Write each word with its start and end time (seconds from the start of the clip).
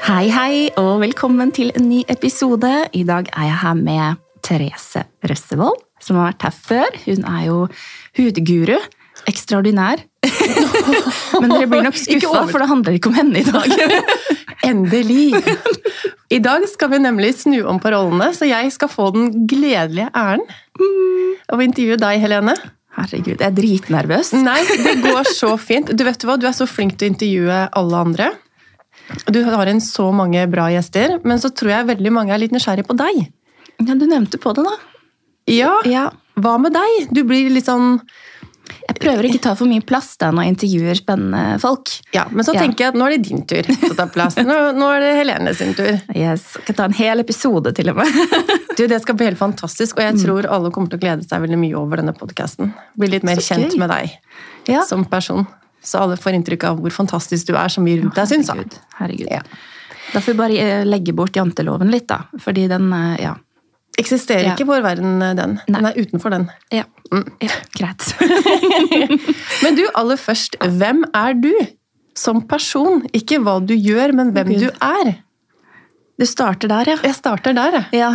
Hei, 0.00 0.30
hei, 0.32 0.52
og 0.80 1.02
velkommen 1.02 1.50
til 1.52 1.68
en 1.76 1.84
ny 1.90 1.98
episode. 2.08 2.70
I 2.96 3.02
dag 3.04 3.26
er 3.36 3.50
jeg 3.50 3.58
her 3.60 3.76
med 3.76 4.20
Therese 4.40 5.02
Røssevold, 5.28 5.76
som 6.00 6.16
har 6.16 6.30
vært 6.30 6.46
her 6.46 6.54
før. 6.56 6.96
Hun 7.04 7.26
er 7.28 7.42
jo 7.44 7.58
hudguru. 8.16 8.78
Ekstraordinær. 9.28 10.00
Men 11.42 11.52
dere 11.52 11.68
blir 11.68 11.84
nok 11.84 12.00
skuffa, 12.00 12.46
for 12.48 12.64
det 12.64 12.70
handler 12.72 12.96
ikke 12.96 13.12
om 13.12 13.18
henne 13.20 13.42
i 13.42 13.44
dag. 13.44 13.76
Endelig! 14.70 15.36
I 16.32 16.40
dag 16.40 16.64
skal 16.72 16.94
vi 16.94 17.04
nemlig 17.04 17.34
snu 17.42 17.60
om 17.68 17.80
på 17.82 17.92
rollene, 17.92 18.32
så 18.32 18.48
jeg 18.48 18.72
skal 18.72 18.88
få 18.88 19.12
den 19.12 19.48
gledelige 19.50 20.08
æren 20.16 20.44
av 21.50 21.60
å 21.60 21.64
intervjue 21.64 22.00
deg, 22.00 22.24
Helene. 22.24 22.56
Herregud, 22.96 23.36
jeg 23.36 23.46
er 23.46 23.56
dritnervøs. 23.56 24.32
Nei, 24.40 24.60
det 24.80 25.00
går 25.04 25.28
så 25.28 25.54
fint. 25.60 25.92
Du 25.92 26.08
vet 26.08 26.24
hva, 26.24 26.40
du 26.40 26.48
er 26.48 26.56
så 26.56 26.66
flink 26.66 26.96
til 26.96 27.10
å 27.10 27.12
intervjue 27.14 27.66
alle 27.76 28.06
andre. 28.08 28.30
Du 29.30 29.42
har 29.44 29.66
inn 29.70 29.80
så 29.80 30.08
mange 30.14 30.44
bra 30.50 30.68
gjester, 30.72 31.18
men 31.24 31.38
så 31.42 31.50
tror 31.54 31.70
jeg 31.74 31.86
veldig 31.96 32.12
mange 32.12 32.34
er 32.34 32.38
litt 32.42 32.52
nysgjerrig 32.54 32.86
på 32.86 32.96
deg. 32.98 33.26
Ja, 33.80 33.94
Du 33.94 34.06
nevnte 34.06 34.38
på 34.38 34.52
det, 34.54 34.64
da. 34.66 34.76
Ja, 35.50 35.72
Ja, 35.88 36.10
hva 36.36 36.58
med 36.60 36.72
deg? 36.76 37.08
Du 37.12 37.24
blir 37.24 37.50
litt 37.50 37.66
sånn 37.66 38.00
Jeg 38.88 39.00
prøver 39.02 39.26
ikke 39.26 39.38
å 39.40 39.42
ta 39.48 39.52
for 39.58 39.66
mye 39.66 39.82
plass 39.82 40.12
da 40.20 40.28
når 40.30 40.44
jeg 40.44 40.52
intervjuer 40.54 40.94
spennende 41.00 41.58
folk. 41.62 41.90
Ja, 42.14 42.26
men 42.30 42.44
så 42.46 42.54
Ja. 42.54 42.60
tenker 42.62 42.84
jeg 42.84 42.88
at 42.92 42.94
nå 42.94 43.06
er 43.06 43.16
det 43.16 43.22
din 43.28 43.42
tur 43.46 43.62
til 43.66 43.90
å 43.90 43.96
ta 43.96 44.06
plass. 44.06 44.36
Nå, 44.36 44.58
nå 44.78 44.86
er 44.94 45.00
det 45.00 45.10
Helene 45.18 45.54
sin 45.58 45.74
tur. 45.74 46.00
Yes, 46.14 46.44
jeg 46.54 46.66
kan 46.66 46.74
ta 46.78 46.84
en 46.84 46.92
hel 46.92 47.18
episode 47.18 47.74
til 47.74 47.90
og 47.90 47.96
med. 47.96 48.06
Du, 48.76 48.86
Det 48.86 49.00
skal 49.02 49.14
bli 49.18 49.26
helt 49.26 49.38
fantastisk, 49.38 49.98
og 49.98 50.04
jeg 50.06 50.20
tror 50.24 50.46
alle 50.48 50.70
kommer 50.70 50.88
til 50.88 50.98
å 50.98 51.02
glede 51.02 51.26
seg 51.28 51.42
veldig 51.42 51.58
mye 51.58 51.74
over 51.76 51.96
denne 52.00 52.14
podkasten. 52.16 52.70
Bli 52.96 53.08
litt 53.08 53.24
mer 53.26 53.36
Så 53.36 53.50
kjent 53.54 53.72
gøy. 53.74 53.78
med 53.78 53.90
deg 53.90 54.10
Ja. 54.70 54.82
som 54.86 55.04
person. 55.04 55.46
Så 55.82 55.98
alle 56.02 56.16
får 56.20 56.34
inntrykk 56.36 56.64
av 56.68 56.80
hvor 56.82 56.90
fantastisk 56.92 57.46
du 57.48 57.54
er 57.56 57.68
som 57.72 57.84
vi 57.88 57.98
rundt 58.00 58.14
deg 58.18 58.28
syns. 58.28 58.50
Herregud. 58.52 58.74
herregud. 58.98 59.28
Ja. 59.30 59.40
Da 60.12 60.20
får 60.20 60.32
vi 60.34 60.38
bare 60.38 60.58
eh, 60.58 60.84
legge 60.84 61.12
bort 61.16 61.36
janteloven 61.38 61.90
litt, 61.92 62.08
da. 62.10 62.22
Fordi 62.38 62.66
den 62.68 62.92
eh, 62.92 63.16
Ja. 63.22 63.36
Eksisterer 63.98 64.44
Ja. 64.46 64.52
ikke 64.54 64.64
vår 64.68 64.80
verden, 64.84 65.18
den. 65.20 65.36
den. 65.36 65.74
Den 65.74 65.86
er 65.86 65.92
utenfor 65.98 66.30
den. 66.30 66.48
Ja, 66.72 66.84
Mm. 67.12 67.24
ja 67.42 67.50
greit. 67.74 68.04
Men 69.64 69.74
du, 69.76 69.82
aller 69.98 70.16
først, 70.16 70.54
hvem 70.78 71.02
er 71.16 71.34
du? 71.34 71.50
Som 72.16 72.42
person. 72.46 73.02
Ikke 73.16 73.40
hva 73.42 73.58
du 73.64 73.74
gjør, 73.74 74.12
men 74.14 74.30
hvem 74.34 74.48
Gud. 74.52 74.60
du 74.60 74.70
er. 74.84 75.10
Du 76.20 76.26
starter 76.26 76.68
der, 76.70 76.90
ja. 76.92 76.96
Jeg 77.02 77.14
starter 77.16 77.54
der, 77.56 77.72
jeg. 77.80 78.00
ja. 78.00 78.10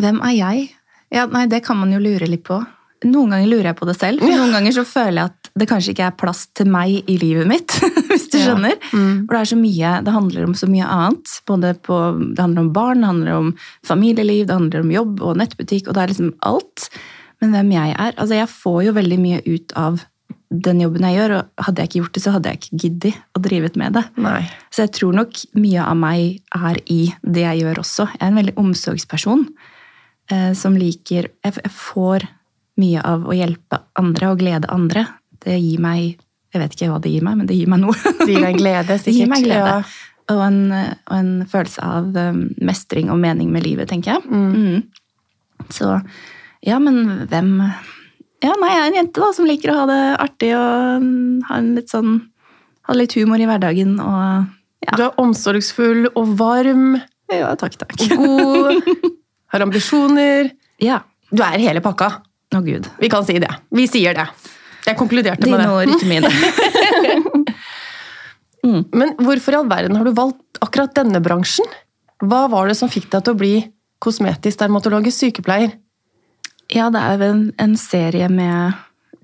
Hvem 0.00 0.20
er 0.24 0.34
jeg? 0.36 0.70
Ja, 1.12 1.26
nei, 1.26 1.46
Det 1.50 1.62
kan 1.66 1.76
man 1.80 1.92
jo 1.92 1.98
lure 1.98 2.26
litt 2.30 2.44
på. 2.46 2.60
Noen 3.08 3.30
ganger 3.32 3.48
lurer 3.48 3.68
jeg 3.70 3.76
på 3.78 3.86
det 3.88 3.94
selv. 3.96 4.20
For 4.20 4.28
Noen 4.28 4.52
ganger 4.52 4.74
så 4.76 4.82
føler 4.84 5.16
jeg 5.22 5.30
at 5.30 5.50
det 5.60 5.68
kanskje 5.70 5.92
ikke 5.94 6.08
er 6.10 6.16
plass 6.20 6.42
til 6.58 6.68
meg 6.68 7.08
i 7.08 7.16
livet 7.20 7.48
mitt. 7.48 7.72
hvis 8.10 8.26
du 8.28 8.36
Ja. 8.38 8.50
skjønner. 8.50 8.76
Mm. 8.92 9.24
For 9.24 9.32
det 9.36 9.40
er 9.40 9.50
så 9.52 9.56
mye, 9.60 9.92
det 10.04 10.12
handler 10.18 10.44
om 10.44 10.54
så 10.58 10.68
mye 10.68 10.84
annet. 10.98 11.32
Både 11.48 11.72
på, 11.80 11.96
det 12.36 12.44
handler 12.44 12.66
om 12.66 12.72
barn, 12.76 13.00
det 13.00 13.10
handler 13.12 13.32
om 13.38 13.50
familieliv, 13.88 14.46
det 14.50 14.58
handler 14.58 14.84
om 14.84 14.92
jobb 14.92 15.22
og 15.30 15.36
nettbutikk. 15.40 15.88
og 15.88 15.94
det 15.96 16.02
er 16.04 16.12
liksom 16.12 16.32
alt. 16.44 16.88
Men 17.40 17.52
hvem 17.56 17.70
jeg 17.72 17.94
er 17.96 18.12
altså 18.20 18.34
Jeg 18.36 18.48
får 18.52 18.80
jo 18.84 18.92
veldig 18.92 19.18
mye 19.22 19.40
ut 19.48 19.72
av 19.80 20.02
den 20.50 20.80
jobben 20.82 21.04
jeg 21.06 21.14
gjør, 21.14 21.32
og 21.38 21.64
hadde 21.64 21.78
jeg 21.80 21.88
ikke 21.88 22.00
gjort 22.02 22.12
det, 22.16 22.22
så 22.24 22.32
hadde 22.34 22.50
jeg 22.50 22.58
ikke 22.58 22.78
giddet 22.82 23.18
å 23.38 23.40
drive 23.40 23.70
med 23.78 23.92
det. 23.94 24.02
Nei. 24.18 24.40
Så 24.74 24.82
jeg 24.82 24.92
tror 24.98 25.14
nok 25.14 25.38
mye 25.54 25.84
av 25.86 25.96
meg 25.96 26.40
er 26.58 26.80
i 26.90 27.00
det 27.22 27.44
jeg 27.46 27.60
gjør 27.62 27.78
også. 27.84 28.08
Jeg 28.16 28.20
er 28.20 28.32
en 28.32 28.40
veldig 28.40 28.54
omsorgsperson 28.58 29.44
eh, 30.32 30.50
som 30.58 30.74
liker 30.76 31.30
jeg 31.46 31.70
får 31.70 32.26
mye 32.80 33.02
av 33.06 33.28
å 33.28 33.36
hjelpe 33.36 33.82
andre 34.00 34.32
og 34.32 34.40
glede 34.42 34.70
andre. 34.72 35.06
Det 35.40 35.56
gir 35.58 35.80
meg 35.82 36.18
Jeg 36.50 36.58
vet 36.64 36.72
ikke 36.74 36.88
hva 36.90 36.98
det 36.98 37.12
gir 37.12 37.22
meg, 37.22 37.36
men 37.38 37.46
det 37.46 37.54
gir 37.54 37.68
meg 37.70 37.78
noe. 37.78 37.94
Det 38.18 38.26
gir 38.26 38.42
deg 38.42 38.56
glede, 38.58 38.96
sikkert. 38.98 39.04
Det 39.06 39.18
gir 39.20 39.28
meg 39.30 39.44
glede. 39.44 39.74
Ja. 39.78 40.08
Og, 40.30 40.40
en, 40.42 40.58
og 40.74 41.14
en 41.14 41.30
følelse 41.50 41.84
av 41.86 42.16
um, 42.16 42.40
mestring 42.66 43.10
og 43.10 43.20
mening 43.22 43.52
med 43.54 43.62
livet, 43.62 43.86
tenker 43.90 44.16
jeg. 44.16 44.26
Mm. 44.26 45.70
Så 45.70 45.92
ja, 46.66 46.80
men 46.82 47.26
hvem 47.30 47.52
Ja, 48.40 48.54
nei, 48.56 48.70
jeg 48.72 48.80
er 48.80 48.88
en 48.88 48.98
jente 48.98 49.22
da, 49.22 49.30
som 49.36 49.48
liker 49.48 49.72
å 49.72 49.78
ha 49.82 49.86
det 49.90 50.00
artig 50.24 50.50
og 50.56 51.04
mm, 51.04 51.46
ha 51.48 51.60
litt 51.64 51.92
sånn 51.92 52.16
Ha 52.88 52.96
litt 52.96 53.14
humor 53.18 53.40
i 53.40 53.46
hverdagen 53.48 53.98
og 54.02 54.48
ja. 54.80 54.96
Du 54.96 55.02
er 55.04 55.18
omsorgsfull 55.20 56.08
og 56.14 56.30
varm, 56.38 56.94
ja 57.28 57.50
takk, 57.60 57.74
takk. 57.82 58.00
god, 58.16 58.86
har 59.52 59.64
ambisjoner. 59.66 60.48
Ja. 60.80 61.02
Du 61.28 61.42
er 61.44 61.60
hele 61.60 61.82
pakka. 61.84 62.08
Å, 62.50 62.60
gud. 62.66 62.88
Vi 62.98 63.10
kan 63.12 63.26
si 63.26 63.38
det. 63.42 63.50
Vi 63.70 63.86
sier 63.90 64.16
det. 64.16 64.26
Jeg 64.86 64.96
konkluderte 64.98 65.46
med 65.46 65.60
Dine 65.60 65.66
det. 65.66 65.74
ord, 65.76 65.88
ikke 65.94 66.08
mine. 66.10 66.30
Men 69.00 69.14
hvorfor 69.20 69.54
i 69.54 69.58
all 69.60 69.68
verden 69.70 69.96
har 69.96 70.04
du 70.08 70.12
valgt 70.16 70.60
akkurat 70.64 70.94
denne 70.96 71.20
bransjen? 71.24 71.68
Hva 72.20 72.46
var 72.52 72.68
det 72.68 72.76
som 72.76 72.90
fikk 72.92 73.08
deg 73.12 73.24
til 73.24 73.36
å 73.36 73.40
bli 73.40 73.54
kosmetisk 74.02 74.60
dermatologisk 74.60 75.22
sykepleier? 75.22 75.76
Ja, 76.70 76.90
det 76.92 77.00
er 77.00 77.24
en, 77.26 77.46
en 77.60 77.76
serie 77.80 78.28
med 78.32 78.76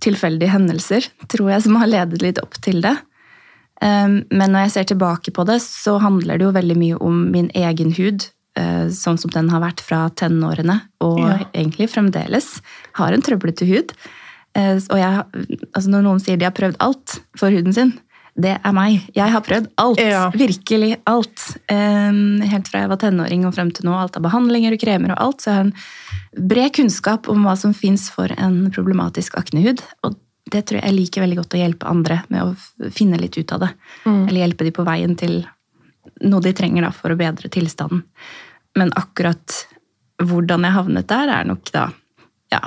tilfeldige 0.03 0.53
hendelser, 0.53 1.07
tror 1.31 1.53
jeg, 1.53 1.65
som 1.67 1.77
har 1.81 1.91
ledet 1.91 2.23
litt 2.25 2.41
opp 2.43 2.57
til 2.65 2.83
det. 2.85 2.95
Um, 3.81 4.23
Men 4.33 4.53
når 4.53 4.67
jeg 4.67 4.75
ser 4.77 4.89
tilbake 4.93 5.33
på 5.37 5.45
det, 5.49 5.61
så 5.65 5.99
handler 6.03 6.39
det 6.41 6.49
jo 6.49 6.55
veldig 6.57 6.77
mye 6.81 6.99
om 7.05 7.27
min 7.33 7.51
egen 7.57 7.93
hud, 7.97 8.29
sånn 8.57 9.19
som 9.21 9.31
den 9.35 9.51
har 9.53 9.61
vært 9.61 9.81
fra 9.85 10.09
tenårene, 10.11 10.81
og 11.01 11.19
Ja. 11.21 11.39
egentlig 11.55 11.91
fremdeles. 11.93 12.61
Har 12.95 13.13
en 13.13 13.23
trøblete 13.23 13.67
hud. 13.69 13.93
Eh, 14.55 14.77
Og 14.91 14.97
jeg, 14.97 15.25
altså 15.75 15.89
når 15.93 16.03
noen 16.03 16.21
sier 16.21 16.37
de 16.39 16.45
har 16.49 16.53
prøvd 16.57 16.77
alt 16.81 17.21
for 17.37 17.51
huden 17.51 17.73
sin, 17.75 17.93
det 18.39 18.59
er 18.65 18.73
meg. 18.73 19.01
Jeg 19.17 19.31
har 19.33 19.41
prøvd 19.41 19.69
alt. 19.81 19.99
Ja. 19.99 20.31
Virkelig 20.31 20.99
alt. 21.07 21.57
Um, 21.73 22.41
Helt 22.43 22.69
fra 22.69 22.81
jeg 22.83 22.89
var 22.91 22.99
tenåring 23.01 23.47
og 23.47 23.55
frem 23.55 23.71
til 23.73 23.87
nå. 23.89 23.95
Alt 23.97 24.17
av 24.19 24.23
behandlinger 24.27 24.73
og 24.77 24.79
kremer 24.83 25.13
og 25.15 25.21
alt. 25.21 25.41
Så 25.41 25.49
jeg 25.49 25.55
har 25.57 25.65
en 25.65 26.47
bred 26.49 26.73
kunnskap 26.77 27.29
om 27.33 27.45
hva 27.45 27.57
som 27.57 27.73
fins 27.73 28.11
for 28.13 28.29
en 28.37 28.71
problematisk 28.71 29.39
aknehud. 29.41 29.81
Og 30.05 30.17
det 30.53 30.67
tror 30.67 30.81
jeg 30.83 30.85
jeg 30.91 30.99
liker 30.99 31.25
veldig 31.25 31.37
godt 31.41 31.57
å 31.57 31.63
hjelpe 31.65 31.89
andre 31.89 32.23
med 32.29 32.43
å 32.43 32.91
finne 32.93 33.17
litt 33.19 33.39
ut 33.39 33.53
av 33.53 33.61
det. 33.61 33.71
Eller 34.05 34.45
hjelpe 34.45 34.65
de 34.65 34.71
på 34.77 34.85
veien 34.85 35.17
til 35.17 35.47
noe 36.23 36.41
de 36.41 36.53
trenger 36.53 36.83
da, 36.83 36.91
for 36.93 37.11
å 37.11 37.17
bedre 37.19 37.49
tilstanden. 37.49 38.05
Men 38.77 38.93
akkurat 38.99 39.63
hvordan 40.23 40.65
jeg 40.65 40.77
havnet 40.77 41.09
der, 41.11 41.33
er 41.33 41.49
nok 41.49 41.73
da 41.75 41.89
ja, 42.53 42.61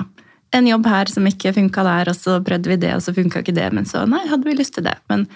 en 0.56 0.66
jobb 0.66 0.86
her 0.90 1.10
som 1.10 1.26
ikke 1.28 1.54
funka 1.56 1.84
der, 1.86 2.10
og 2.10 2.18
så 2.18 2.38
prøvde 2.44 2.72
vi 2.72 2.78
det, 2.82 2.92
og 2.96 3.02
så 3.04 3.14
funka 3.14 3.42
ikke 3.42 3.56
det. 3.56 3.70
Men 3.76 3.88
så 3.88 4.04
nei, 4.08 4.22
hadde 4.30 4.46
vi 4.48 4.58
lyst 4.58 4.76
til 4.76 4.86
det. 4.86 4.96
Men 5.10 5.26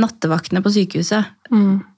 nattevaktene 0.00 0.62
på 0.64 0.72
sykehuset 0.72 1.52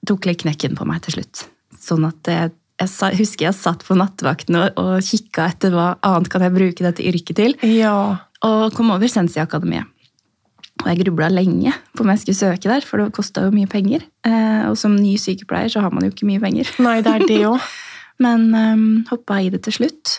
tok 0.07 0.29
litt 0.29 0.43
knekken 0.43 0.77
på 0.77 0.87
meg 0.89 1.03
til 1.05 1.19
slutt. 1.19 1.45
Sånn 1.81 2.07
at 2.07 2.29
jeg, 2.31 2.53
jeg 2.81 3.19
husker 3.21 3.47
jeg 3.47 3.57
satt 3.57 3.85
på 3.87 3.97
nattevakten 3.97 4.57
og, 4.59 4.79
og 4.81 5.05
kikka 5.05 5.49
etter 5.53 5.75
hva 5.75 5.93
annet 6.05 6.31
kan 6.33 6.43
jeg 6.43 6.55
bruke 6.55 6.87
dette 6.87 7.05
yrket 7.05 7.39
til. 7.39 7.59
Ja. 7.69 7.95
Og 8.45 8.73
kom 8.75 8.91
over 8.95 9.11
Sensi-akademiet. 9.11 9.91
Og 10.83 10.89
jeg 10.91 11.05
grubla 11.05 11.29
lenge 11.31 11.71
på 11.95 12.03
om 12.03 12.09
jeg 12.11 12.19
skulle 12.25 12.37
søke 12.37 12.67
der, 12.67 12.83
for 12.83 12.99
det 12.99 13.13
kosta 13.15 13.45
jo 13.45 13.53
mye 13.53 13.69
penger. 13.71 14.03
Eh, 14.27 14.65
og 14.67 14.75
som 14.77 14.97
ny 14.97 15.13
sykepleier 15.21 15.71
så 15.71 15.85
har 15.85 15.93
man 15.95 16.03
jo 16.03 16.11
ikke 16.11 16.27
mye 16.27 16.41
penger. 16.43 16.67
Nei, 16.83 16.97
det 17.05 17.13
er 17.13 17.27
det 17.29 17.43
òg. 17.47 17.61
Men 18.23 18.47
um, 18.55 19.05
hoppa 19.09 19.41
i 19.43 19.49
det 19.51 19.63
til 19.67 19.73
slutt. 19.81 20.17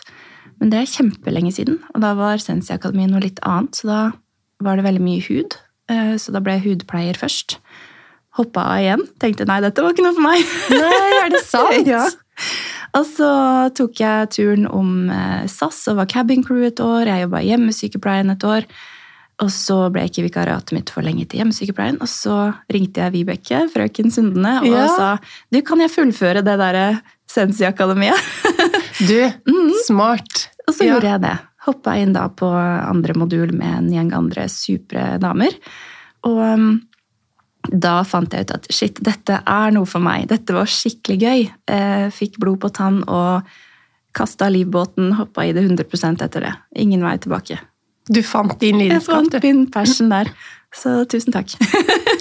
Men 0.59 0.69
det 0.73 0.79
er 0.83 0.89
kjempelenge 0.89 1.51
siden, 1.53 1.79
og 1.93 2.01
da 2.01 2.13
var 2.17 2.37
Sensi-akademiet 2.41 3.11
noe 3.11 3.21
litt 3.21 3.39
annet. 3.45 3.77
Så 3.77 3.87
da 3.89 3.99
var 4.65 4.77
det 4.79 4.85
veldig 4.87 5.03
mye 5.05 5.21
hud. 5.27 5.57
Eh, 5.89 6.15
Så 6.17 6.33
da 6.33 6.41
ble 6.41 6.57
jeg 6.57 6.65
hudpleier 6.65 7.17
først. 7.17 7.57
Hoppa 8.37 8.63
av 8.73 8.81
igjen. 8.83 9.03
Tenkte 9.21 9.45
nei, 9.49 9.59
dette 9.61 9.81
var 9.81 9.93
ikke 9.95 10.05
noe 10.05 10.13
for 10.17 10.25
meg. 10.25 10.41
Nei, 10.73 11.05
er 11.23 11.29
det 11.33 11.43
sant? 11.53 11.87
ja. 11.89 12.05
Og 12.97 13.05
så 13.05 13.29
tok 13.77 13.97
jeg 14.01 14.29
turen 14.33 14.67
om 14.69 15.09
eh, 15.13 15.45
SAS 15.49 15.83
og 15.91 15.97
var 16.01 16.09
cabin 16.09 16.43
crew 16.45 16.63
et 16.69 16.79
år. 16.81 17.05
Jeg 17.09 17.25
jobba 17.25 17.41
i 17.43 17.49
hjemmesykepleien 17.51 18.33
et 18.33 18.45
år. 18.47 18.65
Og 19.41 19.51
så 19.53 19.75
ble 19.93 20.07
ikke 20.09 20.23
vikariatet 20.25 20.73
mitt 20.73 20.89
forlenget 20.89 21.29
til 21.29 21.43
hjemmesykepleien. 21.43 21.99
Og 22.01 22.09
så 22.09 22.37
ringte 22.73 23.03
jeg 23.03 23.13
Vibeke, 23.13 23.59
frøken 23.73 24.09
Sundene, 24.13 24.55
og 24.63 24.69
Ja. 24.73 24.87
sa 24.89 25.09
du, 25.53 25.61
kan 25.61 25.81
jeg 25.85 25.93
fullføre 25.93 26.41
det 26.45 26.57
derre 27.27 27.47
Sensi-akademiet? 27.47 28.15
Du, 29.07 29.31
smart. 29.87 30.49
Og 30.67 30.73
så 30.75 30.83
Ja. 30.85 30.93
gjorde 30.95 31.11
jeg 31.11 31.21
det. 31.21 31.35
Hoppa 31.67 31.95
inn 31.99 32.13
da 32.13 32.27
på 32.29 32.47
andre 32.47 33.13
modul 33.13 33.51
med 33.53 33.77
en 33.77 33.89
gjeng 33.91 34.13
andre 34.15 34.47
supre 34.49 35.17
damer. 35.19 35.51
Og 36.23 36.37
um, 36.39 36.81
da 37.71 38.03
fant 38.07 38.31
jeg 38.31 38.45
ut 38.47 38.51
at 38.55 38.67
shit, 38.71 38.99
dette 39.03 39.41
er 39.45 39.71
noe 39.75 39.85
for 39.85 39.99
meg. 39.99 40.27
Dette 40.29 40.53
var 40.55 40.65
skikkelig 40.71 41.17
gøy. 41.19 41.41
Eh, 41.67 42.05
fikk 42.15 42.37
blod 42.39 42.61
på 42.63 42.69
tann 42.71 43.01
og 43.07 43.43
kasta 44.15 44.47
livbåten, 44.49 45.11
hoppa 45.19 45.43
i 45.45 45.51
det 45.53 45.65
100% 45.67 46.23
etter 46.23 46.41
det. 46.47 46.53
Ingen 46.79 47.03
vei 47.03 47.17
tilbake. 47.21 47.59
Du 48.07 48.21
fant 48.23 48.55
din 48.61 48.79
Jeg 48.79 49.03
fant 49.03 49.35
min 49.43 49.65
passion 49.69 50.07
der. 50.09 50.31
Så 50.73 51.03
tusen 51.11 51.33
takk. 51.35 51.51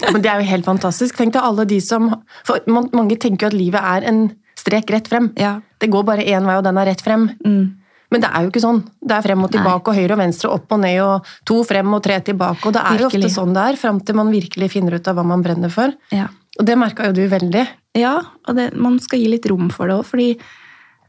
Ja, 0.02 0.11
men 0.12 0.20
det 0.23 0.31
er 0.31 0.41
jo 0.43 0.50
helt 0.50 0.64
fantastisk. 0.67 1.17
Tenk 1.17 1.32
deg 1.35 1.43
alle 1.47 1.64
de 1.67 1.79
som 1.81 2.11
For 2.47 2.59
mange 2.69 3.17
tenker 3.19 3.47
jo 3.47 3.52
at 3.55 3.56
livet 3.59 3.81
er 3.82 4.05
en 4.11 4.20
strek 4.66 4.90
rett 4.92 5.08
frem. 5.10 5.30
Ja. 5.38 5.56
Det 5.78 5.90
går 5.92 6.06
bare 6.08 6.26
én 6.26 6.46
vei, 6.46 6.56
og 6.58 6.64
den 6.66 6.78
er 6.82 6.90
rett 6.90 7.04
frem. 7.04 7.28
Mm. 7.46 7.66
Men 8.10 8.22
det 8.22 8.28
er 8.30 8.44
jo 8.44 8.52
ikke 8.52 8.62
sånn. 8.62 8.82
Det 9.02 9.16
er 9.16 9.24
frem 9.24 9.42
og 9.42 9.50
tilbake, 9.50 9.90
og 9.90 9.98
høyre 9.98 10.14
og 10.14 10.20
venstre, 10.20 10.50
opp 10.54 10.74
og 10.76 10.82
ned, 10.84 10.98
og 11.02 11.30
to 11.48 11.62
frem 11.66 11.96
og 11.96 12.02
tre 12.04 12.20
tilbake. 12.28 12.62
Og 12.68 12.76
det 12.76 12.82
er 12.86 13.02
jo 13.02 13.08
ofte 13.08 13.30
sånn 13.34 13.56
det 13.56 13.64
er, 13.72 13.80
fram 13.80 13.98
til 14.06 14.18
man 14.18 14.30
virkelig 14.30 14.70
finner 14.76 14.98
ut 14.98 15.10
av 15.10 15.18
hva 15.18 15.24
man 15.26 15.42
brenner 15.42 15.72
for. 15.74 15.94
Ja. 16.14 16.28
Og 16.56 16.68
det 16.68 16.78
merka 16.78 17.08
jo 17.08 17.16
du 17.16 17.24
veldig. 17.28 17.66
Ja, 17.98 18.14
og 18.46 18.56
det, 18.56 18.70
man 18.78 19.00
skal 19.02 19.20
gi 19.20 19.28
litt 19.32 19.48
rom 19.50 19.68
for 19.74 19.90
det 19.90 19.98
òg, 19.98 20.06
fordi 20.06 20.28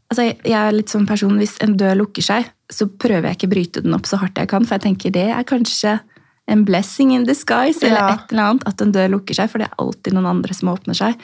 altså, 0.09 0.25
jeg 0.25 0.57
er 0.57 0.75
litt 0.75 0.91
sånn 0.91 1.07
person, 1.07 1.37
hvis 1.39 1.57
en 1.63 1.77
dør 1.79 1.99
lukker 2.01 2.25
seg, 2.25 2.49
så 2.71 2.89
prøver 2.89 3.29
jeg 3.29 3.39
ikke 3.39 3.49
å 3.49 3.53
bryte 3.53 3.83
den 3.85 3.95
opp 3.95 4.07
så 4.09 4.19
hardt 4.19 4.39
jeg 4.41 4.49
kan, 4.51 4.65
for 4.67 4.77
jeg 4.77 4.87
tenker 4.89 5.13
det 5.15 5.29
er 5.31 5.47
kanskje 5.47 5.99
en 6.47 6.63
blessing 6.67 7.13
in 7.15 7.27
disguise, 7.27 7.83
eller 7.83 7.99
Ja. 7.99 8.13
et 8.15 8.31
eller 8.31 8.43
annet, 8.43 8.67
at 8.67 8.81
en 8.81 8.93
dør 8.95 9.11
lukker 9.17 9.35
seg, 9.35 9.51
for 9.51 9.59
det 9.59 9.67
er 9.67 9.83
alltid 9.83 10.15
noen 10.15 10.31
andre 10.31 10.55
som 10.55 10.71
åpner 10.71 10.95
seg. 10.95 11.19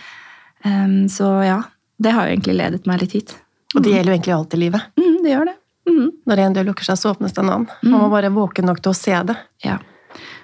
Um, 0.63 1.07
så 1.11 1.29
ja, 1.43 1.61
det 1.97 2.13
har 2.15 2.27
jo 2.27 2.35
egentlig 2.35 2.55
ledet 2.57 2.85
meg 2.89 3.01
litt 3.03 3.15
hit. 3.17 3.35
Og 3.75 3.81
det 3.83 3.93
gjelder 3.93 4.11
jo 4.11 4.17
egentlig 4.17 4.35
alt 4.35 4.53
i 4.53 4.61
livet. 4.61 4.87
Mm, 4.99 5.17
det 5.23 5.33
gjør 5.33 5.49
det. 5.49 5.55
Mm. 5.89 6.05
Når 6.29 6.41
en 6.43 6.53
dør 6.55 6.67
lukker 6.69 6.87
seg, 6.87 6.99
så 6.99 7.11
åpnes 7.11 7.33
det 7.33 7.41
en 7.43 7.49
annen. 7.49 7.67
Man 7.83 8.05
må 8.05 8.09
bare 8.13 8.31
våke 8.33 8.63
nok 8.65 8.79
til 8.83 8.93
å 8.93 8.97
se 8.97 9.17
det. 9.27 9.35
Ja. 9.65 9.79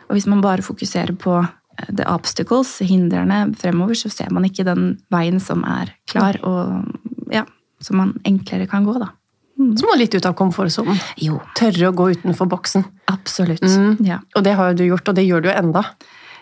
Og 0.10 0.18
hvis 0.18 0.28
man 0.30 0.42
bare 0.44 0.66
fokuserer 0.66 1.14
på 1.20 1.36
eh, 1.40 1.92
the 1.94 2.08
obstacles, 2.10 2.74
hindrene 2.86 3.44
fremover, 3.60 3.96
så 3.96 4.10
ser 4.12 4.34
man 4.36 4.48
ikke 4.50 4.66
den 4.68 4.98
veien 5.14 5.40
som 5.44 5.64
er 5.68 5.94
klar, 6.10 6.40
og 6.44 7.32
ja, 7.34 7.46
som 7.82 8.02
man 8.02 8.16
enklere 8.28 8.68
kan 8.68 8.88
gå, 8.88 8.98
da. 9.00 9.14
Så 9.60 9.84
må 9.84 9.96
du 9.98 10.00
litt 10.00 10.16
ut 10.16 10.26
av 10.26 10.38
komfortsonen. 10.40 10.96
Jo, 11.20 11.42
Tørre 11.60 11.90
å 11.90 11.96
gå 11.96 12.06
utenfor 12.16 12.48
boksen. 12.48 12.86
absolutt. 13.12 13.62
Mm. 13.62 13.98
Ja. 14.08 14.22
Og 14.40 14.46
det 14.46 14.54
har 14.56 14.72
jo 14.72 14.78
du 14.80 14.86
gjort, 14.88 15.10
og 15.12 15.18
det 15.18 15.26
gjør 15.28 15.44
du 15.44 15.50
jo 15.50 15.56
enda. 15.60 15.84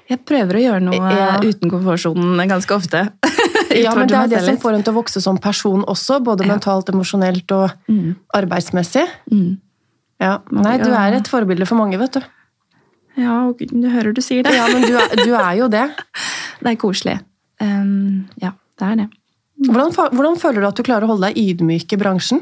Jeg 0.07 0.21
prøver 0.25 0.55
å 0.55 0.61
gjøre 0.63 0.83
noe 0.85 0.95
Ja. 1.11 1.39
uten 1.43 1.69
komfortsonen 1.71 2.47
ganske 2.49 2.75
ofte. 2.75 3.05
Ja, 3.77 3.91
men 3.93 4.07
det 4.07 4.15
er 4.15 4.27
det 4.31 4.39
som 4.45 4.55
får 4.57 4.77
en 4.77 4.83
til 4.83 4.93
å 4.93 4.97
vokse 5.03 5.21
som 5.21 5.37
person 5.37 5.83
også, 5.91 6.21
både 6.23 6.45
Ja. 6.45 6.53
mentalt, 6.55 6.87
emosjonelt 6.89 7.51
og 7.51 7.71
Mm. 7.89 8.15
arbeidsmessig. 8.33 9.03
Mm. 9.29 9.57
Ja. 10.21 10.37
Nei, 10.51 10.77
du 10.79 10.89
er 10.89 11.13
et 11.17 11.27
forbilde 11.27 11.67
for 11.67 11.75
mange, 11.75 11.97
vet 11.99 12.13
du. 12.13 12.21
Ja, 13.17 13.51
du 13.57 13.89
hører 13.89 14.13
du 14.15 14.21
sier 14.21 14.43
det. 14.43 14.53
Ja, 14.55 14.67
men 14.71 14.81
du 14.87 14.95
er, 14.95 15.15
du 15.25 15.33
er 15.35 15.53
jo 15.57 15.67
det. 15.67 15.83
Det 16.63 16.71
er 16.71 16.75
koselig. 16.81 17.19
Um, 17.61 18.27
ja, 18.41 18.51
det 18.79 18.87
er 18.87 18.95
det. 18.95 19.09
Hvordan, 19.67 19.91
hvordan 20.15 20.37
føler 20.39 20.61
du 20.61 20.67
at 20.67 20.75
du 20.79 20.83
klarer 20.83 21.03
å 21.05 21.07
holde 21.11 21.27
deg 21.33 21.37
ydmyk 21.37 21.93
i 21.93 21.97
bransjen? 21.97 22.41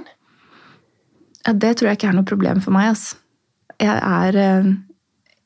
Ja, 1.46 1.54
det 1.54 1.78
tror 1.78 1.90
jeg 1.90 1.98
ikke 2.00 2.10
er 2.10 2.16
noe 2.20 2.24
problem 2.28 2.62
for 2.64 2.72
meg. 2.72 2.90
Altså. 2.94 3.16
Jeg 3.80 3.98
er 3.98 4.38
eh, 4.40 4.70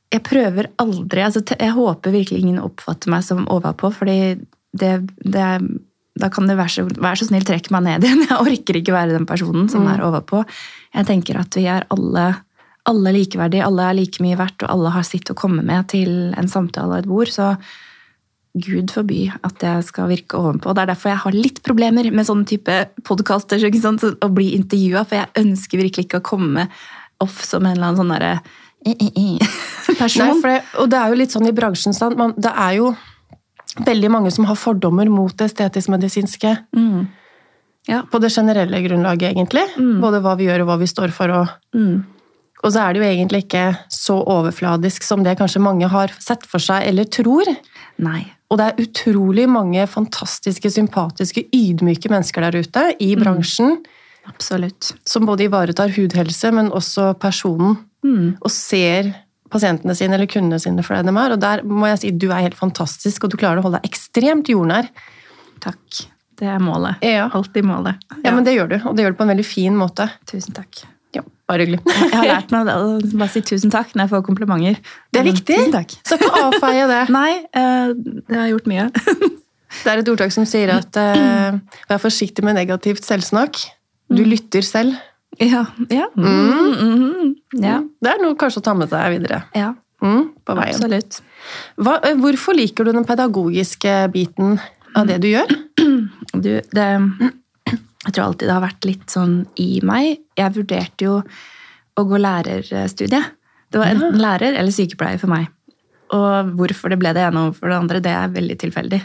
Jeg 0.10 0.26
prøver 0.26 0.72
aldri 0.82 1.22
altså, 1.22 1.44
Jeg 1.54 1.76
håper 1.76 2.16
virkelig 2.16 2.42
ingen 2.42 2.64
oppfatter 2.64 3.12
meg 3.14 3.26
som 3.26 3.46
overpå, 3.52 3.92
fordi 3.94 4.40
det, 4.74 4.94
det 5.22 5.46
da 6.20 6.30
kan 6.34 6.50
det 6.50 6.58
være 6.60 6.74
så, 6.74 6.86
vær 7.00 7.20
så 7.20 7.30
snill, 7.30 7.46
trekk 7.48 7.70
meg 7.74 7.86
ned 7.86 8.06
igjen. 8.06 8.26
Jeg 8.30 8.44
orker 8.44 8.80
ikke 8.80 8.96
være 8.96 9.16
den 9.16 9.28
personen 9.30 9.70
som 9.72 9.88
er 9.90 10.04
overpå. 10.04 10.44
Jeg 10.96 11.08
tenker 11.08 11.40
at 11.40 11.56
vi 11.56 11.68
er 11.72 11.86
alle, 11.94 12.26
alle 12.90 13.14
likeverdige, 13.16 13.66
alle 13.66 13.86
er 13.88 14.00
like 14.02 14.24
mye 14.24 14.40
verdt, 14.40 14.66
og 14.66 14.74
alle 14.74 14.96
har 14.98 15.08
sitt 15.08 15.32
å 15.32 15.38
komme 15.38 15.64
med 15.66 15.88
til 15.94 16.34
en 16.38 16.52
samtale 16.52 16.98
og 16.98 17.04
et 17.04 17.10
bord. 17.10 17.32
Så 17.32 17.54
Gud 18.60 18.92
forby 18.92 19.28
at 19.46 19.64
jeg 19.64 19.86
skal 19.88 20.10
virke 20.12 20.40
ovenpå. 20.40 20.74
Det 20.74 20.84
er 20.84 20.92
derfor 20.92 21.14
jeg 21.14 21.24
har 21.24 21.38
litt 21.38 21.62
problemer 21.66 22.10
med 22.12 22.28
sånne 22.28 22.50
type 22.50 22.80
podkaster. 23.08 23.62
Å 23.62 24.34
bli 24.34 24.54
intervjua, 24.58 25.06
for 25.06 25.22
jeg 25.22 25.46
ønsker 25.46 25.84
virkelig 25.86 26.10
ikke 26.10 26.24
å 26.24 26.30
komme 26.34 26.68
off 27.24 27.44
som 27.46 27.64
en 27.64 27.76
eller 27.76 27.92
annen 27.92 28.02
sånn 28.02 28.16
derre 28.16 28.40
person. 30.00 30.42
Nei, 30.42 30.42
det, 30.42 30.58
og 30.80 30.90
det 30.92 31.00
er 31.00 31.10
jo 31.14 31.18
litt 31.20 31.34
sånn 31.36 31.48
i 31.50 31.56
bransjen, 31.56 31.94
sant? 31.96 32.18
Man, 32.20 32.34
det 32.38 32.52
er 32.56 32.78
jo 32.80 32.92
veldig 33.86 34.10
mange 34.12 34.32
som 34.34 34.48
har 34.50 34.58
fordommer 34.60 35.10
mot 35.12 35.36
det 35.38 35.50
estetisk-medisinske 35.52 36.56
Mm. 36.76 37.08
Ja. 37.88 38.04
på 38.12 38.20
det 38.22 38.30
generelle 38.32 38.82
grunnlaget, 38.84 39.32
egentlig. 39.34 39.64
Mm. 39.78 40.00
Både 40.02 40.20
hva 40.22 40.36
vi 40.38 40.46
gjør 40.46 40.62
og 40.62 40.68
hva 40.70 40.80
vi 40.80 40.86
står 40.90 41.12
for. 41.16 41.30
Og, 41.32 41.48
Mm. 41.76 42.04
og 42.64 42.72
så 42.72 42.80
er 42.90 42.94
det 42.94 43.02
jo 43.02 43.08
egentlig 43.10 43.44
ikke 43.46 43.78
så 43.90 44.18
overfladisk 44.26 45.04
som 45.04 45.24
det 45.24 45.38
kanskje 45.40 45.62
mange 45.62 45.88
har 45.90 46.08
sett 46.20 46.46
for 46.46 46.60
seg 46.60 46.86
eller 46.88 47.06
tror. 47.06 47.46
Nei. 47.98 48.26
Og 48.52 48.58
det 48.58 48.66
er 48.68 48.84
utrolig 48.84 49.48
mange 49.50 49.88
fantastiske, 49.88 50.70
sympatiske, 50.70 51.48
ydmyke 51.54 52.10
mennesker 52.10 52.42
der 52.42 52.60
ute 52.60 52.96
i 53.00 53.16
Mm. 53.16 53.22
bransjen 53.24 53.78
Absolutt. 54.28 54.94
som 55.06 55.26
både 55.26 55.48
ivaretar 55.50 55.90
hudhelse, 55.96 56.52
men 56.54 56.70
også 56.72 57.14
personen, 57.20 57.78
Mm. 58.06 58.38
og 58.40 58.52
ser 58.54 59.10
pasientene 59.52 59.96
sine 59.98 60.16
eller 60.16 60.30
kundene 60.30 60.60
sine 60.62 60.86
for 60.86 60.96
det 60.96 61.10
de 61.10 61.16
er. 61.18 61.34
Og 61.36 61.42
der 61.42 61.64
må 61.68 61.90
jeg 61.90 62.02
si 62.04 62.12
du 62.16 62.30
er 62.30 62.46
helt 62.46 62.60
fantastisk, 62.60 63.26
og 63.26 63.34
du 63.34 63.40
klarer 63.42 63.62
å 63.62 63.66
holde 63.66 63.82
deg 63.82 63.90
ekstremt 63.92 64.52
jordnær. 64.52 64.88
Takk. 65.64 66.06
Det 66.40 66.48
er 66.48 66.62
målet. 66.64 67.02
Ja. 67.04 67.28
Alltid 67.36 67.68
målet. 67.68 68.00
Ja, 68.24 68.32
men 68.32 68.46
det 68.48 68.56
gjør 68.56 68.70
du, 68.72 68.78
og 68.88 68.96
det 68.96 69.04
gjør 69.04 69.16
du 69.16 69.20
på 69.20 69.26
en 69.28 69.34
veldig 69.34 69.48
fin 69.48 69.76
måte. 69.76 70.08
Tusen 70.30 70.56
takk. 70.56 70.86
Ja, 71.16 71.24
bare 71.50 71.66
hyggelig. 71.66 71.82
Jeg 72.00 72.14
har 72.14 72.30
lært 72.30 72.54
meg 72.54 72.70
å 72.72 72.86
bare 73.02 73.32
si 73.34 73.42
tusen 73.44 73.74
takk 73.74 73.92
når 73.96 74.06
jeg 74.06 74.12
får 74.14 74.24
komplimenter. 74.28 74.78
Det 75.10 75.20
er 75.20 75.28
viktig. 75.28 75.58
Tusen 75.58 75.74
takk. 75.74 75.98
Så 76.06 76.20
ikke 76.20 76.30
avfeie 76.46 76.86
det. 76.92 77.02
Nei, 77.18 77.32
eh, 77.50 77.92
det 77.98 78.38
har 78.38 78.52
gjort 78.54 78.72
mye. 78.72 78.88
Det 79.70 79.92
er 79.92 80.00
et 80.02 80.08
ordtak 80.10 80.32
som 80.34 80.48
sier 80.50 80.72
at 80.74 80.98
eh, 80.98 81.58
vær 81.88 82.00
forsiktig 82.02 82.42
med 82.42 82.56
negativt 82.58 83.06
selvsnakk. 83.06 83.60
Du 84.10 84.24
lytter 84.26 84.66
selv. 84.66 84.96
Ja. 85.38 85.66
Ja. 85.90 86.08
Mm, 86.18 86.74
Mm. 86.80 87.36
ja. 87.62 87.78
Det 88.02 88.10
er 88.12 88.22
noe 88.24 88.36
kanskje 88.36 88.60
å 88.62 88.66
ta 88.66 88.74
med 88.74 88.90
seg 88.92 89.14
videre 89.14 89.44
ja. 89.56 89.74
mm, 90.02 90.24
på 90.46 90.56
veien. 90.58 90.74
Absolutt. 90.76 91.20
Hva, 91.78 92.00
eh, 92.04 92.16
hvorfor 92.20 92.58
liker 92.58 92.86
du 92.86 92.92
den 92.96 93.06
pedagogiske 93.08 93.94
biten 94.14 94.58
av 94.98 95.08
det 95.08 95.20
du 95.24 95.30
gjør? 95.32 95.54
Du, 96.40 96.50
det 96.62 96.84
Jeg 97.66 98.14
tror 98.14 98.24
alltid 98.26 98.48
det 98.48 98.54
har 98.54 98.62
vært 98.64 98.86
litt 98.86 99.10
sånn 99.12 99.34
i 99.60 99.80
meg. 99.84 100.20
Jeg 100.38 100.54
vurderte 100.56 101.06
jo 101.08 101.16
å 102.00 102.04
gå 102.08 102.20
lærerstudiet. 102.22 103.32
Det 103.70 103.80
var 103.82 103.90
enten 103.92 104.20
lærer 104.22 104.56
eller 104.58 104.72
sykepleier 104.74 105.20
for 105.22 105.30
meg. 105.32 105.50
Og 106.16 106.54
hvorfor 106.58 106.90
det 106.94 107.00
ble 107.02 107.12
det 107.18 107.26
ene 107.26 107.48
overfor 107.48 107.66
for 107.66 107.74
det 107.74 107.80
andre, 107.80 108.02
det 108.06 108.14
er 108.14 108.32
veldig 108.34 108.58
tilfeldig. 108.62 109.02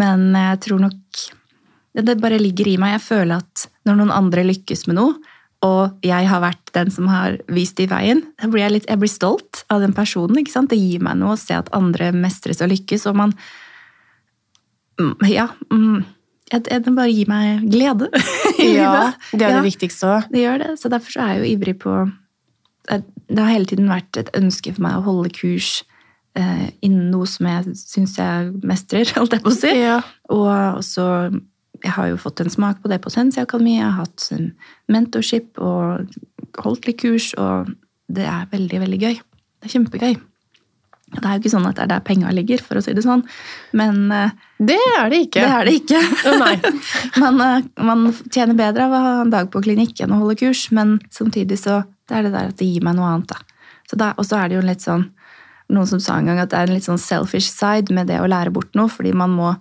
Men 0.00 0.28
jeg 0.38 0.60
tror 0.68 0.80
nok 0.86 1.24
det 2.08 2.18
bare 2.22 2.38
ligger 2.40 2.70
i 2.72 2.76
meg. 2.80 2.94
Jeg 2.98 3.04
føler 3.08 3.42
at 3.42 3.66
når 3.88 3.98
noen 4.00 4.14
andre 4.14 4.44
lykkes 4.48 4.86
med 4.88 4.96
noe, 5.00 5.16
og 5.62 5.98
jeg 6.02 6.26
har 6.26 6.40
vært 6.42 6.72
den 6.74 6.90
som 6.90 7.06
har 7.06 7.36
vist 7.48 7.76
de 7.78 7.86
veien, 7.86 8.24
da 8.40 8.48
blir 8.50 8.64
jeg, 8.64 8.72
litt, 8.76 8.88
jeg 8.90 8.98
blir 8.98 9.10
stolt 9.12 9.64
av 9.70 9.80
den 9.84 9.92
personen. 9.94 10.38
ikke 10.40 10.50
sant? 10.54 10.70
Det 10.72 10.78
gir 10.80 11.02
meg 11.04 11.16
noe 11.20 11.36
å 11.36 11.38
se 11.40 11.54
at 11.54 11.70
andre 11.76 12.10
mestres 12.12 12.60
og 12.64 12.72
lykkes, 12.74 13.06
og 13.10 13.16
man 13.16 13.36
Mm, 15.00 15.14
Ja. 15.28 15.48
Mm, 15.72 16.04
det 16.52 16.82
bare 16.94 17.08
gir 17.10 17.28
meg 17.28 17.62
glede. 17.72 18.10
Ja, 18.60 19.12
det 19.32 19.42
er 19.42 19.50
Ja. 19.50 19.62
det 19.62 19.72
viktigste 19.72 20.06
òg. 20.06 20.26
Det 20.30 20.42
gjør 20.42 20.58
det, 20.58 20.78
så 20.78 20.90
derfor 20.92 21.10
så 21.10 21.20
er 21.24 21.28
jeg 21.32 21.40
jo 21.40 21.56
ivrig 21.56 21.78
på 21.80 22.12
Det 22.88 23.04
det 23.32 23.38
har 23.38 23.52
hele 23.54 23.64
tiden 23.64 23.88
vært 23.88 24.16
et 24.18 24.28
ønske 24.36 24.74
for 24.74 24.82
meg 24.82 24.98
å 24.98 25.04
holde 25.06 25.30
kurs 25.32 25.82
eh, 26.36 26.68
innen 26.82 27.10
noe 27.10 27.24
som 27.26 27.46
jeg 27.46 27.64
syns 27.78 28.16
jeg 28.18 28.50
mestrer, 28.62 29.08
holdt 29.16 29.32
jeg 29.32 29.42
på 29.42 29.48
å 29.48 29.56
si. 29.56 29.70
Ja. 29.80 30.02
Og 30.28 30.48
også 30.82 31.06
Jeg 31.82 31.94
har 31.96 32.10
jo 32.12 32.18
fått 32.20 32.40
en 32.42 32.52
smak 32.52 32.82
på 32.82 32.90
det 32.90 33.00
på 33.02 33.10
Sensi 33.10 33.40
Akademi. 33.42 33.76
Jeg 33.78 33.88
har 33.88 34.04
hatt 34.04 34.28
mentorship 34.92 35.58
og 35.58 36.12
holdt 36.62 36.86
litt 36.86 37.00
kurs, 37.02 37.32
og 37.40 37.72
det 38.12 38.26
er 38.28 38.50
veldig, 38.52 38.82
veldig 38.84 39.00
gøy. 39.02 39.16
Det 39.16 39.68
er 39.68 39.74
kjempegøy. 39.76 40.14
Det 41.12 41.28
er 41.28 41.36
jo 41.36 41.42
ikke 41.42 41.52
sånn 41.52 41.66
at 41.68 41.76
det 41.76 41.84
er 41.84 41.90
der 41.90 42.04
penga 42.06 42.30
ligger, 42.32 42.62
for 42.64 42.78
å 42.78 42.82
si 42.84 42.94
det 42.96 43.04
sånn, 43.04 43.24
men 43.76 44.06
eh, 44.16 44.30
Det 44.56 44.78
er 44.96 45.10
det 45.12 45.18
ikke. 45.26 45.42
det 45.42 45.56
er 45.58 45.68
det 45.68 45.74
ikke. 45.82 46.00
Oh, 46.30 46.44
man, 47.22 47.40
eh, 47.44 47.66
man 47.84 48.06
tjener 48.32 48.56
bedre 48.56 48.86
av 48.86 48.94
å 48.96 49.02
ha 49.04 49.16
en 49.26 49.32
dag 49.34 49.50
på 49.52 49.60
klinikk 49.64 50.00
enn 50.00 50.14
å 50.14 50.22
holde 50.22 50.38
kurs, 50.40 50.70
men 50.72 50.96
samtidig 51.12 51.60
så 51.60 51.82
det 52.08 52.16
er 52.16 52.26
det 52.26 52.32
der 52.32 52.52
at 52.52 52.56
det 52.60 52.68
gir 52.70 52.86
meg 52.86 52.96
noe 52.96 53.10
annet. 53.10 53.34
da. 53.34 53.68
Så 53.90 53.98
da 54.00 54.14
og 54.16 54.24
så 54.24 54.38
er 54.40 54.48
det 54.48 54.56
jo 54.60 54.64
litt 54.64 54.84
sånn 54.84 55.10
Noen 55.72 55.88
som 55.88 56.00
sa 56.02 56.18
en 56.18 56.26
gang 56.28 56.36
at 56.42 56.50
det 56.52 56.58
er 56.58 56.66
en 56.68 56.74
litt 56.76 56.84
sånn 56.84 56.98
selfish 57.00 57.48
side 57.48 57.94
med 57.96 58.10
det 58.10 58.18
å 58.20 58.26
lære 58.28 58.50
bort 58.52 58.74
noe, 58.76 58.90
fordi 58.92 59.14
man 59.16 59.32
må 59.32 59.54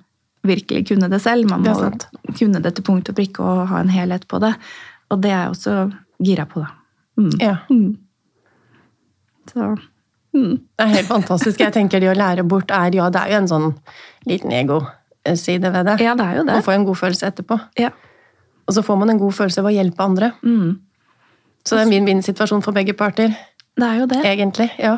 virkelig 0.48 0.88
kunne 0.89 1.10
det 1.12 1.21
selv. 1.21 1.50
Man 1.50 1.63
må 1.65 1.74
det 1.79 2.38
kunne 2.38 2.62
det 2.63 2.75
til 2.77 2.86
punkt 2.88 3.10
og 3.12 3.17
prikke 3.17 3.43
og 3.45 3.67
ha 3.71 3.81
en 3.81 3.91
helhet 3.93 4.27
på 4.27 4.39
det. 4.43 4.53
Og 5.12 5.21
det 5.21 5.31
er 5.31 5.43
jeg 5.43 5.55
også 5.55 5.75
gira 6.24 6.45
på, 6.50 6.63
da. 6.63 6.71
Mm. 7.19 7.31
Ja. 7.41 7.55
Mm. 7.69 7.98
Så 9.51 9.67
mm. 10.33 10.53
Det 10.57 10.86
er 10.86 10.93
helt 10.95 11.10
fantastisk. 11.12 11.60
Jeg 11.60 11.74
tenker 11.75 12.01
det 12.01 12.12
å 12.12 12.17
lære 12.17 12.45
bort 12.48 12.71
er 12.71 12.95
Ja, 12.95 13.10
det 13.13 13.25
er 13.25 13.36
jo 13.36 13.41
en 13.41 13.51
sånn 13.51 13.67
liten 14.29 14.53
ego-side 14.55 15.74
ved 15.74 15.89
det. 15.89 15.98
Ja, 16.05 16.15
det 16.15 16.27
er 16.29 16.39
jo 16.39 16.45
det. 16.48 16.55
Man 16.55 16.65
får 16.65 16.77
en 16.77 16.88
god 16.88 17.01
følelse 17.03 17.31
etterpå. 17.31 17.60
Ja. 17.81 17.91
Og 18.67 18.77
så 18.77 18.83
får 18.86 19.00
man 19.01 19.12
en 19.12 19.19
god 19.19 19.36
følelse 19.36 19.63
ved 19.65 19.74
å 19.74 19.77
hjelpe 19.81 20.05
andre. 20.05 20.31
Mm. 20.45 20.79
Så 21.65 21.75
det 21.75 21.81
er 21.81 21.88
en 21.89 21.95
vinn-vinn-situasjon 21.95 22.63
for 22.65 22.74
begge 22.74 22.95
parter. 22.98 23.33
Det 23.77 23.88
er 23.88 24.01
jo 24.01 24.07
det. 24.10 24.21
Egentlig. 24.25 24.69
Ja. 24.81 24.98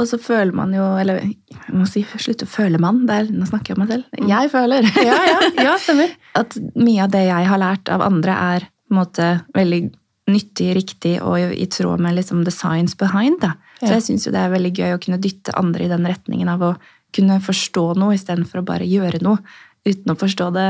Og 0.00 0.08
så 0.08 0.18
føler 0.20 0.54
man 0.56 0.72
jo 0.74 0.84
Eller 1.00 1.20
jeg 1.20 1.76
må 1.76 1.86
si 1.88 2.02
slutte 2.16 2.48
å 2.48 2.50
føle 2.50 2.80
man. 2.82 3.04
Det 3.08 3.16
er, 3.16 3.30
nå 3.34 3.46
snakker 3.48 3.72
jeg 3.72 3.78
om 3.78 3.84
meg 3.84 3.94
selv. 3.94 4.28
Jeg 4.30 4.52
føler 4.52 4.90
Ja, 5.10 5.16
ja, 5.28 5.38
ja, 5.60 5.78
stemmer. 5.82 6.12
at 6.40 6.56
mye 6.74 7.06
av 7.06 7.14
det 7.14 7.24
jeg 7.28 7.48
har 7.52 7.60
lært 7.60 7.90
av 7.92 8.04
andre, 8.04 8.36
er 8.56 8.68
på 8.70 8.94
en 8.96 9.00
måte 9.02 9.26
veldig 9.54 9.82
nyttig, 10.30 10.68
riktig 10.76 11.16
og 11.26 11.38
i, 11.40 11.66
tråd 11.70 12.02
med 12.02 12.16
liksom 12.18 12.44
the 12.46 12.54
science 12.54 12.96
behind. 12.98 13.40
Da. 13.42 13.54
Så 13.80 13.92
jeg 13.96 14.06
syns 14.06 14.28
det 14.30 14.38
er 14.38 14.52
veldig 14.52 14.72
gøy 14.76 14.94
å 14.94 15.02
kunne 15.02 15.18
dytte 15.22 15.54
andre 15.58 15.86
i 15.86 15.90
den 15.90 16.06
retningen 16.06 16.50
av 16.52 16.62
å 16.62 16.70
kunne 17.14 17.40
forstå 17.42 17.84
noe 17.98 18.14
istedenfor 18.14 18.62
å 18.62 18.66
bare 18.66 18.86
gjøre 18.86 19.22
noe 19.26 19.42
uten 19.86 20.12
å 20.12 20.18
forstå 20.18 20.50
det 20.54 20.68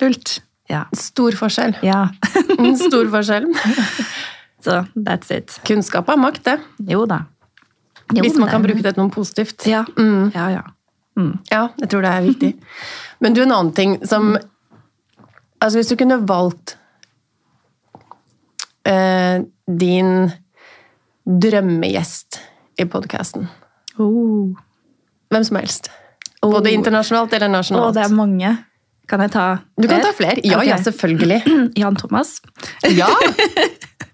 fullt. 0.00 0.40
Ja. 0.70 0.84
Stor 0.96 1.34
forskjell. 1.38 1.78
ja. 1.82 2.04
Stor 2.86 3.08
forskjell. 3.12 3.48
Så 4.60 4.82
that's 4.94 5.32
it. 5.32 5.56
Kunnskap 5.66 6.10
er 6.12 6.20
makt, 6.20 6.44
det. 6.46 6.58
Jo 6.92 7.06
da. 7.08 7.24
Jo, 8.16 8.24
Hvis 8.24 8.38
man 8.40 8.50
kan 8.50 8.62
bruke 8.64 8.82
det 8.82 8.94
til 8.94 9.02
noe 9.02 9.12
positivt. 9.14 9.66
Ja. 9.70 9.84
Mm. 9.98 10.30
Ja, 10.34 10.48
ja. 10.50 10.62
Mm. 11.18 11.32
Ja, 11.50 11.68
jeg 11.82 11.90
tror 11.92 12.04
det 12.06 12.10
er 12.10 12.26
viktig. 12.26 12.52
Men 13.22 13.36
du, 13.36 13.42
en 13.44 13.52
annen 13.52 13.74
ting 13.76 13.98
som 14.08 14.36
Altså, 15.60 15.76
hvis 15.76 15.90
du 15.90 15.96
kunne 16.00 16.16
valgt 16.24 16.78
eh, 18.88 19.42
din 19.68 20.30
drømmegjest 21.28 22.38
i 22.80 22.86
podkasten 22.88 23.44
Oh. 24.00 24.56
Hvem 25.28 25.44
som 25.44 25.58
helst. 25.60 25.90
Oh. 26.40 26.54
Både 26.54 26.70
internasjonalt 26.72 27.34
eller 27.36 27.50
nasjonalt. 27.52 27.90
nasjonalt. 27.92 27.98
det 27.98 28.04
er 28.06 28.16
mange. 28.16 28.52
Kan 29.10 29.20
jeg 29.20 29.32
ta 29.34 29.44
Du 29.76 29.88
kan 29.90 30.00
ta 30.00 30.12
flere. 30.16 30.40
Ja, 30.46 30.56
okay. 30.56 30.70
ja, 30.70 30.78
selvfølgelig. 30.80 31.42
Jan 31.82 32.00
Thomas. 32.00 32.38
Ja! 32.88 33.10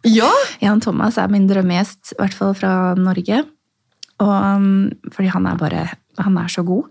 Ja! 0.06 0.28
Jan 0.62 0.78
Thomas 0.78 1.16
er 1.18 1.26
min 1.32 1.48
drømmegjest, 1.50 2.12
i 2.14 2.18
hvert 2.20 2.34
fall 2.36 2.52
fra 2.54 2.94
Norge. 2.94 3.40
Og, 4.22 4.32
um, 4.32 4.90
fordi 5.12 5.28
han 5.34 5.46
er 5.46 5.58
bare 5.60 5.82
Han 6.24 6.38
er 6.40 6.48
så 6.48 6.62
god, 6.64 6.86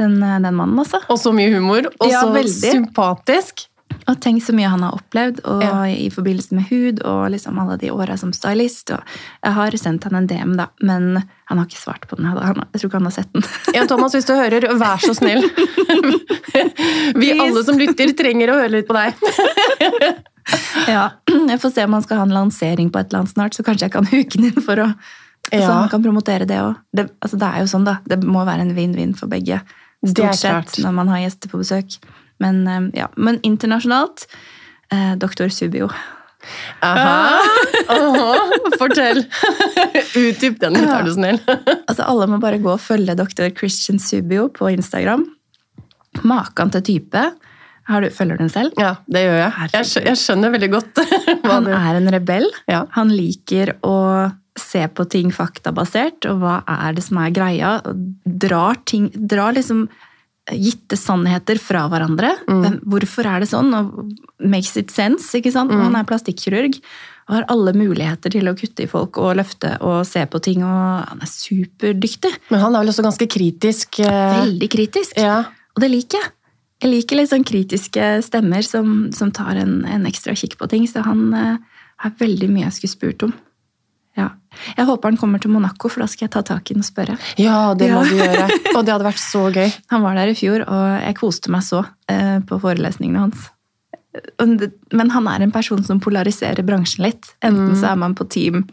den, 0.00 0.18
den 0.20 0.54
mannen, 0.56 0.78
altså. 0.78 1.00
Og 1.08 1.16
så 1.20 1.32
mye 1.32 1.48
humor, 1.54 1.86
og 2.00 2.08
Ja, 2.10 2.20
så 2.20 2.32
veldig. 2.34 2.72
sympatisk. 2.74 3.66
Og 4.08 4.16
tenk 4.22 4.40
så 4.42 4.52
mye 4.54 4.68
han 4.70 4.82
har 4.86 4.94
opplevd 4.96 5.40
og 5.50 5.62
Ja. 5.64 5.82
i 5.88 6.08
forbindelse 6.12 6.54
med 6.54 6.68
hud 6.70 7.00
og 7.04 7.30
liksom 7.32 7.58
alle 7.58 7.76
de 7.80 7.90
åra 7.90 8.16
som 8.16 8.32
stylist. 8.32 8.90
Og 8.94 9.00
jeg 9.44 9.52
har 9.56 9.70
sendt 9.80 10.04
han 10.04 10.14
en 10.14 10.26
DM, 10.30 10.54
da, 10.56 10.68
men 10.80 11.22
han 11.48 11.58
har 11.58 11.66
ikke 11.66 11.80
svart 11.80 12.06
på 12.08 12.16
den. 12.16 12.26
Han, 12.30 12.62
jeg 12.72 12.80
tror 12.80 12.88
ikke 12.88 13.00
han 13.00 13.08
har 13.10 13.16
sett 13.16 13.32
den. 13.34 13.42
Ja, 13.74 13.84
Thomas, 13.86 14.14
hvis 14.14 14.26
du 14.28 14.34
hører, 14.34 14.68
vær 14.78 15.00
så 15.02 15.14
snill. 15.16 15.42
Vi 17.20 17.32
alle 17.40 17.64
som 17.64 17.78
lytter, 17.80 18.12
trenger 18.16 18.52
å 18.52 18.60
høre 18.62 18.72
litt 18.78 18.88
på 18.88 18.96
deg. 18.96 19.14
ja, 20.90 21.10
Jeg 21.28 21.60
får 21.62 21.74
se 21.74 21.84
om 21.84 21.92
han 21.98 22.02
skal 22.06 22.22
ha 22.22 22.28
en 22.28 22.34
lansering 22.34 22.90
på 22.92 23.00
et 23.00 23.10
eller 23.10 23.24
annet 23.24 23.34
snart, 23.34 23.54
så 23.58 23.64
kanskje 23.66 23.88
jeg 23.88 23.94
kan 23.96 24.08
huke 24.10 24.38
den 24.38 24.50
inn 24.50 24.64
for 24.64 24.80
å 24.86 24.88
Så 25.48 25.66
man 25.66 25.88
kan 25.90 26.02
promotere 26.04 26.46
det 26.46 26.60
òg. 26.62 26.78
Det, 26.94 27.08
altså, 27.18 27.38
det 27.40 27.48
er 27.48 27.64
jo 27.64 27.70
sånn, 27.72 27.86
da. 27.88 27.96
Det 28.06 28.20
må 28.22 28.44
være 28.46 28.66
en 28.66 28.74
vinn-vinn 28.76 29.16
for 29.18 29.30
begge. 29.32 29.62
Stort 30.06 30.38
sett 30.38 30.78
når 30.80 30.94
man 30.96 31.10
har 31.12 31.24
gjester 31.24 31.50
på 31.50 31.60
besøk. 31.60 31.98
Men, 32.40 32.62
eh, 32.68 32.86
ja. 33.02 33.10
Men 33.16 33.40
internasjonalt 33.46 34.26
eh, 34.92 35.14
Doktor 35.20 35.50
Subio. 35.52 35.90
Aha. 36.80 37.40
Aha. 37.96 38.36
Fortell. 38.80 39.24
Utdyp 40.16 40.60
den 40.62 40.78
litt, 40.78 40.88
er 40.88 41.04
du 41.04 41.12
snill. 41.16 41.40
Altså, 41.90 42.06
alle 42.06 42.30
må 42.30 42.38
bare 42.42 42.60
gå 42.62 42.72
og 42.72 42.80
følge 42.80 43.16
Dr. 43.18 43.50
Christian 43.56 44.00
Subio 44.00 44.48
på 44.54 44.70
Instagram. 44.72 45.26
Maken 46.26 46.72
til 46.76 46.86
type. 46.86 47.24
Har 47.90 48.04
du, 48.04 48.10
følger 48.14 48.38
du 48.38 48.44
den 48.44 48.52
selv? 48.52 48.76
Ja, 48.78 48.94
det 49.10 49.24
gjør 49.24 49.38
jeg. 49.40 49.70
Jeg 49.74 49.88
skjønner, 49.90 50.08
jeg 50.12 50.20
skjønner 50.20 50.52
veldig 50.54 50.68
godt 50.76 51.00
Han 51.50 51.66
er 51.74 51.98
en 51.98 52.12
rebell. 52.14 52.46
Ja. 52.70 52.84
Han 52.94 53.10
liker 53.10 53.74
å 53.86 53.96
se 54.60 54.84
på 54.94 55.06
ting 55.10 55.32
faktabasert, 55.34 56.28
og 56.30 56.42
hva 56.44 56.60
er 56.68 56.94
det 56.96 57.04
som 57.06 57.18
er 57.22 57.34
greia. 57.34 57.72
Drar, 58.24 58.80
ting, 58.88 59.08
drar 59.14 59.56
liksom 59.56 59.86
gitte 60.50 60.96
sannheter 60.98 61.60
fra 61.62 61.84
hverandre. 61.90 62.32
Mm. 62.48 62.80
Hvorfor 62.90 63.28
er 63.28 63.42
det 63.42 63.50
sånn? 63.50 63.70
Og 63.76 64.12
makes 64.42 64.74
it 64.80 64.90
sense, 64.90 65.28
ikke 65.36 65.52
sant? 65.54 65.70
Mm. 65.72 65.84
Han 65.88 65.98
er 66.00 66.08
plastikkirurg 66.08 66.80
og 67.30 67.36
har 67.36 67.46
alle 67.52 67.74
muligheter 67.76 68.32
til 68.34 68.50
å 68.50 68.56
kutte 68.58 68.82
i 68.82 68.90
folk 68.90 69.20
og 69.22 69.36
løfte 69.38 69.76
og 69.86 70.00
se 70.08 70.24
på 70.26 70.40
ting. 70.42 70.64
og 70.66 71.06
Han 71.12 71.22
er 71.22 71.30
superdyktig. 71.30 72.32
Men 72.50 72.64
han 72.64 72.74
er 72.74 72.82
vel 72.82 72.90
også 72.90 73.04
ganske 73.06 73.28
kritisk. 73.30 74.00
eh, 74.02 74.40
Veldig 74.40 74.70
kritisk. 74.72 75.20
Ja. 75.20 75.44
Og 75.76 75.84
det 75.84 75.92
liker 75.92 76.18
jeg. 76.18 76.32
Jeg 76.80 76.90
liker 76.94 77.20
litt 77.20 77.30
sånn 77.30 77.44
kritiske 77.44 78.08
stemmer 78.24 78.64
som, 78.66 79.10
som 79.12 79.30
tar 79.30 79.60
en, 79.60 79.84
en 79.84 80.08
ekstra 80.08 80.34
kikk 80.34 80.56
på 80.58 80.66
ting. 80.72 80.88
Så 80.88 81.04
han 81.06 81.28
eh, 81.36 81.56
har 82.02 82.16
veldig 82.18 82.48
mye 82.50 82.66
jeg 82.66 82.78
skulle 82.80 82.96
spurt 82.96 83.26
om. 83.28 83.36
Jeg 84.76 84.86
håper 84.86 85.08
han 85.12 85.16
kommer 85.16 85.38
til 85.40 85.50
Monaco, 85.50 85.88
for 85.88 86.00
da 86.02 86.06
skal 86.10 86.26
jeg 86.26 86.32
ta 86.34 86.42
tak 86.42 86.70
i 86.70 86.74
den 86.74 86.82
og 86.82 86.88
spørre. 86.88 87.16
ja, 87.38 87.72
det 87.74 87.90
må 87.92 88.02
Ja. 88.02 88.10
du 88.10 88.16
gjøre. 88.16 88.48
Og 88.76 88.84
det 88.84 88.92
hadde 88.92 89.04
vært 89.06 89.22
så 89.22 89.46
gøy. 89.54 89.70
Han 89.90 90.02
var 90.02 90.14
der 90.18 90.28
i 90.28 90.34
fjor, 90.34 90.64
og 90.66 91.00
jeg 91.06 91.14
koste 91.16 91.50
meg 91.50 91.62
så 91.62 91.84
eh, 92.08 92.38
på 92.40 92.58
forelesningene 92.60 93.18
hans. 93.18 93.48
Men 94.92 95.10
han 95.14 95.28
er 95.28 95.42
en 95.42 95.52
person 95.54 95.84
som 95.86 96.00
polariserer 96.02 96.64
bransjen 96.66 97.04
litt. 97.06 97.28
Enten 97.46 97.76
så 97.78 97.92
er 97.92 97.96
man 97.96 98.14
på 98.18 98.26
team 98.28 98.64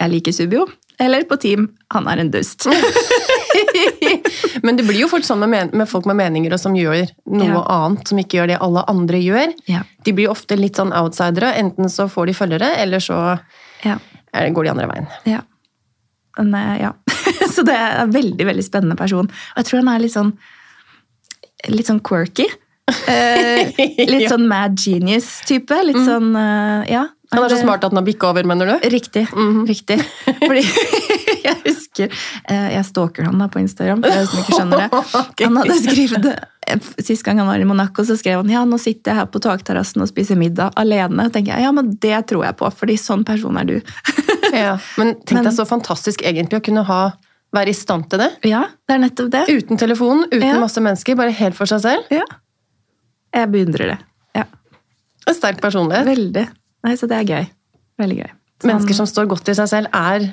'jeg 0.00 0.10
liker 0.10 0.32
Subio', 0.32 0.66
eller 0.98 1.22
på 1.28 1.36
team 1.38 1.68
'han 1.92 2.08
er 2.08 2.18
en 2.20 2.30
dust'. 2.32 2.66
Men 4.62 4.76
det 4.76 4.84
blir 4.86 5.00
jo 5.02 5.08
fort 5.08 5.24
sånn 5.26 5.42
med, 5.48 5.72
med 5.74 5.88
folk 5.88 6.06
med 6.06 6.16
meninger 6.16 6.52
og 6.54 6.60
som 6.60 6.74
gjør 6.76 7.08
noe 7.26 7.48
Ja. 7.48 7.62
annet 7.68 8.08
som 8.08 8.18
ikke 8.18 8.38
gjør 8.40 8.46
det 8.52 8.58
alle 8.62 8.84
andre 8.88 9.18
gjør. 9.22 9.52
Ja. 9.68 9.82
De 10.04 10.12
blir 10.12 10.28
ofte 10.30 10.56
litt 10.58 10.76
sånn 10.76 10.92
outsidere. 10.92 11.52
Enten 11.58 11.88
så 11.90 12.08
får 12.10 12.26
de 12.26 12.32
følgere, 12.38 12.76
eller 12.78 12.98
så 12.98 13.38
Ja. 13.84 13.98
Eh, 14.34 14.50
går 14.52 14.68
de 14.68 14.72
andre 14.74 14.88
veien. 14.90 15.08
Ja. 15.28 15.42
Men, 16.38 16.54
eh, 16.54 16.82
ja. 16.86 16.92
Så 17.54 17.64
det 17.68 17.76
er 17.76 18.02
en 18.02 18.14
veldig 18.14 18.46
veldig 18.48 18.64
spennende 18.64 18.96
person. 18.98 19.28
Og 19.28 19.62
jeg 19.62 19.68
tror 19.68 19.82
han 19.82 19.94
er 19.94 20.04
litt 20.04 20.14
sånn, 20.16 20.34
litt 21.72 21.90
sånn 21.90 22.02
quirky. 22.04 22.48
Eh, 23.08 23.72
litt 24.12 24.30
sånn 24.32 24.48
mad 24.50 24.78
genius-type. 24.80 25.82
Litt 25.88 26.02
sånn 26.06 26.32
eh, 26.36 26.92
Ja. 26.92 27.08
Han 27.32 27.44
er 27.46 27.48
så 27.54 27.58
smart 27.62 27.84
at 27.84 27.90
han 27.92 27.98
har 28.00 28.04
bikka 28.06 28.28
over, 28.30 28.44
mener 28.44 28.66
du? 28.68 28.88
Riktig. 28.92 29.26
Mhm. 29.32 29.62
riktig. 29.68 29.98
Fordi 30.46 30.62
jeg 31.46 31.56
husker 31.64 32.06
eh, 32.12 32.68
Jeg 32.76 32.84
stalker 32.86 33.26
han 33.26 33.38
da 33.40 33.48
på 33.50 33.58
Instagram, 33.62 34.02
for 34.04 34.14
jeg 34.14 34.28
som 34.30 34.42
ikke 34.42 34.56
skjønner 34.58 34.82
det. 34.84 35.00
Han 35.46 35.56
hadde 35.62 35.76
skrevet 35.82 36.26
det 36.28 36.34
Sist 37.02 37.24
gang 37.26 37.40
han 37.42 37.48
var 37.50 37.58
i 37.58 37.64
Monaco, 37.66 38.04
så 38.06 38.14
skrev 38.16 38.38
han 38.38 38.50
ja, 38.52 38.60
nå 38.64 38.76
sitter 38.78 39.10
jeg 39.10 39.18
her 39.18 39.26
på 39.34 39.40
takterrassen 39.42 40.04
og 40.04 40.06
spiser 40.08 40.38
middag 40.38 40.70
alene. 40.78 41.24
Og 41.26 41.32
tenker 41.34 41.56
jeg, 41.56 41.64
Ja, 41.66 41.72
men 41.74 41.88
det 42.00 42.20
tror 42.30 42.44
jeg 42.46 42.54
på, 42.60 42.68
fordi 42.78 42.94
sånn 43.02 43.24
person 43.26 43.58
er 43.58 43.66
du. 43.66 43.74
Ja. 44.54 44.76
Men 45.00 45.16
tenk 45.26 45.42
deg 45.48 45.56
så 45.56 45.66
fantastisk 45.66 46.22
egentlig 46.22 46.60
å 46.60 46.64
kunne 46.64 46.84
ha, 46.86 47.00
være 47.56 47.74
i 47.74 47.76
stand 47.76 48.06
til 48.12 48.22
det. 48.22 48.30
Ja, 48.46 48.62
det 48.86 48.94
er 48.94 49.02
nettopp 49.02 49.32
det. 49.34 49.42
Uten 49.50 49.80
telefon, 49.80 50.22
uten 50.30 50.46
Ja. 50.46 50.60
masse 50.62 50.80
mennesker, 50.84 51.18
bare 51.18 51.34
helt 51.34 51.58
for 51.58 51.66
seg 51.68 51.82
selv. 51.82 52.14
Ja. 52.14 52.24
Jeg 53.34 53.50
beundrer 53.56 53.94
det. 53.96 53.98
Ja, 54.38 54.44
En 55.26 55.34
sterk 55.34 55.60
personlighet. 55.60 56.06
Veldig. 56.06 56.46
Nei, 56.84 56.94
så 56.98 57.06
det 57.10 57.18
er 57.20 57.28
gøy. 57.28 57.44
Veldig 58.02 58.16
gøy. 58.22 58.30
Så 58.62 58.68
Mennesker 58.70 58.94
som 59.00 59.06
står 59.10 59.26
godt 59.30 59.48
i 59.50 59.54
seg 59.58 59.68
selv, 59.70 59.90
er 59.94 60.32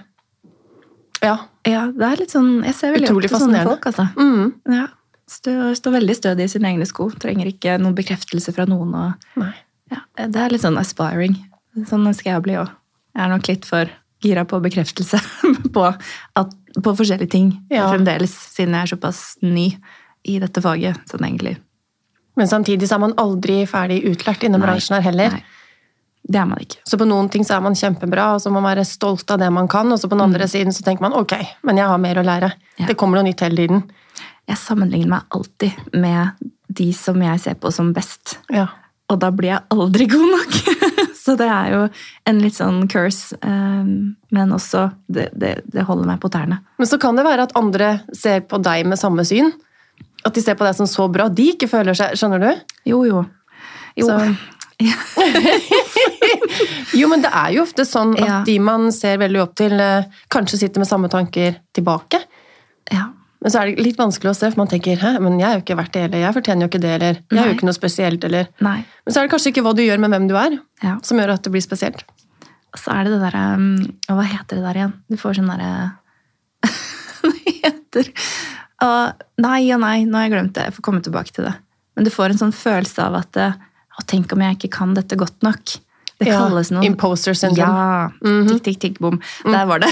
Ja. 1.21 1.35
Ja, 1.67 1.87
det 1.91 2.05
er 2.07 2.15
litt 2.21 2.31
sånn 2.31 2.63
Jeg 2.63 2.73
ser 2.77 2.93
veldig 2.95 3.09
Utrolig 3.09 3.27
opp 3.27 3.35
til 3.35 3.41
sånne 3.43 3.63
folk, 3.67 3.85
altså. 3.89 4.05
Mm. 4.15 4.53
Ja. 4.71 4.85
Står, 5.29 5.73
står 5.77 5.91
veldig 5.99 6.15
stødig 6.17 6.45
i 6.47 6.51
sine 6.55 6.69
egne 6.71 6.85
sko. 6.89 7.09
Trenger 7.21 7.49
ikke 7.51 7.75
noen 7.81 7.93
bekreftelse 7.97 8.53
fra 8.55 8.65
noen. 8.65 8.95
Og, 8.97 9.43
ja, 9.91 9.99
det 10.25 10.39
er 10.41 10.49
litt 10.55 10.63
sånn 10.63 10.79
aspiring. 10.81 11.35
Sånn 11.89 12.07
ønsker 12.09 12.31
jeg 12.31 12.39
å 12.39 12.45
bli 12.45 12.55
òg. 12.57 12.71
Jeg 13.13 13.25
er 13.25 13.29
nok 13.33 13.49
litt 13.51 13.67
for 13.67 13.91
gira 14.23 14.43
på 14.49 14.57
bekreftelse 14.63 15.19
på, 15.75 15.83
at, 15.85 16.55
på 16.81 16.95
forskjellige 16.97 17.29
ting 17.35 17.51
Ja. 17.71 17.85
fremdeles, 17.91 18.33
siden 18.55 18.73
jeg 18.75 18.87
er 18.87 18.93
såpass 18.95 19.21
ny 19.45 19.67
i 20.25 20.39
dette 20.41 20.63
faget. 20.65 20.97
Sånn 21.11 21.27
egentlig. 21.27 21.57
Men 22.39 22.47
samtidig 22.49 22.87
så 22.89 22.97
er 22.97 23.03
man 23.05 23.13
aldri 23.21 23.61
ferdig 23.69 24.01
utlært 24.09 24.43
innen 24.47 24.61
Nei. 24.63 24.67
bransjen 24.69 24.97
her 24.97 25.05
heller. 25.11 25.37
Nei, 25.37 25.43
det 26.23 26.37
er 26.41 26.45
man 26.45 26.59
ikke. 26.61 26.81
Så 26.85 26.97
på 26.99 27.05
noen 27.09 27.29
ting 27.31 27.45
så 27.47 27.55
er 27.57 27.63
man 27.65 27.77
kjempebra, 27.79 28.33
og 28.35 28.41
så 28.43 28.51
må 28.51 28.59
man 28.61 28.75
være 28.75 28.85
stolt 28.85 29.31
av 29.31 29.39
det 29.41 29.47
man 29.55 29.67
kan. 29.71 29.89
Og 29.91 29.97
så 30.01 30.09
på 30.11 30.15
den 30.17 30.25
andre 30.27 30.47
siden 30.51 30.73
så 30.75 30.83
tenker 30.85 31.01
man 31.07 31.15
ok, 31.17 31.33
men 31.65 31.79
jeg 31.79 31.87
har 31.89 31.97
mer 32.01 32.19
å 32.21 32.25
lære. 32.27 32.51
Ja. 32.77 32.85
Det 32.91 32.97
kommer 32.99 33.17
noe 33.19 33.29
nytt 33.29 33.41
hele 33.45 33.57
tiden. 33.63 33.85
Jeg 34.49 34.57
sammenligner 34.61 35.09
meg 35.15 35.21
alltid 35.33 35.95
med 35.97 36.37
de 36.69 36.91
som 36.93 37.17
jeg 37.21 37.39
ser 37.41 37.57
på 37.61 37.71
som 37.73 37.93
best. 37.95 38.37
Ja. 38.53 38.67
Og 39.09 39.17
da 39.23 39.31
blir 39.33 39.55
jeg 39.55 39.65
aldri 39.73 40.05
god 40.11 40.27
nok. 40.35 40.59
Så 41.23 41.33
det 41.37 41.47
er 41.49 41.71
jo 41.73 41.79
en 42.29 42.37
litt 42.41 42.55
sånn 42.57 42.83
curse. 42.89 43.35
um, 43.43 44.15
Men 44.33 44.53
også 44.55 44.87
det, 45.11 45.27
det, 45.37 45.55
det 45.69 45.83
holder 45.85 46.07
meg 46.11 46.21
på 46.23 46.29
tærne. 46.33 46.59
Men 46.79 46.87
så 46.89 46.97
kan 47.01 47.17
det 47.17 47.25
være 47.25 47.47
at 47.49 47.55
andre 47.59 47.89
ser 48.17 48.41
på 48.49 48.57
deg 48.65 48.85
med 48.89 49.01
samme 49.01 49.25
syn. 49.27 49.49
At 50.25 50.33
de 50.37 50.41
ser 50.45 50.55
på 50.59 50.65
deg 50.65 50.77
som 50.77 50.87
så 50.89 51.07
bra. 51.11 51.25
De 51.29 51.49
ikke 51.55 51.69
føler 51.69 51.97
seg 51.97 52.15
Skjønner 52.17 52.41
du? 52.45 52.49
Jo, 52.93 53.01
jo. 53.09 53.25
Jo. 53.99 54.07
Så- 54.13 54.37
Jo, 56.97 57.07
men 57.11 57.21
det 57.23 57.31
er 57.33 57.53
jo 57.55 57.63
ofte 57.65 57.85
sånn 57.87 58.13
at 58.19 58.25
Ja. 58.27 58.37
de 58.47 58.57
man 58.59 58.91
ser 58.95 59.17
veldig 59.21 59.41
opp 59.43 59.55
til, 59.59 59.73
eh, 59.79 60.05
kanskje 60.31 60.57
sitter 60.63 60.79
med 60.83 60.87
samme 60.89 61.09
tanker 61.09 61.57
tilbake. 61.73 62.21
Ja. 62.91 63.09
Men 63.41 63.51
så 63.53 63.61
er 63.61 63.69
det 63.71 63.79
litt 63.85 63.97
vanskelig 63.97 64.31
å 64.33 64.35
se, 64.35 64.49
for 64.51 64.59
man 64.59 64.67
tenker 64.67 64.97
hæ, 64.99 65.13
men 65.23 65.37
jeg 65.39 65.47
er 65.49 65.59
jo 65.59 65.63
ikke 65.63 65.77
verdt 65.79 65.93
det, 65.95 66.01
eller 66.09 66.19
jeg 66.25 66.33
fortjener 66.35 66.61
jo 66.65 66.67
ikke 66.67 66.81
det, 66.83 66.93
eller 66.97 67.13
jeg 67.31 67.39
er 67.39 67.47
jo 67.47 67.55
ikke 67.55 67.69
noe 67.69 67.77
spesielt, 67.77 68.23
eller 68.27 68.47
Nei. 68.59 68.79
Men 69.05 69.13
så 69.13 69.19
er 69.21 69.27
det 69.27 69.31
kanskje 69.31 69.53
ikke 69.53 69.63
hva 69.63 69.75
du 69.75 69.81
gjør 69.85 69.99
med 70.03 70.11
hvem 70.11 70.27
du 70.27 70.35
er, 70.35 70.59
Ja. 70.83 70.97
som 71.01 71.17
gjør 71.17 71.33
at 71.37 71.43
det 71.43 71.51
blir 71.53 71.63
spesielt. 71.63 72.03
Så 72.75 72.91
er 72.93 73.03
det 73.05 73.13
det 73.15 73.21
derre 73.31 73.45
um, 73.55 73.77
Hva 74.09 74.25
heter 74.27 74.59
det 74.59 74.63
der 74.67 74.75
igjen? 74.81 74.93
Du 75.09 75.15
får 75.17 75.39
sånn 75.39 75.47
derre 75.49 75.93
etter. 77.69 78.11
Og 78.85 79.23
nei 79.43 79.63
og 79.75 79.81
nei, 79.83 79.95
nå 80.07 80.15
har 80.19 80.27
jeg 80.27 80.33
glemt 80.35 80.53
det. 80.55 80.67
Jeg 80.69 80.75
får 80.77 80.85
komme 80.85 81.01
tilbake 81.05 81.33
til 81.35 81.47
det. 81.49 81.55
Men 81.95 82.07
du 82.07 82.11
får 82.13 82.31
en 82.35 82.41
sånn 82.43 82.55
følelse 82.55 83.03
av 83.03 83.17
at 83.19 83.39
eh, 83.41 83.57
å, 83.99 84.05
tenk 84.07 84.31
om 84.35 84.43
jeg 84.45 84.57
ikke 84.59 84.71
kan 84.77 84.93
dette 84.95 85.17
godt 85.19 85.41
nok. 85.43 85.77
Det 86.19 86.27
kalles 86.27 86.69
noe 86.75 86.83
imposter 86.83 87.33
syndrome. 87.37 87.85
Ja. 88.19 88.43
Tikk, 88.49 88.63
tikk, 88.65 88.79
tikk, 88.83 88.97
bom. 88.99 89.21
Der 89.45 89.65
var 89.69 89.79
det. 89.79 89.91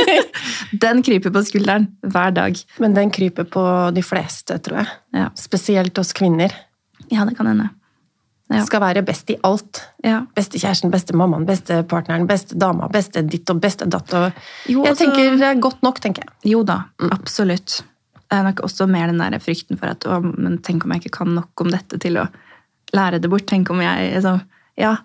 Den 0.84 1.00
kryper 1.06 1.32
på 1.32 1.42
skulderen 1.46 1.86
hver 2.04 2.34
dag. 2.36 2.58
Men 2.82 2.94
den 2.96 3.10
kryper 3.14 3.46
på 3.48 3.62
de 3.96 4.02
fleste, 4.04 4.58
tror 4.62 4.82
jeg. 4.82 4.92
Ja, 5.16 5.30
Spesielt 5.38 5.98
oss 5.98 6.12
kvinner. 6.16 6.52
ja 7.10 7.24
det 7.24 7.36
kan 7.38 7.46
hende. 7.48 7.70
Ja. 8.52 8.60
Skal 8.66 8.80
være 8.84 9.02
best 9.02 9.30
i 9.32 9.36
alt. 9.42 9.80
Ja. 10.06 10.20
Beste 10.36 10.58
kjæresten, 10.60 10.90
beste 10.92 11.16
mammaen, 11.18 11.46
beste 11.48 11.80
partneren, 11.88 12.28
beste 12.30 12.54
dama, 12.58 12.86
beste 12.92 13.24
ditt 13.26 13.50
og 13.50 13.58
beste 13.62 13.88
datt. 13.90 14.12
Jeg 14.68 14.76
også, 14.78 14.94
tenker 15.00 15.34
det 15.40 15.48
er 15.48 15.58
godt 15.62 15.82
nok, 15.82 15.98
tenker 16.04 16.22
jeg. 16.26 16.36
Jo 16.52 16.62
da, 16.66 16.82
absolutt. 17.10 17.80
Det 18.26 18.38
er 18.38 18.46
nok 18.46 18.62
også 18.66 18.86
mer 18.90 19.10
den 19.10 19.18
der 19.22 19.38
frykten 19.42 19.78
for 19.80 19.90
at 19.90 20.06
å, 20.06 20.20
men 20.22 20.60
tenk 20.62 20.84
om 20.86 20.94
jeg 20.94 21.04
ikke 21.06 21.16
kan 21.18 21.34
nok 21.34 21.64
om 21.64 21.72
dette 21.74 21.98
til 22.02 22.20
å 22.22 22.28
lære 22.94 23.18
det 23.22 23.30
bort. 23.32 23.48
Tenk 23.50 23.70
om 23.74 23.82
jeg 23.82 24.12
liksom, 24.14 24.42
Ja. 24.78 24.96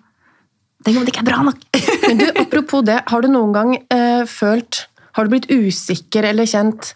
Tenk 0.82 0.98
om 0.98 1.04
det 1.06 1.12
ikke 1.14 1.22
er 1.24 1.28
bra 1.30 1.42
nok! 1.46 1.60
Men 2.08 2.18
du, 2.18 2.26
apropos 2.42 2.82
det, 2.86 2.98
har 3.08 3.22
du 3.22 3.28
noen 3.30 3.52
gang 3.54 3.74
eh, 3.94 4.24
følt 4.28 4.86
Har 5.16 5.26
du 5.28 5.34
blitt 5.34 5.50
usikker 5.52 6.26
eller 6.32 6.48
kjent 6.50 6.94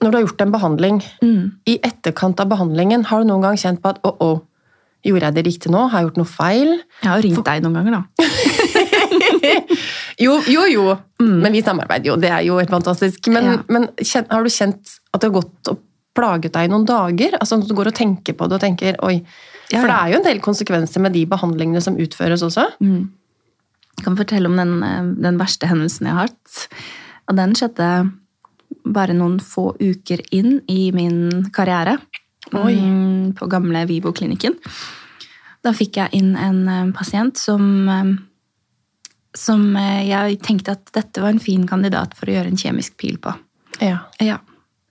Når 0.00 0.08
du 0.08 0.16
har 0.16 0.24
gjort 0.24 0.44
en 0.46 0.54
behandling, 0.54 1.00
i 1.68 1.74
etterkant 1.84 2.40
av 2.40 2.48
behandlingen, 2.48 3.04
har 3.10 3.20
du 3.20 3.28
noen 3.28 3.44
gang 3.44 3.58
kjent 3.60 3.82
på 3.84 3.90
at 3.92 3.98
å, 4.08 4.14
oh, 4.24 4.38
gjorde 5.04 5.28
jeg 5.28 5.36
det 5.36 5.44
riktig 5.44 5.72
nå? 5.74 5.82
Har 5.92 6.00
jeg 6.00 6.08
gjort 6.08 6.20
noe 6.22 6.30
feil? 6.30 6.70
Jeg 7.02 7.10
har 7.10 7.20
ringt 7.26 7.36
For... 7.36 7.44
deg 7.50 7.66
noen 7.66 7.76
ganger, 7.76 7.98
da. 7.98 8.02
Jo, 10.20 10.34
jo, 10.48 10.64
jo. 10.68 10.84
Men 11.20 11.52
vi 11.52 11.62
samarbeider 11.64 12.10
jo, 12.10 12.16
det 12.20 12.28
er 12.32 12.42
jo 12.44 12.58
helt 12.60 12.72
fantastisk. 12.72 13.28
Men, 13.32 13.46
Ja. 13.46 13.58
men 13.72 13.86
kjent, 13.96 14.28
har 14.32 14.44
du 14.44 14.50
kjent 14.52 14.96
at 15.12 15.20
det 15.22 15.30
har 15.30 15.36
gått 15.38 15.70
og 15.72 15.80
plaget 16.16 16.52
deg 16.56 16.68
i 16.68 16.72
noen 16.72 16.84
dager? 16.88 17.36
Altså 17.40 17.56
du 17.64 17.72
går 17.76 17.88
og 17.92 17.96
tenker 17.96 18.36
på 18.36 18.48
det 18.48 18.58
og 18.58 18.64
tenker 18.64 18.98
oi. 19.06 19.22
Ja, 19.70 19.80
For 19.80 19.90
det 19.90 19.96
er 19.96 20.10
jo 20.10 20.18
en 20.18 20.26
del 20.26 20.40
konsekvenser 20.42 21.02
med 21.04 21.14
de 21.14 21.24
behandlingene 21.30 21.82
som 21.84 21.98
utføres 22.00 22.42
også. 22.42 22.66
Jeg 22.80 24.04
kan 24.06 24.16
fortelle 24.18 24.48
om 24.50 24.56
den, 24.58 24.82
eh, 24.82 25.10
den 25.22 25.38
verste 25.38 25.68
hendelsen 25.70 26.08
jeg 26.08 26.16
har 26.16 26.30
hatt. 26.30 26.64
Og 27.28 27.36
den 27.36 27.54
skjedde 27.54 27.90
bare 28.90 29.14
noen 29.14 29.38
få 29.38 29.70
uker 29.78 30.22
inn 30.34 30.60
i 30.68 30.90
min 30.96 31.50
karriere. 31.54 31.98
Oi. 32.56 32.74
Mm, 32.74 33.34
På 33.38 33.46
gamle 33.46 33.84
Vivo-klinikken. 33.86 34.56
Da 35.62 35.72
fikk 35.76 36.00
jeg 36.00 36.14
inn 36.16 36.34
en 36.36 36.68
eh, 36.68 36.92
pasient 36.96 37.38
som 37.38 37.88
eh, 37.88 38.16
som 39.36 39.76
jeg 39.78 40.40
tenkte 40.42 40.74
at 40.74 40.90
dette 40.96 41.22
var 41.22 41.30
en 41.30 41.42
fin 41.42 41.62
kandidat 41.68 42.16
for 42.18 42.26
å 42.26 42.34
gjøre 42.34 42.50
en 42.50 42.58
kjemisk 42.58 42.96
pil 42.98 43.18
på. 43.22 43.30
Ja. 43.78 44.00
Ja. 44.18 44.40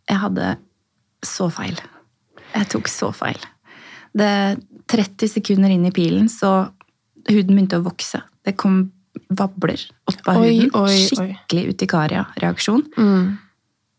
Jeg 0.08 0.22
hadde 0.22 0.54
så 1.26 1.50
feil. 1.52 1.76
Jeg 2.54 2.70
tok 2.72 2.88
så 2.88 3.12
feil. 3.12 3.40
Det 4.16 4.32
30 4.90 5.30
sekunder 5.38 5.72
inn 5.74 5.86
i 5.88 5.94
pilen, 5.96 6.30
så 6.32 6.70
huden 7.30 7.56
begynte 7.56 7.80
å 7.80 7.86
vokse. 7.86 8.22
Det 8.46 8.56
kom 8.60 8.88
vabler 9.30 9.82
opp 10.10 10.28
av 10.32 10.42
Oi, 10.42 10.56
huden. 10.64 10.74
oi. 10.80 10.98
Skikkelig 11.10 11.76
utikaria-reaksjon. 11.76 12.84
Mm. 12.98 13.38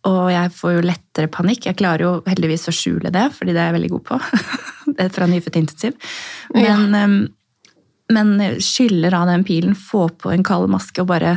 Og 0.08 0.30
jeg 0.32 0.52
får 0.56 0.76
jo 0.78 0.84
lettere 0.86 1.28
panikk. 1.32 1.66
Jeg 1.68 1.76
klarer 1.80 2.06
jo 2.06 2.12
heldigvis 2.28 2.70
å 2.70 2.74
skjule 2.74 3.12
det, 3.12 3.26
fordi 3.36 3.52
det 3.52 3.60
er 3.60 3.68
jeg 3.70 3.76
veldig 3.76 3.90
god 3.92 4.06
på. 4.08 4.20
det 4.96 5.04
er 5.04 5.12
fra 5.12 5.28
nyfødt 5.28 5.58
intensiv. 5.60 6.14
Men, 6.56 6.86
ehm, 6.96 7.18
men 8.16 8.32
skyller 8.64 9.14
av 9.18 9.28
den 9.30 9.44
pilen, 9.46 9.76
får 9.76 10.14
på 10.22 10.32
en 10.32 10.46
kald 10.46 10.72
maske 10.72 11.04
og 11.04 11.10
bare 11.12 11.36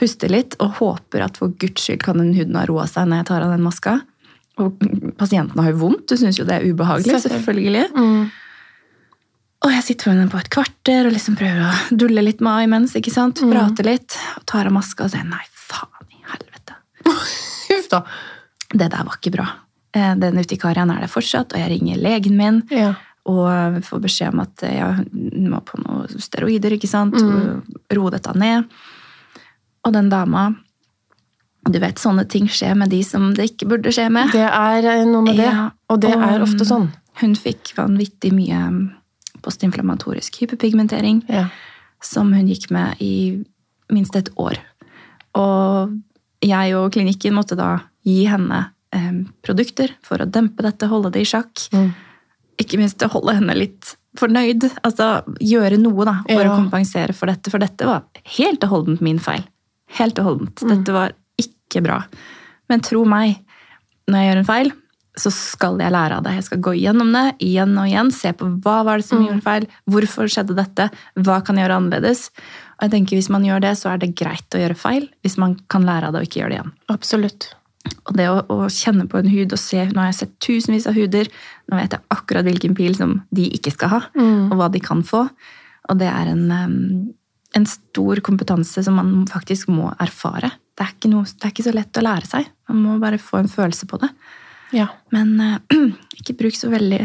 puster 0.00 0.32
litt, 0.32 0.56
og 0.58 0.80
håper 0.80 1.22
at 1.28 1.38
for 1.38 1.54
guds 1.60 1.86
skyld 1.86 2.02
kan 2.02 2.18
den 2.18 2.34
huden 2.34 2.58
ha 2.58 2.64
roa 2.66 2.88
seg 2.90 3.06
når 3.06 3.22
jeg 3.22 3.30
tar 3.30 3.46
av 3.46 3.54
den 3.54 3.62
maska. 3.62 4.00
Og 4.62 4.82
pasienten 5.20 5.62
har 5.62 5.70
jo 5.70 5.82
vondt, 5.86 6.08
du 6.10 6.18
syns 6.18 6.40
jo 6.40 6.48
det 6.48 6.58
er 6.58 6.66
ubehagelig, 6.66 7.20
Selvfølgelig. 7.22 7.86
selvfølgelig. 7.86 7.86
Mm. 7.94 8.40
Og 9.64 9.72
jeg 9.72 9.84
sitter 9.86 10.10
med 10.12 10.18
den 10.24 10.30
på 10.32 10.38
et 10.42 10.50
kvarter 10.52 11.06
og 11.08 11.14
liksom 11.14 11.36
prøver 11.40 11.62
å 11.64 11.96
dulle 11.96 12.20
litt 12.24 12.42
med 12.44 12.52
henne 12.52 12.68
imens, 12.68 12.94
ikke 12.98 13.12
sant? 13.14 13.40
Prate 13.48 13.84
litt, 13.86 14.16
og 14.36 14.44
tar 14.50 14.68
av 14.68 14.74
maska 14.76 15.06
og 15.06 15.12
sier 15.14 15.24
nei, 15.24 15.40
faen 15.56 16.10
i 16.12 16.20
helvete. 16.28 16.76
Huff 17.70 17.88
da. 17.92 18.02
Det 18.74 18.90
der 18.92 19.06
var 19.08 19.16
ikke 19.16 19.32
bra. 19.38 19.46
Eh, 19.96 20.12
Den 20.20 20.36
utikarien 20.42 20.90
er 20.92 21.00
der 21.06 21.12
fortsatt, 21.12 21.54
og 21.56 21.62
jeg 21.62 21.70
ringer 21.72 22.00
legen 22.02 22.36
min 22.36 22.62
Ja. 22.74 22.92
og 23.24 23.78
får 23.86 24.02
beskjed 24.04 24.34
om 24.34 24.42
at 24.44 24.64
jeg 24.68 25.06
må 25.48 25.62
på 25.64 25.80
noen 25.80 26.20
steroider, 26.20 26.74
ikke 26.76 26.90
sant? 26.90 27.16
Roe 27.94 28.10
dette 28.12 28.34
ned. 28.36 28.68
Og 29.84 29.92
den 29.96 30.10
dama 30.12 30.50
Du 31.64 31.78
vet, 31.80 31.96
sånne 31.96 32.26
ting 32.28 32.44
skjer 32.52 32.74
med 32.76 32.90
de 32.92 32.98
som 33.02 33.30
det 33.32 33.46
ikke 33.54 33.66
burde 33.70 33.88
skje 33.88 34.10
med. 34.12 34.28
Det 34.36 34.44
er 34.44 34.84
eh, 34.84 35.04
noe 35.08 35.22
med 35.24 35.38
det. 35.40 35.46
Ja, 35.48 35.70
Og 35.88 36.02
det 36.04 36.10
er 36.12 36.42
ofte 36.44 36.66
sånn. 36.68 36.90
Hun 37.22 37.32
fikk 37.40 37.72
vanvittig 37.78 38.34
mye 38.36 38.58
postinflammatorisk 39.44 40.40
hyperpigmentering. 40.42 41.22
Ja. 41.28 41.48
som 42.04 42.34
hun 42.36 42.48
gikk 42.50 42.66
med 42.74 42.98
i 43.00 43.44
minst 43.88 44.16
et 44.18 44.28
år. 44.36 44.58
Og 45.40 45.94
jeg 46.44 46.74
og 46.76 46.90
klinikken 46.92 47.32
måtte 47.32 47.56
da 47.56 47.78
gi 48.04 48.26
henne 48.28 48.58
eh, 48.92 49.22
produkter 49.46 49.94
for 50.04 50.20
å 50.20 50.26
dempe 50.28 50.60
dette, 50.66 50.88
holde 50.90 51.14
det 51.14 51.22
i 51.24 51.28
sjakk. 51.30 51.64
Mm. 51.72 51.94
Ikke 52.60 52.76
minst 52.78 53.00
holde 53.08 53.34
henne 53.38 53.56
litt 53.56 53.94
fornøyd. 54.20 54.68
Altså 54.84 55.22
gjøre 55.40 55.78
noe 55.80 56.04
da, 56.04 56.18
for 56.28 56.44
Ja. 56.44 56.52
å 56.52 56.58
kompensere 56.60 57.16
for 57.16 57.26
dette. 57.32 57.48
For 57.50 57.58
dette 57.58 57.88
var 57.88 58.04
helt 58.36 58.62
og 58.68 58.70
holdent 58.74 59.00
min 59.00 59.18
feil. 59.18 59.42
Helt 59.96 60.18
og 60.20 60.28
holdent. 60.28 60.60
Mm. 60.60 60.74
Dette 60.74 60.92
var 60.92 61.16
ikke 61.40 61.82
bra. 61.88 62.02
Men 62.68 62.84
tro 62.84 63.04
meg, 63.08 63.40
når 64.08 64.20
jeg 64.20 64.28
gjør 64.28 64.42
en 64.44 64.50
feil, 64.52 64.72
så 65.16 65.30
skal 65.30 65.78
jeg 65.78 65.92
lære 65.94 66.16
av 66.18 66.24
det. 66.26 66.32
Jeg 66.40 66.44
skal 66.48 66.60
gå 66.66 66.72
gjennom 66.74 67.12
det 67.14 67.24
igjen 67.46 67.76
og 67.78 67.86
igjen, 67.86 68.10
se 68.14 68.32
på 68.34 68.48
hva 68.64 68.80
var 68.86 68.98
det 68.98 69.06
som 69.06 69.22
gjorde 69.22 69.44
feil, 69.46 69.66
hvorfor 69.90 70.30
skjedde 70.30 70.56
dette, 70.58 70.88
hva 71.22 71.36
kan 71.46 71.56
jeg 71.60 71.68
gjøre 71.68 71.76
annerledes. 71.82 72.24
Og 72.74 72.86
jeg 72.88 72.94
tenker 72.96 73.16
Hvis 73.20 73.30
man 73.30 73.44
gjør 73.46 73.60
det, 73.62 73.74
så 73.78 73.92
er 73.92 74.00
det 74.02 74.14
greit 74.18 74.56
å 74.56 74.62
gjøre 74.64 74.74
feil, 74.78 75.06
hvis 75.22 75.36
man 75.38 75.54
kan 75.70 75.86
lære 75.86 76.08
av 76.08 76.16
det 76.16 76.24
og 76.24 76.26
ikke 76.28 76.40
gjøre 76.42 76.50
det 76.50 76.58
igjen. 76.58 76.72
Absolutt. 76.90 77.48
Og 78.08 78.16
det 78.18 78.26
å, 78.32 78.38
å 78.48 78.66
kjenne 78.72 79.06
på 79.06 79.18
en 79.20 79.28
hud 79.28 79.52
og 79.52 79.60
se 79.60 79.82
Nå 79.90 80.00
har 80.00 80.06
jeg 80.08 80.16
sett 80.22 80.38
tusenvis 80.42 80.86
av 80.88 80.96
huder, 80.96 81.28
nå 81.70 81.76
vet 81.78 81.94
jeg 81.94 82.02
akkurat 82.16 82.46
hvilken 82.48 82.74
pil 82.74 82.96
som 82.98 83.18
de 83.30 83.50
ikke 83.54 83.74
skal 83.76 83.92
ha, 83.92 84.00
Mm. 84.16 84.50
og 84.50 84.58
hva 84.58 84.70
de 84.72 84.80
kan 84.82 85.02
få. 85.06 85.28
Og 85.92 85.98
det 86.00 86.08
er 86.08 86.30
en, 86.32 87.14
en 87.54 87.66
stor 87.68 88.20
kompetanse 88.24 88.82
som 88.82 88.96
man 88.98 89.26
faktisk 89.30 89.68
må 89.70 89.92
erfare. 90.00 90.50
Det 90.74 90.82
er, 90.88 90.94
ikke 90.96 91.10
noe, 91.12 91.22
det 91.28 91.44
er 91.46 91.52
ikke 91.54 91.68
så 91.68 91.74
lett 91.76 92.00
å 92.00 92.02
lære 92.02 92.26
seg. 92.26 92.48
Man 92.72 92.82
må 92.82 92.96
bare 92.98 93.20
få 93.22 93.38
en 93.44 93.52
følelse 93.52 93.86
på 93.86 94.00
det. 94.02 94.08
Ja. 94.74 94.88
Men 95.14 95.34
uh, 95.40 95.56
ikke 96.20 96.36
bruk 96.42 96.56
så 96.58 96.70
veldig 96.72 97.02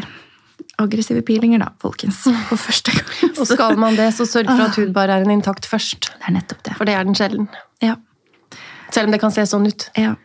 aggressive 0.80 1.22
pilinger, 1.28 1.60
da, 1.62 1.70
folkens. 1.82 2.22
På 2.50 2.58
første 2.60 2.94
gang. 2.96 3.10
Og 3.40 3.46
skal 3.50 3.78
man 3.80 3.98
det, 4.00 4.10
så 4.16 4.26
sørg 4.28 4.48
for 4.52 4.66
at 4.70 4.78
hudbarrieren 4.80 5.30
er 5.32 5.38
intakt 5.40 5.68
først. 5.68 6.10
Det 6.16 6.30
er 6.32 6.36
nettopp 6.40 6.64
det. 6.68 6.76
For 6.80 6.88
det 6.90 6.96
er 6.96 7.08
den 7.08 7.18
sjelden. 7.20 7.50
Ja. 7.84 7.98
Selv 8.90 9.10
om 9.10 9.14
det 9.14 9.20
kan 9.22 9.34
se 9.36 9.46
sånn 9.50 9.68
ut. 9.70 9.90
ja. 10.00 10.16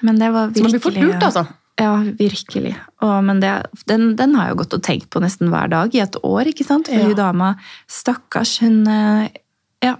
Men 0.00 0.16
det 0.16 0.30
var 0.32 0.48
virkelig... 0.48 0.60
Så 0.60 0.64
man 0.64 0.72
blir 0.72 0.80
fort 0.80 0.96
lurt, 0.96 1.24
altså. 1.26 1.42
Ja, 1.80 1.90
virkelig. 2.16 2.70
Og, 3.04 3.10
men 3.24 3.40
det, 3.42 3.50
den, 3.88 4.06
den 4.16 4.32
har 4.36 4.46
jeg 4.48 4.54
jo 4.54 4.58
gått 4.62 4.76
og 4.78 4.82
tenkt 4.86 5.10
på 5.12 5.20
nesten 5.20 5.50
hver 5.52 5.68
dag 5.72 5.92
i 5.96 6.00
et 6.00 6.16
år, 6.24 6.48
ikke 6.48 6.64
sant? 6.64 6.88
For 6.88 6.96
Ja. 6.96 7.10
hun 7.10 7.18
dama, 7.18 7.50
stakkars, 7.88 8.54
hun 8.64 8.78
eh, 8.88 9.28
Ja. 9.84 9.98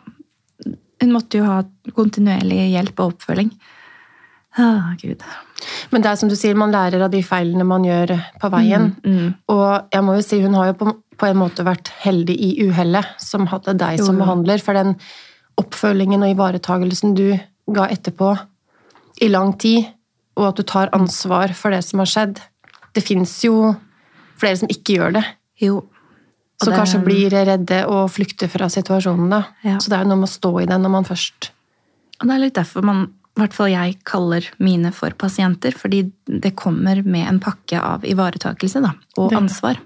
Hun 1.01 1.13
måtte 1.13 1.41
jo 1.41 1.45
ha 1.49 1.59
kontinuerlig 1.97 2.71
hjelp 2.75 2.99
og 3.01 3.15
oppfølging. 3.15 3.53
Ah, 4.61 4.91
Gud. 5.01 5.23
Men 5.93 6.03
det 6.05 6.11
er 6.11 6.19
som 6.21 6.29
du 6.31 6.37
sier, 6.39 6.57
man 6.59 6.73
lærer 6.75 7.03
av 7.07 7.11
de 7.13 7.23
feilene 7.25 7.65
man 7.69 7.85
gjør 7.87 8.13
på 8.41 8.51
veien. 8.53 8.91
Mm. 9.05 9.35
Og 9.53 9.93
jeg 9.93 10.05
må 10.07 10.17
jo 10.19 10.25
si, 10.27 10.41
hun 10.45 10.55
har 10.59 10.71
jo 10.73 10.77
på, 10.81 10.93
på 11.21 11.29
en 11.29 11.41
måte 11.41 11.65
vært 11.67 11.91
heldig 12.05 12.37
i 12.37 12.51
uhellet 12.69 13.15
som 13.23 13.47
hadde 13.51 13.75
deg 13.81 13.99
Jo, 14.01 14.07
som 14.11 14.21
behandler. 14.21 14.63
For 14.65 14.77
den 14.79 14.95
oppfølgingen 15.61 16.25
og 16.25 16.33
ivaretagelsen 16.35 17.15
du 17.19 17.27
ga 17.71 17.87
etterpå 17.93 18.33
i 19.21 19.29
lang 19.29 19.53
tid, 19.61 19.85
og 20.39 20.49
at 20.53 20.61
du 20.61 20.65
tar 20.65 20.93
ansvar 20.97 21.53
for 21.59 21.75
det 21.75 21.83
som 21.85 22.01
har 22.01 22.09
skjedd. 22.09 22.41
Det 22.97 23.03
fins 23.05 23.35
jo 23.45 23.75
flere 24.41 24.57
som 24.63 24.71
ikke 24.73 24.97
gjør 24.97 25.19
det. 25.19 25.25
Jo. 25.61 25.77
Og 26.61 26.65
Som 26.65 26.73
det- 26.73 26.79
kanskje 26.81 27.05
blir 27.05 27.31
redde 27.31 27.87
og 27.89 28.11
flykter 28.11 28.49
fra 28.49 28.69
situasjonen. 28.69 29.31
da. 29.31 29.45
Ja. 29.65 29.77
Så 29.79 29.89
det 29.91 29.99
er 29.99 30.03
jo 30.05 30.09
noe 30.09 30.21
med 30.25 30.29
å 30.29 30.39
stå 30.41 30.63
i 30.63 30.67
det 30.67 30.79
når 30.81 30.91
man 30.91 31.05
først 31.05 31.51
Og 32.21 32.29
det 32.29 32.35
er 32.35 32.39
litt 32.39 32.55
derfor 32.55 32.83
man, 32.85 33.15
hvert 33.41 33.55
fall 33.57 33.71
jeg 33.73 33.97
kaller 34.09 34.47
mine 34.63 34.93
for 34.97 35.11
pasienter, 35.19 35.73
fordi 35.77 36.05
det 36.27 36.55
kommer 36.57 37.03
med 37.05 37.27
en 37.29 37.41
pakke 37.43 37.79
av 37.81 38.05
ivaretakelse 38.09 38.83
da, 38.85 38.93
og 39.19 39.31
Det- 39.31 39.39
ansvar. 39.41 39.81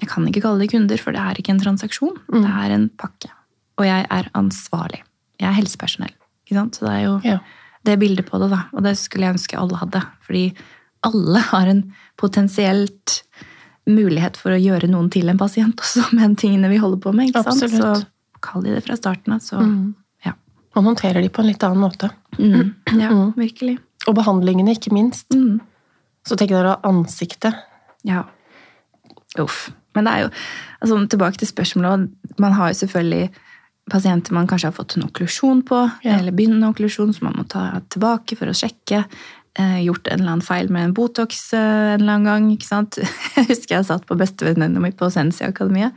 Jeg 0.00 0.08
kan 0.10 0.26
ikke 0.28 0.42
kalle 0.42 0.58
det 0.60 0.70
kunder, 0.70 0.98
for 1.00 1.12
det 1.12 1.20
er 1.20 1.34
ikke 1.40 1.50
en 1.54 1.60
transaksjon. 1.60 2.16
Det 2.30 2.44
er 2.44 2.70
en 2.74 2.88
pakke. 2.90 3.30
Og 3.78 3.84
jeg 3.86 4.06
er 4.10 4.28
ansvarlig. 4.34 5.00
Jeg 5.40 5.48
er 5.48 5.56
helsepersonell. 5.56 6.12
Ikke 6.46 6.56
sant? 6.58 6.74
Så 6.76 6.80
det 6.86 6.92
er 6.96 7.04
jo 7.06 7.20
Ja. 7.24 7.38
det 7.84 7.98
bildet 8.00 8.26
på 8.28 8.38
det, 8.38 8.50
da. 8.50 8.64
Og 8.74 8.82
det 8.82 8.96
skulle 8.98 9.24
jeg 9.24 9.34
ønske 9.36 9.56
alle 9.58 9.76
hadde. 9.78 10.02
Fordi 10.26 10.54
alle 11.04 11.38
har 11.40 11.66
en 11.66 11.92
potensielt 12.18 13.22
mulighet 13.88 14.36
for 14.36 14.50
å 14.50 14.60
gjøre 14.60 14.88
noen 14.90 15.10
til 15.10 15.28
en 15.28 15.38
pasient 15.38 15.76
også, 15.76 16.12
med 16.16 16.36
tingene 16.36 16.68
vi 16.68 16.76
holder 16.78 16.98
på 16.98 17.14
med. 17.14 17.28
ikke 17.30 17.44
sant? 17.44 17.70
Så 17.70 18.06
kall 18.42 18.62
de 18.62 18.74
det 18.74 18.84
fra 18.84 18.96
starten 18.96 19.32
av, 19.32 19.40
så 19.40 19.60
ja. 19.60 19.92
Man 20.76 20.84
håndterer 20.90 21.22
de 21.24 21.30
på 21.32 21.40
en 21.42 21.48
litt 21.50 21.64
annen 21.64 21.80
måte. 21.80 22.10
Mm. 22.38 22.74
Ja, 23.00 23.10
virkelig. 23.36 23.78
Og 24.06 24.14
behandlingene, 24.18 24.74
ikke 24.76 24.92
minst. 24.94 25.32
Mm. 25.34 25.58
Så 26.28 26.36
tenker 26.36 26.58
dere 26.60 26.76
ansiktet. 26.86 27.56
Ja. 28.06 28.26
Uff. 29.40 29.70
Men 29.96 30.04
det 30.04 30.12
er 30.12 30.22
jo 30.26 30.28
altså, 30.84 30.98
Tilbake 31.08 31.40
til 31.40 31.48
spørsmålet. 31.48 32.10
Man 32.42 32.52
har 32.58 32.70
jo 32.74 32.80
selvfølgelig 32.82 33.30
pasienter 33.90 34.34
man 34.34 34.48
kanskje 34.50 34.66
har 34.68 34.74
fått 34.76 34.96
en 34.98 35.04
okklusjon 35.06 35.60
på, 35.64 35.78
Ja. 36.04 36.16
eller 36.18 36.34
begynnende 36.34 36.68
okklusjon, 36.72 37.12
som 37.14 37.28
man 37.28 37.36
må 37.38 37.44
ta 37.48 37.80
tilbake 37.88 38.36
for 38.36 38.50
å 38.50 38.54
sjekke. 38.56 39.04
Eh, 39.56 39.76
gjort 39.86 40.08
en 40.10 40.20
eller 40.20 40.32
annen 40.34 40.44
feil 40.44 40.68
med 40.74 40.84
en 40.88 40.92
Botox 40.96 41.52
eh, 41.54 41.94
en 41.94 42.00
eller 42.02 42.12
annen 42.18 42.26
gang. 42.28 42.48
ikke 42.52 42.66
sant? 42.68 42.98
Jeg 43.36 43.46
husker 43.48 43.76
jeg 43.78 43.86
satt 43.88 44.04
på 44.08 44.18
bestevenninna 44.18 44.82
mi 44.82 44.90
på 44.92 45.08
Sensi-akademiet 45.08 45.94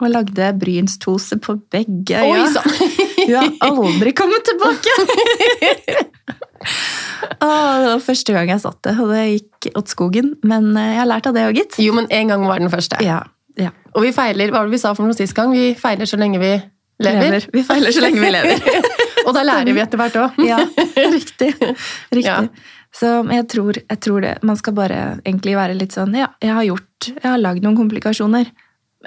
og 0.00 0.10
lagde 0.14 0.48
brynstose 0.58 1.36
på 1.42 1.56
begge 1.70 2.18
Oi 2.22 2.38
øya. 2.38 2.46
sann! 2.54 2.70
Hun 3.28 3.36
har 3.38 3.52
aldri 3.68 4.14
kommet 4.16 4.44
tilbake! 4.48 4.94
Åh, 7.38 7.74
det 7.82 7.90
var 7.92 8.00
første 8.02 8.34
gang 8.34 8.50
jeg 8.50 8.62
satt 8.62 8.80
det, 8.86 8.94
og 8.98 9.12
det 9.12 9.24
gikk 9.26 9.68
åt 9.78 9.92
skogen. 9.92 10.32
Men 10.46 10.70
eh, 10.76 10.94
jeg 10.94 11.02
har 11.02 11.10
lært 11.10 11.28
av 11.30 11.36
det 11.36 11.44
òg, 11.48 11.60
gitt. 11.60 11.78
Jo, 11.82 11.94
men 11.96 12.08
en 12.14 12.32
gang 12.32 12.46
var 12.48 12.62
den 12.62 12.72
første. 12.72 12.98
Ja, 13.04 13.20
ja. 13.58 13.70
Og 13.94 14.04
vi 14.06 14.14
feiler, 14.14 14.50
hva 14.52 14.62
var 14.62 14.70
det 14.70 14.76
vi 14.76 14.82
sa 14.82 14.94
for 14.96 15.06
noe 15.06 15.16
sist 15.16 15.36
gang? 15.36 15.52
Vi 15.54 15.72
feiler 15.78 16.08
så 16.08 16.18
lenge 16.20 16.40
vi 16.42 16.52
lever. 17.04 17.22
Lever. 17.22 17.46
Vi 17.54 17.64
feiler 17.66 17.94
så 17.94 18.02
lenge 18.04 18.22
vi 18.22 18.32
lever. 18.34 18.66
Og 19.26 19.34
da 19.36 19.44
lærer 19.44 19.74
vi 19.76 19.82
etter 19.82 20.00
hvert 20.00 20.18
òg. 20.18 20.38
ja, 20.46 20.58
riktig. 20.96 21.52
riktig. 22.16 22.24
Ja. 22.24 22.40
Så 22.94 23.10
jeg 23.28 23.44
tror, 23.52 23.76
jeg 23.76 24.00
tror 24.00 24.24
det 24.24 24.30
Man 24.48 24.56
skal 24.56 24.72
bare 24.72 24.98
egentlig 25.18 25.52
være 25.58 25.74
litt 25.76 25.92
sånn 25.92 26.14
Ja, 26.16 26.30
jeg 26.40 26.54
har 26.56 26.64
gjort 26.64 27.08
Jeg 27.10 27.26
har 27.26 27.36
lagd 27.36 27.60
noen 27.60 27.76
komplikasjoner. 27.76 28.48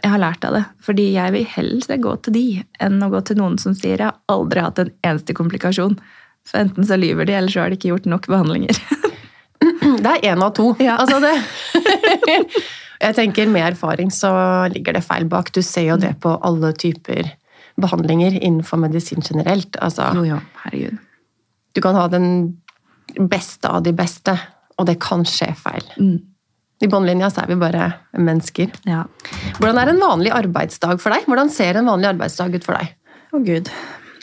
Jeg 0.01 0.11
har 0.15 0.21
lært 0.21 0.45
av 0.47 0.55
det. 0.57 0.63
Fordi 0.81 1.05
jeg 1.13 1.33
vil 1.35 1.45
helst 1.55 1.91
gå 2.01 2.15
til 2.25 2.33
de 2.33 2.45
enn 2.81 3.03
å 3.05 3.09
gå 3.13 3.21
til 3.27 3.37
noen 3.37 3.57
som 3.61 3.75
sier 3.77 3.97
jeg 4.01 4.07
har 4.09 4.17
aldri 4.33 4.63
hatt 4.65 4.79
en 4.81 4.91
eneste 5.05 5.35
komplikasjon. 5.37 5.97
For 6.47 6.63
enten 6.63 6.87
så 6.89 6.97
lyver 6.97 7.27
de, 7.29 7.35
eller 7.37 7.53
så 7.53 7.61
har 7.61 7.69
de 7.69 7.77
ikke 7.77 7.91
gjort 7.91 8.07
nok 8.09 8.25
behandlinger. 8.31 8.77
Det 10.01 10.09
er 10.09 10.31
én 10.33 10.41
av 10.41 10.55
to. 10.57 10.71
Ja. 10.81 10.95
Altså 11.01 11.19
det. 11.21 11.35
Jeg 13.01 13.15
tenker 13.17 13.49
Med 13.49 13.65
erfaring 13.71 14.11
så 14.13 14.29
ligger 14.73 14.93
det 14.97 15.03
feil 15.05 15.25
bak. 15.29 15.51
Du 15.53 15.61
ser 15.65 15.87
jo 15.87 15.97
det 16.01 16.15
på 16.21 16.33
alle 16.45 16.69
typer 16.77 17.29
behandlinger 17.81 18.35
innenfor 18.41 18.77
medisin 18.81 19.21
generelt. 19.25 19.77
Altså, 19.81 20.11
Jo, 20.17 20.25
jo, 20.27 20.39
herregud. 20.65 20.97
du 21.73 21.81
kan 21.81 21.95
ha 21.97 22.07
den 22.11 22.27
beste 23.17 23.69
av 23.69 23.81
de 23.83 23.93
beste, 23.97 24.35
og 24.77 24.85
det 24.89 24.99
kan 25.01 25.23
skje 25.25 25.49
feil. 25.57 25.87
Mm. 25.97 26.19
I 26.81 26.89
båndlinja 26.89 27.29
så 27.29 27.43
er 27.43 27.51
vi 27.51 27.59
bare 27.61 27.91
mennesker. 28.17 28.71
Ja. 28.89 29.03
Hvordan 29.59 29.79
er 29.81 29.91
en 29.91 30.01
vanlig 30.01 30.31
arbeidsdag 30.33 31.01
for 31.01 31.13
deg? 31.13 31.27
Hvordan 31.29 31.51
ser 31.53 31.77
en 31.77 31.89
vanlig 31.89 32.09
arbeidsdag 32.15 32.55
ut 32.57 32.65
for 32.65 32.79
deg? 32.79 32.95
Å 33.31 33.41
gud. 33.45 33.69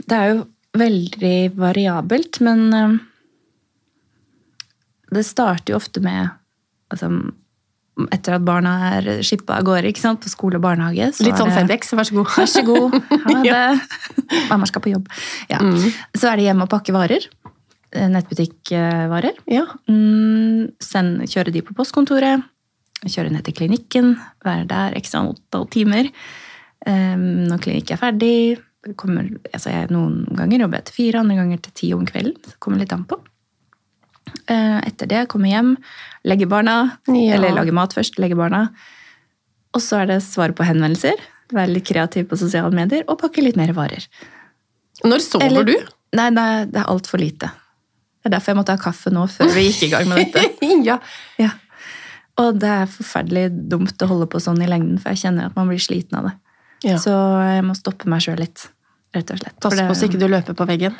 Det 0.09 0.17
er 0.17 0.33
jo 0.33 0.41
veldig 0.79 1.37
variabelt, 1.59 2.41
men 2.45 2.65
eh, 2.75 2.97
det 5.15 5.25
starter 5.27 5.73
jo 5.73 5.79
ofte 5.81 6.03
med 6.05 6.29
altså, 6.93 7.13
Etter 8.15 8.37
at 8.37 8.45
barna 8.47 8.73
er 8.95 9.07
skippa 9.27 9.57
av 9.59 9.65
gårde 9.67 9.91
på 10.23 10.31
skole 10.31 10.61
og 10.61 10.63
barnehage. 10.63 11.09
så 11.17 11.25
Litt 11.27 11.41
sånn 11.41 11.51
Fedex, 11.51 11.91
vær 11.99 12.07
så 12.07 12.15
god. 12.15 12.29
Vær 12.31 12.47
så 12.47 12.63
god. 12.63 12.95
Ha 13.25 13.41
det. 13.49 14.37
Mamma 14.47 14.69
skal 14.71 14.85
på 14.85 14.93
jobb. 14.93 15.09
Ja. 15.51 15.59
Så 16.15 16.31
er 16.31 16.39
det 16.39 16.45
hjem 16.47 16.63
og 16.63 16.71
pakke 16.71 16.95
varer. 16.95 17.27
Eh, 17.97 18.09
Nettbutikkvarer. 18.13 19.39
Ja. 19.49 19.65
Mm, 19.89 20.75
send, 20.83 21.25
kjøre 21.31 21.53
de 21.55 21.63
på 21.65 21.77
postkontoret. 21.77 22.45
Kjøre 23.07 23.31
ned 23.33 23.47
til 23.47 23.57
klinikken. 23.57 24.17
Være 24.45 24.67
der 24.69 24.97
x 24.99 25.15
antall 25.17 25.69
timer. 25.73 26.11
Um, 26.87 27.47
når 27.51 27.63
klinikk 27.63 27.91
er 27.95 28.01
ferdig 28.01 28.35
kommer, 28.97 29.27
altså 29.51 29.73
jeg, 29.73 29.89
Noen 29.91 30.23
ganger 30.39 30.63
jobber 30.63 30.79
jeg 30.79 30.87
til 30.89 30.97
fire, 30.99 31.23
andre 31.25 31.37
ganger 31.41 31.63
til 31.65 31.75
ti 31.81 31.89
om 31.97 32.05
kvelden. 32.07 32.37
Det 32.45 32.55
kommer 32.63 32.83
litt 32.83 32.95
an 32.95 33.07
på. 33.09 33.19
Uh, 34.49 34.79
etter 34.85 35.09
det 35.11 35.25
komme 35.33 35.51
hjem, 35.51 35.75
legge 36.29 36.49
barna. 36.51 36.77
Ja. 37.09 37.37
Eller 37.37 37.57
lage 37.57 37.75
mat 37.75 37.97
først, 37.97 38.21
legge 38.23 38.39
barna. 38.39 38.69
Og 39.75 39.83
så 39.85 40.03
er 40.03 40.13
det 40.13 40.23
svare 40.25 40.57
på 40.57 40.67
henvendelser. 40.67 41.19
Være 41.55 41.73
litt 41.73 41.89
kreativ 41.89 42.29
på 42.31 42.39
sosiale 42.41 42.75
medier 42.75 43.07
og 43.09 43.19
pakke 43.23 43.45
litt 43.45 43.59
mer 43.59 43.73
varer. 43.77 44.05
Når 45.05 45.25
sover 45.25 45.49
Eller- 45.49 45.65
du? 45.65 45.95
Nei, 46.19 46.31
det 46.33 46.45
er, 46.45 46.69
det 46.73 46.81
er 46.81 46.89
altfor 46.89 47.21
lite. 47.21 47.51
Det 48.29 48.35
er 48.35 48.37
derfor 48.37 48.53
jeg 48.53 48.59
måtte 48.61 48.75
ha 48.77 48.81
kaffe 48.83 49.11
nå, 49.15 49.23
før 49.33 49.49
vi 49.55 49.63
gikk 49.71 49.87
i 49.87 49.91
gang 49.95 50.09
med 50.11 50.21
dette. 50.21 50.43
ja. 50.89 50.99
Ja. 51.41 51.51
Og 52.39 52.59
det 52.61 52.69
er 52.71 52.91
forferdelig 52.93 53.47
dumt 53.73 54.03
å 54.05 54.09
holde 54.11 54.27
på 54.31 54.39
sånn 54.43 54.61
i 54.63 54.69
lengden, 54.69 54.99
for 55.01 55.11
jeg 55.15 55.25
kjenner 55.25 55.49
at 55.49 55.57
man 55.57 55.71
blir 55.73 55.81
sliten 55.83 56.19
av 56.21 56.29
det. 56.29 56.35
ja. 56.91 56.99
Så 57.01 57.11
jeg 57.49 57.65
må 57.67 57.75
stoppe 57.75 58.07
meg 58.13 58.21
sjøl 58.23 58.37
litt, 58.45 58.69
rett 59.17 59.33
og 59.33 59.41
slett. 59.41 59.57
Pass 59.65 59.75
på 59.81 59.97
så 59.97 60.07
ikke 60.11 60.21
du 60.21 60.29
løper 60.29 60.55
på 60.55 60.67
veggen. 60.69 60.95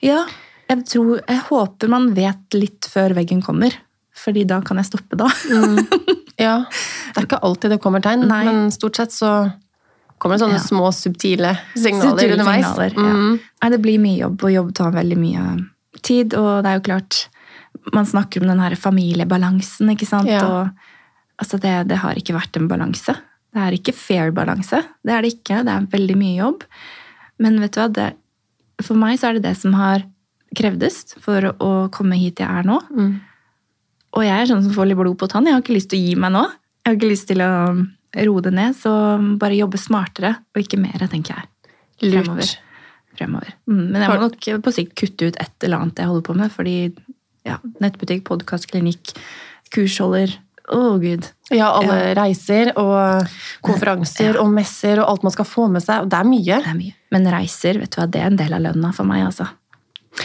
Ja, 0.00 0.22
jeg, 0.70 0.84
tror, 0.88 1.18
jeg 1.26 1.42
håper 1.50 1.90
man 1.92 2.12
vet 2.16 2.54
litt 2.56 2.86
før 2.88 3.12
veggen 3.18 3.42
kommer, 3.44 3.74
fordi 4.16 4.46
da 4.48 4.62
kan 4.64 4.78
jeg 4.80 4.88
stoppe 4.92 5.18
da. 5.18 5.28
Ja, 6.38 6.60
Det 6.70 7.18
er 7.18 7.24
ikke 7.26 7.40
alltid 7.42 7.72
det 7.74 7.80
kommer 7.82 7.98
tegn, 8.04 8.28
Nei. 8.30 8.44
men 8.46 8.68
stort 8.70 8.94
sett 9.00 9.10
så 9.10 9.50
kommer 10.22 10.36
det 10.38 10.44
sånne 10.44 10.60
Ja. 10.60 10.62
små, 10.62 10.88
subtile 10.94 11.50
signaler 11.74 12.12
Subtile 12.14 12.36
underveis. 12.36 12.66
signaler, 12.68 12.94
ja. 12.94 13.14
Mm. 13.18 13.40
Nei, 13.62 13.70
det 13.74 13.80
blir 13.82 13.98
mye 13.98 14.20
jobb, 14.20 14.44
og 14.46 14.52
jobb 14.54 14.68
tar 14.78 14.92
veldig 14.94 15.18
mye 15.18 15.42
tid, 16.04 16.36
og 16.38 16.62
det 16.64 16.70
er 16.70 16.78
jo 16.80 16.86
klart 16.90 17.24
Man 17.94 18.04
snakker 18.04 18.42
om 18.42 18.48
den 18.50 18.60
her 18.60 18.74
familiebalansen, 18.76 19.88
ikke 19.92 20.06
sant? 20.08 20.28
Ja. 20.28 20.42
Og, 20.44 20.96
altså 21.40 21.56
det, 21.62 21.72
det 21.88 22.00
har 22.02 22.18
ikke 22.18 22.34
vært 22.36 22.56
en 22.58 22.66
balanse. 22.68 23.14
Det 23.54 23.62
er 23.64 23.76
ikke 23.76 23.94
fair 23.96 24.32
balanse. 24.34 24.82
Det 25.06 25.14
er 25.14 25.24
det 25.24 25.30
ikke. 25.36 25.62
Det 25.64 25.72
er 25.72 25.86
veldig 25.92 26.16
mye 26.20 26.34
jobb. 26.36 26.66
Men 27.40 27.56
vet 27.62 27.76
du 27.76 27.80
hva? 27.80 27.86
Det, 27.94 28.08
for 28.84 28.98
meg 29.00 29.16
så 29.20 29.30
er 29.30 29.38
det 29.38 29.46
det 29.46 29.54
som 29.60 29.76
har 29.78 30.04
krevdes 30.58 31.14
for 31.22 31.48
å 31.54 31.70
komme 31.94 32.18
hit 32.20 32.42
jeg 32.42 32.48
er 32.48 32.68
nå. 32.68 32.76
Mm. 32.92 33.14
Og 34.16 34.24
jeg 34.24 34.34
er 34.34 34.50
sånn 34.50 34.64
som 34.64 34.74
får 34.74 34.90
litt 34.90 35.00
blod 35.00 35.18
på 35.20 35.28
tann. 35.30 35.48
Jeg 35.48 35.56
har 35.56 35.64
ikke 35.64 35.76
lyst 35.76 35.92
til 35.92 36.00
å 36.00 36.08
gi 36.08 36.14
meg 36.20 36.34
nå. 36.34 36.44
Jeg 36.82 36.90
har 36.90 36.98
ikke 36.98 37.12
lyst 37.12 37.28
til 37.30 37.44
å 37.44 37.52
roe 38.28 38.44
det 38.44 38.54
ned, 38.56 38.76
så 38.76 38.92
bare 39.40 39.58
jobbe 39.58 39.80
smartere 39.80 40.32
og 40.54 40.62
ikke 40.62 40.80
mer, 40.80 41.04
tenker 41.12 41.36
jeg. 41.36 41.74
Lurt. 42.06 42.24
Fremover. 42.24 42.56
Fremover. 43.18 43.54
Mm, 43.70 43.84
men 43.92 44.02
jeg 44.02 44.10
må 44.12 44.18
nok 44.24 44.50
på 44.64 44.74
sikt 44.74 44.96
kutte 44.98 45.30
ut 45.30 45.40
et 45.42 45.66
eller 45.66 45.82
annet 45.82 46.02
jeg 46.02 46.10
holder 46.10 46.26
på 46.28 46.36
med, 46.38 46.52
fordi 46.54 46.76
ja, 47.48 47.58
nettbutikk, 47.82 48.26
podkast, 48.28 48.68
klinikk, 48.70 49.14
kursholder 49.74 50.38
Å, 50.68 50.98
gud. 51.00 51.24
Ja, 51.48 51.70
alle 51.78 52.10
reiser 52.18 52.74
og 52.76 53.30
konferanser 53.64 54.36
og 54.36 54.50
messer 54.52 55.00
og 55.00 55.14
alt 55.14 55.22
man 55.24 55.32
skal 55.32 55.46
få 55.48 55.64
med 55.72 55.80
seg. 55.80 56.04
og 56.04 56.10
Det 56.12 56.18
er 56.18 56.28
mye. 56.28 56.58
Det 56.60 56.72
er 56.74 56.76
mye. 56.76 56.96
Men 57.14 57.28
reiser, 57.32 57.78
vet 57.80 57.94
du 57.94 57.96
hva, 58.02 58.04
det 58.12 58.20
er 58.20 58.28
en 58.28 58.36
del 58.36 58.52
av 58.52 58.60
lønna 58.66 58.90
for 58.92 59.08
meg, 59.08 59.22
altså. 59.30 59.46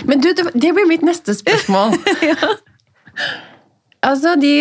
Men 0.09 0.19
du, 0.19 0.33
det 0.35 0.73
blir 0.75 0.89
mitt 0.89 1.05
neste 1.07 1.37
spørsmål. 1.37 1.95
Altså, 4.03 4.33
De 4.39 4.51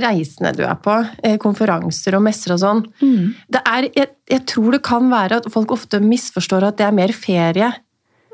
reisene 0.00 0.52
du 0.54 0.62
er 0.64 0.76
på, 0.78 0.94
eh, 1.24 1.36
konferanser 1.42 2.14
og 2.14 2.22
messer 2.22 2.52
og 2.54 2.60
sånn 2.62 2.82
Mm. 3.02 3.34
det 3.50 3.60
er, 3.66 3.88
jeg, 3.96 4.08
jeg 4.30 4.46
tror 4.46 4.72
det 4.72 4.82
kan 4.82 5.08
være 5.10 5.36
at 5.40 5.50
folk 5.52 5.72
ofte 5.74 5.98
misforstår 6.00 6.68
at 6.68 6.76
det 6.78 6.86
er 6.86 6.92
mer 6.92 7.08
ferie 7.12 7.72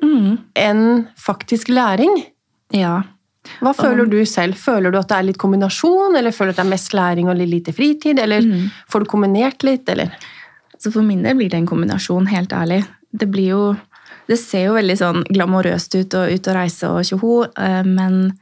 Mm. 0.03 0.39
enn 0.55 1.09
faktisk 1.19 1.69
læring. 1.69 2.27
Ja. 2.71 3.03
Hva 3.61 3.73
føler 3.75 4.07
du 4.09 4.21
selv? 4.27 4.55
Føler 4.55 4.93
du 4.93 4.99
at 4.99 5.09
det 5.09 5.17
er 5.17 5.23
litt 5.23 5.39
kombinasjon, 5.39 6.15
eller 6.17 6.31
føler 6.31 6.53
du 6.53 6.55
at 6.55 6.57
det 6.61 6.67
er 6.67 6.71
mest 6.77 6.93
læring 6.95 7.29
og 7.31 7.37
litt 7.37 7.49
lite 7.49 7.73
fritid, 7.75 8.19
eller 8.21 8.41
Mm. 8.43 8.71
får 8.91 9.01
du 9.01 9.07
kombinert 9.07 9.63
litt, 9.65 9.89
eller? 9.89 10.13
Så 10.79 10.93
for 10.93 11.03
min 11.03 11.23
del 11.23 11.35
blir 11.35 11.49
det 11.51 11.55
en 11.59 11.67
kombinasjon, 11.67 12.29
helt 12.29 12.51
ærlig. 12.51 12.85
Det 13.17 13.31
blir 13.31 13.49
jo 13.49 13.77
Det 14.29 14.39
ser 14.39 14.67
jo 14.67 14.75
veldig 14.75 14.97
sånn 14.99 15.25
glamorøst 15.25 15.95
ut 15.99 16.13
og 16.15 16.31
ut 16.31 16.49
og 16.49 16.55
reise 16.55 16.85
og 16.85 17.03
tjoho, 17.03 17.47
eh, 17.57 17.83
men 17.83 18.35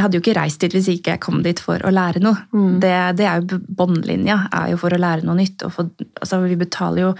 jeg 0.00 0.06
hadde 0.06 0.16
jo 0.16 0.22
ikke 0.22 0.38
reist 0.38 0.62
dit 0.64 0.72
hvis 0.72 0.88
ikke 0.94 1.12
jeg 1.12 1.20
kom 1.20 1.42
dit 1.44 1.60
for 1.60 1.82
å 1.84 1.92
lære 1.92 2.22
noe. 2.24 2.46
Det, 2.80 2.92
det 3.18 3.26
er 3.28 3.42
jo 3.42 3.58
båndlinja, 3.76 4.46
er 4.56 4.70
jo 4.72 4.78
for 4.80 4.96
å 4.96 5.00
lære 5.00 5.26
noe 5.28 5.36
nytt. 5.36 5.66
For, 5.74 5.90
altså, 6.16 6.38
vi 6.46 6.56
betaler 6.56 7.02
jo 7.02 7.10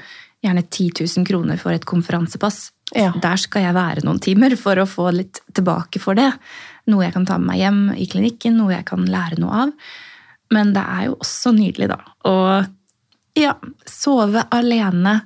gjerne 0.41 0.63
10 0.65 1.03
000 1.05 1.27
kroner 1.29 1.61
for 1.61 1.77
et 1.77 1.85
konferansepass. 1.85 2.71
Ja. 2.97 3.13
Der 3.21 3.37
skal 3.39 3.67
jeg 3.67 3.77
være 3.77 4.07
noen 4.07 4.23
timer 4.25 4.57
for 4.59 4.81
å 4.81 4.89
få 4.89 5.11
litt 5.13 5.43
tilbake 5.53 6.01
for 6.01 6.17
det. 6.17 6.31
Noe 6.89 7.05
jeg 7.05 7.15
kan 7.19 7.29
ta 7.29 7.37
med 7.37 7.53
meg 7.53 7.61
hjem 7.61 7.83
i 8.01 8.09
klinikken, 8.09 8.57
noe 8.57 8.73
jeg 8.73 8.89
kan 8.89 9.05
lære 9.05 9.37
noe 9.43 9.67
av. 9.67 9.77
Men 10.57 10.73
det 10.75 10.87
er 10.97 11.11
jo 11.11 11.19
også 11.21 11.53
nydelig, 11.55 11.91
da. 11.93 12.01
Å 12.27 12.35
ja, 13.39 13.55
sove 13.87 14.49
alene 14.57 15.19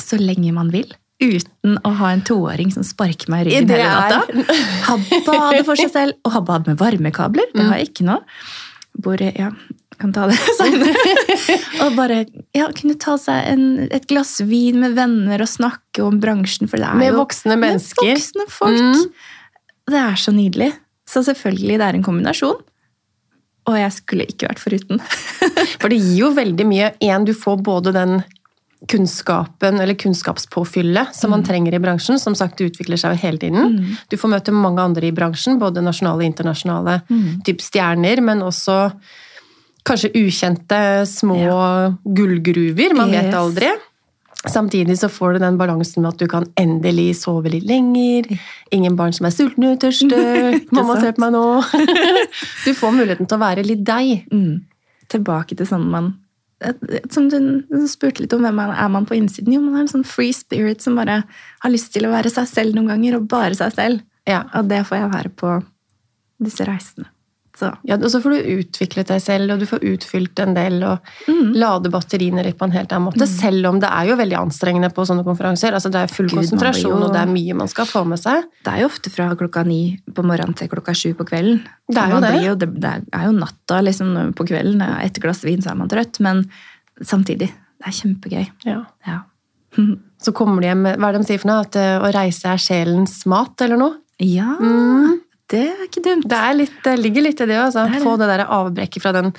så 0.00 0.16
lenge 0.22 0.54
man 0.54 0.70
vil. 0.72 0.94
Uten 1.20 1.76
å 1.84 1.92
ha 1.98 2.14
en 2.14 2.22
toåring 2.24 2.70
som 2.72 2.84
sparker 2.86 3.28
meg 3.32 3.44
i 3.44 3.50
ryggen 3.50 3.74
hele 3.74 3.88
natta. 3.90 4.46
Habba 4.86 5.18
Ha 5.20 5.20
bade 5.26 5.64
for 5.68 5.76
seg 5.76 5.92
selv, 5.92 6.16
og 6.24 6.32
ha 6.32 6.40
hadde 6.48 6.72
med 6.72 6.80
varmekabler. 6.80 7.50
Det 7.52 7.66
har 7.66 7.80
jeg 7.82 7.90
ikke 7.90 8.06
nå. 8.08 8.16
Bor 9.04 9.20
ja, 9.20 9.50
kan 10.00 10.14
ta 10.16 10.26
det 10.30 10.38
seinere. 10.58 11.16
og 11.84 11.98
bare 11.98 12.22
ja, 12.56 12.70
kunne 12.76 12.96
ta 13.00 13.18
seg 13.20 13.50
en, 13.52 13.66
et 13.92 14.08
glass 14.10 14.38
vin 14.48 14.80
med 14.80 14.96
venner 14.96 15.44
og 15.44 15.50
snakke 15.50 16.04
om 16.06 16.18
bransjen. 16.22 16.70
For 16.70 16.80
det 16.80 16.88
er 16.88 16.98
Med 17.02 17.12
jo 17.12 17.20
voksne 17.20 17.58
mennesker. 17.60 18.08
Med 18.08 18.16
voksne 18.16 18.48
folk. 18.50 18.80
Mm. 18.80 19.04
Det 19.90 20.00
er 20.00 20.18
så 20.24 20.34
nydelig. 20.34 20.72
Så 21.10 21.24
selvfølgelig, 21.26 21.78
det 21.82 21.86
er 21.86 21.98
en 21.98 22.06
kombinasjon. 22.06 22.60
Og 23.68 23.76
jeg 23.76 23.92
skulle 23.92 24.26
ikke 24.30 24.48
vært 24.48 24.62
foruten. 24.62 25.00
For 25.80 25.92
det 25.92 26.00
gir 26.00 26.16
jo 26.24 26.30
veldig 26.36 26.66
mye. 26.66 26.92
En, 27.04 27.26
du 27.28 27.34
får 27.36 27.60
både 27.66 27.92
den 27.94 28.20
kunnskapen 28.88 29.80
eller 29.80 29.94
kunnskapspåfyllet 29.94 31.14
som 31.16 31.34
man 31.34 31.44
trenger 31.44 31.74
i 31.76 31.80
bransjen. 31.82 32.20
Som 32.20 32.34
sagt, 32.38 32.60
utvikler 32.64 33.00
seg 33.00 33.18
hele 33.20 33.40
tiden. 33.40 33.80
Du 34.08 34.16
får 34.16 34.32
møte 34.32 34.54
mange 34.56 34.82
andre 34.82 35.10
i 35.10 35.14
bransjen, 35.14 35.58
både 35.60 35.84
nasjonale 35.84 36.22
og 36.22 36.30
internasjonale 36.30 37.00
typ 37.46 37.60
stjerner, 37.64 38.22
men 38.24 38.44
også 38.46 38.78
kanskje 39.86 40.12
ukjente 40.16 40.80
små 41.08 41.44
gullgruver. 42.04 42.96
Man 42.96 43.12
vet 43.12 43.34
aldri. 43.34 43.70
Samtidig 44.48 44.96
så 44.98 45.08
får 45.12 45.32
du 45.32 45.42
den 45.42 45.58
balansen 45.60 46.02
med 46.02 46.14
at 46.14 46.22
du 46.22 46.28
kan 46.30 46.46
endelig 46.56 47.18
sove 47.20 47.52
litt 47.52 47.66
lenger. 47.68 48.30
Ingen 48.72 48.96
barn 48.96 49.12
som 49.12 49.28
er 49.28 49.34
sultne 49.34 49.74
og 49.74 49.82
tørste. 49.82 50.16
'Mamma, 50.72 50.96
se 51.00 51.12
på 51.12 51.20
meg 51.20 51.34
nå!' 51.36 51.60
Du 52.64 52.72
får 52.72 52.96
muligheten 52.96 53.28
til 53.28 53.36
å 53.36 53.42
være 53.44 53.66
litt 53.66 53.84
deg. 53.84 54.24
Mm. 54.32 54.64
Tilbake 55.12 55.58
til 55.58 55.68
sånn 55.68 55.84
man 55.92 56.14
Som 57.12 57.30
du 57.32 57.38
spurte 57.88 58.24
litt 58.24 58.34
om, 58.36 58.44
hvem 58.44 58.58
man 58.60 58.72
er 58.74 58.90
man 58.92 59.06
på 59.08 59.16
innsiden? 59.16 59.52
Jo, 59.54 59.62
man 59.64 59.78
er 59.78 59.86
en 59.86 59.94
sånn 59.94 60.08
free 60.08 60.34
spirit 60.36 60.84
som 60.84 60.98
bare 61.00 61.22
har 61.62 61.72
lyst 61.72 61.92
til 61.94 62.04
å 62.06 62.12
være 62.12 62.32
seg 62.32 62.48
selv 62.50 62.76
noen 62.76 62.92
ganger, 62.92 63.16
og 63.16 63.30
bare 63.32 63.56
seg 63.56 63.72
selv. 63.76 64.04
Ja. 64.28 64.44
Og 64.58 64.68
det 64.68 64.82
får 64.88 65.00
jeg 65.00 65.14
være 65.14 65.32
på 65.40 65.54
disse 66.44 66.66
reisene. 66.68 67.08
Så 67.60 67.68
Ja, 67.84 67.96
og 68.00 68.08
så 68.08 68.20
får 68.24 68.32
du 68.38 68.50
utviklet 68.56 69.10
deg 69.12 69.20
selv, 69.20 69.52
og 69.52 69.58
du 69.60 69.66
får 69.68 69.82
utfylt 69.84 70.38
en 70.40 70.54
del, 70.56 70.78
og 70.88 70.98
Mm. 71.28 71.52
lade 71.60 71.90
batteriene 71.92 72.42
litt 72.46 72.56
på 72.58 72.64
en 72.64 72.72
helt 72.72 72.88
annen 72.92 73.10
måte. 73.12 73.26
Selv 73.28 73.66
om 73.68 73.78
det 73.82 73.90
er 73.92 74.06
jo 74.08 74.16
veldig 74.16 74.38
anstrengende 74.38 74.88
på 74.96 75.04
sånne 75.04 75.24
konferanser. 75.26 75.74
Altså, 75.76 75.90
det 75.92 76.00
er 76.00 76.06
full 76.14 76.28
Gud, 76.30 76.38
konsentrasjon, 76.40 76.90
jo- 76.98 77.04
og 77.06 77.12
det 77.12 77.20
er 77.20 77.26
mye 77.34 77.54
man 77.54 77.68
skal 77.68 77.84
få 77.84 78.06
med 78.06 78.18
seg. 78.18 78.42
det 78.64 78.72
er 78.72 78.80
jo 78.80 78.88
ofte 78.88 79.10
fra 79.12 79.28
klokka 79.36 79.66
ni 79.66 80.00
på 80.10 80.22
morgenen 80.24 80.56
til 80.56 80.68
klokka 80.68 80.94
sju 80.96 81.12
på 81.14 81.26
kvelden. 81.28 81.60
Det 81.90 81.98
er 81.98 82.10
jo 82.10 82.20
det. 82.20 82.44
Jo, 82.46 82.54
det, 82.54 82.80
det 82.80 82.92
er 83.12 83.24
jo 83.26 83.32
natta 83.32 83.82
liksom, 83.84 84.32
på 84.34 84.46
kvelden. 84.48 84.80
Et 85.04 85.20
glass 85.20 85.42
vin 85.44 85.60
så 85.60 85.72
er 85.72 85.76
man 85.76 85.88
trøtt, 85.88 86.18
men 86.20 86.46
samtidig. 87.02 87.50
Det 87.80 87.86
er 87.86 87.92
kjempegøy. 87.92 88.46
Ja. 88.64 88.84
Ja. 89.06 89.20
Så 90.20 90.32
kommer 90.34 90.60
de 90.60 90.66
hjem 90.68 90.82
med 90.82 90.98
Hva 90.98 91.08
er 91.08 91.12
det 91.12 91.20
de 91.22 91.26
sier 91.32 91.40
for 91.40 91.48
noe? 91.48 91.60
At 91.64 91.76
eh, 91.76 91.98
å 92.00 92.10
reise 92.12 92.44
er 92.50 92.56
sjelens 92.60 93.24
mat, 93.26 93.60
eller 93.60 93.76
noe? 93.80 93.94
ja, 94.20 94.56
Mm. 94.60 95.20
Det 95.50 95.66
er 95.66 95.84
ikke 95.86 96.04
dumt. 96.04 96.28
Det, 96.30 96.40
litt, 96.56 96.80
det 96.84 96.96
ligger 97.00 97.26
litt 97.26 97.42
i 97.42 97.48
det, 97.50 97.58
altså. 97.58 97.86
Det. 97.90 98.02
Få 98.04 98.16
det 98.20 98.30
der 98.30 98.46
avbrekket 98.46 99.02
fra 99.02 99.14
den 99.16 99.32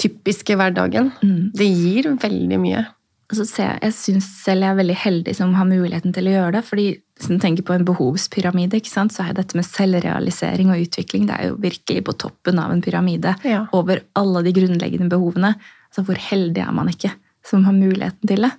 typiske 0.00 0.56
hverdagen. 0.56 1.12
Mm. 1.22 1.50
Det 1.56 1.68
gir 1.68 2.10
veldig 2.20 2.58
mye. 2.60 2.82
Altså, 3.30 3.46
så 3.46 3.62
jeg, 3.62 3.78
jeg 3.84 3.94
syns 3.94 4.28
selv 4.42 4.66
jeg 4.66 4.74
er 4.74 4.78
veldig 4.80 4.96
heldig 4.98 5.34
som 5.38 5.52
har 5.54 5.68
muligheten 5.68 6.14
til 6.16 6.26
å 6.26 6.34
gjøre 6.34 6.54
det. 6.58 6.64
fordi 6.66 6.86
hvis 7.20 7.28
du 7.30 7.36
tenker 7.38 7.66
på 7.68 7.74
en 7.76 7.84
behovspyramide, 7.86 8.80
så 8.88 9.26
er 9.26 9.34
dette 9.36 9.58
med 9.58 9.68
selvrealisering 9.68 10.72
og 10.72 10.86
utvikling 10.86 11.28
det 11.28 11.36
er 11.36 11.50
jo 11.50 11.58
virkelig 11.60 12.04
på 12.08 12.16
toppen 12.24 12.58
av 12.58 12.72
en 12.72 12.82
pyramide. 12.82 13.36
Ja. 13.44 13.66
Over 13.76 14.02
alle 14.18 14.42
de 14.46 14.54
grunnleggende 14.56 15.10
behovene. 15.12 15.54
Så 15.94 16.02
hvor 16.06 16.18
heldig 16.18 16.64
er 16.64 16.72
man 16.74 16.90
ikke 16.90 17.12
som 17.46 17.66
har 17.68 17.76
muligheten 17.76 18.30
til 18.30 18.48
det? 18.48 18.54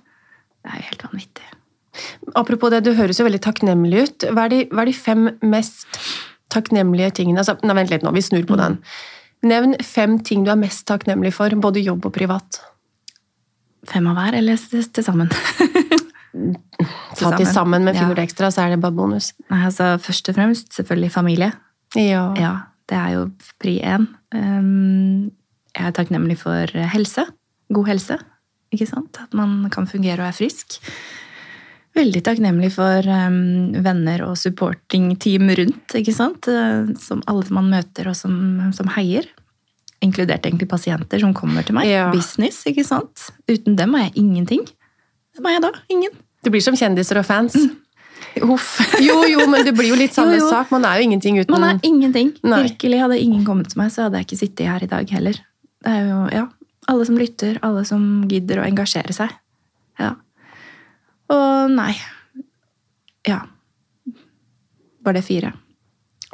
Det 0.62 0.70
er 0.70 0.78
jo 0.78 0.88
helt 0.90 1.06
vanvittig. 1.08 1.48
Apropos 2.38 2.72
det, 2.72 2.84
du 2.86 2.94
høres 2.96 3.18
jo 3.20 3.26
veldig 3.26 3.42
takknemlig 3.44 4.06
ut. 4.06 4.28
Hva 4.32 4.46
er 4.46 4.54
de, 4.54 4.60
hva 4.72 4.84
er 4.84 4.88
de 4.88 4.96
fem 4.96 5.26
mest 5.44 5.98
takknemlige 6.52 7.10
tingene? 7.20 7.42
Altså, 7.42 7.56
nei, 7.66 7.76
vent 7.80 7.92
litt 7.92 8.04
nå, 8.06 8.12
vi 8.14 8.22
snur 8.24 8.44
på 8.48 8.58
den. 8.60 8.78
Nevn 9.48 9.74
fem 9.82 10.18
ting 10.22 10.44
du 10.46 10.52
er 10.52 10.60
mest 10.60 10.84
takknemlig 10.86 11.32
for, 11.34 11.54
både 11.58 11.82
jobb 11.82 12.06
og 12.06 12.14
privat. 12.14 12.60
Fem 13.90 14.06
av 14.06 14.14
hver, 14.20 14.36
eller 14.38 14.60
til 14.62 15.02
sammen? 15.02 15.32
Ta 17.18 17.32
til 17.36 17.46
sammen, 17.50 17.84
men 17.84 17.94
Ja. 17.94 18.00
finner 18.00 18.16
du 18.16 18.22
ekstra, 18.22 18.48
så 18.54 18.62
er 18.64 18.70
det 18.74 18.80
bare 18.80 18.94
bonus. 18.96 19.32
Nei, 19.50 19.64
altså 19.66 19.98
Først 20.00 20.28
og 20.30 20.34
fremst 20.38 20.72
selvfølgelig 20.72 21.10
familie. 21.12 21.52
Ja. 21.98 22.32
Ja, 22.38 22.52
det 22.88 22.96
er 22.96 23.08
jo 23.16 23.30
pri 23.60 23.80
én. 23.84 24.06
Um, 24.34 25.30
jeg 25.76 25.86
er 25.86 25.90
takknemlig 25.92 26.38
for 26.38 26.66
helse. 26.94 27.26
God 27.72 27.86
helse. 27.90 28.18
Ikke 28.72 28.86
sant? 28.88 29.18
At 29.20 29.34
man 29.34 29.68
kan 29.70 29.86
fungere 29.86 30.20
og 30.22 30.28
er 30.28 30.32
frisk. 30.38 30.78
Veldig 31.92 32.22
takknemlig 32.24 32.70
for 32.72 33.04
um, 33.04 33.74
venner 33.84 34.22
og 34.24 34.38
supporting-team 34.40 35.50
rundt, 35.58 35.92
ikke 35.98 36.14
sant? 36.16 36.48
Eh, 36.48 36.88
Som 37.02 37.20
alle 37.28 37.44
man 37.52 37.68
møter 37.72 38.08
og 38.08 38.16
som, 38.16 38.34
som 38.72 38.88
heier. 38.96 39.26
Inkludert 40.02 40.46
egentlig 40.48 40.70
pasienter 40.70 41.20
som 41.22 41.34
kommer 41.36 41.62
til 41.66 41.76
meg. 41.76 41.90
Ja. 41.90 42.06
Business, 42.14 42.62
ikke 42.66 42.84
sant? 42.88 43.28
Uten 43.50 43.76
dem 43.78 43.92
er 43.98 44.06
jeg 44.08 44.16
ingenting. 44.24 44.64
Hvem 45.36 45.46
er 45.50 45.58
jeg 45.58 45.64
da? 45.66 45.72
Ingen. 45.92 46.16
Du 46.42 46.50
blir 46.50 46.64
som 46.64 46.74
kjendiser 46.76 47.20
og 47.20 47.28
fans. 47.28 47.54
Uff. 48.40 48.78
Jo, 49.04 49.18
jo, 49.28 49.44
men 49.50 49.64
det 49.66 49.74
blir 49.76 49.90
jo 49.92 49.98
litt 49.98 50.14
samme 50.16 50.38
Jo, 50.38 50.46
jo. 50.46 50.48
sak. 50.50 50.72
Man 50.72 50.86
er 50.88 50.96
jo 50.98 51.06
ingenting 51.10 51.38
uten 51.42 51.52
Man 51.52 51.68
er 51.68 51.78
ingenting. 51.84 52.32
Nei. 52.46 52.62
Virkelig, 52.70 53.00
Hadde 53.04 53.20
ingen 53.20 53.44
kommet 53.44 53.68
til 53.72 53.82
meg, 53.82 53.92
så 53.92 54.06
hadde 54.06 54.20
jeg 54.22 54.30
ikke 54.30 54.40
sittet 54.40 54.70
her 54.72 54.84
i 54.84 54.88
dag 54.90 55.12
heller. 55.12 55.38
Det 55.82 55.92
er 55.92 56.08
jo, 56.08 56.18
ja, 56.32 56.44
Alle 56.88 57.04
som 57.06 57.18
lytter, 57.20 57.58
alle 57.62 57.84
som 57.86 58.02
gidder 58.30 58.62
å 58.62 58.66
engasjere 58.66 59.12
seg. 59.14 59.34
Og 61.30 61.70
nei 61.70 61.94
Ja. 63.28 63.40
Var 65.02 65.12
det 65.12 65.24
fire? 65.26 65.52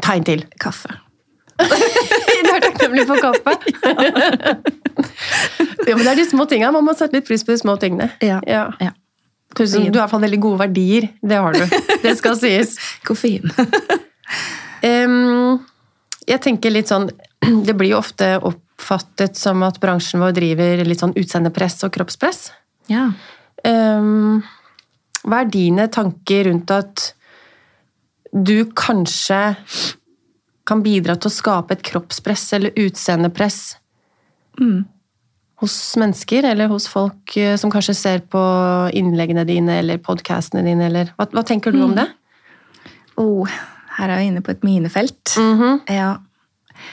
tegn 0.04 0.24
til. 0.24 0.44
Kaffe. 0.62 0.88
Du 1.58 2.50
er 2.54 2.60
takknemlig 2.62 3.02
for 3.08 3.18
kaffe. 3.18 3.52
ja, 5.88 5.96
men 5.96 6.04
det 6.04 6.12
er 6.12 6.20
de 6.20 6.26
små 6.28 6.44
tingene. 6.48 6.70
Man 6.76 6.84
må 6.86 6.94
sette 6.96 7.16
litt 7.18 7.26
pris 7.26 7.42
på 7.44 7.50
de 7.54 7.58
små 7.58 7.74
tingene. 7.82 8.06
Ja. 8.22 8.38
Ja. 8.46 8.68
ja. 8.78 8.92
Du 9.56 9.64
har 9.64 9.80
i 9.80 9.90
hvert 9.90 10.12
fall 10.12 10.22
veldig 10.22 10.38
gode 10.44 10.60
verdier. 10.62 11.08
Det 11.18 11.40
har 11.42 11.52
du. 11.56 11.64
Det 12.04 12.12
skal 12.20 12.36
sies. 12.44 12.76
Koffein. 13.06 13.50
um, 14.86 15.58
jeg 16.28 16.40
tenker 16.44 16.70
litt 16.74 16.90
sånn 16.92 17.08
Det 17.66 17.74
blir 17.78 17.90
jo 17.94 17.98
ofte 18.02 18.26
oppfattet 18.44 19.38
som 19.38 19.62
at 19.66 19.78
bransjen 19.82 20.20
vår 20.22 20.32
driver 20.36 20.84
litt 20.86 21.00
sånn 21.02 21.16
utseendepress 21.18 21.82
og 21.88 21.94
kroppspress. 21.98 22.40
ja. 22.92 23.08
Em, 23.66 24.38
hva 25.24 25.40
er 25.42 25.50
dine 25.50 25.88
tanker 25.88 26.44
rundt 26.50 26.70
at 26.70 27.12
du 28.32 28.64
kanskje 28.76 29.56
kan 30.68 30.82
bidra 30.84 31.16
til 31.16 31.30
å 31.30 31.32
skape 31.32 31.72
et 31.72 31.82
kroppspress 31.82 32.52
eller 32.58 32.70
utseendepress 32.76 33.76
Mm. 34.60 34.84
hos 35.62 35.74
mennesker, 35.96 36.44
eller 36.44 36.66
hos 36.68 36.88
folk 36.90 37.36
eh, 37.36 37.56
som 37.56 37.70
kanskje 37.70 37.94
ser 37.94 38.18
på 38.26 38.40
innleggene 38.92 39.44
dine 39.46 39.78
eller 39.78 39.98
podkastene 40.02 40.64
dine, 40.66 40.86
eller 40.90 41.12
hva, 41.16 41.26
hva 41.30 41.44
tenker 41.46 41.70
du 41.72 41.80
om 41.84 41.94
det? 41.94 42.08
Oh, 43.16 43.46
her 43.98 44.08
er 44.10 44.18
vi 44.18 44.26
inne 44.32 44.42
på 44.42 44.50
et 44.50 44.62
minefelt. 44.66 45.36
Mhm. 45.38 45.80
Ja. 45.88 46.16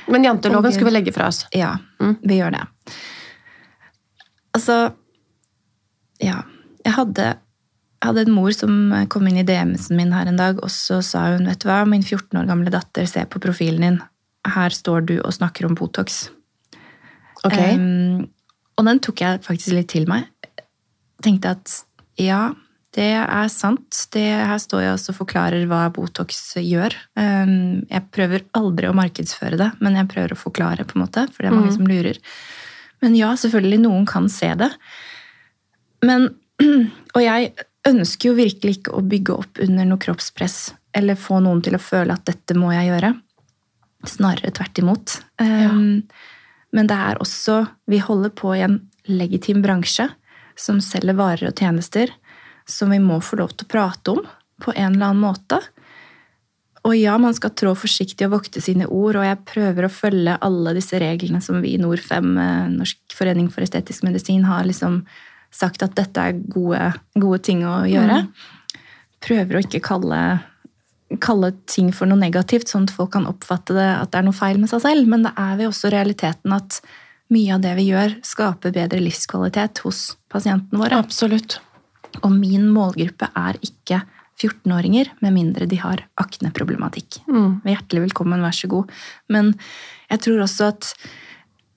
Men 0.08 0.24
janteloven 0.26 0.72
skulle 0.74 0.92
vi 0.92 0.98
legge 1.00 1.14
fra 1.14 1.28
oss. 1.28 1.44
Ja, 1.54 1.76
Mm. 2.00 2.18
vi 2.22 2.38
gjør 2.40 2.52
det. 2.52 2.64
Altså 4.56 4.94
Ja. 6.22 6.44
Jeg 6.86 6.94
hadde, 6.94 7.38
jeg 8.02 8.12
hadde 8.12 8.26
en 8.28 8.36
mor 8.36 8.54
som 8.54 8.74
kom 9.10 9.26
inn 9.30 9.40
i 9.42 9.46
DM-en 9.48 9.98
min 9.98 10.12
her 10.14 10.30
en 10.30 10.38
dag, 10.38 10.60
og 10.62 10.70
så 10.74 11.00
sa 11.06 11.24
hun 11.34 11.48
vet 11.50 11.64
du 11.64 11.70
hva, 11.70 11.80
min 11.90 12.04
14 12.04 12.38
år 12.38 12.50
gamle 12.50 12.74
datter, 12.74 13.08
se 13.10 13.24
på 13.26 13.42
profilen 13.42 13.86
din. 13.86 13.98
Her 14.46 14.76
står 14.76 15.08
du 15.10 15.16
og 15.22 15.34
snakker 15.34 15.66
om 15.66 15.78
Botox. 15.78 16.28
Ok. 17.46 17.58
Um, 17.58 18.28
og 18.76 18.86
den 18.86 19.02
tok 19.02 19.24
jeg 19.24 19.42
faktisk 19.46 19.74
litt 19.74 19.90
til 19.94 20.06
meg. 20.12 20.28
Tenkte 21.24 21.56
at 21.56 21.74
ja, 22.22 22.52
det 22.96 23.10
er 23.24 23.50
sant. 23.52 24.06
Det, 24.14 24.24
her 24.24 24.60
står 24.62 24.84
jeg 24.84 24.96
også 24.96 25.14
og 25.16 25.20
forklarer 25.24 25.66
hva 25.72 25.88
Botox 25.96 26.44
gjør. 26.62 26.94
Um, 27.18 27.86
jeg 27.90 28.06
prøver 28.14 28.46
aldri 28.60 28.92
å 28.92 28.96
markedsføre 28.98 29.60
det, 29.60 29.72
men 29.82 29.98
jeg 29.98 30.12
prøver 30.12 30.36
å 30.36 30.40
forklare, 30.40 30.86
på 30.88 31.00
en 31.00 31.08
måte, 31.08 31.26
for 31.32 31.42
det 31.42 31.50
er 31.50 31.58
mange 31.58 31.74
som 31.74 31.88
lurer. 31.90 32.20
Men 33.04 33.18
ja, 33.18 33.34
selvfølgelig, 33.40 33.82
noen 33.88 34.06
kan 34.10 34.30
se 34.32 34.52
det. 34.60 34.70
Men, 36.06 36.30
og 37.16 37.24
jeg 37.24 37.56
ønsker 37.90 38.32
jo 38.32 38.38
virkelig 38.38 38.80
ikke 38.80 38.96
å 38.98 39.04
bygge 39.06 39.36
opp 39.36 39.62
under 39.64 39.88
noe 39.88 40.02
kroppspress, 40.02 40.74
eller 40.96 41.20
få 41.20 41.42
noen 41.44 41.62
til 41.66 41.78
å 41.78 41.82
føle 41.82 42.16
at 42.16 42.26
dette 42.28 42.58
må 42.58 42.72
jeg 42.74 42.90
gjøre. 42.90 43.14
Snarere 44.06 44.54
tvert 44.54 44.82
imot. 44.82 45.20
Um, 45.42 46.04
Men 46.76 46.90
det 46.92 46.98
er 47.00 47.18
også 47.24 47.64
Vi 47.90 47.98
holder 48.04 48.30
på 48.36 48.52
i 48.54 48.62
en 48.62 48.80
legitim 49.08 49.62
bransje 49.64 50.10
som 50.56 50.82
selger 50.82 51.18
varer 51.18 51.50
og 51.50 51.60
tjenester 51.60 52.12
som 52.66 52.90
vi 52.90 53.00
må 53.00 53.20
få 53.22 53.38
lov 53.40 53.54
til 53.54 53.68
å 53.68 53.72
prate 53.72 54.14
om 54.16 54.22
på 54.64 54.74
en 54.74 54.96
eller 54.96 55.12
annen 55.12 55.22
måte. 55.22 55.60
Og 56.86 56.96
ja, 56.98 57.16
man 57.22 57.34
skal 57.34 57.54
trå 57.58 57.74
forsiktig 57.78 58.28
og 58.28 58.36
vokte 58.38 58.62
sine 58.62 58.88
ord, 58.88 59.18
og 59.18 59.26
jeg 59.26 59.42
prøver 59.50 59.88
å 59.88 59.94
følge 59.94 60.38
alle 60.46 60.76
disse 60.78 61.00
reglene 61.02 61.42
som 61.42 61.58
vi 61.64 61.74
i 61.76 61.82
Nord5, 61.82 62.28
eh, 62.42 62.68
Norsk 62.76 63.16
forening 63.18 63.50
for 63.54 63.66
estetisk 63.66 64.06
medisin, 64.06 64.46
har 64.46 64.68
liksom 64.70 65.02
sagt 65.56 65.86
at 65.86 65.96
dette 65.98 66.28
er 66.28 66.36
gode, 66.52 66.82
gode 67.16 67.40
ting 67.46 67.64
å 67.68 67.84
gjøre. 67.88 68.26
Prøver 69.26 69.58
å 69.58 69.64
ikke 69.64 69.82
kalle, 69.86 70.22
kalle 71.24 71.54
ting 71.72 71.94
for 71.96 72.10
noe 72.10 72.20
negativt, 72.20 72.70
sånn 72.72 72.90
at 72.90 72.96
folk 72.96 73.14
kan 73.16 73.30
oppfatte 73.30 73.78
det 73.78 73.88
at 73.96 74.12
det 74.12 74.22
er 74.22 74.28
noe 74.28 74.38
feil 74.38 74.60
med 74.62 74.72
seg 74.72 74.84
selv. 74.84 75.10
Men 75.12 75.26
det 75.28 75.34
er 75.40 75.64
jo 75.64 75.72
også 75.72 75.94
realiteten 75.94 76.56
at 76.56 76.82
mye 77.34 77.56
av 77.56 77.64
det 77.64 77.74
vi 77.80 77.88
gjør, 77.90 78.20
skaper 78.26 78.74
bedre 78.76 79.00
livskvalitet 79.02 79.82
hos 79.86 80.12
pasientene 80.32 80.82
våre. 80.82 81.00
Absolutt. 81.02 81.58
Og 82.22 82.30
min 82.36 82.68
målgruppe 82.72 83.32
er 83.36 83.58
ikke 83.66 84.04
14-åringer, 84.36 85.14
med 85.24 85.34
mindre 85.34 85.68
de 85.70 85.80
har 85.80 86.04
akneproblematikk. 86.20 87.22
Mm. 87.32 87.62
Hjertelig 87.66 88.10
velkommen, 88.10 88.44
vær 88.44 88.56
så 88.56 88.70
god. 88.72 88.92
Men 89.32 89.54
jeg 90.12 90.26
tror 90.26 90.44
også 90.44 90.70
at 90.74 90.92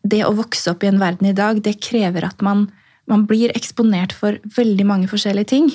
det 0.08 0.24
å 0.26 0.34
vokse 0.36 0.72
opp 0.72 0.84
i 0.84 0.90
en 0.90 1.00
verden 1.00 1.30
i 1.30 1.36
dag, 1.36 1.62
det 1.62 1.78
krever 1.84 2.26
at 2.26 2.42
man 2.44 2.66
man 3.08 3.26
blir 3.28 3.52
eksponert 3.56 4.14
for 4.16 4.38
veldig 4.56 4.86
mange 4.88 5.10
forskjellige 5.10 5.52
ting, 5.54 5.68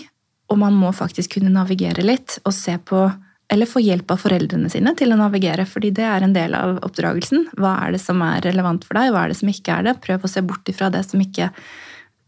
og 0.51 0.59
man 0.61 0.75
må 0.77 0.91
faktisk 0.95 1.37
kunne 1.37 1.53
navigere 1.53 2.05
litt 2.05 2.37
og 2.43 2.53
se 2.55 2.77
på 2.77 3.07
eller 3.53 3.69
få 3.69 3.81
hjelp 3.83 4.09
av 4.13 4.21
foreldrene 4.23 4.69
sine 4.71 4.93
til 4.97 5.13
å 5.13 5.17
navigere, 5.19 5.65
fordi 5.69 5.91
det 5.93 6.05
er 6.07 6.23
en 6.25 6.33
del 6.33 6.55
av 6.57 6.79
oppdragelsen. 6.87 7.49
Hva 7.59 7.75
er 7.83 7.93
det 7.93 7.99
som 8.01 8.21
er 8.25 8.41
relevant 8.45 8.85
for 8.87 8.97
deg, 8.97 9.11
hva 9.13 9.25
er 9.25 9.33
det 9.33 9.39
som 9.41 9.51
ikke 9.51 9.75
er 9.75 9.89
det? 9.89 9.97
Prøv 10.01 10.25
å 10.25 10.31
se 10.31 10.41
bort 10.45 10.71
ifra 10.71 10.89
det 10.93 11.03
som 11.05 11.21
ikke 11.21 11.49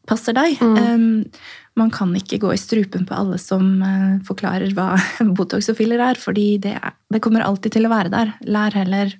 passer 0.05 0.35
deg. 0.37 0.59
Mm. 0.61 0.75
Um, 0.75 1.55
man 1.79 1.89
kan 1.93 2.11
ikke 2.15 2.39
gå 2.43 2.51
i 2.53 2.59
strupen 2.61 3.07
på 3.07 3.15
alle 3.17 3.39
som 3.41 3.79
uh, 3.81 4.19
forklarer 4.27 4.75
hva 4.77 4.93
Botox 5.37 5.71
og 5.71 5.79
filler 5.79 6.03
er, 6.03 6.19
fordi 6.21 6.59
det, 6.61 6.75
er, 6.77 6.93
det, 7.09 7.23
kommer 7.25 7.47
alltid 7.47 7.77
til 7.77 7.89
å 7.89 7.93
være 7.95 8.13
der. 8.13 8.35
Lær 8.45 8.77
heller 8.77 9.15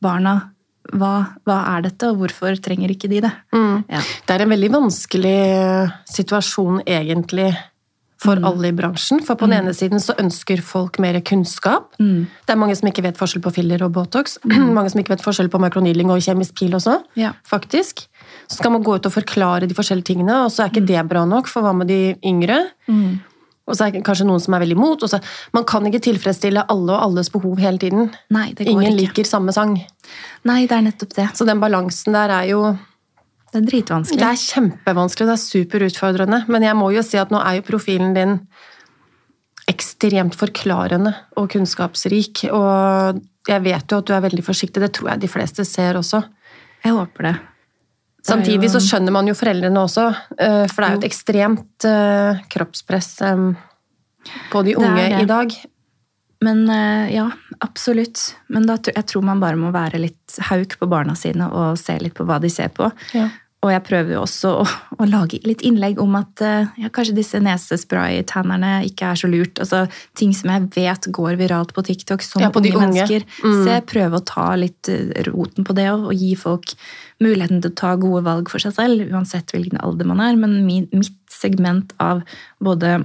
barna 0.00 0.38
hva, 0.92 1.36
hva 1.46 1.56
er 1.76 1.82
dette, 1.88 2.08
og 2.10 2.18
hvorfor 2.22 2.56
trenger 2.62 2.90
ikke 2.94 3.08
de 3.10 3.20
det? 3.26 3.32
Mm. 3.54 3.84
Ja. 3.88 4.00
Det 4.26 4.34
er 4.36 4.42
en 4.46 4.52
veldig 4.54 4.70
vanskelig 4.74 5.38
situasjon, 6.10 6.82
egentlig, 6.86 7.52
for 8.20 8.36
Mm. 8.36 8.44
alle 8.44 8.68
i 8.68 8.72
bransjen. 8.76 9.22
For 9.24 9.34
på 9.34 9.48
den 9.48 9.64
ene 9.64 9.72
siden 9.72 9.96
så 9.98 10.12
ønsker 10.20 10.60
folk 10.60 10.98
mer 10.98 11.18
kunnskap. 11.20 11.94
Mm. 11.98 12.26
Det 12.46 12.52
er 12.52 12.58
mange 12.60 12.76
som 12.76 12.88
ikke 12.90 13.02
vet 13.02 13.16
forskjell 13.16 13.40
på 13.42 13.52
filler 13.54 13.80
og 13.82 13.92
Botox. 13.92 14.36
mange 14.76 14.90
som 14.90 15.00
ikke 15.00 15.14
vet 15.16 15.22
forskjell 15.24 15.48
på 15.48 15.58
makroneedling 15.58 16.10
og 16.12 16.20
kjemisk 16.20 16.54
pil 16.60 16.72
også. 16.76 16.98
Ja. 17.16 17.32
faktisk. 17.48 18.06
Så 18.46 18.58
skal 18.58 18.72
man 18.72 18.82
gå 18.84 18.94
ut 18.98 19.06
og 19.06 19.12
forklare 19.12 19.66
de 19.66 19.74
forskjellige 19.74 20.04
tingene, 20.12 20.44
og 20.44 20.50
så 20.52 20.64
er 20.64 20.68
ikke 20.70 20.86
det 20.86 21.08
bra 21.08 21.24
nok, 21.24 21.46
for 21.48 21.62
hva 21.62 21.72
med 21.74 21.88
de 21.88 22.14
yngre? 22.22 22.66
Mm. 22.88 23.20
Og 23.68 23.76
så 23.76 23.86
er 23.86 23.90
det 23.94 24.02
kanskje 24.04 24.26
noen 24.26 24.40
som 24.40 24.54
er 24.54 24.60
veldig 24.64 24.76
imot. 24.76 25.00
så- 25.08 25.20
Man 25.52 25.64
kan 25.64 25.84
ikke 25.84 26.00
tilfredsstille 26.02 26.64
alle 26.68 26.92
og 26.92 27.02
alles 27.02 27.28
behov 27.28 27.58
hele 27.58 27.78
tiden. 27.78 28.10
Nei, 28.30 28.52
det 28.52 28.66
går 28.66 28.70
Ingen 28.82 28.98
ikke. 28.98 29.08
liker 29.08 29.24
samme 29.24 29.52
sang. 29.52 29.76
Nei, 30.44 30.66
det 30.66 30.72
er 30.72 30.82
nettopp 30.82 31.14
det. 31.14 31.28
Så 31.36 31.46
den 31.46 31.60
balansen 31.60 32.12
der 32.12 32.28
er 32.30 32.46
jo 32.48 32.78
Det 33.52 33.62
er 33.62 33.66
dritvanskelig. 33.66 34.18
Det 34.18 34.22
er 34.22 34.36
kjempevanskelig, 34.46 35.26
det 35.26 35.34
er 35.34 35.46
superutfordrende. 35.50 36.48
Men 36.48 36.62
jeg 36.62 36.74
må 36.76 36.92
jo 36.94 37.02
si 37.02 37.18
at 37.18 37.30
nå 37.30 37.38
er 37.44 37.56
jo 37.60 37.62
profilen 37.62 38.14
din 38.14 38.46
ekstremt 39.68 40.34
forklarende 40.38 41.14
og 41.36 41.48
kunnskapsrik. 41.50 42.44
Og 42.52 43.20
jeg 43.48 43.62
vet 43.62 43.86
jo 43.90 43.98
at 43.98 44.06
du 44.06 44.12
er 44.14 44.20
veldig 44.24 44.44
forsiktig, 44.46 44.80
det 44.82 44.92
tror 44.92 45.10
jeg 45.10 45.20
de 45.20 45.28
fleste 45.28 45.64
ser 45.66 45.94
også. 45.94 46.24
Jeg 46.84 46.92
håper 46.96 47.22
det. 47.22 47.40
Samtidig 48.26 48.70
så 48.72 48.80
skjønner 48.84 49.14
man 49.14 49.28
jo 49.30 49.34
foreldrene 49.36 49.82
også, 49.82 50.06
eh, 50.36 50.64
for 50.70 50.82
det 50.82 50.86
er 50.86 50.94
jo 50.94 51.00
et 51.00 51.08
ekstremt 51.08 51.86
eh, 51.88 52.40
kroppspress 52.52 53.10
eh, 53.26 53.44
på 54.52 54.64
de 54.66 54.76
unge 54.80 55.06
i 55.20 55.28
dag. 55.28 55.54
Men 56.40 56.62
ja, 57.12 57.26
absolutt. 57.60 58.22
Men 58.48 58.64
da, 58.64 58.78
jeg 58.80 59.04
tror 59.10 59.24
man 59.28 59.42
bare 59.42 59.58
må 59.60 59.68
være 59.74 59.98
litt 60.00 60.38
hauk 60.48 60.78
på 60.80 60.86
barna 60.88 61.12
sine 61.12 61.50
og 61.52 61.76
se 61.76 61.98
litt 62.00 62.14
på 62.16 62.24
hva 62.24 62.38
de 62.40 62.48
ser 62.48 62.70
på. 62.72 62.88
Ja. 63.12 63.26
Og 63.60 63.68
jeg 63.68 63.82
prøver 63.84 64.14
jo 64.14 64.22
også 64.22 64.50
å, 64.62 64.62
å 64.96 65.06
lage 65.08 65.42
litt 65.44 65.60
innlegg 65.68 65.98
om 66.00 66.14
at 66.16 66.40
eh, 66.44 66.70
ja, 66.80 66.88
kanskje 66.96 67.18
disse 67.18 67.40
nesespray-tannerne 67.44 68.86
ikke 68.88 69.10
er 69.10 69.20
så 69.20 69.28
lurt. 69.28 69.60
Altså 69.60 69.82
ting 70.16 70.32
som 70.36 70.48
jeg 70.54 70.70
vet 70.78 71.08
går 71.12 71.36
viralt 71.36 71.74
på 71.76 71.84
TikTok 71.84 72.24
som 72.24 72.40
Ja, 72.40 72.48
på 72.48 72.62
unge, 72.62 72.72
unge. 72.72 72.86
mennesker. 72.86 73.26
Mm. 73.44 73.58
Så 73.58 73.66
jeg 73.74 73.84
prøver 73.90 74.16
å 74.16 74.24
ta 74.30 74.46
litt 74.56 74.88
eh, 74.88 75.12
roten 75.28 75.68
på 75.68 75.76
det 75.76 75.90
og, 75.92 76.08
og 76.08 76.16
gi 76.16 76.32
folk 76.40 76.72
muligheten 77.20 77.60
til 77.60 77.74
å 77.74 77.78
ta 77.82 77.92
gode 78.00 78.24
valg 78.30 78.48
for 78.48 78.64
seg 78.64 78.72
selv, 78.78 79.04
uansett 79.12 79.52
hvilken 79.52 79.82
alder 79.84 80.08
man 80.08 80.24
er. 80.24 80.40
Men 80.40 80.62
min, 80.64 80.88
mitt 80.96 81.20
segment 81.28 81.92
av 82.00 82.24
både 82.64 83.02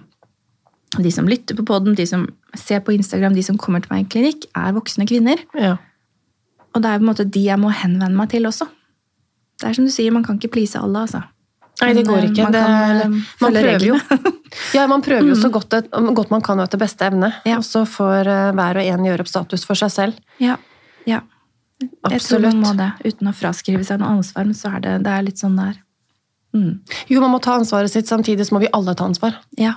de 0.95 1.11
som 1.11 1.27
lytter 1.27 1.59
på 1.59 1.67
podden, 1.67 1.99
de 1.99 2.07
som 2.07 2.29
ser 2.55 2.79
på 2.79 2.95
Instagram, 2.95 3.35
de 3.35 3.43
som 3.43 3.59
kommer 3.59 3.83
til 3.83 3.91
meg 3.91 4.05
i 4.05 4.09
klinikk, 4.15 4.47
er 4.55 4.71
voksne 4.79 5.03
kvinner. 5.09 5.43
Ja. 5.59 5.75
Og 6.71 6.79
det 6.83 6.87
er 6.91 6.99
på 6.99 7.03
en 7.03 7.11
måte 7.11 7.27
de 7.27 7.43
jeg 7.43 7.59
må 7.59 7.75
henvende 7.75 8.15
meg 8.15 8.31
til 8.31 8.47
også. 8.47 8.69
Det 9.61 9.69
er 9.69 9.77
som 9.77 9.85
du 9.87 9.91
sier, 9.93 10.11
man 10.11 10.23
kan 10.25 10.37
ikke 10.39 10.51
please 10.57 10.79
alle, 10.79 11.05
altså. 11.05 11.23
Nei, 11.81 11.91
det 11.97 12.05
går 12.07 12.17
eh, 12.21 12.27
ikke. 12.29 12.43
Man 12.47 12.53
Det, 12.55 12.63
kan 12.63 13.01
eh, 13.01 13.15
man 13.43 13.55
prøver 13.59 13.85
jo. 13.89 13.99
Ja, 14.75 14.85
man 14.87 15.01
prøver 15.03 15.27
jo 15.31 15.35
så 15.39 15.49
godt, 15.57 15.69
det- 15.75 16.15
godt 16.15 16.31
man 16.31 16.43
kan 16.43 16.59
etter 16.63 16.79
beste 16.79 17.07
evne. 17.07 17.33
Ja. 17.47 17.57
Og 17.59 17.65
så 17.67 17.83
får 17.87 18.27
eh, 18.31 18.51
hver 18.55 18.79
og 18.81 18.91
en 18.93 19.07
gjøre 19.09 19.25
opp 19.25 19.31
status 19.31 19.65
for 19.67 19.75
seg 19.79 19.91
selv. 19.95 20.21
ja, 20.43 20.57
ja. 21.05 21.21
Jeg 22.09 22.21
tror 22.23 22.39
man 22.39 22.61
må 22.63 22.69
det, 22.79 22.85
uten 23.03 23.27
å 23.27 23.33
fraskrive 23.35 23.83
seg 23.83 23.99
noe 23.99 24.13
ansvar, 24.15 24.45
men 24.47 24.55
så 24.55 24.69
er 24.77 24.79
det, 24.85 24.93
det 25.03 25.11
er 25.11 25.25
litt 25.27 25.41
sånn 25.41 25.57
der. 25.59 25.73
Mm. 26.55 26.77
Jo, 27.11 27.19
man 27.19 27.33
må 27.33 27.41
ta 27.43 27.57
ansvaret 27.59 27.91
sitt, 27.91 28.07
samtidig 28.07 28.45
så 28.47 28.55
må 28.55 28.61
vi 28.63 28.69
alle 28.73 28.93
ta 28.95 29.03
ansvar. 29.09 29.35
Ja. 29.59 29.73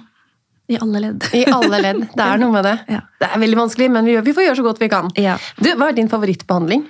I 0.71 0.79
alle 0.79 1.01
ledd. 1.03 1.27
I 1.35 1.43
alle 1.51 1.81
ledd. 1.83 2.05
Det 2.19 2.23
er 2.25 2.39
noe 2.39 2.55
med 2.55 2.65
det. 2.69 2.77
Ja. 2.93 3.01
Det 3.19 3.27
er 3.33 3.43
veldig 3.43 3.59
vanskelig, 3.65 3.89
men 3.91 4.07
vi, 4.07 4.15
gjør, 4.15 4.25
vi 4.29 4.35
får 4.37 4.47
gjøre 4.47 4.59
så 4.61 4.67
godt 4.69 4.83
vi 4.85 4.89
kan. 4.93 5.11
Ja. 5.19 5.35
Du, 5.59 5.73
hva 5.75 5.89
er 5.91 5.97
din 5.99 6.11
favorittbehandling 6.13 6.85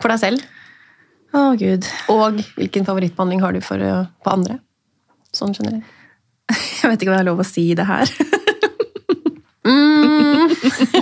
for 0.00 0.10
deg 0.10 0.18
selv? 0.24 0.42
Å, 1.30 1.42
gud. 1.58 1.86
Og 2.10 2.40
hvilken 2.58 2.86
favorittbehandling 2.88 3.42
har 3.44 3.54
du 3.54 3.60
for, 3.64 3.82
eh, 3.82 4.06
på 4.24 4.32
andre? 4.32 4.58
Sånn 5.36 5.54
generelt. 5.54 5.86
Jeg 6.80 6.90
vet 6.90 7.02
ikke 7.02 7.12
om 7.12 7.14
jeg 7.14 7.22
har 7.22 7.28
lov 7.28 7.42
å 7.44 7.46
si 7.46 7.68
det 7.78 7.86
her. 7.86 8.10
Mm. 9.70 10.50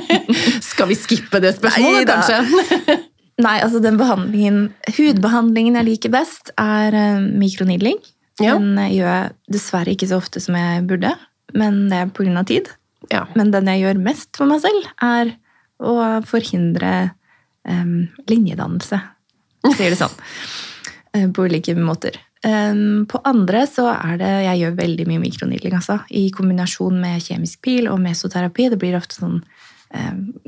Skal 0.71 0.91
vi 0.91 0.97
skippe 0.99 1.41
det 1.41 1.55
spørsmålet, 1.57 2.03
Neida. 2.03 2.19
kanskje? 2.19 2.99
Nei, 3.47 3.55
altså 3.63 3.81
den 3.81 3.97
behandlingen, 3.97 4.59
hudbehandlingen 4.97 5.79
jeg 5.79 5.87
liker 5.87 6.13
best, 6.13 6.51
er 6.59 7.23
mikronidling. 7.23 8.01
Ja. 8.43 8.59
Den 8.59 8.79
eh, 8.79 8.93
gjør 8.99 9.09
jeg 9.09 9.33
dessverre 9.57 9.95
ikke 9.95 10.09
så 10.11 10.19
ofte 10.21 10.43
som 10.43 10.59
jeg 10.59 10.85
burde, 10.91 11.15
men 11.57 11.87
det 11.89 12.03
er 12.03 12.35
av 12.43 12.49
tid. 12.51 12.71
Ja. 13.13 13.25
Men 13.39 13.53
den 13.55 13.71
jeg 13.71 13.87
gjør 13.87 14.03
mest 14.03 14.31
for 14.37 14.51
meg 14.51 14.63
selv, 14.63 14.91
er 15.03 15.33
å 15.79 15.95
forhindre 16.27 17.13
um, 17.63 18.09
linjedannelse. 18.29 18.99
Sier 19.67 19.91
det 19.91 19.99
sånn. 19.99 20.15
Eh, 21.15 21.29
På 21.35 21.47
ulike 21.49 21.75
måter. 21.77 22.17
På 23.09 23.19
andre 23.27 23.65
så 23.67 23.89
er 23.91 24.17
det 24.21 24.29
Jeg 24.45 24.61
gjør 24.61 24.77
veldig 24.79 25.07
mye 25.09 25.19
mikronidling, 25.19 25.73
altså. 25.75 25.97
I 26.15 26.31
kombinasjon 26.31 27.01
med 27.01 27.21
kjemisk 27.25 27.61
pil 27.67 27.89
og 27.91 27.99
mesoterapi. 27.99 28.69
Det 28.71 28.79
blir 28.79 28.95
ofte 28.95 29.19
sånn 29.19 29.41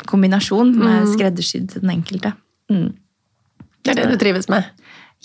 kombinasjon 0.07 0.75
med 0.77 1.03
Mm. 1.03 1.13
skreddersydd 1.17 1.69
til 1.73 1.81
den 1.81 1.91
enkelte. 1.91 2.33
Mm. 2.71 2.95
Det 3.83 3.91
er 3.91 3.95
det 4.07 4.11
du 4.13 4.17
trives 4.25 4.49
med. 4.49 4.65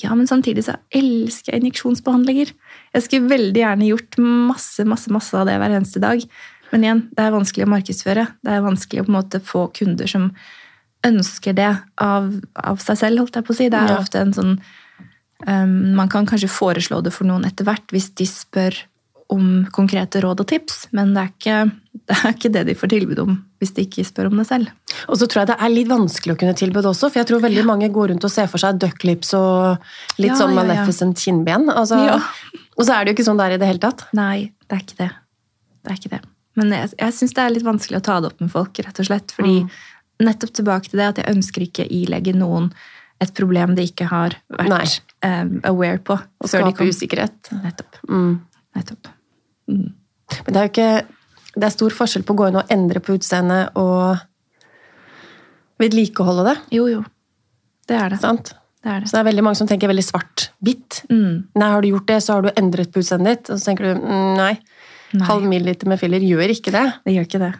Ja, 0.02 0.14
men 0.16 0.26
samtidig 0.28 0.64
så 0.66 0.76
elsker 0.92 1.54
jeg 1.54 1.62
injeksjonsbehandlinger. 1.64 2.52
Jeg 2.94 3.04
skulle 3.04 3.30
veldig 3.30 3.62
gjerne 3.62 3.88
gjort 3.88 4.18
masse, 4.18 4.84
masse, 4.86 5.08
masse 5.12 5.34
av 5.38 5.46
det 5.46 5.60
hver 5.60 5.70
eneste 5.78 6.02
dag. 6.02 6.24
Men 6.72 6.82
igjen, 6.84 7.02
det 7.16 7.20
er 7.20 7.32
vanskelig 7.32 7.66
å 7.66 7.70
markedsføre. 7.76 8.28
Det 8.44 8.52
er 8.52 8.62
vanskelig 8.66 9.02
å 9.02 9.06
på 9.06 9.14
en 9.14 9.22
måte 9.22 9.40
få 9.40 9.68
kunder 9.74 10.08
som 10.08 10.32
ønsker 11.06 11.54
det 11.58 11.70
av, 12.02 12.32
av 12.56 12.82
seg 12.84 12.98
selv, 13.04 13.22
holdt 13.24 13.38
jeg 13.40 13.46
på 13.48 13.54
å 13.54 13.60
si. 13.60 13.70
Det 13.70 13.80
er 13.80 13.94
Ja. 13.94 14.02
ofte 14.02 14.20
en 14.24 14.34
sånn 14.36 14.56
um, 15.48 15.96
Man 15.96 16.10
kan 16.12 16.26
kanskje 16.28 16.50
foreslå 16.52 17.02
det 17.06 17.14
for 17.16 17.28
noen 17.30 17.46
etter 17.48 17.68
hvert 17.68 17.88
hvis 17.94 18.10
de 18.18 18.26
spør 18.30 18.76
om 19.34 19.66
konkrete 19.74 20.20
råd 20.22 20.44
og 20.44 20.48
tips, 20.52 20.84
men 20.94 21.16
det 21.16 21.22
er 21.24 21.30
ikke 21.34 21.56
det, 22.06 22.18
er 22.20 22.34
ikke 22.36 22.52
det 22.54 22.62
de 22.68 22.76
får 22.78 22.92
tilbud 22.94 23.20
om 23.24 23.38
hvis 23.62 23.72
de 23.74 23.86
ikke 23.88 24.04
spør 24.06 24.28
om 24.30 24.38
det 24.38 24.46
selv. 24.46 24.70
Og 25.10 25.18
så 25.18 25.26
tror 25.26 25.42
jeg 25.42 25.50
det 25.50 25.56
er 25.66 25.72
litt 25.74 25.90
vanskelig 25.90 26.36
å 26.36 26.38
kunne 26.44 26.54
tilby 26.60 26.84
det 26.84 26.92
også, 26.92 27.10
for 27.10 27.22
jeg 27.24 27.30
tror 27.32 27.42
veldig 27.42 27.64
mange 27.66 27.90
går 27.96 28.12
rundt 28.14 28.28
og 28.28 28.34
ser 28.34 28.46
for 28.52 28.62
seg 28.62 28.78
ducklips 28.84 29.34
og 29.34 29.80
litt 30.22 30.30
Ja, 30.36 30.38
sånn 30.38 30.54
ja, 30.54 30.84
ja. 30.86 31.12
kinnben. 31.18 31.70
Altså, 31.74 31.98
Ja. 32.06 32.20
Og 32.78 32.84
så 32.86 32.92
er 32.92 33.06
det 33.06 33.14
jo 33.14 33.16
ikke 33.16 33.24
sånn 33.30 33.38
det 33.40 33.46
er 33.48 33.54
i 33.56 33.58
det 33.62 33.68
hele 33.70 33.80
tatt. 33.80 34.02
Nei, 34.14 34.52
det 34.68 34.76
er 34.76 34.82
ikke 34.84 34.98
det. 35.00 35.10
Det 35.88 35.92
er 35.94 35.96
ikke 35.96 36.10
det. 36.12 36.18
Men 36.60 36.72
jeg, 36.76 36.90
jeg 37.00 37.14
syns 37.16 37.34
det 37.38 37.44
er 37.46 37.54
litt 37.56 37.64
vanskelig 37.64 37.98
å 38.02 38.04
ta 38.04 38.18
det 38.20 38.28
opp 38.34 38.42
med 38.44 38.52
folk, 38.52 38.82
rett 38.84 39.00
og 39.00 39.08
slett. 39.08 39.32
Fordi 39.32 39.62
Mm. 39.64 39.70
Nettopp 40.24 40.54
tilbake 40.56 40.92
til 40.92 41.02
det 41.02 41.08
at 41.14 41.22
jeg 41.22 41.36
ønsker 41.36 41.66
ikke 41.66 41.88
ilegge 41.92 42.36
noen 42.38 42.70
et 43.24 43.32
problem 43.36 43.76
de 43.78 43.86
ikke 43.88 44.08
har 44.10 44.36
vært 44.52 45.00
eh, 45.24 45.44
aware 45.68 46.02
på. 46.04 46.18
Og 46.44 46.52
skape 46.52 46.88
usikkerhet. 46.88 47.52
Nettopp. 47.64 48.02
Mm. 48.10 48.34
nettopp. 48.76 49.12
Men 49.72 50.50
det 50.52 50.60
er 50.60 50.66
jo 50.66 50.74
ikke 50.74 50.90
Det 51.56 51.64
er 51.64 51.72
stor 51.72 51.94
forskjell 51.96 52.26
på 52.28 52.36
å 52.36 52.40
gå 52.42 52.48
inn 52.52 52.58
og 52.60 52.72
endre 52.74 53.00
på 53.00 53.16
utseendet 53.16 53.78
og 53.80 54.18
vedlikeholde 55.80 56.44
det. 56.50 56.56
Jo, 56.76 56.90
jo. 56.92 57.04
Det 57.88 57.96
er 57.96 58.12
det. 58.12 58.20
Sant? 58.20 58.52
det, 58.86 58.92
er 58.92 59.00
det. 59.00 59.10
Så 59.10 59.16
det 59.16 59.22
er 59.22 59.30
veldig 59.30 59.46
mange 59.48 59.60
som 59.60 59.70
tenker 59.70 59.90
veldig 59.90 60.06
svart-hvitt. 60.06 61.02
Mm. 61.10 61.48
Nei, 61.58 61.70
har 61.74 61.82
du 61.82 61.90
gjort 61.90 62.10
det, 62.12 62.20
så 62.22 62.36
har 62.36 62.46
du 62.46 62.52
endret 62.60 62.92
på 62.94 63.02
utseendet 63.02 63.40
ditt. 63.40 63.54
Og 63.54 63.62
så 63.62 63.72
tenker 63.72 63.88
du 63.88 64.04
mm, 64.04 64.34
nei, 64.38 64.52
Nei, 65.16 65.28
halv 65.30 65.48
milliliter 65.48 65.90
med 65.90 66.02
filler 66.02 66.24
gjør 66.26 66.54
ikke 66.54 66.74
det. 66.76 66.86
det 67.08 67.16
gjør 67.16 67.30
ikke 67.30 67.42
det. 67.46 67.52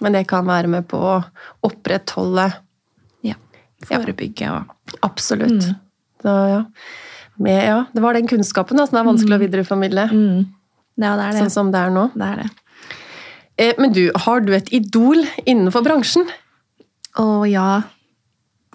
Men 0.00 0.14
det 0.14 0.26
kan 0.30 0.46
være 0.46 0.70
med 0.70 0.86
på 0.90 0.98
å 0.98 1.18
opprettholde 1.66 2.50
Ja. 3.26 3.34
Forebygge 3.84 4.50
og 4.54 4.98
Absolutt. 5.06 5.64
Mm. 5.68 5.74
Så, 6.22 6.34
ja. 6.50 6.62
Med, 7.38 7.58
ja. 7.68 7.84
Det 7.92 8.02
var 8.02 8.14
den 8.18 8.26
kunnskapen 8.30 8.78
da, 8.78 8.86
som 8.86 8.98
er 8.98 9.06
vanskelig 9.06 9.36
å 9.36 9.42
videreformidle, 9.44 10.08
mm. 10.10 10.38
Ja, 10.98 11.12
det 11.14 11.28
er 11.28 11.36
det. 11.36 11.42
sånn 11.44 11.52
som 11.54 11.68
det 11.70 11.78
er 11.78 11.92
nå. 11.94 12.08
Det 12.18 12.26
er 12.26 12.40
det. 12.42 12.48
Eh, 13.58 13.74
Men 13.78 13.92
du, 13.94 14.08
har 14.26 14.40
du 14.42 14.54
et 14.56 14.72
idol 14.74 15.22
innenfor 15.46 15.84
bransjen? 15.86 16.26
Å 17.18 17.46
ja. 17.46 17.82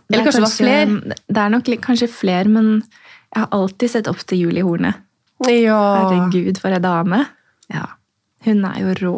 Det 0.07 0.15
Eller 0.15 0.29
kanskje, 0.29 0.39
kanskje 0.39 0.39
det 0.39 0.47
var 0.47 0.55
flere? 0.55 1.17
Det 1.27 1.43
er 1.43 1.51
nok 1.51 1.71
kanskje 1.83 2.09
flere, 2.11 2.51
men 2.51 2.69
jeg 3.33 3.41
har 3.41 3.49
alltid 3.51 3.91
sett 3.91 4.07
opp 4.11 4.23
til 4.27 4.45
Julie 4.45 4.63
Horne. 4.63 4.93
Ja. 5.49 5.79
Herregud, 6.03 6.59
for 6.61 6.71
ei 6.71 6.79
dame. 6.83 7.25
Ja. 7.73 7.87
Hun 8.47 8.63
er 8.69 8.79
jo 8.83 8.95
rå. 8.99 9.13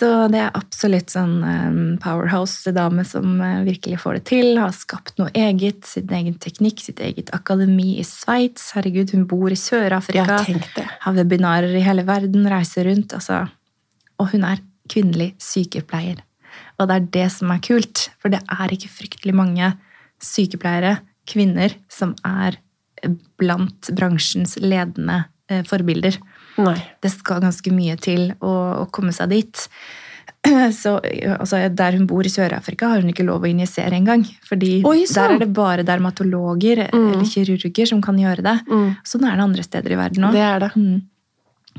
Så 0.00 0.08
det 0.32 0.38
er 0.40 0.54
absolutt 0.56 1.12
sånn 1.12 1.42
um, 1.44 1.80
powerhouse-dame 2.00 3.02
som 3.04 3.34
uh, 3.42 3.60
virkelig 3.66 3.98
får 4.00 4.16
det 4.16 4.22
til. 4.30 4.54
Har 4.56 4.72
skapt 4.72 5.18
noe 5.20 5.28
eget, 5.36 5.84
sin 5.88 6.08
egen 6.16 6.38
teknikk, 6.40 6.80
sitt 6.80 7.02
eget 7.04 7.28
akademi 7.36 7.98
i 8.00 8.06
Sveits. 8.06 8.70
Herregud, 8.76 9.12
hun 9.12 9.26
bor 9.28 9.52
i 9.52 9.58
Sør-Afrika. 9.60 10.38
Har 11.04 11.18
webinarer 11.18 11.76
i 11.76 11.84
hele 11.84 12.06
verden, 12.08 12.48
reiser 12.48 12.88
rundt. 12.88 13.12
Altså. 13.18 13.42
Og 14.22 14.32
hun 14.32 14.46
er 14.48 14.64
kvinnelig 14.90 15.34
sykepleier. 15.42 16.24
Og 16.80 16.88
det 16.88 16.96
er 16.96 17.12
det 17.18 17.28
som 17.36 17.52
er 17.52 17.60
kult, 17.64 18.08
for 18.22 18.32
det 18.32 18.40
er 18.48 18.72
ikke 18.72 18.92
fryktelig 18.94 19.36
mange 19.36 19.74
sykepleiere, 20.24 20.96
kvinner, 21.28 21.76
som 21.92 22.16
er 22.26 22.56
blant 23.40 23.92
bransjens 23.96 24.56
ledende 24.64 25.26
eh, 25.52 25.60
forbilder. 25.68 26.16
Nei. 26.66 26.76
Det 27.02 27.12
skal 27.12 27.42
ganske 27.44 27.72
mye 27.74 27.96
til 28.00 28.30
å, 28.38 28.54
å 28.82 28.86
komme 28.94 29.14
seg 29.16 29.32
dit. 29.34 29.66
Så, 30.72 30.94
altså, 31.36 31.60
der 31.68 31.96
hun 31.98 32.06
bor 32.08 32.24
i 32.24 32.32
Sør-Afrika, 32.32 32.88
har 32.88 33.04
hun 33.04 33.12
ikke 33.12 33.26
lov 33.28 33.44
å 33.44 33.50
injisere 33.50 33.96
engang. 33.98 34.24
Fordi 34.48 34.80
Oi, 34.88 35.04
sånn. 35.04 35.16
der 35.16 35.34
er 35.34 35.42
det 35.44 35.50
bare 35.56 35.86
dermatologer 35.86 36.86
eller 36.88 37.24
kirurger 37.28 37.90
som 37.90 38.00
kan 38.04 38.18
gjøre 38.20 38.44
det. 38.46 38.58
Mm. 38.70 38.90
Sånn 39.06 39.26
er 39.28 39.36
det 39.36 39.48
andre 39.48 39.66
steder 39.66 39.96
i 39.96 39.98
verden 40.00 40.28
òg. 40.28 40.36
Det 40.36 40.44
er 40.46 40.64
det. 40.64 40.72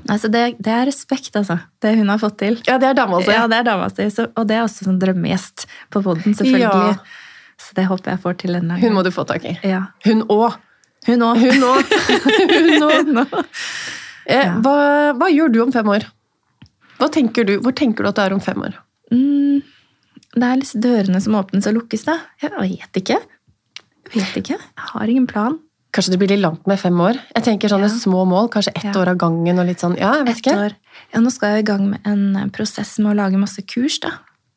Altså, 0.09 0.29
det, 0.31 0.43
det 0.63 0.73
er 0.73 0.85
respekt, 0.89 1.33
altså. 1.37 1.57
Det 1.81 1.95
hun 1.97 2.09
har 2.09 2.21
fått 2.21 2.39
til. 2.41 2.59
Ja, 2.69 2.77
det 2.81 2.91
er 2.91 2.97
dama 2.97 3.19
si. 3.21 3.33
Ja, 3.33 3.47
det 3.49 3.61
er 3.61 3.67
dama 3.67 3.89
si. 3.91 4.07
Og 4.29 4.47
det 4.49 4.57
er 4.57 4.63
også 4.65 4.87
sånn 4.87 5.01
drømmegjest 5.01 5.67
på 5.93 6.03
poden, 6.05 6.37
selvfølgelig. 6.37 6.95
Ja. 6.95 7.31
Så 7.61 7.77
det 7.77 7.85
håper 7.89 8.15
jeg 8.15 8.21
får 8.23 8.37
til 8.41 8.57
denne 8.57 8.79
Hun 8.81 8.95
må 8.95 9.03
du 9.05 9.11
få 9.13 9.25
tak 9.29 9.45
i. 9.45 9.57
Ja. 9.67 9.83
Hun 10.07 10.23
òg. 10.33 10.57
Hun 11.05 11.25
òg. 11.25 11.41
Hun 11.41 11.65
òg. 11.65 11.81
Eh, 14.31 14.45
Ja. 14.47 14.55
hva, 14.63 14.75
hva 15.19 15.27
gjør 15.31 15.51
du 15.51 15.61
om 15.65 15.71
fem 15.75 15.87
år? 15.91 16.07
Tenker 17.11 17.43
du, 17.47 17.55
hvor 17.59 17.73
tenker 17.73 18.05
du 18.05 18.09
at 18.11 18.15
det 18.19 18.25
er 18.27 18.33
om 18.35 18.39
fem 18.43 18.61
år? 18.61 18.75
Mm, 19.11 19.63
det 20.37 20.43
er 20.47 20.59
liksom 20.61 20.81
dørene 20.85 21.21
som 21.23 21.33
åpnes 21.39 21.65
og 21.67 21.73
lukkes, 21.79 22.05
da. 22.07 22.19
Jeg 22.41 22.51
vet 22.53 22.99
ikke. 23.01 23.17
Jeg 24.13 24.21
vet 24.21 24.37
ikke. 24.43 24.57
Jeg 24.61 24.87
har 24.93 25.09
ingen 25.09 25.25
plan. 25.27 25.57
Kanskje 25.91 26.13
det 26.13 26.19
blir 26.21 26.29
litt 26.31 26.39
langt 26.45 26.67
med 26.69 26.79
fem 26.79 26.95
år? 27.03 27.17
Jeg 27.35 27.43
tenker 27.43 27.67
sånne 27.73 27.89
Ja. 27.89 27.97
små 27.99 28.21
mål, 28.29 28.49
kanskje 28.53 28.71
ett 28.77 28.83
Ja. 28.95 29.01
år 29.01 29.09
av 29.09 29.17
gangen 29.17 29.59
og 29.59 29.65
litt 29.67 29.79
sånn, 29.79 29.97
ja, 29.99 30.13
jeg 30.17 30.25
vet 30.27 30.37
Et 30.37 30.43
ikke. 30.45 30.57
år. 30.57 30.75
Ja, 31.13 31.19
nå 31.19 31.31
skal 31.31 31.49
jeg 31.55 31.59
i 31.65 31.67
gang 31.71 31.89
med 31.89 31.99
en 32.05 32.35
eh, 32.37 32.45
prosess 32.47 32.97
med 32.99 33.11
å 33.11 33.15
lage 33.17 33.37
masse 33.37 33.61
kurs, 33.67 33.99
da. 33.99 34.11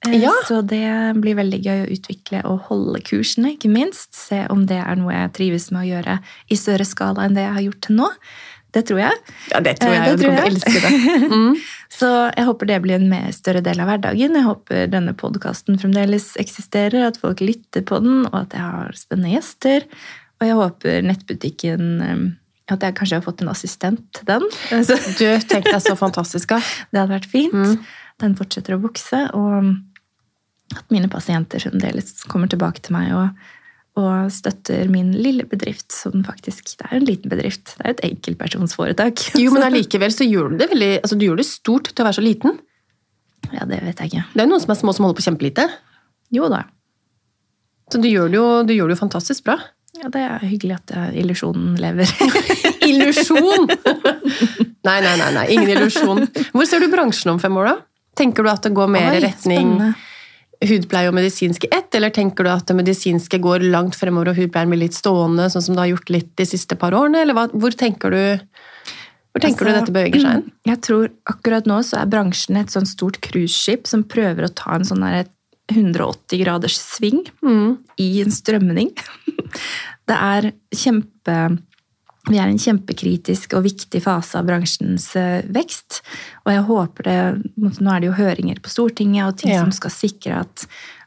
Eh, 0.07 0.21
Ja. 0.21 0.31
Så 0.47 0.61
det 0.65 1.17
blir 1.21 1.35
veldig 1.35 1.63
gøy 1.65 1.87
å 1.87 1.91
utvikle 1.91 2.45
og 2.45 2.61
holde 2.69 3.01
kursene, 3.03 3.57
ikke 3.59 3.71
minst. 3.73 4.15
Se 4.15 4.47
om 4.51 4.67
det 4.67 4.77
er 4.87 4.95
noe 4.97 5.13
jeg 5.13 5.33
trives 5.33 5.73
med 5.73 5.83
å 5.83 5.91
gjøre 6.03 6.21
i 6.51 6.55
større 6.55 6.85
skala 6.87 7.25
enn 7.25 7.35
det 7.35 7.43
jeg 7.49 7.55
har 7.55 7.63
gjort 7.73 7.81
til 7.81 7.97
nå. 7.97 8.11
Det 8.75 8.83
tror 8.89 9.01
jeg. 9.01 9.19
Ja, 9.53 9.61
det 9.63 9.77
tror 9.81 9.93
Eh, 9.93 9.97
jeg, 9.97 10.05
det 10.05 10.17
du 10.19 10.23
tror 10.25 10.35
kommer 10.35 10.43
til 10.43 10.45
å 10.45 10.51
jeg. 10.51 10.59
elske 10.59 10.81
det. 10.83 11.31
Mm. 11.35 11.57
Så 11.95 12.09
jeg 12.35 12.45
håper 12.49 12.67
det 12.67 12.77
blir 12.83 12.97
en 12.99 13.09
mer 13.11 13.29
større 13.31 13.61
del 13.63 13.79
av 13.79 13.87
hverdagen. 13.87 14.35
Jeg 14.35 14.47
håper 14.49 14.89
denne 14.91 15.13
podkasten 15.15 15.79
fremdeles 15.79 16.33
eksisterer, 16.43 17.07
at 17.07 17.21
folk 17.23 17.39
lytter 17.45 17.85
på 17.87 18.01
den, 18.03 18.25
og 18.27 18.35
at 18.41 18.57
jeg 18.57 18.65
har 18.67 18.97
spennende 18.99 19.37
gjester. 19.37 19.87
Og 20.43 20.49
jeg 20.49 20.59
håper 20.59 21.07
nettbutikken 21.07 21.85
eh, 22.03 22.25
At 22.75 22.83
jeg 22.83 22.95
kanskje 22.97 23.19
har 23.21 23.25
fått 23.27 23.43
en 23.45 23.53
assistent 23.53 24.01
til 24.17 24.27
den. 24.27 24.47
Du, 25.21 25.27
tenk 25.47 25.69
deg 25.71 25.81
så 25.85 25.95
fantastisk. 26.01 26.57
det 26.91 26.99
hadde 26.99 27.13
vært 27.15 27.31
fint. 27.31 27.55
Mm. 27.55 27.77
Den 28.25 28.35
fortsetter 28.39 28.75
å 28.75 28.83
vokse, 28.83 29.21
og 29.37 29.75
at 30.75 30.91
mine 30.91 31.11
pasienter 31.13 31.61
fremdeles 31.63 32.25
kommer 32.27 32.49
tilbake 32.51 32.81
til 32.83 32.97
meg 32.97 33.13
og, 33.15 33.29
og 33.95 34.31
støtter 34.35 34.89
min 34.91 35.13
lille 35.15 35.45
bedrift, 35.47 35.93
som 35.95 36.25
faktisk 36.27 36.73
Det 36.81 36.89
er 36.89 36.97
en 36.99 37.07
liten 37.07 37.31
bedrift. 37.31 37.77
Det 37.79 37.85
er 37.85 37.93
et 37.95 38.05
enkeltpersonsforetak. 38.11 39.23
Jo, 39.43 39.53
men 39.55 39.67
allikevel 39.69 40.15
så 40.15 40.27
gjør 40.27 40.51
du 40.51 40.63
det 40.63 40.71
veldig, 40.73 40.93
altså 41.03 41.19
du 41.19 41.27
gjør 41.29 41.39
det 41.39 41.47
stort 41.47 41.93
til 41.93 42.03
å 42.03 42.09
være 42.09 42.19
så 42.19 42.25
liten. 42.25 42.59
Ja, 43.53 43.69
det 43.71 43.83
vet 43.85 44.01
jeg 44.01 44.11
ikke. 44.11 44.25
Det 44.33 44.43
er 44.43 44.51
noen 44.51 44.63
som 44.65 44.73
er 44.75 44.81
små 44.81 44.95
som 44.97 45.07
holder 45.07 45.21
på 45.21 45.27
kjempelite. 45.29 45.69
Jo 46.35 46.49
da. 46.51 46.65
Så 47.93 48.01
du 48.03 48.09
gjør 48.09 48.33
det 48.33 48.39
jo, 48.41 48.47
du 48.67 48.73
gjør 48.75 48.91
det 48.91 48.97
jo 48.97 49.03
fantastisk 49.05 49.47
bra. 49.47 49.59
Ja, 50.01 50.09
det 50.11 50.23
er 50.27 50.43
hyggelig 50.43 50.79
at 50.81 50.95
eh, 50.97 51.21
illusjonen 51.23 51.77
lever. 51.79 52.11
Illusjon! 52.89 53.69
nei, 54.89 54.97
nei, 55.05 55.15
nei, 55.21 55.29
nei, 55.37 55.45
ingen 55.55 55.71
illusjon. 55.77 56.25
Hvor 56.51 56.67
ser 56.67 56.83
du 56.83 56.91
bransjen 56.91 57.31
om 57.37 57.39
fem 57.41 57.55
år, 57.61 57.71
da? 57.71 57.77
Tenker 58.19 58.47
du 58.47 58.51
at 58.51 58.67
det 58.67 58.75
går 58.75 58.91
mer 58.91 59.15
i 59.15 59.23
retning 59.23 59.71
spennende. 59.77 59.93
Hudpleie 60.63 61.11
og 61.11 61.17
medisinske 61.17 61.69
ett, 61.75 61.91
eller 61.97 62.13
tenker 62.15 62.47
du 62.47 62.51
at 62.53 62.67
det 62.69 62.77
medisinske 62.79 63.41
går 63.43 63.65
langt 63.73 63.97
fremover 63.99 64.33
og 64.33 64.39
hudpleien 64.39 64.71
blir 64.71 64.85
litt 64.85 64.97
stående, 64.97 65.49
sånn 65.53 65.65
som 65.67 65.77
det 65.77 65.85
har 65.85 65.93
gjort 65.95 66.13
litt 66.15 66.31
de 66.39 66.47
siste 66.49 66.79
par 66.81 66.95
årene, 66.97 67.25
eller 67.25 67.37
hva, 67.37 67.49
hvor 67.53 67.75
tenker 67.77 68.15
du 68.15 68.23
hvor 69.35 69.43
tenker 69.43 69.67
du 69.67 69.71
Altså, 69.73 69.81
dette 69.83 69.95
beveger 69.97 70.23
seg 70.23 70.31
hen? 70.31 70.45
Jeg 70.71 70.81
tror 70.87 71.09
akkurat 71.27 71.67
nå 71.67 71.81
så 71.83 71.99
er 71.99 72.11
bransjen 72.13 72.61
et 72.61 72.71
sånn 72.71 72.87
stort 72.87 73.19
cruiseskip 73.25 73.89
som 73.91 74.05
prøver 74.07 74.47
å 74.47 74.53
ta 74.55 74.77
en 74.77 74.87
sånn 74.87 75.03
der 75.03 75.27
180 75.73 76.39
graders 76.45 76.77
sving 76.79 77.25
Mm. 77.43 77.79
i 77.99 78.09
en 78.23 78.31
strømning. 78.31 78.93
Det 80.09 80.15
er 80.15 80.53
kjempe 80.71 81.37
Vi 82.29 82.39
er 82.41 82.49
i 82.49 82.55
en 82.55 82.59
kjempekritisk 82.59 83.53
og 83.59 83.65
viktig 83.67 84.01
fase 84.03 84.39
av 84.41 84.47
bransjens 84.49 85.11
eh, 85.21 85.43
vekst. 85.53 86.01
Og 86.47 86.53
jeg 86.55 86.63
håper 86.71 87.03
det 87.09 87.19
Nå 87.81 87.91
er 87.93 88.01
det 88.01 88.09
jo 88.09 88.17
høringer 88.17 88.61
på 88.65 88.73
Stortinget 88.73 89.27
og 89.29 89.37
ting 89.43 89.53
Ja. 89.53 89.61
som 89.61 89.73
skal 89.77 89.91
sikre 89.93 90.41
at, 90.41 90.65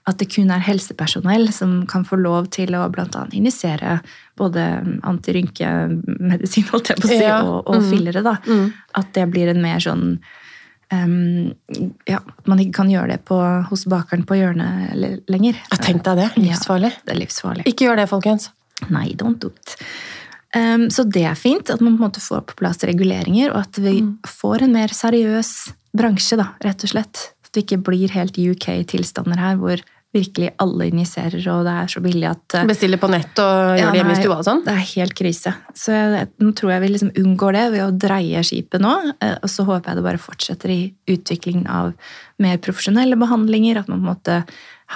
at 0.07 0.17
det 0.21 0.29
kun 0.35 0.51
er 0.53 0.59
helsepersonell 0.63 1.49
som 1.51 1.85
kan 1.89 2.05
få 2.05 2.19
lov 2.21 2.51
til 2.53 2.75
å 2.77 2.85
bl.a. 2.93 3.25
injisere 3.33 3.97
både 4.37 4.61
antirynkemedisin 5.57 6.67
holdt 6.71 6.89
jeg 6.93 7.01
på 7.01 7.07
å 7.07 7.11
si, 7.11 7.23
Ja. 7.23 7.41
og, 7.43 7.67
og 7.67 7.81
Mm. 7.81 7.89
fillere. 7.89 8.21
da. 8.23 8.37
Mm. 8.47 8.73
At 8.95 9.13
det 9.13 9.29
blir 9.31 9.49
en 9.49 9.61
mer 9.61 9.79
sånn 9.79 10.19
Um, 10.89 11.51
ja, 12.07 12.21
At 12.23 12.47
man 12.47 12.59
ikke 12.59 12.71
kan 12.77 12.87
gjøre 12.87 13.09
det 13.09 13.25
på, 13.25 13.35
hos 13.67 13.81
bakeren 13.91 14.23
på 14.23 14.37
hjørnet 14.39 15.19
lenger. 15.27 15.57
Jeg 15.73 15.79
tenk 15.83 16.01
deg 16.05 16.15
det. 16.15 16.27
Livsfarlig. 16.39 16.91
Ja, 16.93 17.01
det 17.03 17.11
er 17.11 17.19
livsfarlig. 17.19 17.65
Ikke 17.67 17.89
gjør 17.89 17.97
det, 17.97 18.05
folkens. 18.07 18.45
Nei, 18.89 19.09
don't 19.19 19.37
do 19.37 19.47
it. 19.49 19.75
Em, 20.57 20.87
så 20.93 21.05
det 21.05 21.25
er 21.29 21.37
fint 21.39 21.69
at 21.73 21.83
man 21.83 21.97
på 21.97 22.01
en 22.01 22.07
måte 22.09 22.23
får 22.23 22.45
på 22.49 22.57
plass 22.61 22.81
reguleringer, 22.87 23.53
og 23.53 23.65
at 23.65 23.81
vi 23.83 23.99
får 24.27 24.65
en 24.65 24.73
mer 24.75 24.93
seriøs 24.95 25.51
bransje, 25.97 26.39
da, 26.39 26.51
rett 26.65 26.85
og 26.85 26.93
slett. 26.93 27.27
At 27.45 27.53
det 27.55 27.65
ikke 27.65 27.83
blir 27.89 28.11
helt 28.13 28.37
UK-tilstander 28.37 29.39
her, 29.41 29.61
hvor 29.61 29.83
virkelig 30.15 30.53
alle 30.63 30.87
injiserer, 30.87 31.41
og 31.51 31.65
det 31.67 31.73
er 31.81 31.89
så 31.91 32.01
billig 32.01 32.27
at 32.29 32.55
uh, 32.55 32.63
Bestiller 32.69 32.99
på 33.01 33.09
nett 33.11 33.41
og 33.43 33.73
gjør 33.75 33.81
ja, 33.81 33.89
det 33.91 33.99
hjemme 33.99 34.15
i 34.15 34.21
stua 34.21 34.37
og 34.37 34.45
sånn. 34.47 34.63
Det 34.65 34.73
er 34.73 34.85
helt 34.93 35.15
krise. 35.19 35.53
Så 35.77 35.93
jeg, 35.93 36.29
nå 36.41 36.53
tror 36.57 36.73
jeg 36.73 36.83
vi 36.83 36.91
liksom 36.93 37.11
unngår 37.23 37.57
det 37.57 37.65
ved 37.75 37.83
å 37.83 37.91
dreie 38.05 38.43
skipet 38.47 38.83
nå. 38.83 38.93
Uh, 39.19 39.35
Og 39.35 39.51
så 39.51 39.67
håper 39.67 39.91
jeg 39.91 39.99
det 39.99 40.05
bare 40.07 40.23
fortsetter 40.23 40.73
i 40.73 40.79
utviklingen 41.11 41.67
av 41.69 41.91
mer 42.41 42.61
profesjonelle 42.63 43.19
behandlinger. 43.19 43.81
At 43.83 43.91
man 43.91 43.99
på 43.99 44.05
en 44.05 44.11
måte 44.13 44.39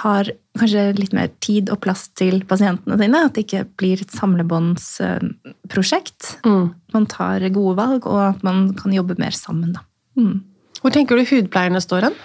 har 0.00 0.24
kanskje 0.56 0.96
litt 0.96 1.12
mer 1.16 1.28
tid 1.44 1.70
og 1.72 1.80
plass 1.84 2.02
til 2.16 2.44
pasientene 2.48 2.96
sine. 3.00 3.18
At 3.26 3.34
det 3.36 3.42
ikke 3.46 3.64
blir 3.80 3.96
et 4.00 4.14
samlebåndsprosjekt. 4.16 6.20
Mm. 6.48 6.66
Man 6.94 7.06
tar 7.12 7.38
gode 7.52 7.74
valg, 7.80 8.00
og 8.08 8.20
at 8.30 8.40
man 8.46 8.56
kan 8.78 8.90
jobbe 8.96 9.14
mer 9.20 9.34
sammen. 9.36 9.70
Da. 9.76 9.80
Mm. 10.16 10.36
Hvor 10.80 10.90
tenker 10.94 11.14
du 11.16 11.22
hudpleierne 11.28 11.80
står 11.84 12.00
hen? 12.08 12.16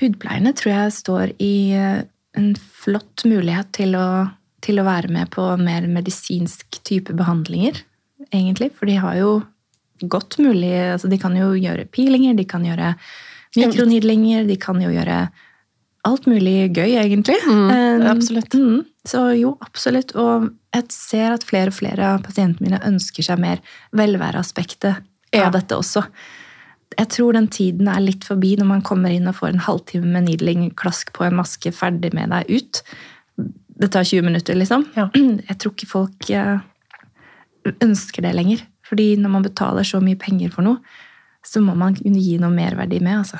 Hudpleierne 0.00 0.52
tror 0.58 0.72
jeg 0.72 0.96
står 0.96 1.26
i 1.42 1.54
eh, 1.76 2.00
en 2.38 2.50
flott 2.56 3.24
mulighet 3.28 3.68
til 3.76 3.90
å, 3.98 4.26
til 4.64 4.78
å 4.80 4.88
være 4.88 5.08
med 5.12 5.26
på 5.34 5.42
mer 5.60 5.82
medisinsk 5.90 6.66
type 6.88 7.12
behandlinger, 7.16 7.74
egentlig. 8.32 8.68
For 8.78 8.84
de 8.88 8.96
har 9.02 9.14
jo 9.20 9.30
godt 10.02 10.32
mulig 10.42 10.74
altså 10.96 11.06
De 11.06 11.18
kan 11.20 11.36
jo 11.38 11.54
gjøre 11.54 11.86
peelinger, 11.94 12.34
de 12.34 12.44
kan 12.48 12.64
gjøre 12.66 12.88
mikronidlinger, 13.54 14.44
de 14.48 14.56
kan 14.58 14.80
jo 14.82 14.90
gjøre 14.90 15.28
alt 16.04 16.26
mulig 16.26 16.72
gøy, 16.74 16.96
egentlig. 16.98 17.36
Mm, 17.46 17.70
Eh, 17.70 18.10
absolutt. 18.10 18.54
Mm, 18.58 18.84
så 19.06 19.20
jo, 19.38 19.56
absolutt. 19.62 20.14
Og 20.18 20.48
jeg 20.74 20.84
ser 20.90 21.32
at 21.36 21.44
flere 21.46 21.68
og 21.70 21.76
flere 21.76 22.08
av 22.14 22.22
pasientene 22.26 22.66
mine 22.68 22.80
ønsker 22.88 23.22
seg 23.22 23.38
mer 23.38 23.60
velværeaspektet 23.94 25.02
Ja. 25.32 25.46
av 25.46 25.52
dette 25.52 25.76
også. 25.76 26.02
Jeg 26.98 27.08
tror 27.08 27.32
den 27.32 27.46
tiden 27.48 27.88
er 27.88 28.00
litt 28.00 28.24
forbi 28.24 28.56
når 28.58 28.66
man 28.66 28.82
kommer 28.82 29.10
inn 29.10 29.26
og 29.28 29.34
får 29.36 29.48
en 29.54 29.62
halvtime 29.64 30.04
med 30.12 30.24
needling, 30.26 30.74
klask 30.74 31.12
på 31.14 31.24
en 31.24 31.36
maske, 31.38 31.72
ferdig 31.72 32.12
med 32.12 32.28
deg 32.30 32.50
ut. 32.50 32.82
Det 33.78 33.90
tar 33.90 34.04
20 34.04 34.22
minutter, 34.26 34.54
liksom. 34.54 34.84
Ja. 34.96 35.08
Jeg 35.48 35.58
tror 35.58 35.72
ikke 35.72 35.88
folk 35.88 36.30
eh, 36.30 36.58
ønsker 37.80 38.22
det 38.26 38.34
lenger. 38.36 38.66
Fordi 38.84 39.16
når 39.16 39.30
man 39.30 39.42
betaler 39.46 39.86
så 39.88 40.02
mye 40.02 40.18
penger 40.20 40.50
for 40.52 40.66
noe, 40.66 40.82
så 41.46 41.62
må 41.64 41.74
man 41.78 41.94
kunne 41.96 42.20
gi 42.20 42.36
noe 42.42 42.50
merverdi 42.52 43.00
med, 43.00 43.22
altså. 43.22 43.38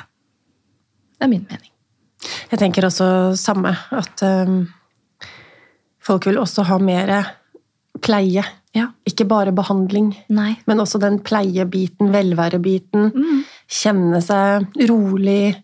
Det 1.18 1.26
er 1.26 1.28
min 1.34 1.44
mening. 1.50 1.68
Jeg 2.52 2.60
tenker 2.60 2.86
også 2.86 3.06
samme, 3.38 3.74
at 3.90 4.22
um, 4.22 4.66
folk 6.02 6.26
vil 6.28 6.40
også 6.40 6.66
ha 6.68 6.78
mer 6.82 7.14
pleie. 8.02 8.44
Ja. 8.72 8.86
Ikke 9.08 9.26
bare 9.28 9.52
behandling, 9.52 10.14
Nei. 10.32 10.54
men 10.66 10.80
også 10.80 11.00
den 11.02 11.18
pleiebiten, 11.24 12.12
velværebiten. 12.14 13.10
Mm. 13.12 13.42
Kjenne 13.68 14.22
seg 14.24 14.80
rolig, 14.88 15.56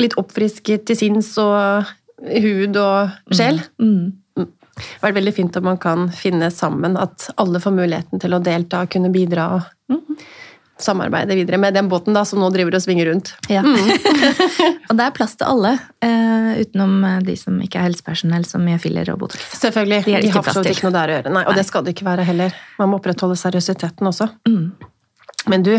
litt 0.00 0.16
oppfrisket 0.20 0.84
til 0.88 0.98
sinns 0.98 1.32
og 1.40 1.88
hud 2.20 2.76
og 2.80 3.34
sjel. 3.36 3.62
Mm. 3.80 4.12
Det 4.36 4.84
har 5.00 5.08
vært 5.08 5.16
veldig 5.22 5.32
fint 5.32 5.56
om 5.56 5.64
man 5.70 5.78
kan 5.80 6.08
finne 6.12 6.50
sammen 6.52 6.98
at 7.00 7.30
alle 7.40 7.60
får 7.64 7.72
muligheten 7.78 8.20
til 8.20 8.36
å 8.36 8.42
delta 8.44 8.82
og 8.84 8.92
kunne 8.92 9.12
bidra. 9.12 9.48
Mhm. 9.88 10.18
Samarbeide 10.78 11.34
videre 11.34 11.58
med 11.60 11.74
den 11.74 11.88
båten 11.88 12.16
da, 12.16 12.24
som 12.28 12.40
nå 12.42 12.50
driver 12.52 12.76
og 12.76 12.82
svinger 12.84 13.08
rundt. 13.10 13.32
Ja. 13.52 13.62
og 14.88 14.98
det 14.98 15.06
er 15.06 15.14
plass 15.16 15.36
til 15.40 15.48
alle, 15.48 15.72
uh, 16.04 16.50
utenom 16.60 16.98
eh, 17.08 17.22
de 17.24 17.36
som 17.40 17.56
ikke 17.64 17.80
er 17.80 17.88
helsepersonell, 17.88 18.44
som 18.48 18.66
gjør 18.68 18.82
filler 18.82 19.12
og 19.14 19.22
Botox. 19.22 19.46
Selvfølgelig. 19.56 20.02
De 20.04 20.18
De, 20.26 20.32
har 20.34 20.50
til. 20.50 20.72
ikke 20.72 20.88
noe 20.88 20.96
der 20.98 21.12
å 21.12 21.16
gjøre. 21.16 21.32
Nei, 21.32 21.44
og 21.46 21.54
Nei. 21.54 21.60
det 21.60 21.66
skal 21.68 21.86
det 21.86 21.96
ikke 21.96 22.08
være 22.10 22.26
heller. 22.28 22.60
Man 22.80 22.92
må 22.92 23.00
opprettholde 23.00 23.38
seriøsiteten 23.40 24.12
også. 24.12 24.28
Mm. 24.48 24.68
Men 25.46 25.62
du, 25.62 25.72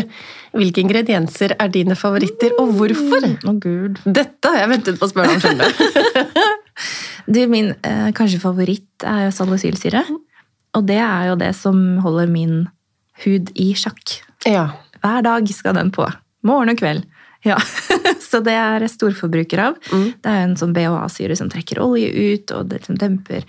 hvilke 0.56 0.80
ingredienser 0.82 1.54
er 1.60 1.70
dine 1.72 1.96
favoritter, 1.98 2.54
og 2.58 2.72
hvorfor? 2.78 3.26
Å, 3.28 3.54
gud. 3.60 4.00
Dette 4.06 4.50
har 4.54 4.64
jeg 4.64 4.72
ventet 4.72 4.98
på 5.00 5.06
å 5.06 5.12
spørre 5.12 5.36
om, 5.36 5.42
skjønner 5.44 5.74
du. 5.74 6.46
Du, 7.28 7.42
min 7.50 7.74
uh, 7.84 8.08
kanskje 8.16 8.38
favoritt 8.40 9.04
er 9.04 9.26
jo 9.26 9.32
salicylsyre. 9.36 10.00
Og 10.78 10.84
det 10.88 10.96
er 11.02 11.26
jo 11.28 11.34
det 11.36 11.50
som 11.58 11.76
holder 12.00 12.30
min 12.30 12.54
hud 13.24 13.50
i 13.58 13.72
sjakk. 13.76 14.14
Ja. 14.48 14.70
Hver 15.08 15.24
dag 15.24 15.48
skal 15.54 15.76
den 15.78 15.90
på. 15.94 16.04
Morgen 16.44 16.68
og 16.74 16.78
kveld. 16.80 17.06
Ja. 17.46 17.56
Så 18.28 18.42
det 18.44 18.52
er 18.52 18.84
storforbruker 18.90 19.62
av. 19.62 19.76
Mm. 19.88 20.08
Det 20.20 20.32
er 20.32 20.42
en 20.44 20.56
sånn 20.58 20.74
BHA-syre 20.76 21.36
som 21.38 21.48
trekker 21.48 21.80
olje 21.80 22.10
ut, 22.12 22.52
og 22.52 22.68
det 22.68 22.82
liksom 22.82 22.98
demper 23.00 23.46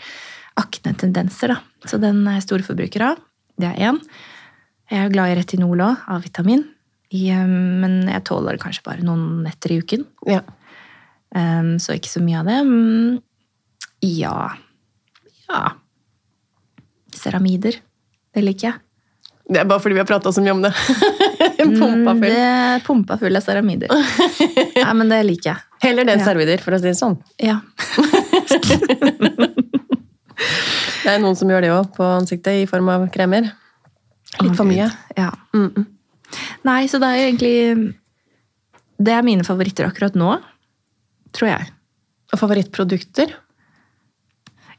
aknetendenser. 0.59 1.51
da. 1.55 1.87
Så 1.89 1.99
den 1.99 2.21
er 2.27 2.37
jeg 2.37 2.45
storforbruker 2.47 3.03
av. 3.09 3.19
Det 3.59 3.67
er 3.73 3.89
én. 3.89 3.99
Jeg 4.89 5.03
er 5.05 5.11
glad 5.13 5.33
i 5.33 5.39
retinol 5.41 5.83
òg, 5.83 6.05
av 6.09 6.23
vitamin. 6.23 6.63
I, 7.11 7.25
eh, 7.33 7.45
Men 7.45 8.07
jeg 8.07 8.23
tåler 8.29 8.57
kanskje 8.61 8.85
bare 8.85 9.03
noen 9.03 9.43
netter 9.43 9.75
i 9.75 9.81
uken. 9.83 10.05
ja. 10.27 10.41
Um, 11.29 11.75
så 11.77 11.93
ikke 11.93 12.09
så 12.09 12.23
mye 12.25 12.39
av 12.39 12.47
det. 12.49 13.21
Ja 14.01 14.55
Ja. 15.45 15.73
Ceramider. 17.13 17.75
Det 18.33 18.41
liker 18.41 18.71
jeg. 18.71 18.79
Det 19.45 19.59
er 19.61 19.65
bare 19.69 19.79
fordi 19.83 19.93
vi 19.93 20.01
har 20.01 20.09
prata 20.09 20.31
så 20.33 20.41
mye 20.41 20.55
om 20.55 20.63
det. 20.65 20.73
Pumpa 21.59 21.87
Mm, 21.89 22.05
full. 22.05 22.21
Det 22.21 22.37
er 22.43 22.81
pumpa 22.85 23.17
full 23.21 23.35
av 23.39 23.43
ceramider. 23.45 23.91
Nei, 24.83 24.93
men 24.99 25.09
det 25.11 25.19
liker 25.27 25.51
jeg. 25.53 25.63
Heller 25.85 26.07
det 26.09 26.17
Ja. 26.19 26.25
servider, 26.25 26.57
for 26.63 26.75
å 26.75 26.79
si 26.81 26.89
det 26.89 26.97
sånn. 26.99 27.17
Ja. 27.39 27.59
Det 30.99 31.15
er 31.15 31.21
noen 31.23 31.35
som 31.39 31.49
gjør 31.49 31.63
det 31.63 31.71
òg, 31.73 31.87
på 31.95 32.03
ansiktet, 32.05 32.61
i 32.63 32.67
form 32.69 32.89
av 32.91 33.05
kremer. 33.13 33.47
Litt 34.43 34.55
for 34.57 34.67
mye. 34.67 34.89
Ja. 35.17 35.31
Mm 35.55 35.69
-mm. 35.71 35.85
Nei, 36.63 36.85
så 36.87 36.99
det 36.99 37.07
er 37.07 37.15
jo 37.17 37.27
egentlig 37.29 37.93
Det 39.01 39.13
er 39.13 39.23
mine 39.23 39.43
favoritter 39.43 39.85
akkurat 39.87 40.13
nå, 40.15 40.37
tror 41.33 41.47
jeg. 41.49 41.71
Og 42.33 42.39
favorittprodukter? 42.39 43.33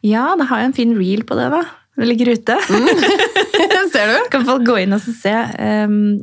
Ja, 0.02 0.36
da 0.36 0.44
har 0.44 0.58
jeg 0.58 0.66
en 0.66 0.72
fin 0.72 0.94
reel 0.98 1.24
på 1.24 1.34
det, 1.36 1.50
da. 1.50 1.62
Det 1.96 2.06
ligger 2.06 2.32
ute. 2.32 2.56
Ser 3.92 4.06
du? 4.06 4.28
kan 4.30 4.44
folk 4.44 4.62
gå 4.64 4.76
inn 4.82 4.92
og 4.92 5.00
se. 5.00 5.32
Um, 5.58 6.20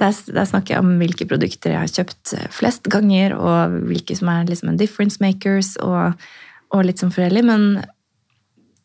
der, 0.00 0.16
der 0.34 0.48
snakker 0.48 0.76
jeg 0.76 0.84
om 0.84 0.96
hvilke 1.00 1.26
produkter 1.28 1.74
jeg 1.74 1.84
har 1.84 1.92
kjøpt 2.00 2.34
eh, 2.38 2.48
flest 2.54 2.88
ganger, 2.92 3.36
og 3.38 3.78
hvilke 3.90 4.16
som 4.18 4.32
er 4.32 4.48
liksom 4.48 4.72
en 4.72 4.80
difference 4.80 5.20
makers, 5.22 5.76
og, 5.84 6.18
og 6.74 6.86
litt 6.88 7.02
som 7.02 7.12
forskjellig. 7.12 7.44
Men 7.46 7.68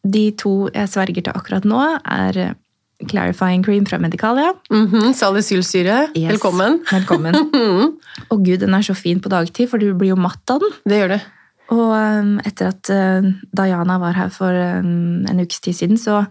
de 0.06 0.28
to 0.38 0.68
jeg 0.74 0.92
sverger 0.92 1.26
til 1.26 1.36
akkurat 1.36 1.68
nå, 1.68 1.82
er 2.04 2.56
Clarifying 3.04 3.64
Cream 3.66 3.86
fra 3.86 4.00
Medicalia. 4.00 4.54
Mhm, 4.72 5.14
Salicylsyre. 5.14 6.10
Yes. 6.16 6.36
Velkommen. 6.36 6.80
Velkommen. 6.92 7.36
og 7.36 7.96
Å 8.32 8.38
gud, 8.40 8.62
den 8.64 8.76
er 8.76 8.86
så 8.86 8.96
fin 8.96 9.20
på 9.20 9.32
dagtid, 9.32 9.70
for 9.72 9.82
du 9.82 9.92
blir 9.98 10.14
jo 10.14 10.20
matt 10.20 10.52
av 10.52 10.62
den. 10.64 10.78
Det 10.88 11.02
gjør 11.02 11.16
det. 11.18 11.22
Og 11.74 11.90
um, 11.92 12.36
etter 12.46 12.70
at 12.70 12.92
uh, 12.94 13.26
Diana 13.58 13.98
var 14.00 14.16
her 14.16 14.30
for 14.34 14.54
um, 14.54 15.26
en 15.28 15.42
ukes 15.42 15.60
tid 15.66 15.76
siden, 15.76 16.00
så 16.00 16.24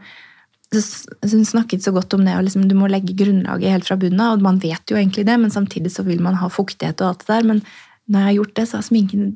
hun 0.75 1.45
snakket 1.49 1.85
så 1.85 1.93
godt 1.95 2.15
om 2.17 2.25
det, 2.27 2.35
og 2.37 2.45
liksom, 2.47 2.67
du 2.69 2.75
må 2.79 2.89
legge 2.91 3.17
grunnlaget 3.19 3.75
helt 3.75 3.89
fra 3.89 3.99
bunnen 4.01 4.23
av, 4.25 4.37
og 4.39 4.47
man 4.47 4.61
vet 4.63 4.91
jo 4.91 4.99
egentlig 4.99 5.27
det, 5.29 5.37
men 5.41 5.53
samtidig 5.55 5.93
så 5.95 6.05
vil 6.07 6.23
man 6.25 6.39
ha 6.41 6.51
fuktighet 6.53 7.03
og 7.03 7.13
alt 7.13 7.25
det 7.25 7.31
der, 7.33 7.49
men 7.53 7.63
når 8.05 8.21
jeg 8.21 8.29
har 8.29 8.37
gjort 8.37 8.57
det, 8.59 8.67
så 8.69 8.77
har 8.77 8.85
sminken 8.85 9.31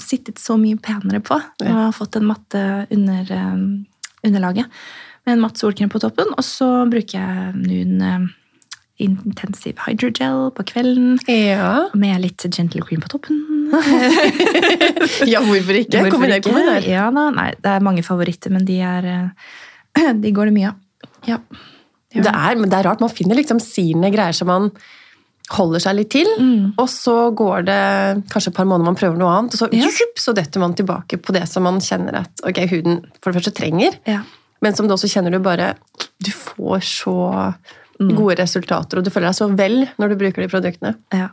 sittet 0.00 0.40
så 0.40 0.56
mye 0.60 0.78
penere 0.80 1.20
på, 1.24 1.36
og 1.36 1.66
jeg 1.66 1.76
har 1.76 1.92
fått 1.96 2.16
en 2.16 2.30
matte 2.30 2.62
under, 2.94 3.34
um, 3.36 3.66
underlaget, 4.24 4.80
med 5.26 5.36
en 5.36 5.42
matt 5.42 5.60
solkrem 5.60 5.92
på 5.92 6.00
toppen, 6.00 6.32
og 6.32 6.44
så 6.46 6.70
bruker 6.88 7.18
jeg 7.18 7.52
noen 7.60 8.00
um, 8.00 8.26
intensive 9.02 9.82
hydrogel 9.84 10.50
på 10.56 10.64
kvelden, 10.70 11.18
Ja. 11.28 11.88
med 11.94 12.22
litt 12.22 12.46
gentle 12.48 12.80
cream 12.86 13.02
på 13.04 13.12
toppen. 13.12 13.42
ja, 15.26 15.42
hvorfor 15.42 15.76
ikke? 15.76 16.06
Hvorfor 16.06 16.32
ikke? 16.32 16.54
Ja, 16.88 17.10
da. 17.10 17.28
Nei, 17.34 17.50
det 17.60 17.72
er 17.72 17.84
mange 17.84 18.04
favoritter, 18.06 18.52
men 18.54 18.64
de 18.64 18.78
er 18.80 19.08
eh, 19.10 19.28
De 20.22 20.32
går 20.32 20.50
det 20.50 20.54
mye 20.54 20.68
av. 20.68 21.10
Ja. 21.26 21.38
Ja. 22.14 22.22
Det 22.22 22.32
er, 22.32 22.54
men 22.56 22.70
det 22.70 22.78
er 22.78 22.86
rart, 22.88 23.00
man 23.02 23.10
finner 23.12 23.36
liksom 23.36 23.58
sine 23.60 24.08
greier 24.14 24.32
som 24.36 24.48
man 24.48 24.70
holder 25.52 25.78
seg 25.82 25.94
litt 25.98 26.10
til, 26.10 26.26
Mm. 26.40 26.72
og 26.78 26.88
så 26.90 27.30
går 27.36 27.66
det 27.68 27.82
kanskje 28.32 28.48
et 28.50 28.56
par 28.56 28.64
måneder 28.66 28.84
man 28.88 28.96
prøver 28.98 29.18
noe 29.20 29.30
annet, 29.36 29.54
og 29.54 29.60
så, 29.60 29.68
Ja. 29.72 29.86
så 30.18 30.32
detter 30.34 30.58
man 30.60 30.74
tilbake 30.74 31.18
på 31.22 31.32
det 31.32 31.46
som 31.48 31.62
man 31.62 31.78
kjenner 31.78 32.16
at 32.22 32.30
okay, 32.42 32.66
huden 32.66 33.04
for 33.22 33.30
det 33.32 33.42
første 33.42 33.54
trenger, 33.54 33.94
Ja. 34.06 34.22
men 34.62 34.74
som 34.74 34.88
du 34.88 34.94
også 34.94 35.06
kjenner 35.12 35.30
du 35.30 35.38
bare 35.38 35.74
Du 36.22 36.30
får 36.32 36.80
så 36.82 37.54
Mm. 38.00 38.14
gode 38.16 38.36
resultater, 38.36 38.98
og 38.98 39.04
du 39.04 39.10
føler 39.10 39.28
deg 39.28 39.34
så 39.36 39.48
vel 39.56 39.88
når 39.98 40.08
du 40.10 40.16
bruker 40.16 40.42
de 40.42 40.48
produktene. 40.48 40.96
ja. 41.12 41.28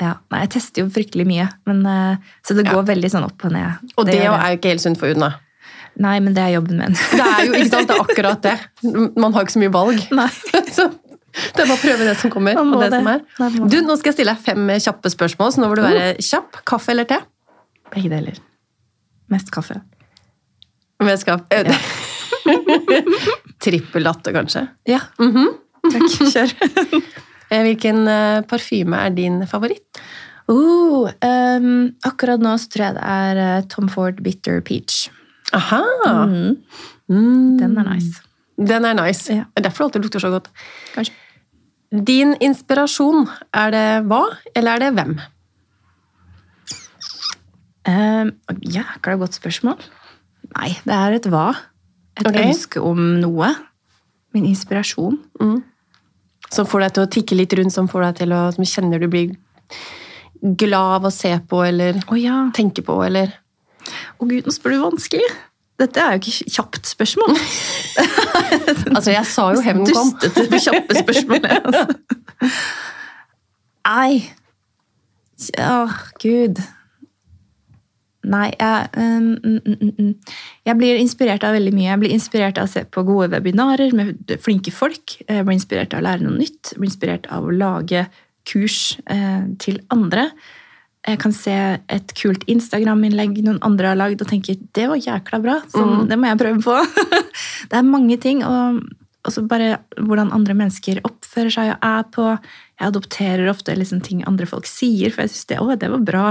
ja. 0.00 0.14
Nei, 0.30 0.40
jeg 0.40 0.50
tester 0.50 0.82
jo 0.82 0.88
fryktelig 0.90 1.26
mye, 1.26 1.48
men, 1.66 1.86
eh, 1.86 2.16
så 2.42 2.54
det 2.56 2.66
Ja. 2.66 2.72
går 2.74 2.84
veldig 2.86 3.10
sånn 3.10 3.24
opp 3.24 3.44
og 3.44 3.52
ned. 3.52 3.78
Og 3.96 4.04
det, 4.06 4.12
det 4.14 4.20
er 4.24 4.50
jo 4.50 4.56
ikke 4.58 4.68
helt 4.68 4.80
sunt 4.80 4.98
for 4.98 5.06
huden. 5.06 5.20
da. 5.20 5.32
Nei, 6.02 6.16
men 6.20 6.34
det 6.34 6.42
er 6.42 6.54
jobben 6.56 6.80
min. 6.80 6.94
Det 6.96 7.22
er 7.22 7.44
jo 7.46 7.52
ikke 7.54 7.70
sant, 7.70 7.88
det 7.90 7.94
er 7.94 8.02
akkurat 8.02 8.40
det. 8.42 8.54
Man 9.20 9.34
har 9.36 9.44
ikke 9.46 9.54
så 9.54 9.62
mye 9.62 9.74
valg. 9.74 10.00
Nei. 10.20 10.28
Så 10.76 10.88
det 11.34 11.64
er 11.64 11.66
bare 11.66 11.74
å 11.74 11.82
prøve 11.82 12.06
det 12.06 12.14
som 12.20 12.30
kommer. 12.30 12.58
Og 12.60 12.76
det 12.78 12.90
det. 12.92 12.98
som 13.00 13.08
er. 13.10 13.22
Nei, 13.42 13.48
Du. 13.70 13.76
Nå 13.82 13.96
skal 13.98 14.12
jeg 14.12 14.18
stille 14.20 14.34
deg 14.34 14.44
fem 14.46 14.68
kjappe 14.86 15.10
spørsmål, 15.10 15.54
så 15.54 15.62
nå 15.62 15.70
må 15.70 15.78
du 15.78 15.82
være 15.82 16.04
kjapp. 16.22 16.60
Kaffe 16.70 16.92
eller 16.94 17.08
te? 17.10 17.18
Begge 17.94 18.10
deler. 18.12 18.38
Mest 19.34 19.50
kaffe. 19.54 19.80
Mest 21.02 21.26
kaffe. 21.26 21.62
Ja. 21.66 21.78
Trippel 23.64 24.06
latte, 24.06 24.34
kanskje. 24.36 24.66
Ja. 24.88 25.00
Mhm. 25.18 25.50
Takk. 25.84 26.06
Kjør. 26.32 26.54
Eh, 27.52 27.60
Hvilken 27.66 28.06
eh, 28.08 28.38
parfyme 28.48 29.02
er 29.04 29.10
din 29.16 29.42
favoritt? 29.50 30.00
Uh, 30.48 31.08
um, 31.24 31.68
akkurat 32.04 32.40
nå 32.42 32.52
så 32.60 32.68
tror 32.72 32.84
jeg 32.86 32.96
det 32.98 33.04
er 33.14 33.38
eh, 33.40 33.66
Tom 33.72 33.88
Ford 33.92 34.18
Bitter 34.24 34.60
Peach. 34.64 35.06
Aha! 35.54 35.82
Mm. 36.26 36.56
Mm. 37.08 37.58
Den 37.60 37.76
er 37.78 37.90
nice. 37.92 38.22
Den 38.58 38.84
er 38.84 38.96
nice. 38.98 39.32
Ja. 39.32 39.46
Det 39.54 39.62
er 39.62 39.68
derfor 39.68 39.84
det 39.84 39.90
alltid 39.90 40.06
lukter 40.06 40.22
så 40.22 40.30
godt. 40.34 40.50
Kanskje. 40.94 41.14
Din 41.94 42.34
inspirasjon, 42.42 43.28
er 43.54 43.70
det 43.70 43.86
hva, 44.10 44.24
eller 44.56 44.74
er 44.74 44.82
det 44.82 44.94
hvem? 44.96 45.12
Um, 47.86 48.32
Jækla 48.64 49.14
godt 49.20 49.36
spørsmål. 49.36 49.78
Nei, 50.56 50.72
det 50.82 50.96
er 50.96 51.18
et 51.18 51.28
hva. 51.30 51.52
Et 52.18 52.26
okay. 52.26 52.48
ønske 52.48 52.82
om 52.82 52.98
noe. 53.22 53.52
Min 54.34 54.48
inspirasjon. 54.48 55.20
Som 56.50 56.66
får 56.66 56.86
deg 56.86 56.96
til 56.96 57.04
å 57.04 57.12
tikke 57.18 57.38
litt 57.38 57.54
rundt, 57.58 57.74
som 57.74 57.90
får 57.90 58.08
deg 58.08 58.18
til 58.22 58.34
å 58.34 58.40
Som 58.54 58.66
kjenner 58.66 59.02
du 59.02 59.08
blir 59.10 59.36
glad 60.44 60.98
av 60.98 61.06
å 61.08 61.14
se 61.14 61.30
på, 61.48 61.62
eller 61.64 62.00
oh, 62.08 62.18
ja. 62.20 62.42
tenke 62.56 62.82
på, 62.84 62.98
eller 63.06 63.32
Å 64.18 64.28
gud, 64.28 64.46
nå 64.46 64.54
spør 64.54 64.76
du 64.76 64.80
vanskelig. 64.84 65.26
Dette 65.80 65.98
er 65.98 66.14
jo 66.14 66.22
ikke 66.22 66.52
kjapt 66.58 66.92
spørsmål. 66.92 67.34
Altså, 68.94 69.10
jeg 69.10 69.26
sa 69.26 69.48
jo 69.54 69.62
hevnen 69.64 69.88
kom. 69.90 70.12
Dustete, 70.22 70.58
kjappe 70.62 70.96
spørsmål. 71.00 71.46
Altså. 71.50 71.82
Nei. 73.88 74.20
Åh, 75.58 75.96
gud. 76.22 76.60
Nei, 78.24 78.48
jeg, 78.56 78.88
um, 78.96 79.26
mm, 79.36 79.58
mm, 79.66 79.90
mm. 79.98 80.12
jeg 80.64 80.78
blir 80.80 81.00
inspirert 81.00 81.44
av 81.44 81.56
veldig 81.58 81.72
mye. 81.76 81.88
Jeg 81.90 82.02
blir 82.04 82.14
inspirert 82.14 82.60
av 82.60 82.68
å 82.68 82.72
se 82.72 82.84
på 82.88 83.04
gode 83.04 83.28
webinarer 83.34 83.92
med 83.96 84.36
flinke 84.44 84.72
folk. 84.72 85.18
Jeg 85.26 85.44
blir 85.44 85.58
inspirert 85.58 85.96
av 85.96 86.00
å 86.00 86.06
lære 86.06 86.24
noe 86.24 86.38
nytt. 86.38 86.72
Jeg 86.72 86.80
blir 86.80 86.92
inspirert 86.92 87.28
av 87.34 87.44
å 87.44 87.54
lage 87.54 88.06
kurs 88.48 88.96
eh, 89.10 89.44
til 89.60 89.82
andre. 89.92 90.30
Jeg 91.04 91.20
kan 91.20 91.34
se 91.36 91.54
et 91.92 92.12
kult 92.16 92.44
Instagram-innlegg 92.48 93.42
noen 93.44 93.60
andre 93.66 93.90
har 93.92 93.98
lagd 94.00 94.22
og 94.24 94.28
tenke 94.30 94.56
det 94.76 94.86
var 94.88 95.00
jækla 95.00 95.40
bra, 95.44 95.56
sånn, 95.72 96.06
det 96.08 96.16
må 96.16 96.30
jeg 96.30 96.40
prøve 96.40 96.62
på. 96.64 96.76
det 97.70 97.76
er 97.76 97.84
mange 97.84 98.16
ting, 98.22 98.40
og 98.46 98.80
også 99.28 99.44
bare 99.48 99.78
hvordan 99.98 100.32
andre 100.36 100.56
mennesker 100.56 101.02
oppfører 101.04 101.52
seg 101.52 101.72
og 101.74 101.84
er 101.88 102.06
på. 102.14 102.28
Jeg 102.80 102.88
adopterer 102.88 103.50
ofte 103.52 103.76
liksom 103.76 104.00
ting 104.04 104.24
andre 104.28 104.48
folk 104.48 104.68
sier, 104.68 105.12
for 105.12 105.24
jeg 105.24 105.34
syns 105.34 105.50
det, 105.52 105.60
det 105.84 105.92
var 105.92 106.06
bra. 106.08 106.24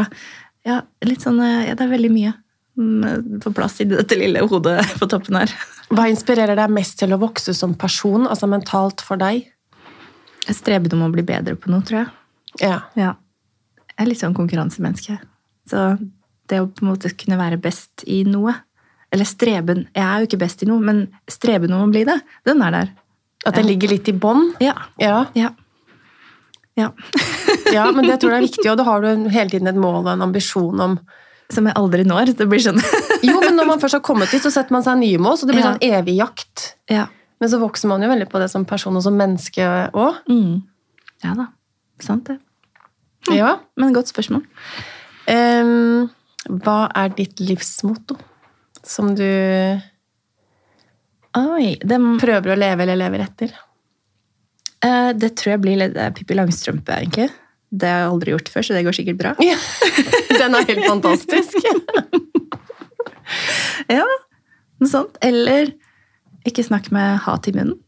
Ja, 0.66 0.82
sånn, 1.22 1.42
eh, 1.44 1.68
ja, 1.70 1.78
det 1.78 1.86
er 1.86 1.94
veldig 1.94 2.12
mye 2.14 2.34
mm, 2.80 3.40
på 3.44 3.54
plass 3.56 3.82
i 3.84 3.90
dette 3.90 4.18
lille 4.20 4.46
hodet 4.48 4.80
på 5.00 5.10
toppen 5.12 5.42
her. 5.42 5.54
Hva 5.94 6.08
inspirerer 6.12 6.58
deg 6.58 6.74
mest 6.74 6.98
til 7.02 7.14
å 7.14 7.22
vokse 7.22 7.56
som 7.58 7.76
person, 7.78 8.26
altså 8.30 8.50
mentalt 8.50 9.04
for 9.06 9.22
deg? 9.22 9.50
Jeg 10.48 10.58
streber 10.58 10.96
om 10.96 11.06
å 11.06 11.12
bli 11.14 11.26
bedre 11.26 11.56
på 11.60 11.72
noe, 11.72 11.86
tror 11.86 12.04
jeg. 12.04 12.16
Ja. 12.62 12.78
Ja. 13.00 13.14
Er 14.04 14.10
litt 14.12 14.20
sånn 14.20 14.36
konkurransemenneske. 14.36 15.16
Så 15.72 15.84
det 16.52 16.60
å 16.60 16.68
på 16.68 16.84
en 16.84 16.90
måte 16.92 17.14
kunne 17.16 17.38
være 17.40 17.56
best 17.64 18.04
i 18.12 18.26
noe 18.28 18.52
Eller 19.14 19.24
streben 19.30 19.86
Jeg 19.96 20.04
er 20.04 20.20
jo 20.20 20.28
ikke 20.28 20.40
best 20.42 20.64
i 20.66 20.68
noe, 20.68 20.82
men 20.84 21.06
streben 21.32 21.72
om 21.72 21.86
å 21.86 21.92
bli 21.94 22.02
det, 22.10 22.18
den 22.44 22.60
er 22.66 22.74
der. 22.76 22.90
At 23.48 23.56
det 23.56 23.64
ligger 23.68 23.94
litt 23.94 24.10
i 24.12 24.16
bånn? 24.16 24.50
Ja. 24.64 24.74
Ja. 25.00 25.26
ja. 25.40 25.54
Ja. 26.76 26.92
Ja, 27.74 27.88
men 27.96 28.06
det 28.06 28.20
tror 28.22 28.34
jeg 28.36 28.44
er 28.44 28.46
viktig, 28.48 28.66
og 28.70 28.78
da 28.78 28.84
har 28.86 29.02
du 29.02 29.30
hele 29.34 29.50
tiden 29.50 29.70
et 29.72 29.78
mål 29.80 30.04
og 30.04 30.10
en 30.12 30.22
ambisjon 30.28 30.82
om 30.84 30.98
Som 31.54 31.66
jeg 31.70 31.76
aldri 31.80 32.04
når. 32.06 32.34
Det 32.38 32.46
blir 32.50 32.62
sånn 32.62 32.78
Jo, 33.28 33.40
men 33.42 33.56
når 33.58 33.70
man 33.72 33.82
først 33.82 33.98
har 33.98 34.04
kommet 34.06 34.30
dit, 34.34 34.44
så 34.44 34.52
setter 34.54 34.76
man 34.76 34.84
seg 34.86 35.00
nye 35.00 35.22
mål, 35.22 35.38
så 35.40 35.48
det 35.48 35.56
blir 35.56 35.64
Ja. 35.64 35.72
sånn 35.74 35.86
evig 36.02 36.18
jakt. 36.20 36.66
Ja. 36.92 37.08
Men 37.42 37.50
så 37.50 37.60
vokser 37.62 37.90
man 37.92 38.04
jo 38.04 38.10
veldig 38.12 38.28
på 38.32 38.40
det 38.42 38.50
som 38.52 38.66
person 38.68 38.96
og 39.00 39.04
som 39.06 39.16
menneske 39.18 39.66
òg. 39.94 40.20
Mm. 40.30 40.62
Ja 41.24 41.34
da. 41.40 41.48
Sant 42.04 42.28
det. 42.30 42.38
Ja. 43.32 43.56
Men 43.80 43.94
godt 43.96 44.12
spørsmål. 44.12 44.44
Um, 45.30 46.10
hva 46.64 46.90
er 47.00 47.14
ditt 47.16 47.40
livsmotto? 47.40 48.18
Som 48.84 49.14
du 49.16 49.24
Oi, 51.34 51.70
det, 51.82 51.98
prøver 52.22 52.54
å 52.54 52.58
leve 52.60 52.84
eller 52.84 53.00
lever 53.00 53.24
etter? 53.24 53.54
Uh, 54.84 55.14
det 55.16 55.32
tror 55.40 55.56
jeg 55.56 55.64
blir 55.64 55.80
litt 55.80 55.96
Pippi 56.18 56.36
Langstrømpe, 56.36 57.00
egentlig. 57.00 57.30
Det 57.74 57.90
har 57.90 58.04
jeg 58.04 58.12
aldri 58.12 58.36
gjort 58.36 58.52
før, 58.54 58.68
så 58.68 58.76
det 58.76 58.84
går 58.86 58.98
sikkert 59.00 59.22
bra. 59.22 59.32
Ja. 59.42 59.56
Den 60.42 60.60
er 60.60 60.68
helt 60.70 60.86
fantastisk. 60.90 61.58
Ja, 63.90 64.04
noe 64.80 64.88
sånt. 64.88 65.16
Eller 65.26 65.72
ikke 66.48 66.64
snakk 66.66 66.92
med 66.94 67.18
hat 67.26 67.48
i 67.50 67.54
munnen. 67.56 67.80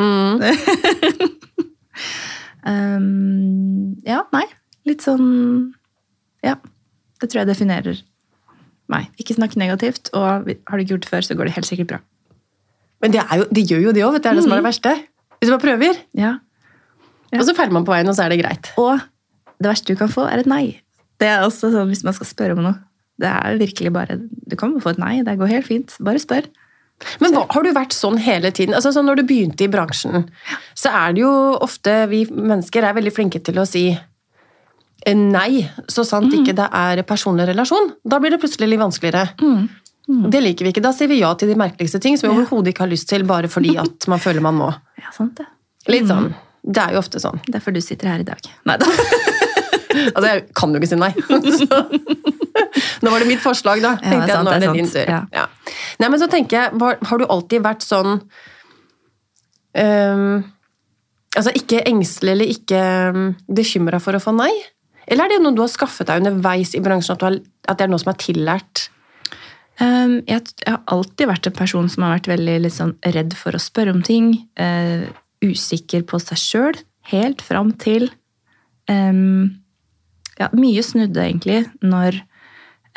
Mm. 0.00 0.42
Um, 2.68 3.96
ja, 4.04 4.22
nei. 4.34 4.44
Litt 4.88 5.04
sånn 5.04 5.28
Ja. 6.44 6.56
Det 7.20 7.28
tror 7.30 7.42
jeg 7.42 7.50
definerer 7.50 8.02
meg. 8.88 9.08
Ikke 9.20 9.34
snakk 9.36 9.56
negativt, 9.58 10.08
og 10.14 10.22
har 10.48 10.78
du 10.78 10.84
ikke 10.84 10.94
gjort 10.94 11.06
det 11.06 11.10
før, 11.10 11.24
så 11.26 11.34
går 11.36 11.48
det 11.50 11.54
helt 11.58 11.66
sikkert 11.68 11.88
bra. 11.90 11.98
Men 13.02 13.12
det 13.14 13.22
jo, 13.36 13.46
de 13.52 13.64
gjør 13.66 13.82
jo 13.88 13.94
det 13.96 14.04
òg. 14.06 14.18
Det 14.22 14.30
er 14.30 14.38
det 14.38 14.44
som 14.46 14.54
er 14.54 14.62
det 14.62 14.68
verste. 14.68 14.92
Hvis 15.38 15.50
du 15.50 15.54
bare 15.54 15.64
prøver, 15.66 15.98
Ja. 16.14 16.30
Ja. 17.32 17.38
og 17.40 17.44
så 17.46 17.54
feiler 17.58 17.74
man 17.74 17.84
på 17.84 17.92
veien, 17.92 18.08
og 18.08 18.14
så 18.16 18.24
er 18.24 18.30
det 18.32 18.40
greit. 18.40 18.70
Og 18.78 19.00
det 19.60 19.68
verste 19.68 19.92
du 19.92 19.98
kan 19.98 20.08
få, 20.08 20.24
er 20.30 20.38
et 20.40 20.46
nei. 20.50 20.80
Det 21.18 21.26
er 21.28 21.42
også 21.42 21.72
sånn 21.74 21.90
hvis 21.90 22.04
man 22.06 22.14
skal 22.14 22.26
spørre 22.30 22.56
om 22.56 22.62
noe. 22.62 22.78
Det 23.18 23.26
er 23.26 23.58
virkelig 23.58 23.92
bare 23.92 24.14
Du 24.46 24.54
kan 24.56 24.78
få 24.80 24.90
et 24.94 24.98
nei. 25.02 25.22
Det 25.26 25.36
går 25.38 25.50
helt 25.50 25.66
fint. 25.66 25.96
Bare 26.00 26.18
spør. 26.22 26.46
Men 27.20 27.34
hva, 27.34 27.46
har 27.50 27.62
du 27.62 27.72
vært 27.74 27.92
sånn 27.94 28.16
hele 28.18 28.50
tiden? 28.54 28.74
Altså, 28.74 28.92
sånn 28.94 29.06
når 29.06 29.16
du 29.20 29.26
begynte 29.26 29.66
i 29.66 29.70
bransjen, 29.70 30.28
så 30.74 30.90
er 30.90 31.12
det 31.14 31.22
jo 31.22 31.32
ofte 31.60 32.06
vi 32.10 32.24
mennesker 32.30 32.82
er 32.86 32.94
veldig 32.94 33.12
flinke 33.14 33.42
til 33.42 33.58
å 33.58 33.66
si 33.66 33.84
nei, 35.06 35.62
så 35.88 36.04
sant 36.04 36.32
ikke 36.34 36.56
det 36.58 36.66
er 36.74 37.02
personlig 37.06 37.46
relasjon. 37.48 37.92
Da 38.04 38.18
blir 38.20 38.34
det 38.34 38.40
plutselig 38.42 38.68
litt 38.72 38.82
vanskeligere. 38.82 39.28
Det 40.08 40.40
liker 40.40 40.64
vi 40.64 40.72
ikke. 40.72 40.82
Da 40.84 40.92
sier 40.96 41.10
vi 41.10 41.20
ja 41.20 41.30
til 41.38 41.52
de 41.52 41.56
merkeligste 41.58 42.00
ting 42.00 42.16
som 42.18 42.30
vi 42.30 42.34
overhodet 42.34 42.72
ikke 42.72 42.86
har 42.86 42.92
lyst 42.92 43.08
til, 43.10 43.24
bare 43.28 43.50
fordi 43.52 43.76
at 43.84 44.08
man 44.10 44.22
føler 44.22 44.44
man 44.44 44.58
må. 44.58 44.72
Ja, 45.00 45.12
sant 45.14 45.38
det. 45.40 45.48
Litt 45.88 46.08
sånn. 46.10 46.32
Det 46.68 46.82
er 46.82 46.96
jo 46.96 47.00
ofte 47.00 47.20
sånn. 47.22 47.40
Derfor 47.48 47.72
du 47.76 47.80
sitter 47.84 48.10
her 48.10 48.24
i 48.24 48.28
dag. 48.28 48.52
Nei 48.68 48.78
da. 48.80 48.88
Altså, 49.88 50.28
jeg 50.28 50.42
kan 50.54 50.70
jo 50.70 50.78
ikke 50.78 50.88
si 50.90 50.96
nei. 51.00 51.08
Nå 53.02 53.10
var 53.10 53.22
det 53.22 53.28
mitt 53.30 53.40
forslag, 53.42 53.80
da. 53.82 53.94
Ja, 53.98 54.04
det 54.04 54.06
er 54.06 54.12
Tenkte 54.12 54.34
jeg, 54.34 54.44
nå 54.44 54.52
er 54.52 54.60
det 54.62 54.68
er 54.68 54.76
din 54.76 54.90
tur. 54.92 55.10
Ja. 55.10 55.20
Ja. 55.34 55.46
Nei, 55.98 56.10
men 56.12 56.20
så 56.20 56.28
tenker 56.30 56.58
jeg, 56.58 56.92
har 57.10 57.18
du 57.18 57.24
alltid 57.24 57.64
vært 57.64 57.86
sånn 57.86 58.12
um, 59.74 60.44
Altså 61.38 61.52
ikke 61.58 61.82
engstelig 61.88 62.34
eller 62.34 62.52
ikke 62.52 62.82
um, 63.16 63.26
bekymra 63.58 63.98
for 64.02 64.18
å 64.18 64.22
få 64.22 64.36
nei? 64.36 64.52
Eller 65.08 65.24
er 65.24 65.34
det 65.34 65.42
noe 65.44 65.56
du 65.56 65.62
har 65.64 65.72
skaffet 65.72 66.08
deg 66.08 66.20
underveis 66.20 66.74
i 66.76 66.82
bransjen, 66.84 67.16
at, 67.16 67.24
har, 67.24 67.38
at 67.68 67.80
det 67.80 67.86
er 67.86 67.92
noe 67.92 68.02
som 68.02 68.12
er 68.12 68.20
tillært? 68.20 68.88
Um, 69.78 70.18
jeg, 70.26 70.42
jeg 70.64 70.74
har 70.74 70.82
alltid 70.90 71.30
vært 71.30 71.48
en 71.48 71.56
person 71.56 71.88
som 71.92 72.04
har 72.04 72.16
vært 72.16 72.30
veldig 72.32 72.72
sånn 72.74 72.96
redd 73.14 73.36
for 73.38 73.54
å 73.54 73.62
spørre 73.62 73.94
om 73.94 74.02
ting. 74.04 74.32
Uh, 74.58 75.06
usikker 75.44 76.02
på 76.08 76.20
seg 76.22 76.40
sjøl. 76.42 76.80
Helt 77.12 77.44
fram 77.46 77.72
til 77.80 78.10
um, 78.90 79.54
Ja, 80.38 80.50
mye 80.52 80.82
snudde 80.84 81.22
egentlig 81.24 81.62
når 81.80 82.18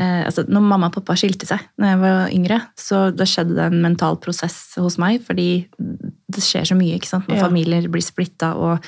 eh, 0.02 0.24
altså, 0.26 0.44
når 0.50 0.66
mamma 0.66 0.90
og 0.90 0.98
pappa 0.98 1.16
skilte 1.18 1.48
seg 1.50 1.64
når 1.80 1.92
jeg 1.92 2.00
var 2.02 2.36
yngre, 2.36 2.60
så 2.78 3.00
da 3.16 3.28
skjedde 3.30 3.56
det 3.58 3.70
en 3.70 3.82
mental 3.82 4.20
prosess 4.22 4.58
hos 4.82 4.98
meg, 5.02 5.22
fordi 5.26 5.48
det 5.78 6.44
skjer 6.44 6.68
så 6.70 6.78
mye 6.78 6.98
ikke 6.98 7.10
sant? 7.10 7.30
når 7.30 7.40
Ja. 7.40 7.48
familier 7.48 7.88
blir 7.92 8.06
splitta, 8.06 8.54
og 8.58 8.86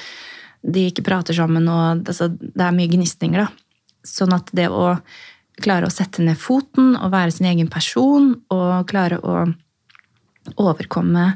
de 0.63 0.87
ikke 0.89 1.03
prater 1.03 1.35
sammen, 1.35 1.67
og 1.67 2.07
altså, 2.07 2.29
det 2.31 2.63
er 2.63 2.75
mye 2.75 2.91
gnisninger. 2.91 3.43
da. 3.43 3.49
Sånn 4.07 4.33
at 4.35 4.49
det 4.55 4.69
å 4.71 4.97
klare 5.61 5.85
å 5.87 5.93
sette 5.93 6.23
ned 6.23 6.39
foten 6.39 6.95
og 6.97 7.11
være 7.13 7.31
sin 7.35 7.45
egen 7.51 7.67
person, 7.71 8.33
og 8.51 8.87
klare 8.89 9.19
å 9.21 9.43
overkomme 10.59 11.33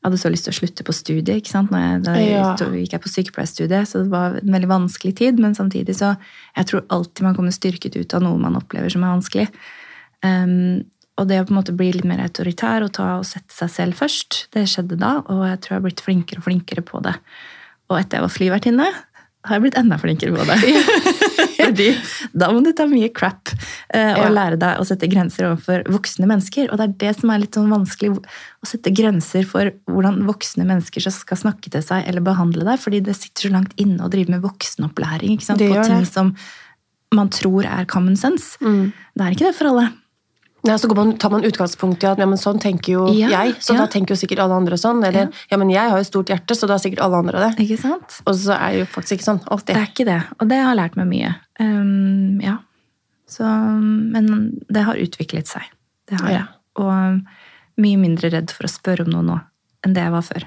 Jeg 0.00 0.08
hadde 0.08 0.18
så 0.22 0.30
lyst 0.32 0.46
til 0.48 0.54
å 0.54 0.56
slutte 0.56 0.84
på 0.86 0.92
studiet. 0.96 1.36
ikke 1.42 1.50
sant? 1.52 1.70
Når 1.70 1.80
jeg, 1.84 2.02
da 2.06 2.12
Ja. 2.16 2.54
gikk 2.56 2.92
jeg 2.92 3.02
på 3.02 3.10
sykepleierstudiet, 3.12 3.84
så 3.86 4.00
det 4.02 4.08
var 4.10 4.36
en 4.40 4.48
veldig 4.54 4.68
vanskelig 4.70 5.14
tid. 5.14 5.38
Men 5.38 5.52
samtidig 5.54 5.92
så 5.94 6.16
jeg 6.56 6.66
tror 6.66 6.86
alltid 6.88 7.20
man 7.22 7.34
kommer 7.36 7.50
styrket 7.52 7.96
ut 8.00 8.14
av 8.14 8.22
noe 8.22 8.38
man 8.38 8.56
opplever 8.56 8.88
som 8.90 9.04
er 9.04 9.12
vanskelig. 9.20 9.48
Um, 10.24 10.86
og 11.18 11.28
det 11.28 11.42
å 11.42 11.44
på 11.44 11.52
en 11.52 11.60
måte 11.60 11.76
bli 11.76 11.92
litt 11.92 12.04
mer 12.08 12.24
autoritær 12.24 12.82
og 12.82 12.94
ta 12.96 13.18
og 13.18 13.26
sette 13.26 13.52
seg 13.52 13.68
selv 13.68 13.92
først, 13.94 14.48
det 14.52 14.64
skjedde 14.64 14.96
da. 14.96 15.18
Og 15.28 15.44
jeg 15.44 15.60
tror 15.60 15.68
jeg 15.68 15.82
har 15.82 15.84
blitt 15.90 16.00
flinkere 16.00 16.38
og 16.38 16.44
flinkere 16.48 16.80
på 16.82 17.02
det. 17.04 17.14
Og 17.90 17.98
etter 17.98 18.18
jeg 18.18 18.26
var 18.26 18.34
flyvertinne, 18.34 18.88
har 19.46 19.56
jeg 19.56 19.64
blitt 19.64 19.78
enda 19.80 19.96
flinkere 20.00 20.34
på 20.36 20.44
det. 20.48 20.58
Fordi 21.60 21.88
da 22.36 22.50
må 22.52 22.60
du 22.64 22.70
ta 22.76 22.86
mye 22.88 23.08
crap 23.14 23.52
eh, 23.94 24.12
og 24.20 24.32
lære 24.34 24.58
deg 24.60 24.80
å 24.80 24.86
sette 24.88 25.08
grenser 25.10 25.48
overfor 25.48 25.84
voksne 25.92 26.28
mennesker. 26.28 26.68
Og 26.68 26.80
det 26.80 26.86
er 26.86 26.96
det 27.04 27.12
som 27.20 27.32
er 27.32 27.42
litt 27.42 27.56
sånn 27.56 27.72
vanskelig, 27.72 28.20
å 28.20 28.68
sette 28.68 28.92
grenser 28.96 29.46
for 29.48 29.72
hvordan 29.90 30.22
voksne 30.28 30.66
mennesker 30.68 31.08
skal 31.12 31.40
snakke 31.40 31.72
til 31.72 31.84
seg 31.84 32.08
eller 32.08 32.24
behandle 32.24 32.66
deg, 32.68 32.80
fordi 32.82 33.02
det 33.06 33.16
sitter 33.18 33.48
så 33.48 33.54
langt 33.54 33.76
inne 33.80 34.04
å 34.04 34.12
drive 34.12 34.34
med 34.34 34.44
voksenopplæring? 34.44 35.40
På 35.40 35.56
ting 35.88 36.04
som 36.08 36.34
man 37.16 37.32
tror 37.34 37.66
er 37.66 37.88
common 37.90 38.18
sense. 38.20 38.60
Mm. 38.62 38.92
Det 39.16 39.24
er 39.24 39.36
ikke 39.36 39.48
det 39.48 39.56
for 39.58 39.72
alle. 39.72 39.88
Nei, 40.66 40.76
så 40.78 40.90
man, 40.92 41.14
tar 41.18 41.32
man 41.32 41.44
utgangspunkt 41.46 42.04
i 42.04 42.08
at 42.10 42.20
ja, 42.20 42.26
men 42.28 42.40
sånn 42.40 42.58
tenker 42.60 42.92
jo 42.92 43.04
Ja, 43.16 43.30
jeg, 43.32 43.54
så 43.64 43.74
ja. 43.74 43.82
da 43.82 43.90
tenker 43.92 44.14
jo 44.14 44.20
sikkert 44.20 44.42
alle 44.44 44.58
andre 44.60 44.76
sånn. 44.80 45.00
Eller 45.06 45.30
ja. 45.50 45.58
men 45.60 45.72
jeg 45.72 45.92
har 45.92 46.00
jo 46.02 46.08
stort 46.08 46.32
hjerte, 46.32 46.56
så 46.56 46.68
da 46.68 46.76
har 46.76 46.82
sikkert 46.82 47.04
alle 47.06 47.20
andre 47.24 47.44
det. 47.46 47.52
Ikke 47.64 47.78
sant? 47.80 48.18
Og 48.26 48.36
så 48.36 48.56
er 48.58 48.74
det 48.74 48.82
jo 48.82 48.88
faktisk 48.92 49.18
ikke 49.18 49.28
sånn 49.30 49.42
alltid. 49.46 49.72
Det 49.72 49.80
er 49.80 49.92
ikke 49.92 50.08
det, 50.08 50.20
og 50.36 50.50
det 50.52 50.60
har 50.60 50.76
lært 50.76 50.98
meg 51.00 51.08
mye. 51.10 51.32
Um, 51.62 52.40
ja. 52.44 52.58
Så, 53.30 53.46
men 53.46 54.32
det 54.68 54.84
har 54.88 55.00
utviklet 55.00 55.50
seg. 55.50 55.68
Det 56.10 56.20
har 56.20 56.34
Ja. 56.34 56.46
Og 56.80 57.80
mye 57.80 57.98
mindre 57.98 58.30
redd 58.32 58.52
for 58.54 58.68
å 58.68 58.70
spørre 58.70 59.04
om 59.04 59.10
noe 59.12 59.26
nå 59.26 59.36
enn 59.84 59.94
det 59.96 60.04
jeg 60.04 60.12
var 60.12 60.24
før. 60.26 60.44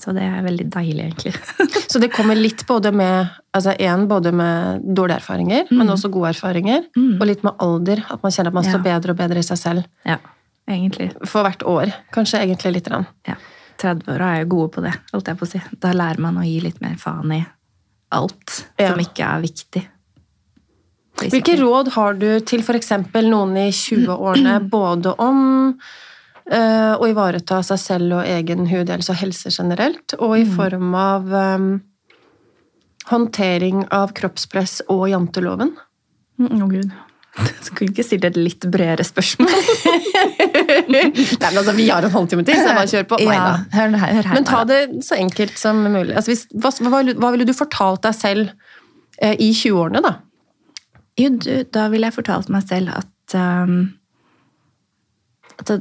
Så 0.00 0.14
det 0.16 0.22
er 0.24 0.40
veldig 0.46 0.64
deilig, 0.72 1.04
egentlig. 1.10 1.34
Så 1.92 2.00
det 2.00 2.08
kommer 2.14 2.38
litt 2.38 2.62
både 2.68 2.88
med 2.96 3.28
altså 3.52 3.74
en, 3.84 4.06
både 4.08 4.30
med 4.32 4.84
dårlige 4.96 5.18
erfaringer, 5.20 5.66
men 5.76 5.92
også 5.92 6.08
gode 6.14 6.30
erfaringer. 6.32 6.86
Mm. 6.96 7.18
Og 7.20 7.24
litt 7.28 7.42
med 7.44 7.60
alder, 7.60 8.00
at 8.08 8.22
man 8.24 8.32
kjenner 8.32 8.48
at 8.54 8.56
man 8.56 8.64
står 8.64 8.80
Ja. 8.80 8.86
bedre 8.94 9.12
og 9.12 9.18
bedre 9.20 9.42
i 9.42 9.46
seg 9.46 9.58
selv 9.60 9.84
ja, 10.08 10.16
egentlig. 10.70 11.10
for 11.28 11.44
hvert 11.44 11.62
år. 11.68 11.92
Kanskje 12.16 12.40
egentlig 12.46 12.72
litt. 12.78 12.88
Grann. 12.88 13.04
Ja. 13.28 13.36
30-åra 13.80 14.34
er 14.36 14.42
jo 14.44 14.50
gode 14.56 14.72
på 14.78 14.82
det, 14.84 14.94
holdt 15.12 15.28
jeg 15.32 15.38
på 15.40 15.46
å 15.46 15.50
si. 15.52 15.60
Da 15.80 15.92
lærer 15.96 16.20
man 16.20 16.36
å 16.40 16.44
gi 16.48 16.58
litt 16.64 16.80
mer 16.84 16.96
faen 17.00 17.32
i 17.36 17.42
alt 18.12 18.62
Ja. 18.80 18.90
som 18.94 19.00
ikke 19.04 19.24
er 19.36 19.40
viktig. 19.44 19.84
Hvilke 21.20 21.56
råd 21.60 21.90
har 21.98 22.14
du 22.16 22.28
til 22.48 22.62
f.eks. 22.64 22.90
noen 23.28 23.56
i 23.60 23.68
20-årene 23.76 24.54
både 24.72 25.12
om 25.20 25.40
eh, 26.46 26.94
å 26.96 27.10
ivareta 27.10 27.60
seg 27.66 27.82
selv 27.82 28.18
og 28.20 28.28
egen 28.28 28.66
hudhelse 28.70 29.12
og 29.12 29.20
helse 29.20 29.52
generelt, 29.54 30.16
og 30.18 30.38
i 30.38 30.46
form 30.48 30.94
av 30.96 31.28
um, 31.30 31.70
håndtering 33.10 33.86
av 33.94 34.14
kroppspress 34.16 34.80
og 34.88 35.08
janteloven? 35.12 35.74
Å, 36.40 36.48
Å, 36.48 36.68
gud. 36.70 36.90
Skulle 37.66 37.92
ikke 37.92 38.04
stilt 38.06 38.26
et 38.26 38.38
litt 38.38 38.64
bredere 38.72 39.06
spørsmål. 39.06 39.50
Nei, 40.90 41.04
men 41.12 41.60
altså, 41.60 41.74
Vi 41.76 41.86
har 41.90 42.04
en 42.06 42.14
halvtime 42.14 42.44
til, 42.46 42.58
så 42.58 42.70
jeg 42.70 42.78
bare 42.78 42.90
kjør 42.90 43.06
på. 43.12 43.20
Ja, 43.24 43.44
hør, 43.74 43.94
her, 43.94 44.16
hør 44.16 44.30
her, 44.30 44.34
Men 44.34 44.48
ta 44.48 44.64
det 44.68 44.80
så 45.06 45.18
enkelt 45.18 45.58
som 45.60 45.84
mulig. 45.86 46.14
Altså, 46.16 46.32
hvis, 46.32 46.46
hva, 46.50 46.72
hva, 46.88 47.04
hva 47.22 47.30
ville 47.34 47.46
du 47.48 47.54
fortalt 47.56 48.02
deg 48.06 48.18
selv 48.18 48.50
eh, 49.22 49.36
i 49.38 49.52
20-årene, 49.54 50.02
da? 50.04 50.16
Jo, 51.20 51.32
du, 51.36 51.48
da 51.70 51.86
ville 51.92 52.08
jeg 52.08 52.16
fortalt 52.16 52.50
meg 52.52 52.66
selv 52.68 52.94
at, 52.96 53.34
um, 53.36 53.80
at 55.60 55.74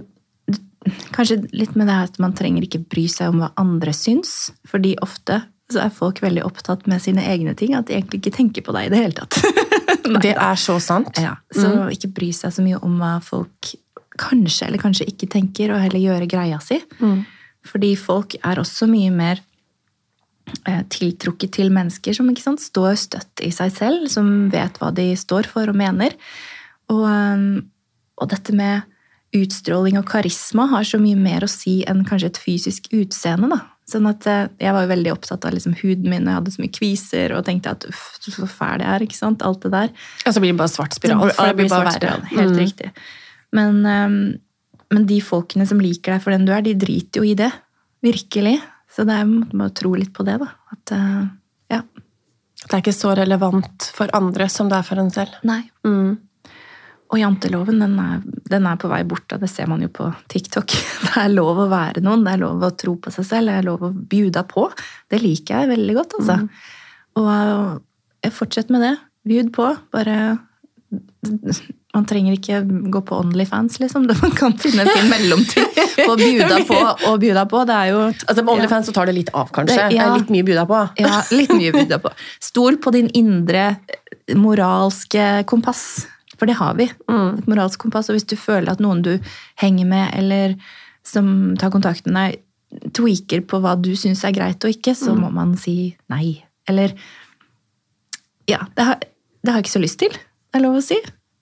Kanskje 1.16 1.42
litt 1.56 1.76
med 1.78 1.90
det 1.90 1.96
her 1.96 2.10
at 2.10 2.20
man 2.22 2.36
trenger 2.38 2.66
ikke 2.66 2.84
bry 2.92 3.06
seg 3.12 3.34
om 3.34 3.44
hva 3.44 3.54
andre 3.60 3.94
syns. 3.96 4.52
Fordi 4.70 4.96
ofte 5.06 5.42
så 5.70 5.84
er 5.84 5.94
folk 5.94 6.22
veldig 6.24 6.44
opptatt 6.48 6.88
med 6.90 7.02
sine 7.04 7.24
egne 7.30 7.54
ting, 7.58 7.76
at 7.78 7.90
de 7.90 7.98
egentlig 7.98 8.24
ikke 8.24 8.38
tenker 8.40 8.66
på 8.66 8.74
deg 8.74 8.88
i 8.88 8.94
det 8.94 9.04
hele 9.04 9.20
tatt. 9.22 9.38
Det 10.24 10.32
er 10.34 10.58
så 10.58 10.80
sant. 10.82 11.12
ja, 11.22 11.36
så 11.54 11.86
ikke 11.94 12.10
bry 12.16 12.32
seg 12.34 12.54
så 12.56 12.64
mye 12.66 12.80
om 12.86 12.96
hva 12.98 13.20
folk 13.22 13.76
kanskje 14.20 14.66
eller 14.66 14.82
kanskje 14.82 15.06
ikke 15.12 15.30
tenker, 15.30 15.74
og 15.74 15.84
heller 15.84 16.02
gjøre 16.02 16.30
greia 16.30 16.58
si. 16.64 16.80
Mm. 16.98 17.22
Fordi 17.70 17.92
folk 18.00 18.34
er 18.40 18.62
også 18.62 18.88
mye 18.90 19.12
mer 19.14 19.42
eh, 20.66 20.82
tiltrukket 20.90 21.54
til 21.60 21.70
mennesker 21.76 22.18
som 22.18 22.32
sant, 22.42 22.64
står 22.64 22.98
støtt 22.98 23.44
i 23.46 23.52
seg 23.54 23.76
selv, 23.76 24.08
som 24.10 24.50
vet 24.54 24.82
hva 24.82 24.90
de 24.96 25.12
står 25.20 25.50
for 25.52 25.70
og 25.70 25.78
mener. 25.78 26.18
Og, 26.90 27.06
eh, 27.06 27.46
og 28.20 28.34
dette 28.34 28.56
med 28.58 28.88
utstråling 29.36 29.98
og 30.00 30.08
karisma 30.10 30.66
har 30.72 30.84
så 30.88 30.98
mye 31.02 31.18
mer 31.20 31.46
å 31.46 31.50
si 31.52 31.84
enn 31.88 32.06
kanskje 32.08 32.32
et 32.32 32.40
fysisk 32.42 32.88
utseende. 32.96 33.50
Da. 33.52 33.60
Sånn 33.90 34.08
at 34.10 34.26
eh, 34.30 34.48
Jeg 34.62 34.74
var 34.74 34.84
jo 34.86 34.92
veldig 34.92 35.12
opptatt 35.14 35.46
av 35.46 35.54
liksom 35.54 35.76
huden 35.82 36.10
min, 36.10 36.26
og 36.26 36.32
jeg 36.32 36.38
hadde 36.40 36.52
så 36.56 36.62
mye 36.64 36.76
kviser 36.80 37.34
og 37.38 37.46
tenkte 37.46 37.72
at 37.74 37.86
uff, 37.90 38.04
så 38.22 38.48
fæl 38.50 38.84
jeg 38.84 38.90
er. 38.90 39.06
ikke 39.06 39.18
sant? 39.18 39.42
Alt 39.46 39.62
det 39.66 39.72
der. 39.72 39.90
Og 40.26 40.34
så 40.34 40.40
blir 40.44 40.54
det 40.54 40.58
bare 40.62 40.74
svart 40.74 40.94
spiral. 40.98 41.32
Så- 41.32 41.48
det 41.48 41.56
blir 41.58 41.70
svart 41.70 41.94
spiral, 41.94 42.22
Helt 42.34 42.54
Mm. 42.56 42.60
riktig. 42.60 42.92
Men, 43.52 43.84
ehm, 43.86 44.40
men 44.92 45.06
de 45.06 45.20
folkene 45.22 45.68
som 45.68 45.80
liker 45.80 46.14
deg 46.14 46.22
for 46.22 46.32
den 46.32 46.46
du 46.46 46.52
er, 46.54 46.62
de 46.62 46.74
driter 46.76 47.22
jo 47.22 47.24
i 47.24 47.34
det. 47.36 47.52
Virkelig. 48.04 48.62
Så 48.90 49.06
det 49.06 49.14
er 49.16 49.26
må 49.26 49.46
må 49.54 49.74
tro 49.74 49.94
litt 49.94 50.14
på 50.14 50.24
det, 50.26 50.40
da. 50.40 50.48
At, 50.72 50.92
eh, 50.92 51.28
ja. 51.72 51.82
Det 52.68 52.74
er 52.74 52.82
ikke 52.82 52.94
så 52.94 53.16
relevant 53.16 53.92
for 53.94 54.10
andre 54.14 54.50
som 54.50 54.70
det 54.70 54.78
er 54.78 54.84
for 54.84 55.00
en 55.00 55.10
selv. 55.10 55.34
Nei. 55.44 55.70
Mm. 55.86 56.18
Og 57.10 57.18
janteloven 57.18 57.80
den 57.82 57.96
er, 57.98 58.20
den 58.52 58.68
er 58.70 58.76
på 58.78 58.90
vei 58.92 59.00
bort, 59.10 59.26
og 59.34 59.40
det 59.42 59.50
ser 59.50 59.66
man 59.72 59.82
jo 59.82 59.88
på 59.90 60.12
TikTok. 60.30 60.70
Det 61.10 61.16
er 61.24 61.32
lov 61.34 61.58
å 61.64 61.70
være 61.72 62.04
noen, 62.06 62.22
det 62.28 62.36
er 62.36 62.42
lov 62.44 62.62
å 62.68 62.70
tro 62.78 62.94
på 63.02 63.10
seg 63.16 63.26
selv, 63.26 63.50
det 63.50 63.56
er 63.58 63.66
lov 63.66 63.82
å 63.88 63.90
bjuda 64.12 64.44
på. 64.46 64.68
Det 65.10 65.18
liker 65.24 65.64
jeg 65.64 65.72
veldig 65.72 65.96
godt, 65.98 66.14
altså. 66.20 66.36
Og 67.18 67.82
jeg 68.28 68.36
fortsetter 68.36 68.76
med 68.76 68.86
det. 68.86 68.92
Bjud 69.30 69.50
på. 69.56 69.72
Bare 69.96 70.20
Man 71.90 72.06
trenger 72.06 72.36
ikke 72.38 72.60
gå 72.94 73.00
på 73.10 73.18
Onlyfans, 73.24 73.80
liksom. 73.82 74.06
Man 74.22 74.36
kan 74.38 74.54
finne 74.62 74.86
en 74.86 74.92
fin 74.94 75.10
mellomting 75.10 75.66
på 76.06 76.16
bjuda 76.22 76.60
på 76.70 76.78
og 77.10 77.18
bjuda 77.24 77.48
på. 77.50 77.64
Det 77.66 77.76
er 77.80 77.90
jo 77.90 78.04
Altså 78.12 78.44
Med 78.46 78.54
OnlyFans 78.54 78.90
så 78.92 78.94
tar 78.94 79.10
det 79.10 79.16
litt 79.18 79.32
av, 79.34 79.50
kanskje. 79.56 79.80
Det- 79.90 79.98
ja. 79.98 80.12
Litt 80.14 80.30
mye 80.34 80.46
bjuda 80.46 80.68
på. 80.70 80.84
Ja, 81.02 81.24
litt 81.34 81.54
mye 81.58 81.74
bjuda 81.74 81.98
på. 82.06 82.14
Stol 82.52 82.78
på 82.86 82.94
din 82.94 83.10
indre 83.18 83.66
moralske 84.38 85.44
kompass. 85.50 86.06
For 86.40 86.48
det 86.50 86.56
har 86.60 86.76
vi. 86.80 86.86
Et 86.88 87.48
moralsk 87.52 87.82
kompass. 87.84 88.10
Og 88.10 88.16
hvis 88.18 88.28
du 88.32 88.38
føler 88.40 88.72
at 88.72 88.80
noen 88.84 89.02
du 89.06 89.14
henger 89.60 89.86
med, 89.90 90.14
eller 90.20 90.56
som 91.04 91.56
tar 91.60 91.72
kontakt 91.74 92.08
med 92.08 92.16
deg, 92.16 92.46
tweaker 92.94 93.42
på 93.50 93.60
hva 93.64 93.74
du 93.82 93.92
syns 93.98 94.22
er 94.28 94.32
greit 94.36 94.64
og 94.64 94.70
ikke, 94.72 94.94
så 94.96 95.16
må 95.18 95.32
man 95.34 95.56
si 95.58 95.96
nei. 96.12 96.38
Eller 96.70 96.94
Ja, 98.50 98.60
det 98.78 98.86
har, 98.86 99.00
det 99.44 99.52
har 99.52 99.60
jeg 99.60 99.66
ikke 99.68 99.78
så 99.78 99.82
lyst 99.84 100.00
til. 100.02 100.14
Det 100.14 100.60
er 100.60 100.64
lov 100.66 100.78
å 100.80 100.84
si. 100.86 100.98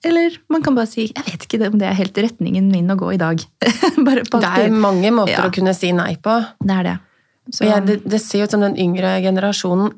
Eller 0.08 0.36
man 0.52 0.62
kan 0.62 0.76
bare 0.78 0.86
si 0.90 1.08
jeg 1.08 1.24
vet 1.26 1.44
ikke 1.46 1.68
om 1.68 1.78
det 1.80 1.88
er 1.88 1.96
helt 1.98 2.18
retningen 2.22 2.68
min 2.70 2.90
å 2.92 2.96
gå 3.00 3.12
i 3.16 3.20
dag. 3.20 3.40
Det 3.98 4.40
er 4.46 4.70
mange 4.72 5.10
måter 5.12 5.34
Ja. 5.34 5.46
å 5.48 5.52
kunne 5.54 5.74
si 5.76 5.90
nei 5.92 6.14
på. 6.22 6.36
Det 6.62 6.74
er 6.74 6.86
det. 6.86 6.96
Så, 7.50 7.64
jeg, 7.66 7.84
det, 7.88 7.96
det 8.08 8.20
ser 8.22 8.44
ut 8.44 8.52
som 8.54 8.60
den 8.64 8.76
yngre 8.78 9.18
generasjonen 9.24 9.94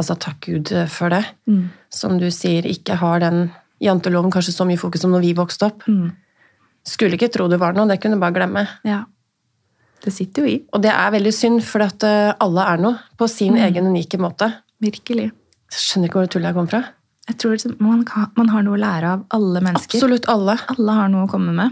Altså, 0.00 0.14
takk 0.16 0.40
Gud 0.48 0.70
for 0.88 1.12
det. 1.12 1.20
Mm. 1.46 1.66
Som 1.92 2.14
du 2.18 2.30
sier, 2.32 2.64
ikke 2.66 2.96
har 2.98 3.20
den 3.20 3.50
janteloven 3.82 4.30
kanskje 4.32 4.54
så 4.54 4.66
mye 4.68 4.78
fokus 4.80 5.02
som 5.04 5.10
når 5.14 5.24
vi 5.26 5.32
vokste 5.38 5.66
opp. 5.68 5.82
Mm. 5.90 6.12
Skulle 6.86 7.14
ikke 7.18 7.30
tro 7.34 7.48
det 7.50 7.58
var 7.62 7.74
noe, 7.76 7.86
det 7.90 8.00
kunne 8.02 8.16
du 8.18 8.22
bare 8.22 8.34
glemme. 8.38 8.68
ja. 8.88 9.02
Det 10.02 10.10
sitter 10.10 10.42
jo 10.42 10.48
i. 10.50 10.54
Og 10.74 10.80
det 10.82 10.90
er 10.90 11.12
veldig 11.14 11.30
synd, 11.30 11.60
for 11.62 11.78
at 11.84 12.02
eh, 12.02 12.32
alle 12.42 12.62
er 12.72 12.80
noe 12.82 12.96
på 13.16 13.28
sin 13.30 13.52
Mm. 13.54 13.60
egen 13.68 13.86
unike 13.86 14.18
måte. 14.18 14.48
Virkelig. 14.82 15.28
Jeg 15.70 15.78
skjønner 15.78 16.08
ikke 16.08 16.18
hvor 16.18 16.26
tullet 16.32 16.48
jeg 16.50 16.56
kom 16.56 16.66
fra. 16.72 16.80
Jeg 17.28 17.36
tror 17.38 17.76
man, 17.78 18.00
kan, 18.04 18.26
man 18.34 18.48
har 18.50 18.64
noe 18.66 18.74
å 18.74 18.80
lære 18.82 19.12
av 19.12 19.22
alle 19.30 19.60
mennesker. 19.62 20.00
Absolutt 20.00 20.26
alle. 20.26 20.56
Alle 20.74 20.92
har 20.98 21.08
noe 21.12 21.28
å 21.28 21.30
komme 21.30 21.54
med. 21.54 21.70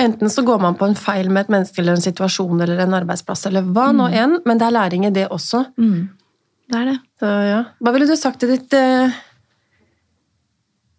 Enten 0.00 0.30
så 0.32 0.40
går 0.46 0.62
man 0.62 0.78
på 0.80 0.86
en 0.88 0.94
feil 0.96 1.28
med 1.28 1.42
et 1.44 1.52
menneske 1.52 1.82
eller 1.82 1.98
en 1.98 2.04
situasjon 2.06 2.62
eller 2.64 2.80
en 2.86 2.96
arbeidsplass, 3.02 3.44
eller 3.50 3.68
hva 3.68 3.90
nå 3.92 4.06
enn, 4.16 4.38
men 4.46 4.56
det 4.56 4.68
er 4.70 4.76
læring 4.78 5.04
i 5.04 5.10
det 5.12 5.26
også. 5.34 5.60
Det 5.76 6.78
er 6.80 6.88
det. 6.92 6.98
Så 7.20 7.26
ja. 7.50 7.60
Hva 7.84 7.92
ville 7.92 8.06
du 8.08 8.16
sagt 8.16 8.40
til 8.40 8.54
ditt 8.54 8.72
eh, 8.72 9.12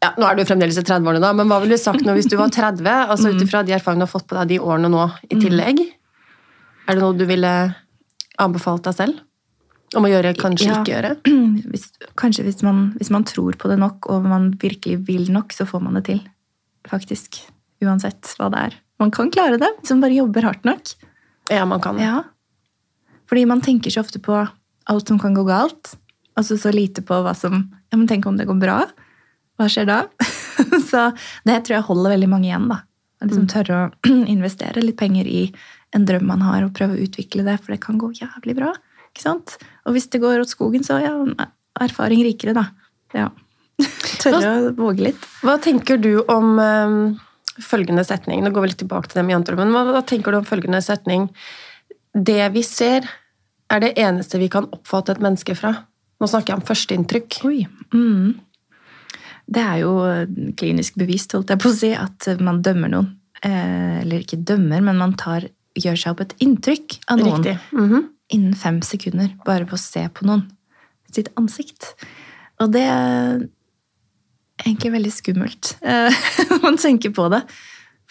ja, 0.01 0.11
Nå 0.17 0.25
er 0.27 0.37
du 0.39 0.43
fremdeles 0.49 0.77
i 0.79 0.83
30-årene, 0.83 1.21
da, 1.21 1.31
men 1.37 1.49
hva 1.51 1.59
ville 1.61 1.77
du 1.77 1.81
sagt 1.81 2.01
nå 2.05 2.15
hvis 2.17 2.29
du 2.31 2.37
var 2.39 2.49
30? 2.53 2.87
altså 3.13 3.31
Ut 3.33 3.41
ifra 3.43 3.61
de 3.67 3.75
erfaringene 3.77 4.05
du 4.05 4.09
har 4.09 4.13
fått 4.15 4.27
på 4.31 4.37
deg 4.39 4.49
de 4.55 4.59
årene 4.63 4.89
nå 4.89 5.03
i 5.29 5.37
tillegg. 5.41 5.83
Er 6.89 6.97
det 6.97 7.03
noe 7.03 7.17
du 7.17 7.25
ville 7.29 7.51
anbefalt 8.41 8.87
deg 8.89 8.97
selv? 8.97 9.19
Om 9.95 10.07
å 10.07 10.11
gjøre, 10.11 10.31
kanskje 10.39 10.69
Ja. 10.71 10.79
ikke 10.79 10.93
gjøre? 10.95 11.11
Hvis, 11.71 11.89
kanskje 12.19 12.45
hvis 12.47 12.61
man, 12.63 12.93
hvis 12.97 13.09
man 13.11 13.25
tror 13.27 13.57
på 13.59 13.67
det 13.69 13.77
nok, 13.81 14.07
og 14.09 14.23
man 14.25 14.49
virkelig 14.61 15.01
vil 15.07 15.27
nok, 15.31 15.51
så 15.53 15.67
får 15.67 15.83
man 15.83 15.97
det 15.99 16.05
til. 16.07 16.21
Faktisk. 16.87 17.41
Uansett 17.83 18.31
hva 18.39 18.47
det 18.53 18.61
er. 18.69 18.77
Man 19.03 19.11
kan 19.11 19.29
klare 19.33 19.59
det, 19.59 19.67
hvis 19.81 19.91
man 19.93 20.01
bare 20.05 20.15
jobber 20.17 20.47
hardt 20.47 20.63
nok. 20.67 20.93
Ja, 21.51 21.65
man 21.67 21.81
kan. 21.83 21.99
Ja. 21.99 22.21
Fordi 23.29 23.43
man 23.51 23.61
tenker 23.61 23.91
så 23.91 24.01
ofte 24.05 24.21
på 24.23 24.39
alt 24.87 25.07
som 25.11 25.19
kan 25.19 25.35
gå 25.35 25.43
galt, 25.47 25.93
og 26.39 26.47
så 26.47 26.55
så 26.59 26.71
lite 26.73 27.03
på 27.05 27.19
hva 27.25 27.35
som 27.37 27.67
Ja, 27.91 27.97
men 27.99 28.07
tenk 28.07 28.25
om 28.25 28.37
det 28.39 28.47
går 28.47 28.59
bra? 28.61 28.79
Hva 29.61 29.67
skjer 29.69 29.85
da? 29.89 29.99
så 30.89 31.11
det 31.45 31.59
tror 31.61 31.77
jeg 31.77 31.87
holder 31.91 32.15
veldig 32.15 32.31
mange 32.31 32.49
igjen, 32.49 32.71
da. 32.71 32.81
Liksom 33.21 33.47
tørre 33.51 33.77
å 33.77 34.11
investere 34.35 34.81
litt 34.81 34.97
penger 34.97 35.29
i 35.29 35.45
en 35.95 36.07
drøm 36.07 36.25
man 36.29 36.41
har, 36.45 36.63
og 36.65 36.73
prøve 36.77 36.97
å 36.97 37.03
utvikle 37.05 37.45
det, 37.45 37.59
for 37.61 37.75
det 37.75 37.81
kan 37.83 37.99
gå 38.01 38.09
jævlig 38.17 38.57
bra. 38.57 38.71
Ikke 39.11 39.25
sant? 39.25 39.57
Og 39.85 39.95
hvis 39.95 40.09
det 40.09 40.21
går 40.23 40.41
åt 40.41 40.53
skogen, 40.53 40.85
så 40.87 40.97
ja, 41.03 41.13
erfaring 41.83 42.23
rikere, 42.25 42.55
da. 42.57 42.69
Ja. 43.15 43.29
Tørre 44.23 44.53
å 44.55 44.71
våge 44.77 45.09
litt. 45.09 45.27
Hva 45.45 45.57
tenker 45.61 45.99
du 46.01 46.23
om 46.31 46.55
um, 46.57 46.99
følgende 47.61 48.05
setning? 48.07 48.43
Nå 48.43 48.53
går 48.55 48.65
vi 48.65 48.73
litt 48.73 48.81
tilbake 48.85 49.11
til 49.11 49.21
det 49.21 49.27
med 49.27 49.37
janterommen. 49.37 49.73
Hva, 49.75 49.83
hva 49.97 50.03
tenker 50.07 50.33
du 50.33 50.41
om 50.41 50.47
følgende 50.47 50.81
setning? 50.85 51.27
Det 52.15 52.43
vi 52.55 52.63
ser, 52.65 53.07
er 53.71 53.83
det 53.83 53.93
eneste 53.99 54.39
vi 54.41 54.49
kan 54.51 54.69
oppfatte 54.71 55.15
et 55.15 55.23
menneske 55.23 55.55
fra. 55.59 55.75
Nå 56.21 56.29
snakker 56.29 56.53
jeg 56.53 56.61
om 56.61 56.67
førsteinntrykk. 56.67 57.41
Mm. 57.95 58.39
Det 59.51 59.63
er 59.63 59.81
jo 59.81 59.91
klinisk 60.59 60.95
bevist, 61.01 61.33
holdt 61.35 61.51
jeg 61.51 61.61
på 61.61 61.71
å 61.71 61.75
si, 61.75 61.91
at 61.97 62.29
man 62.43 62.61
dømmer 62.63 62.91
noen. 62.93 63.09
Eh, 63.43 64.01
Eller 64.03 64.23
ikke 64.23 64.39
dømmer, 64.47 64.83
men 64.85 64.99
man 64.99 65.15
tar, 65.19 65.47
gjør 65.77 65.97
seg 65.97 66.13
opp 66.13 66.25
et 66.25 66.35
inntrykk 66.45 66.99
av 67.11 67.19
noen 67.21 67.43
Riktig. 67.43 67.57
-hmm. 67.71 68.09
innen 68.29 68.55
fem 68.55 68.81
sekunder. 68.81 69.33
Bare 69.45 69.65
på 69.65 69.75
å 69.75 69.81
se 69.81 70.07
på 70.09 70.25
noen. 70.25 70.51
Sitt 71.11 71.29
ansikt. 71.35 71.95
Og 72.59 72.71
det 72.71 72.85
er 72.85 73.47
egentlig 74.65 74.91
veldig 74.91 75.11
skummelt 75.11 75.77
eh, 75.81 76.13
når 76.49 76.61
man 76.63 76.77
tenker 76.77 77.09
på 77.09 77.29
det. 77.29 77.43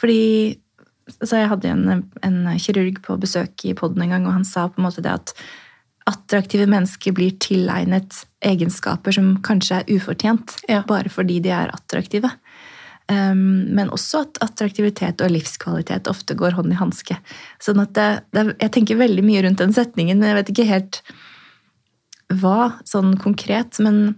Fordi 0.01 0.59
så 1.25 1.37
Jeg 1.37 1.49
hadde 1.49 1.69
en, 1.69 2.05
en 2.23 2.59
kirurg 2.59 3.01
på 3.03 3.17
besøk 3.19 3.65
i 3.65 3.75
poden 3.75 4.03
en 4.03 4.13
gang, 4.15 4.27
og 4.27 4.33
han 4.33 4.45
sa 4.45 4.69
på 4.69 4.79
en 4.79 4.87
måte 4.87 5.03
det 5.03 5.11
at 5.11 5.33
attraktive 6.09 6.67
mennesker 6.71 7.13
blir 7.17 7.35
tilegnet 7.43 8.23
egenskaper 8.45 9.15
som 9.15 9.35
kanskje 9.45 9.81
er 9.81 9.91
ufortjent, 9.97 10.57
Ja. 10.69 10.83
bare 10.87 11.09
fordi 11.09 11.41
de 11.41 11.51
er 11.51 11.73
attraktive. 11.75 12.31
Um, 13.11 13.75
men 13.75 13.91
også 13.91 14.23
at 14.23 14.39
attraktivitet 14.41 15.21
og 15.21 15.33
livskvalitet 15.33 16.07
ofte 16.07 16.35
går 16.35 16.55
hånd 16.55 16.73
i 16.73 16.79
hanske. 16.79 17.17
Sånn 17.59 17.81
at 17.83 17.93
det, 17.95 18.25
det, 18.31 18.57
jeg 18.61 18.71
tenker 18.71 19.01
veldig 19.01 19.25
mye 19.27 19.43
rundt 19.43 19.59
den 19.59 19.75
setningen, 19.75 20.21
men 20.21 20.29
jeg 20.29 20.39
vet 20.39 20.53
ikke 20.53 20.69
helt 20.69 21.01
hva 22.31 22.79
sånn 22.87 23.17
konkret. 23.19 23.81
Men 23.83 24.15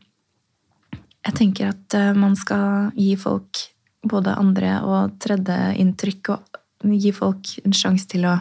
jeg 1.25 1.39
tenker 1.39 1.73
at 1.73 1.97
eh, 1.97 2.13
man 2.13 2.37
skal 2.37 2.93
gi 2.99 3.15
folk 3.17 3.65
både 4.05 4.37
andre 4.37 4.75
og 4.85 5.17
tredje 5.23 5.59
inntrykk, 5.81 6.35
og 6.35 6.93
gi 6.93 7.13
folk 7.17 7.55
en 7.65 7.73
sjanse 7.73 8.11
til 8.13 8.27
å 8.29 8.37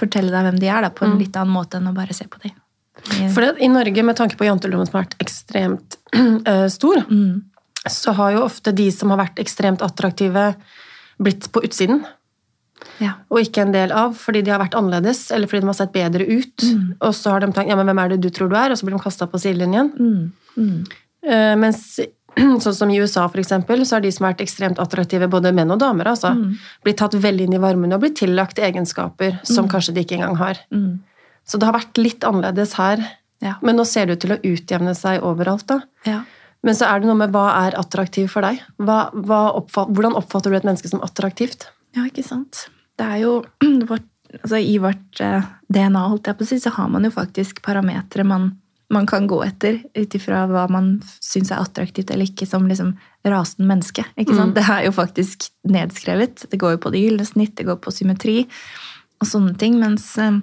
fortelle 0.00 0.30
deg 0.32 0.46
hvem 0.48 0.58
de 0.62 0.68
er, 0.70 0.82
da, 0.86 0.90
på 0.94 1.04
en 1.06 1.18
litt 1.20 1.36
annen 1.36 1.52
måte 1.54 1.78
enn 1.80 1.90
å 1.90 1.94
bare 1.96 2.14
se 2.16 2.26
på 2.30 2.40
dem. 2.44 2.54
For 3.34 3.42
I 3.60 3.68
Norge, 3.68 4.02
med 4.06 4.16
tanke 4.16 4.38
på 4.38 4.46
janteloven 4.46 4.86
som 4.88 4.98
har 5.00 5.04
vært 5.08 5.16
ekstremt 5.24 5.96
øh, 6.16 6.68
stor, 6.78 7.02
Mm. 7.10 7.42
så 7.90 8.14
har 8.16 8.32
jo 8.36 8.44
ofte 8.46 8.72
de 8.72 8.86
som 8.94 9.10
har 9.12 9.18
vært 9.26 9.40
ekstremt 9.42 9.82
attraktive, 9.84 10.54
blitt 11.20 11.50
på 11.52 11.60
utsiden. 11.66 12.04
Ja. 13.02 13.12
Og 13.30 13.40
ikke 13.44 13.62
en 13.64 13.72
del 13.74 13.92
av, 13.94 14.14
fordi 14.18 14.42
de 14.44 14.50
har 14.54 14.60
vært 14.62 14.74
annerledes, 14.78 15.26
eller 15.34 15.50
fordi 15.50 15.64
de 15.64 15.70
har 15.70 15.76
sett 15.78 15.92
bedre 15.94 16.24
ut. 16.26 16.64
Og 17.00 17.12
så 17.16 17.30
har 17.34 17.40
de 17.44 17.50
tenkt 17.54 17.70
ja, 17.70 17.76
men 17.78 17.86
hvem 17.90 18.00
er 18.02 18.14
det 18.14 18.20
du 18.24 18.30
tror 18.34 18.48
du 18.50 18.56
er? 18.58 18.70
Og 18.74 18.78
så 18.80 18.86
blir 18.86 18.96
de 18.96 19.02
kasta 19.04 19.26
på 19.30 19.40
sidelinjen. 19.42 19.90
Mm. 19.98 20.32
Mm. 20.56 20.84
Eh, 21.24 21.54
mens 21.60 21.98
sånn 22.64 22.76
som 22.76 22.92
i 22.92 23.00
USA, 23.00 23.26
for 23.30 23.42
eksempel, 23.42 23.84
så 23.86 23.96
har 23.96 24.04
de 24.04 24.12
som 24.14 24.26
har 24.26 24.34
vært 24.34 24.44
ekstremt 24.46 24.80
attraktive, 24.82 25.28
både 25.30 25.52
menn 25.56 25.72
og 25.74 25.80
damer, 25.82 26.12
altså, 26.14 26.34
blitt 26.86 27.00
tatt 27.00 27.16
veldig 27.18 27.48
inn 27.48 27.58
i 27.58 27.62
varmen 27.62 27.94
og 27.94 28.04
blitt 28.04 28.18
tillagt 28.20 28.58
egenskaper 28.62 29.40
som 29.46 29.68
kanskje 29.70 29.96
de 29.96 30.06
ikke 30.06 30.18
engang 30.18 30.38
har. 30.40 30.62
Mm. 30.74 31.02
Så 31.44 31.60
det 31.60 31.68
har 31.68 31.76
vært 31.76 32.00
litt 32.00 32.24
annerledes 32.24 32.74
her. 32.80 33.02
Ja. 33.44 33.58
Men 33.62 33.76
nå 33.76 33.84
ser 33.88 34.08
det 34.08 34.16
ut 34.16 34.24
til 34.24 34.34
å 34.34 34.40
utjevne 34.40 34.94
seg 34.96 35.24
overalt, 35.26 35.66
da. 35.68 35.82
ja. 36.08 36.22
Men 36.64 36.76
så 36.78 36.88
er 36.88 37.02
det 37.02 37.08
noe 37.10 37.20
med 37.20 37.32
hva 37.34 37.44
er 37.66 37.76
attraktiv 37.76 38.30
for 38.32 38.46
deg? 38.46 38.62
Hva, 38.80 39.10
hva 39.12 39.40
oppfatt, 39.58 39.90
hvordan 39.92 40.16
oppfatter 40.16 40.52
du 40.52 40.56
et 40.56 40.64
menneske 40.64 40.88
som 40.88 41.02
attraktivt? 41.04 41.68
Ja, 41.92 42.06
ikke 42.08 42.24
sant. 42.24 42.66
Det 42.96 43.04
er 43.04 43.20
jo 43.20 43.34
vårt, 43.90 44.06
altså 44.40 44.60
I 44.62 44.78
vårt 44.82 45.20
eh, 45.20 45.44
DNA 45.68 46.06
holdt 46.08 46.30
jeg 46.30 46.38
på 46.38 46.46
å 46.46 46.48
si, 46.48 46.60
så 46.62 46.72
har 46.78 46.88
man 46.92 47.04
jo 47.04 47.12
faktisk 47.12 47.60
parametere 47.66 48.24
man, 48.28 48.54
man 48.92 49.06
kan 49.08 49.26
gå 49.26 49.38
etter 49.44 49.80
ut 49.96 50.14
ifra 50.14 50.44
hva 50.50 50.66
man 50.70 50.98
syns 51.24 51.50
er 51.52 51.62
attraktivt 51.62 52.10
eller 52.12 52.28
ikke, 52.28 52.46
som 52.46 52.66
liksom 52.68 52.92
rasen 53.26 53.66
menneske. 53.68 54.04
sant? 54.36 54.54
Det 54.56 54.64
er 54.68 54.84
jo 54.86 54.94
faktisk 54.94 55.48
nedskrevet. 55.68 56.46
Det 56.50 56.60
går 56.60 56.76
jo 56.76 56.82
på 56.84 56.92
det 56.92 57.04
gylne 57.04 57.26
snitt, 57.28 57.56
det 57.56 57.66
går 57.68 57.80
på 57.82 57.94
symmetri 57.94 58.42
og 59.22 59.28
sånne 59.30 59.56
ting. 59.60 59.78
mens 59.80 60.06
eh, 60.18 60.40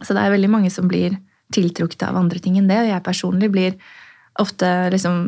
Så 0.00 0.14
det 0.14 0.22
er 0.22 0.34
veldig 0.36 0.50
mange 0.50 0.70
som 0.70 0.88
blir 0.88 1.18
tiltrukket 1.54 2.06
av 2.06 2.16
andre 2.16 2.38
ting 2.42 2.58
enn 2.58 2.70
det. 2.70 2.78
og 2.84 2.92
Jeg 2.92 3.06
personlig 3.06 3.50
blir 3.52 3.74
ofte 4.40 4.90
liksom 4.94 5.26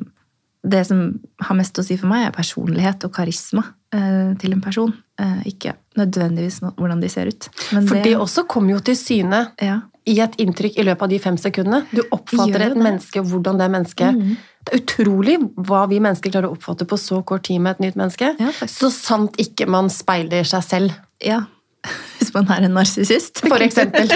det 0.67 0.85
som 0.89 1.03
har 1.47 1.59
mest 1.59 1.79
å 1.79 1.85
si 1.87 1.95
for 1.99 2.11
meg, 2.11 2.27
er 2.27 2.35
personlighet 2.35 3.05
og 3.07 3.13
karisma 3.15 3.63
eh, 3.95 4.33
til 4.41 4.57
en 4.57 4.63
person. 4.65 4.95
Eh, 5.21 5.43
ikke 5.53 5.77
nødvendigvis 5.99 6.61
hvordan 6.65 7.03
de 7.03 7.11
ser 7.13 7.31
ut. 7.31 7.49
Men 7.73 7.87
For 7.87 7.99
det, 7.99 8.09
det 8.11 8.17
også 8.19 8.47
kommer 8.51 8.77
jo 8.77 8.81
til 8.89 8.99
syne 8.99 9.47
ja. 9.63 9.81
I 10.07 10.19
et 10.23 10.37
inntrykk 10.43 10.79
i 10.79 10.85
løpet 10.87 11.03
av 11.03 11.11
de 11.11 11.19
fem 11.23 11.39
sekundene. 11.41 11.83
Du 11.91 12.03
oppfatter 12.15 12.69
et 12.69 12.79
menneske, 12.79 13.23
hvordan 13.27 13.59
det 13.59 13.73
mennesket 13.75 14.21
mm. 14.21 14.37
Det 14.67 14.75
er 14.75 14.81
utrolig 14.83 15.35
hva 15.69 15.85
vi 15.87 16.01
mennesker 16.03 16.33
klarer 16.35 16.51
å 16.51 16.57
oppfatte 16.57 16.83
på 16.91 16.97
så 16.99 17.21
kort 17.23 17.45
tid 17.47 17.61
med 17.63 17.77
et 17.77 17.85
nytt 17.85 17.99
menneske. 18.01 18.33
Ja, 18.43 18.51
så 18.67 18.91
sant 18.91 19.39
ikke 19.39 19.69
man 19.71 19.87
speiler 19.95 20.43
seg 20.49 20.65
selv. 20.67 20.97
Ja, 21.23 21.45
Hvis 22.19 22.33
man 22.35 22.49
er 22.51 22.67
en 22.67 22.75
narsissist. 22.77 23.43
For 23.45 23.63
eksempel. 23.63 24.11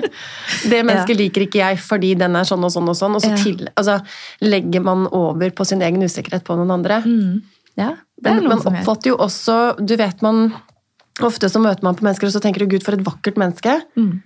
Det 0.70 0.80
mennesket 0.80 1.14
ja. 1.14 1.18
liker 1.18 1.46
ikke 1.46 1.60
jeg 1.60 1.80
fordi 1.82 2.12
den 2.18 2.36
er 2.38 2.48
sånn 2.48 2.64
og 2.64 2.72
sånn 2.74 2.88
og 2.88 2.98
sånn. 2.98 3.16
Og 3.18 3.24
så 3.24 3.32
til, 3.40 3.66
altså, 3.74 3.98
legger 4.44 4.84
man 4.84 5.06
over 5.08 5.52
på 5.54 5.66
sin 5.68 5.82
egen 5.84 6.04
usikkerhet 6.04 6.46
på 6.46 6.56
noen 6.58 6.72
andre. 6.78 7.02
Mm. 7.04 7.42
Ja, 7.76 7.94
Men 8.24 8.44
man 8.44 8.60
oppfatter 8.68 9.14
jo 9.14 9.14
også 9.24 9.54
Du 9.80 9.94
vet 9.96 10.20
man 10.20 10.50
Ofte 11.24 11.48
så 11.48 11.60
møter 11.62 11.80
man 11.86 11.96
på 11.96 12.04
mennesker, 12.04 12.28
og 12.28 12.34
så 12.34 12.40
tenker 12.40 12.64
du 12.64 12.72
'gud, 12.72 12.84
for 12.84 12.96
et 12.96 13.04
vakkert 13.04 13.36
menneske'. 13.40 13.74
Mm. 14.00 14.22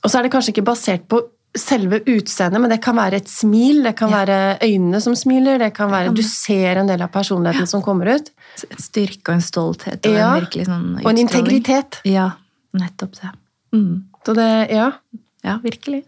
Og 0.00 0.10
så 0.10 0.18
er 0.18 0.26
det 0.26 0.32
kanskje 0.32 0.54
ikke 0.54 0.66
basert 0.70 1.06
på 1.10 1.22
selve 1.58 1.98
utseendet, 2.06 2.60
men 2.62 2.70
det 2.70 2.78
kan 2.82 2.94
være 2.94 3.18
et 3.18 3.30
smil, 3.30 3.82
det 3.82 3.96
kan 3.98 4.12
ja. 4.12 4.20
være 4.20 4.36
øynene 4.62 5.00
som 5.02 5.16
smiler, 5.18 5.58
det 5.58 5.72
kan 5.74 5.90
være 5.90 6.12
Du 6.14 6.22
ser 6.22 6.78
en 6.78 6.90
del 6.90 7.02
av 7.02 7.10
personligheten 7.10 7.66
ja. 7.66 7.70
som 7.70 7.82
kommer 7.82 8.12
ut. 8.14 8.30
En 8.68 8.82
styrke 8.82 9.32
og 9.32 9.34
en 9.34 9.44
stolthet. 9.44 9.98
Og, 10.04 10.14
ja. 10.14 10.28
en 10.30 10.44
virkelig 10.44 10.68
sånn 10.68 10.86
og 11.02 11.10
en 11.10 11.20
integritet. 11.24 12.00
Ja, 12.06 12.30
nettopp 12.78 13.18
det. 13.18 13.34
Mm. 13.74 13.92
Så 14.26 14.36
det 14.38 14.50
Ja. 14.70 14.92
Ja, 15.40 15.56
virkelig. 15.62 16.02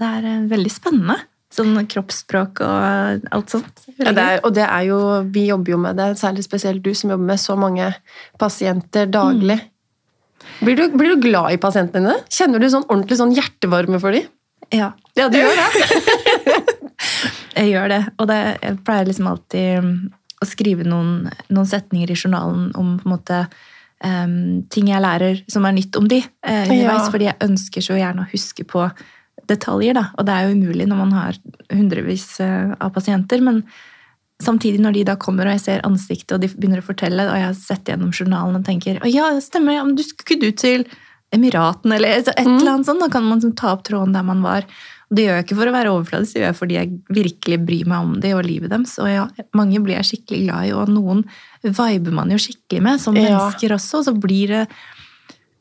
Det 0.00 0.06
er 0.06 0.24
uh, 0.24 0.46
veldig 0.48 0.70
spennende. 0.72 1.18
Sånn 1.52 1.76
kroppsspråk 1.88 2.62
og 2.64 3.26
alt 3.32 3.52
sånt. 3.52 3.82
Ja, 3.96 4.12
det 4.16 4.22
er, 4.22 4.40
og 4.44 4.52
det 4.56 4.64
er 4.66 4.82
jo 4.84 4.98
Vi 5.32 5.46
jobber 5.48 5.72
jo 5.72 5.78
med 5.80 5.96
det, 5.96 6.10
særlig 6.20 6.44
spesielt 6.44 6.82
du 6.84 6.90
som 6.96 7.12
jobber 7.12 7.30
med 7.30 7.40
så 7.40 7.56
mange 7.56 7.88
pasienter 8.40 9.08
daglig. 9.12 9.58
Mm. 9.60 9.74
Blir, 10.60 10.76
du, 10.76 10.88
blir, 10.96 11.14
du, 11.14 11.22
glad 11.22 11.54
i 11.54 11.60
pasientene 11.60 12.10
dine? 12.10 12.26
Kjenner 12.32 12.62
du 12.62 12.68
sånn 12.72 12.86
ordentlig 12.88 13.18
sånn 13.20 13.34
hjertevarme 13.36 14.00
for 14.02 14.14
dem? 14.14 14.28
Ja. 14.74 14.92
Ja, 15.16 15.28
du 15.32 15.38
gjør 15.38 15.56
det? 15.56 16.68
jeg 17.58 17.72
gjør 17.72 17.90
det. 17.92 18.00
Og 18.18 18.30
det, 18.30 18.38
jeg 18.62 18.78
pleier 18.86 19.08
liksom 19.08 19.30
alltid 19.30 19.84
um, 19.84 19.92
å 20.42 20.48
skrive 20.48 20.86
noen, 20.86 21.28
noen 21.48 21.68
setninger 21.68 22.10
i 22.12 22.18
journalen 22.18 22.70
om 22.78 22.96
på 23.00 23.08
en 23.08 23.14
måte 23.14 23.42
um, 24.04 24.64
ting 24.72 24.90
jeg 24.92 25.04
lærer 25.04 25.44
som 25.50 25.66
er 25.68 25.76
nytt 25.78 25.98
om 26.00 26.08
de 26.10 26.20
uh, 26.22 26.64
underveis. 26.66 27.06
Ja. 27.06 27.12
Fordi 27.14 27.30
jeg 27.30 27.40
ønsker 27.48 27.86
så 27.88 28.00
gjerne 28.00 28.26
å 28.26 28.32
huske 28.32 28.66
på 28.68 28.88
detaljer, 29.48 29.96
da. 29.96 30.08
Og 30.18 30.26
det 30.28 30.34
er 30.34 30.48
jo 30.48 30.58
umulig 30.58 30.88
når 30.90 31.00
man 31.06 31.14
har 31.16 31.38
hundrevis 31.72 32.34
uh, 32.44 32.74
av 32.76 32.92
pasienter. 32.96 33.44
men 33.44 33.62
Samtidig 34.42 34.78
når 34.82 34.94
de 34.94 35.04
da 35.08 35.16
kommer 35.18 35.48
og 35.48 35.56
jeg 35.56 35.64
ser 35.64 35.86
ansiktet 35.86 36.36
og 36.36 36.42
de 36.44 36.50
begynner 36.52 36.82
å 36.82 36.86
fortelle, 36.86 37.26
og 37.26 37.38
jeg 37.40 37.46
har 37.48 37.56
sett 37.58 37.90
gjennom 37.90 38.12
journalen 38.14 38.60
og 38.60 38.66
tenker 38.66 39.00
å 39.02 39.10
ja, 39.10 39.32
stemmer, 39.42 39.78
ja, 39.80 39.86
men 39.86 39.96
du 39.98 40.04
skulle 40.06 40.48
du 40.48 40.54
til 40.54 40.86
Emiratene 41.34 41.98
eller 41.98 42.22
et 42.22 42.30
mm. 42.32 42.54
eller 42.54 42.70
annet 42.72 42.88
sånt. 42.88 43.02
Da 43.02 43.10
kan 43.12 43.26
man 43.26 43.42
ta 43.52 43.74
opp 43.74 43.82
tråden 43.84 44.14
der 44.16 44.24
man 44.24 44.40
var. 44.40 44.64
Og 45.08 45.16
det 45.16 45.26
gjør 45.26 45.36
jeg 45.36 45.44
ikke 45.46 45.58
for 45.58 45.70
å 45.70 45.74
være 45.74 45.90
overfladisk, 45.92 46.34
det 46.34 46.40
gjør 46.40 46.48
jeg 46.50 46.58
fordi 46.58 46.76
jeg 46.78 46.94
virkelig 47.18 47.58
bryr 47.68 47.90
meg 47.90 48.06
om 48.06 48.14
det 48.22 48.32
og 48.36 48.46
livet 48.46 48.72
deres. 48.72 48.94
Og 49.02 49.10
ja, 49.10 49.26
mange 49.56 49.82
blir 49.84 49.98
jeg 49.98 50.08
skikkelig 50.10 50.40
glad 50.46 50.68
i, 50.68 50.72
og 50.76 50.92
noen 50.92 51.22
viber 51.64 52.16
man 52.16 52.32
jo 52.32 52.40
skikkelig 52.40 52.82
med 52.84 53.02
som 53.02 53.16
ja. 53.16 53.26
mennesker 53.26 53.76
også. 53.76 54.00
Og 54.00 54.08
så 54.08 54.16
blir 54.16 54.54
det 54.54 54.64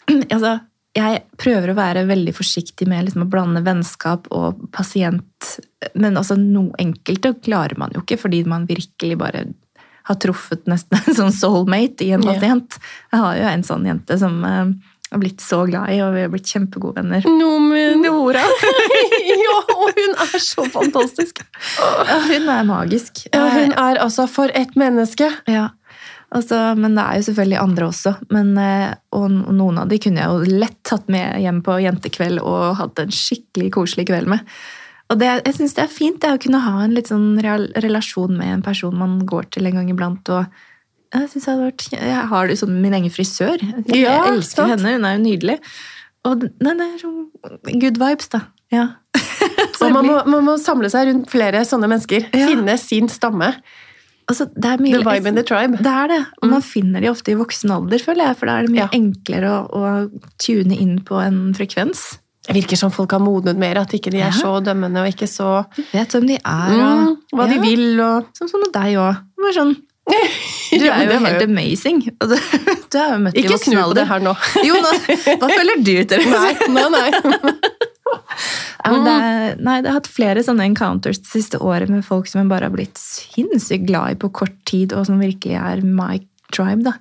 Altså, 0.36 0.58
jeg 0.98 1.22
prøver 1.38 1.72
å 1.72 1.78
være 1.78 2.08
veldig 2.10 2.34
forsiktig 2.36 2.88
med 2.90 3.06
liksom, 3.06 3.28
å 3.28 3.30
blande 3.32 3.62
vennskap 3.66 4.28
og 4.34 4.68
pasient, 4.74 5.54
men 5.94 6.18
altså, 6.18 6.38
noe 6.40 6.74
enkelte 6.82 7.36
klarer 7.46 7.78
man 7.80 7.94
jo 7.96 8.04
ikke 8.04 8.20
fordi 8.26 8.44
man 8.50 8.68
virkelig 8.70 9.20
bare 9.22 9.46
har 10.08 10.20
truffet 10.24 10.68
nesten 10.72 11.00
en 11.06 11.18
sånn 11.22 11.34
soulmate 11.36 12.08
i 12.08 12.14
en 12.16 12.26
pasient. 12.26 12.80
Jeg 13.12 13.24
har 13.24 13.40
jo 13.40 13.50
en 13.52 13.66
sånn 13.68 13.88
jente 13.90 14.18
som 14.20 14.40
eh, 14.48 14.72
har 15.12 15.22
blitt 15.22 15.44
så 15.44 15.62
glad 15.68 15.94
i, 15.94 16.02
og 16.04 16.16
vi 16.16 16.24
har 16.26 16.32
blitt 16.34 16.50
kjempegode 16.52 17.02
venner. 17.02 17.28
Nomen. 17.28 18.02
Nora! 18.04 18.44
ja, 19.46 19.58
og 19.76 19.92
hun 19.96 20.18
er 20.28 20.44
så 20.44 20.68
fantastisk! 20.72 21.44
Ja, 21.80 22.20
hun 22.28 22.50
er 22.52 22.68
magisk. 22.68 23.26
Ja, 23.32 23.48
hun 23.54 23.76
er 23.76 24.02
altså 24.04 24.28
for 24.32 24.52
et 24.56 24.76
menneske! 24.80 25.30
Ja. 25.48 25.70
Altså, 26.36 26.58
men 26.76 26.98
det 26.98 27.04
er 27.06 27.20
jo 27.20 27.28
selvfølgelig 27.30 27.60
andre 27.62 27.86
også. 27.88 28.14
Men, 28.36 28.50
eh, 28.60 28.90
og 29.16 29.30
noen 29.32 29.78
av 29.80 29.88
de 29.92 30.00
kunne 30.04 30.20
jeg 30.20 30.28
jo 30.28 30.58
lett 30.60 30.80
tatt 30.88 31.08
med 31.12 31.40
hjem 31.44 31.62
på 31.64 31.78
jentekveld 31.86 32.42
og 32.44 32.76
hatt 32.82 33.00
en 33.00 33.14
skikkelig 33.16 33.72
koselig 33.78 34.10
kveld 34.10 34.28
med. 34.34 34.44
Og 35.08 35.22
det, 35.22 35.30
jeg 35.46 35.56
syns 35.56 35.78
det 35.78 35.86
er 35.86 35.94
fint 35.94 36.20
det, 36.24 36.34
å 36.36 36.42
kunne 36.44 36.60
ha 36.66 36.82
en 36.84 36.96
litt 36.96 37.08
sånn 37.08 37.38
relasjon 37.40 38.34
med 38.36 38.58
en 38.58 38.66
person 38.66 38.98
man 38.98 39.22
går 39.28 39.48
til 39.56 39.70
en 39.70 39.80
gang 39.80 39.94
iblant. 39.94 40.28
og 40.36 40.44
jeg, 41.16 41.30
synes 41.32 41.46
det 41.46 41.54
hadde 41.54 41.70
vært, 41.70 41.86
jeg 41.96 42.26
har 42.34 42.52
det 42.52 42.58
som 42.60 42.74
min 42.84 42.98
egen 42.98 43.14
frisør. 43.14 43.64
Jeg 43.64 44.02
ja, 44.04 44.20
elsker 44.28 44.66
sant? 44.66 44.74
henne, 44.76 44.98
hun 44.98 45.08
er 45.08 45.16
jo 45.16 45.24
nydelig. 45.24 45.58
Og 46.28 46.44
det 46.44 46.74
er 46.76 46.98
sånn 47.00 47.80
good 47.80 48.00
vibes, 48.02 48.28
da. 48.34 48.44
Ja. 48.74 48.88
man 49.96 50.04
må, 50.04 50.18
man 50.28 50.44
må, 50.44 50.58
samle 50.60 50.92
seg 50.92 51.08
rundt 51.08 51.32
flere 51.32 51.64
sånne 51.68 51.88
mennesker. 51.88 52.28
Ja. 52.36 52.50
Finne 52.52 52.76
sin 52.82 53.08
stamme. 53.12 53.54
Altså, 54.28 54.50
det 54.52 54.70
er 54.70 54.82
mye, 54.84 54.92
the 54.98 55.06
vibe 55.08 55.32
in 55.32 55.40
the 55.40 55.44
tribe. 55.48 55.80
Det 55.80 55.92
er 55.92 56.12
det. 56.12 56.20
Og 56.42 56.48
mm. 56.50 56.54
man 56.58 56.64
finner 56.66 57.04
de 57.04 57.10
ofte 57.12 57.32
i 57.32 57.38
voksen 57.40 57.72
alder, 57.72 58.04
føler 58.04 58.28
jeg. 58.28 58.40
For 58.40 58.50
da 58.50 58.58
er 58.58 58.68
det 58.68 58.74
mye 58.76 58.84
ja. 58.84 58.88
enklere 58.98 59.52
å, 59.56 59.82
å, 59.82 59.92
tune 60.44 60.76
inn 60.76 60.98
på 61.08 61.20
en 61.24 61.42
frekvens. 61.56 62.06
Det 62.48 62.56
virker 62.56 62.80
som 62.80 62.92
folk 62.92 63.12
har 63.16 63.24
modnet 63.24 63.60
mer, 63.60 63.80
at 63.82 63.96
ikke 63.96 64.12
de 64.14 64.22
er 64.24 64.36
så 64.36 64.54
dømmende 64.64 65.02
og 65.04 65.10
ikke 65.12 65.28
så 65.28 65.66
Du 65.76 65.82
vet 65.92 66.14
hvem 66.16 66.30
de 66.30 66.38
er, 66.40 66.76
og 66.76 67.02
mm, 67.02 67.18
hva 67.36 67.48
de 67.52 67.60
vil. 67.64 67.90
Og... 68.04 68.30
Sånn 68.40 68.52
som 68.52 68.64
deg 68.72 69.00
òg. 69.04 69.24
Sånn 69.56 69.76
du 70.80 70.86
er 70.88 71.04
jo 71.04 71.20
helt 71.20 71.44
amazing. 71.44 72.00
Altså, 72.24 72.38
du 72.92 72.98
har 73.00 73.14
jo 73.16 73.24
møtt 73.26 73.40
Ikke 73.42 73.58
snu 73.60 73.76
på 73.76 73.96
det 73.98 74.06
her 74.08 74.24
nå. 74.24 74.34
Jo, 74.64 74.78
nå, 74.84 74.94
hva 75.42 75.50
føler 75.52 75.84
du, 75.84 75.94
Therese? 76.08 76.70
Nei, 76.72 76.78
nei, 76.78 76.88
nei. 76.94 77.56
Ja, 78.88 79.04
det 79.06 79.16
er, 79.28 79.60
nei, 79.64 79.76
det 79.84 79.92
har 79.92 80.00
hatt 80.00 80.10
flere 80.12 80.44
sånne 80.46 80.66
encounters 80.70 81.20
det 81.22 81.30
siste 81.30 81.60
året 81.64 81.92
med 81.92 82.06
folk 82.08 82.30
som 82.32 82.42
jeg 82.42 82.52
bare 82.52 82.70
har 82.70 82.74
blitt 82.74 82.98
sinnssykt 83.02 83.86
glad 83.90 84.16
i 84.16 84.20
på 84.22 84.32
kort 84.42 84.56
tid, 84.70 84.96
og 84.96 85.06
som 85.10 85.22
virkelig 85.22 85.60
er 85.60 85.84
my 85.86 86.22
tribe. 86.54 86.88
da. 86.88 86.98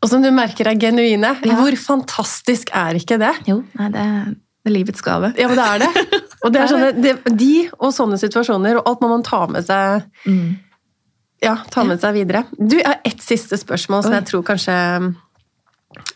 Og 0.00 0.12
som 0.12 0.24
du 0.24 0.30
merker 0.32 0.70
er 0.70 0.78
genuine. 0.80 1.34
Ja. 1.44 1.58
Hvor 1.58 1.76
fantastisk 1.80 2.72
er 2.76 2.96
ikke 3.00 3.20
det? 3.20 3.34
Jo, 3.48 3.60
nei, 3.76 3.90
det 3.92 4.06
er, 4.06 4.32
det 4.32 4.72
er 4.72 4.76
livets 4.78 5.04
gave. 5.04 5.34
Ja, 5.40 5.50
men 5.50 5.60
det 5.60 5.68
er 5.68 5.84
det. 5.84 6.18
Og 6.40 6.54
det 6.54 6.60
er 6.62 6.70
sånne, 6.70 6.86
det, 6.96 7.10
de 7.36 7.54
og 7.76 7.90
sånne 7.92 8.16
situasjoner, 8.16 8.78
og 8.80 8.86
alt 8.88 9.02
må 9.04 9.10
man 9.10 9.20
ta 9.26 9.42
med 9.52 9.66
seg. 9.66 10.06
Mm 10.24 10.54
ja, 11.40 11.56
ta 11.72 11.84
med 11.88 12.00
seg 12.02 12.16
videre. 12.18 12.44
Du, 12.56 12.76
Jeg 12.78 12.86
har 12.86 13.00
ett 13.06 13.22
siste 13.24 13.58
spørsmål 13.60 14.04
som 14.04 14.16
jeg 14.16 14.28
tror 14.28 14.44
kanskje 14.46 14.76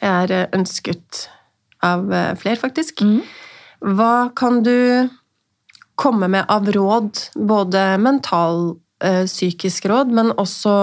er 0.04 0.34
ønsket 0.54 1.24
av 1.84 2.12
eh, 2.12 2.32
flere, 2.40 2.60
faktisk. 2.60 3.02
Mm. 3.04 3.22
Hva 3.80 4.30
kan 4.36 4.62
du 4.62 5.08
komme 5.94 6.28
med 6.28 6.44
av 6.48 6.70
råd, 6.72 7.18
både 7.34 7.98
mental, 7.98 8.76
eh, 9.04 9.24
psykisk 9.26 9.86
råd, 9.86 10.12
men 10.12 10.32
også 10.32 10.74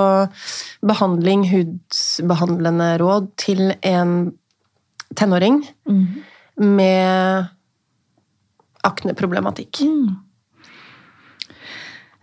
behandling, 0.82 1.46
hudbehandlende 1.52 2.98
råd, 3.02 3.32
til 3.38 3.74
en 3.82 4.32
tenåring 5.16 5.62
mm. 5.89 6.06
med 6.56 7.48
akneproblematikk? 8.88 9.82
Mm. 9.82 10.16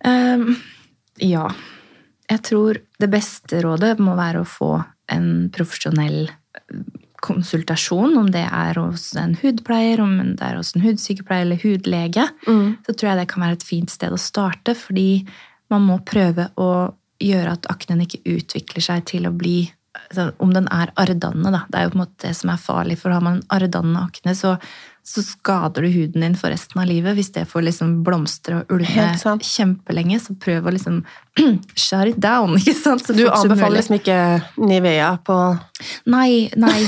Um, 0.05 0.57
ja. 1.21 1.49
Jeg 2.29 2.45
tror 2.45 2.79
det 3.01 3.09
beste 3.09 3.63
rådet 3.65 3.97
må 4.05 4.15
være 4.19 4.43
å 4.43 4.49
få 4.49 4.73
en 5.09 5.49
profesjonell 5.53 6.29
konsultasjon, 7.25 8.17
om 8.21 8.29
det 8.31 8.45
er 8.47 8.79
hos 8.79 9.11
en 9.19 9.35
hudpleier, 9.41 10.01
om 10.03 10.37
det 10.39 10.45
er 10.45 10.59
hos 10.59 10.75
en 10.77 10.85
hudsykepleier 10.85 11.47
eller 11.47 11.63
hudlege, 11.63 12.29
mm. 12.47 12.85
så 12.87 12.95
tror 12.95 13.11
jeg 13.11 13.21
det 13.21 13.29
kan 13.33 13.45
være 13.45 13.59
et 13.59 13.67
fint 13.67 13.93
sted 13.93 14.15
å 14.15 14.21
starte, 14.21 14.77
fordi 14.79 15.25
man 15.73 15.85
må 15.89 15.99
prøve 16.07 16.49
å 16.61 16.71
gjøre 17.23 17.57
at 17.57 17.67
aknen 17.73 18.05
ikke 18.05 18.23
utvikler 18.37 18.85
seg 18.85 19.05
til 19.11 19.27
å 19.27 19.35
bli 19.35 19.61
altså, 19.99 20.31
Om 20.39 20.53
den 20.55 20.69
er 20.71 20.93
arrdannende, 21.01 21.51
da. 21.51 21.65
Det 21.67 21.79
er 21.79 21.89
jo 21.89 21.95
på 21.95 21.99
en 21.99 22.05
måte 22.05 22.27
det 22.29 22.35
som 22.39 22.53
er 22.53 22.63
farlig, 22.63 22.99
for 23.01 23.15
har 23.15 23.25
man 23.25 23.41
en 23.41 23.49
arrdannende 23.55 24.05
akne, 24.07 24.35
så 24.39 24.55
så 25.09 25.23
skader 25.25 25.83
du 25.83 25.89
huden 25.89 26.21
din 26.21 26.35
for 26.37 26.53
resten 26.53 26.83
av 26.83 26.89
livet 26.91 27.17
hvis 27.17 27.31
det 27.33 27.47
får 27.49 27.63
liksom 27.65 27.93
blomstre 28.05 28.59
og 28.61 28.75
ulme 28.77 29.39
kjempelenge. 29.41 30.19
Så 30.21 30.35
prøv 30.37 30.69
å 30.69 30.75
liksom 30.75 30.99
shut 31.87 32.11
it 32.11 32.19
down. 32.21 32.59
ikke 32.61 32.77
sant? 32.77 33.07
Så 33.07 33.17
du 33.17 33.25
anbefaler 33.25 33.79
liksom 33.79 33.97
ikke 33.97 34.19
Nivea 34.61 35.15
på 35.25 35.39
Nei, 36.13 36.51
nei. 36.61 36.83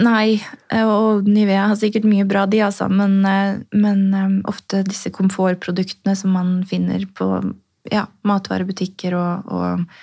Nei, 0.00 0.36
og 0.84 1.26
Nivea 1.26 1.64
har 1.72 1.78
sikkert 1.80 2.04
mye 2.06 2.22
bra, 2.28 2.44
de, 2.46 2.60
altså, 2.62 2.86
men, 2.92 3.16
eh, 3.26 3.56
men 3.74 4.04
um, 4.14 4.36
ofte 4.48 4.84
disse 4.86 5.10
komfortproduktene 5.10 6.14
som 6.16 6.36
man 6.36 6.52
finner 6.68 7.08
på 7.18 7.26
ja, 7.90 8.04
matvarebutikker 8.28 9.16
og, 9.18 9.50
og 9.50 9.98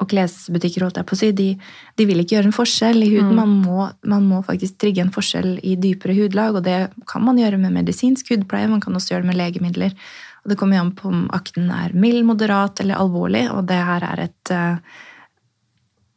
og 0.00 0.08
klesbutikker, 0.10 0.86
holdt 0.86 1.00
jeg 1.00 1.08
på 1.08 1.16
å 1.16 1.20
si, 1.20 1.30
de, 1.36 1.48
de, 1.98 2.06
vil 2.08 2.22
ikke 2.22 2.38
gjøre 2.38 2.50
en 2.50 2.56
forskjell 2.56 3.04
i 3.04 3.10
huden. 3.12 3.34
Mm. 3.34 3.38
Man, 3.40 3.52
må, 3.66 3.86
man, 4.08 4.26
må, 4.30 4.40
faktisk 4.46 4.78
trigge 4.80 5.04
en 5.04 5.12
forskjell 5.14 5.58
i 5.66 5.76
dypere 5.80 6.16
hudlag, 6.16 6.56
og 6.56 6.64
det 6.66 6.78
kan 7.10 7.24
man 7.26 7.38
gjøre 7.40 7.60
med 7.60 7.76
medisinsk 7.76 8.32
hudpleie, 8.32 8.70
man 8.70 8.82
kan 8.82 8.96
også 8.96 9.14
gjøre 9.14 9.26
det 9.26 9.32
med 9.32 9.40
legemidler. 9.42 9.94
Og 10.40 10.52
det 10.52 10.56
kommer 10.60 10.78
jo 10.78 10.86
an 10.86 10.96
på 10.96 11.12
om 11.12 11.22
akten 11.36 11.68
er 11.74 11.92
mild, 11.92 12.24
moderat 12.28 12.80
eller 12.80 13.00
alvorlig, 13.00 13.44
og 13.52 13.66
det 13.68 13.80
her 13.90 14.06
er 14.08 14.26
et, 14.28 14.54
eh, 14.56 15.00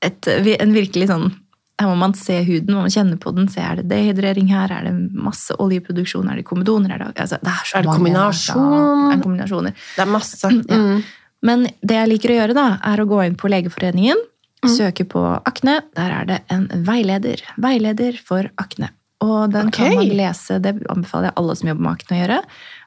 et 0.08 0.34
en 0.60 0.76
virkelig 0.76 1.12
sånn 1.12 1.34
her 1.82 1.90
må 1.90 1.96
man 1.98 2.14
se 2.16 2.36
huden, 2.46 2.76
må 2.76 2.84
man 2.86 2.94
kjenne 2.94 3.18
på 3.20 3.32
den. 3.36 3.48
se 3.52 3.60
Er 3.64 3.82
det 3.82 3.88
dehydrering 3.90 4.52
her? 4.54 4.72
Er 4.72 4.86
det 4.88 4.94
masse 5.12 5.56
oljeproduksjon? 5.60 6.30
Er 6.30 6.40
det 6.40 6.46
komedoner? 6.48 6.94
Er 6.94 7.02
det, 7.02 7.08
altså, 7.18 7.40
det 7.42 7.50
er, 7.50 7.72
er 7.80 7.86
det 7.88 7.96
kombinasjon? 7.98 9.10
Er 9.10 9.16
det 9.18 9.26
kombinasjoner? 9.26 9.76
Det 9.96 10.06
er 10.06 10.12
masse. 10.14 10.52
Mm. 10.70 11.02
Men 11.44 11.68
det 11.82 11.98
jeg 12.00 12.12
liker 12.12 12.34
å 12.34 12.38
gjøre, 12.41 12.58
da, 12.58 12.68
er 12.91 13.02
å 13.02 13.08
gå 13.10 13.20
inn 13.26 13.38
på 13.39 13.52
Legeforeningen, 13.52 14.20
mm. 14.64 14.72
søke 14.72 15.06
på 15.10 15.24
akne. 15.44 15.82
Der 15.98 16.18
er 16.22 16.30
det 16.30 16.39
en 16.54 16.70
veileder. 16.88 17.44
Veileder 17.62 18.20
for 18.24 18.48
akne. 18.62 18.94
Og 19.24 19.52
den 19.54 19.70
okay. 19.72 19.94
kan 19.94 20.00
man 20.02 20.16
lese, 20.18 20.60
det 20.64 20.78
anbefaler 20.91 21.30
jeg 21.30 21.38
alle 21.39 21.56
som 21.60 21.70
jobber 21.72 21.86
med 21.86 21.94
akne 21.98 22.16
å 22.16 22.22
gjøre. 22.22 22.41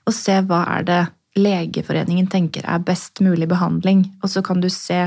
Og 0.06 0.16
se 0.16 0.40
hva 0.48 0.64
er 0.76 0.88
det 0.88 1.02
Legeforeningen 1.36 2.30
tenker 2.32 2.64
er 2.64 2.84
best 2.84 3.20
mulig 3.20 3.48
behandling. 3.50 4.06
Og 4.24 4.32
så 4.32 4.40
kan 4.44 4.62
du 4.62 4.70
se 4.72 5.02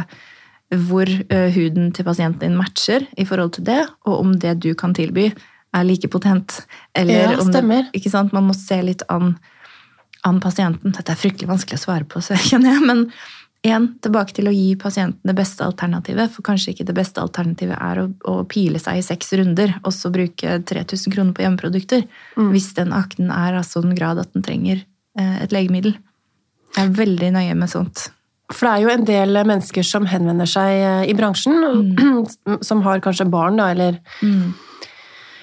hvor 0.69 1.09
huden 1.55 1.87
til 1.97 2.05
pasienten 2.05 2.43
din 2.43 2.57
matcher 2.57 3.07
i 3.17 3.25
forhold 3.25 3.55
til 3.55 3.65
det, 3.65 3.79
og 4.05 4.19
om 4.19 4.35
det 4.37 4.59
du 4.61 4.75
kan 4.77 4.93
tilby, 4.93 5.31
er 5.73 5.85
like 5.85 6.09
potent. 6.13 6.61
Eller 6.97 7.33
ja, 7.33 7.39
stemmer. 7.45 7.87
Det, 7.87 8.01
ikke 8.01 8.11
sant? 8.13 8.33
Man 8.33 8.47
må 8.49 8.55
se 8.57 8.77
litt 8.85 9.01
an, 9.09 9.35
an, 10.25 10.39
pasienten. 10.43 10.93
Dette 10.93 11.13
er 11.13 11.19
fryktelig 11.19 11.49
vanskelig 11.49 11.79
å 11.79 11.83
svare 11.87 12.05
på, 12.09 12.21
så 12.21 12.37
kjenner 12.49 12.75
jeg. 12.75 12.85
Men 12.85 13.05
igjen, 13.65 13.87
tilbake 14.03 14.35
til 14.35 14.49
å 14.49 14.53
gi 14.53 14.73
pasienten 14.79 15.27
det 15.27 15.35
beste 15.37 15.65
alternativet. 15.65 16.31
For 16.33 16.45
kanskje 16.45 16.73
ikke 16.73 16.87
det 16.87 16.95
beste 16.97 17.23
alternativet 17.23 17.75
er 17.75 18.03
å, 18.03 18.05
å 18.31 18.35
pile 18.49 18.79
seg 18.81 18.99
i 18.99 19.05
seks 19.05 19.33
runder 19.39 19.75
og 19.81 19.91
så 19.95 20.11
bruke 20.13 20.59
3000 20.69 21.15
kroner 21.15 21.35
på 21.35 21.43
hjemmeprodukter. 21.45 22.05
Mm. 22.37 22.53
Hvis 22.53 22.71
den 22.77 22.95
akten 22.95 23.33
er 23.35 23.59
av 23.59 23.67
sånn 23.67 23.95
grad 23.97 24.21
at 24.21 24.31
den 24.35 24.45
trenger 24.45 24.85
eh, 25.19 25.35
et 25.43 25.55
legemiddel. 25.55 25.97
Jeg 26.77 26.85
er 26.85 26.95
veldig 26.95 27.33
nøye 27.35 27.57
med 27.59 27.71
sånt. 27.71 28.07
For 28.49 28.65
det 28.65 28.71
er 28.71 28.83
jo 28.85 28.93
en 28.93 29.05
del 29.05 29.41
mennesker 29.45 29.85
som 29.85 30.07
henvender 30.09 30.49
seg 30.49 30.71
eh, 30.79 31.03
i 31.11 31.17
bransjen, 31.17 31.59
mm. 31.59 32.57
som 32.67 32.81
har 32.87 33.03
kanskje 33.03 33.29
barn, 33.29 33.59
da, 33.59 33.69
eller 33.75 33.99
mm. 34.23 34.68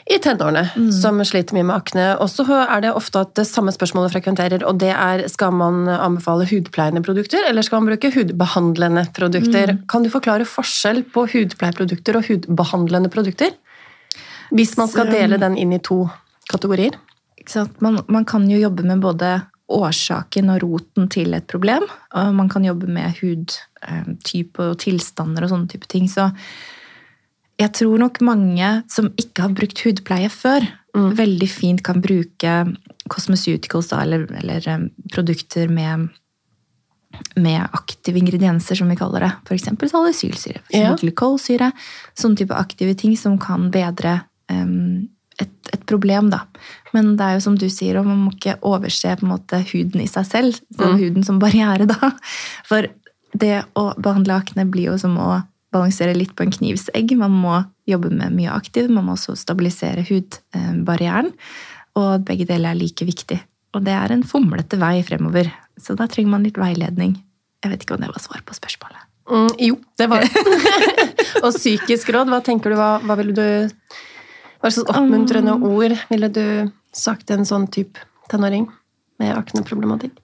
I 0.07 0.19
tenårene, 0.23 0.69
mm. 0.77 0.91
som 0.95 1.19
sliter 1.27 1.57
mye 1.57 1.67
med 1.67 1.77
akne. 1.81 2.05
Og 2.23 2.29
så 2.31 2.45
er 2.63 2.85
det 2.85 2.93
ofte 2.95 3.25
at 3.25 3.33
det 3.39 3.47
samme 3.49 3.73
spørsmålet 3.75 4.15
frekventerer, 4.15 4.63
og 4.69 4.79
det 4.79 4.93
er 4.95 5.25
skal 5.33 5.55
man 5.57 5.89
anbefale 5.91 6.47
hudpleiende 6.47 7.03
produkter, 7.07 7.43
eller 7.49 7.67
skal 7.67 7.83
man 7.83 7.91
bruke 7.91 8.13
hudbehandlende 8.15 9.07
produkter? 9.17 9.75
Mm. 9.75 9.83
Kan 9.91 10.07
du 10.07 10.13
forklare 10.13 10.47
forskjell 10.47 11.03
på 11.11 11.27
hudpleieprodukter 11.33 12.21
og 12.21 12.31
hudbehandlende 12.31 13.11
produkter? 13.11 13.57
Hvis 14.55 14.77
man 14.79 14.89
skal 14.93 15.11
dele 15.11 15.41
den 15.43 15.59
inn 15.59 15.75
i 15.75 15.83
to 15.83 16.05
kategorier? 16.53 16.95
Man, 17.83 17.99
man 18.07 18.25
kan 18.27 18.47
jo 18.51 18.61
jobbe 18.63 18.87
med 18.87 19.03
både 19.03 19.35
årsaken 19.67 20.53
og 20.55 20.63
roten 20.63 21.11
til 21.11 21.35
et 21.35 21.47
problem. 21.51 21.87
Og 22.15 22.35
man 22.35 22.49
kan 22.51 22.65
jobbe 22.67 22.87
med 22.87 23.19
hudtype 23.19 24.71
og 24.71 24.79
tilstander 24.83 25.47
og 25.47 25.51
sånne 25.51 25.71
type 25.71 25.91
ting. 25.91 26.07
Så 26.11 26.31
jeg 27.57 27.73
tror 27.79 28.01
nok 28.01 28.21
mange 28.25 28.69
som 28.93 29.09
ikke 29.17 29.47
har 29.47 29.57
brukt 29.57 29.81
hudpleie 29.87 30.29
før, 30.33 30.67
mm. 30.97 31.09
veldig 31.17 31.49
fint 31.49 31.83
kan 31.85 32.03
bruke 32.05 32.53
cosmeceuticals 33.13 33.91
da, 33.93 34.03
eller, 34.05 34.27
eller 34.43 34.69
um, 34.75 34.87
produkter 35.15 35.71
med, 35.73 36.09
med 37.39 37.63
aktive 37.65 38.21
ingredienser, 38.21 38.77
som 38.77 38.93
vi 38.93 38.99
kaller 38.99 39.25
det. 39.25 39.33
F.eks. 39.49 39.71
salicylsyre, 39.93 40.63
ja. 40.75 40.95
glykolsyre. 41.01 41.71
Sånne 42.19 42.43
type 42.43 42.57
aktive 42.57 42.97
ting 42.99 43.17
som 43.17 43.39
kan 43.41 43.71
bedre 43.73 44.19
um, 44.53 45.07
et, 45.41 45.53
et, 45.73 45.83
problem, 45.89 46.31
da. 46.33 46.45
Men 46.97 47.15
det 47.17 47.25
er 47.25 47.39
jo 47.39 47.47
som 47.49 47.57
du 47.61 47.69
sier, 47.73 48.03
man 48.05 48.27
må 48.27 48.37
ikke 48.37 48.59
overse 48.69 49.17
måte 49.25 49.65
huden 49.73 50.05
i 50.05 50.11
seg 50.11 50.29
selv. 50.29 50.63
Så 50.77 50.93
mm. 50.93 51.01
Huden 51.01 51.29
som 51.29 51.41
barriere, 51.41 51.89
da. 51.89 52.13
For 52.69 52.89
det 53.37 53.67
å 53.77 53.91
behandle 53.97 54.43
akne 54.43 54.69
blir 54.69 54.93
jo 54.93 55.01
som 55.01 55.17
å 55.21 55.39
balansere 55.77 56.17
litt 56.17 56.35
på 56.37 56.47
en 56.47 56.55
knivsegg. 56.55 57.15
Man 57.21 57.35
må 57.37 57.61
jobbe 57.89 58.11
med 58.11 58.35
mye 58.35 58.55
aktiv, 58.57 58.89
man 58.91 59.07
må 59.07 59.15
også 59.15 59.37
stabilisere 59.39 60.07
hudbarrieren. 60.09 61.31
Og 61.97 62.25
begge 62.27 62.49
deler 62.49 62.73
er 62.73 62.81
like 62.81 63.07
viktig. 63.09 63.39
Og 63.77 63.85
det 63.85 63.95
er 63.95 64.13
en 64.13 64.25
fomlete 64.27 64.81
vei 64.81 64.99
fremover. 65.07 65.53
Så 65.81 65.97
da 65.99 66.09
trenger 66.11 66.33
man 66.33 66.47
litt 66.47 66.59
veiledning. 66.61 67.19
Jeg 67.65 67.73
vet 67.73 67.85
ikke 67.85 67.97
om 67.97 68.03
det 68.05 68.11
var 68.13 68.23
svar 68.25 68.43
på 68.47 68.57
spørsmålet. 68.57 69.05
Mm, 69.27 69.53
jo, 69.59 69.79
det 69.99 70.07
var 70.11 70.23
det. 70.23 70.45
og 71.45 71.51
psykisk 71.55 72.13
råd, 72.15 72.31
hva 72.31 72.43
tenker 72.47 72.73
du, 72.73 72.79
hva, 72.79 72.97
hva 73.03 73.17
ville 73.19 73.35
du 73.37 73.47
hva 74.61 74.73
slags 74.73 74.91
oppmuntrende 74.97 75.57
um, 75.59 75.65
ord 75.69 75.95
ville 76.11 76.29
du 76.33 76.45
sagt 76.97 77.27
til 77.29 77.41
en 77.41 77.49
sånn 77.49 77.67
type 77.73 78.01
tenåring 78.31 78.69
med 79.21 79.35
akneproblematikk? 79.37 80.17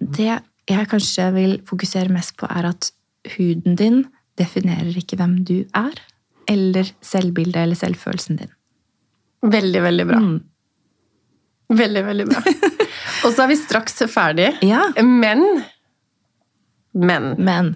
Det 0.00 0.32
jeg 0.66 0.88
kanskje 0.90 1.28
vil 1.36 1.52
fokusere 1.68 2.10
mest 2.12 2.34
på, 2.40 2.48
er 2.50 2.70
at 2.72 2.90
huden 3.36 3.76
din 3.78 4.00
definerer 4.38 4.96
ikke 4.98 5.18
hvem 5.20 5.38
du 5.48 5.56
er, 5.76 5.96
eller 6.50 6.90
selvbildet 7.04 7.62
eller 7.62 7.78
selvfølelsen 7.78 8.40
din. 8.42 8.52
Veldig, 9.46 9.82
veldig 9.82 10.06
bra. 10.08 10.20
Mm. 10.22 10.36
Veldig, 11.76 12.02
veldig 12.06 12.26
bra. 12.30 12.42
Og 13.24 13.32
så 13.32 13.44
er 13.44 13.50
vi 13.50 13.58
straks 13.58 13.98
ferdig. 14.12 14.52
Ja. 14.62 14.84
Men 15.02 15.42
Men. 16.96 17.34
Men. 17.38 17.74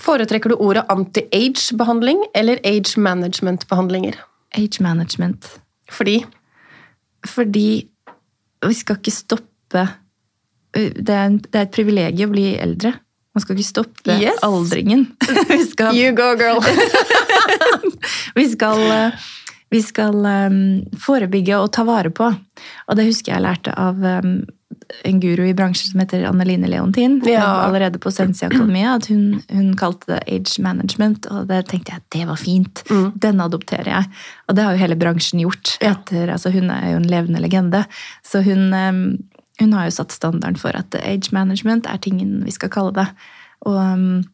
Foretrekker 0.00 0.52
du 0.52 0.56
ordet 0.58 0.84
anti-age-behandling 0.92 2.24
eller 2.34 2.58
age 2.66 3.00
management-behandlinger? 3.00 4.16
Age 4.58 4.82
management. 4.82 5.46
Fordi? 5.92 6.24
Fordi 7.26 7.68
vi 8.64 8.74
skal 8.74 8.98
ikke 8.98 9.14
stoppe 9.14 9.84
det 10.74 11.14
er, 11.14 11.28
det 11.38 11.54
er, 11.54 11.66
et 11.68 11.74
privilegium 11.74 12.32
å 12.32 12.34
bli 12.34 12.48
eldre. 12.58 12.96
Man 13.34 13.42
skal 13.42 13.58
ikke 13.58 13.66
stoppe 13.66 14.18
yes. 14.22 14.42
aldringen. 14.46 15.08
Skal, 15.72 15.96
you 15.98 16.12
go, 16.14 16.34
girl! 16.38 16.62
vi 18.38 18.44
skal, 18.48 19.10
vi 19.74 19.80
skal 19.82 20.20
um, 20.22 20.60
forebygge 21.02 21.58
og 21.58 21.72
ta 21.74 21.82
vare 21.88 22.12
på. 22.14 22.30
Og 22.30 22.98
det 22.98 23.08
husker 23.08 23.34
jeg 23.34 23.42
lærte 23.42 23.74
av 23.74 23.98
um, 23.98 24.36
en 25.02 25.20
guru 25.20 25.44
i 25.48 25.54
bransjen 25.54 25.90
som 25.90 26.02
heter 26.04 26.24
Anneline 26.28 26.70
Leontin. 26.70 27.18
Ja. 27.26 27.44
Allerede 27.66 27.98
på 27.98 28.10
Sensi 28.14 28.46
Akademia. 28.46 28.94
At 28.94 29.10
hun, 29.10 29.42
hun, 29.50 29.74
kalte 29.78 30.14
det 30.14 30.22
age 30.26 30.62
management, 30.62 31.26
og 31.26 31.48
det 31.50 31.64
tenkte 31.70 31.96
jeg 31.96 32.06
det 32.14 32.24
var 32.28 32.40
fint. 32.40 32.84
Mm. 32.90 33.12
Den 33.18 33.42
adopterer 33.42 33.90
jeg. 33.90 34.10
Og 34.48 34.56
det 34.56 34.66
har 34.66 34.76
jo 34.76 34.82
hele 34.84 34.98
bransjen 35.00 35.42
gjort. 35.42 35.76
Etter, 35.80 36.26
ja. 36.28 36.32
altså 36.36 36.52
hun 36.54 36.70
er 36.70 36.92
jo 36.92 37.02
en 37.02 37.10
levende 37.10 37.42
legende. 37.42 37.84
Så 38.26 38.44
hun, 38.46 38.70
hun, 39.60 39.72
har 39.72 39.88
jo 39.88 39.96
satt 39.96 40.14
standarden 40.14 40.58
for 40.58 40.76
at 40.76 40.94
age 40.98 41.32
management 41.32 41.86
er 41.86 42.00
tingen 42.02 42.40
vi 42.46 42.54
skal 42.54 42.72
kalle 42.74 42.94
det. 42.96 43.06
Og 43.68 43.76
um, 43.78 44.24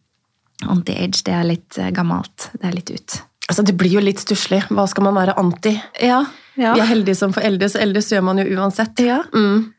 anti-age, 0.65 1.23
det 1.27 1.35
er 1.35 1.49
litt 1.49 1.79
eh, 1.81 1.91
gammelt. 1.95 2.51
Det 2.57 2.69
er 2.69 2.77
litt 2.77 2.93
ut. 2.93 3.19
Altså, 3.51 3.65
Det 3.67 3.77
blir 3.79 3.99
jo 3.99 4.03
litt 4.05 4.23
stusslig. 4.23 4.63
Hva 4.71 4.87
skal 4.91 5.07
man 5.09 5.19
være 5.19 5.37
anti? 5.41 5.75
Ja, 6.01 6.25
ja. 6.55 6.75
Vi 6.75 6.83
er 6.83 6.91
heldige 6.91 7.19
som 7.19 7.35
får 7.35 7.47
eldes, 7.49 7.77
eldre 7.79 8.03
så 8.05 8.17
gjør 8.17 8.27
man 8.31 8.43
jo 8.43 8.59
uansett. 8.59 9.01
Ja. 9.05 9.23
Mm. 9.35 9.71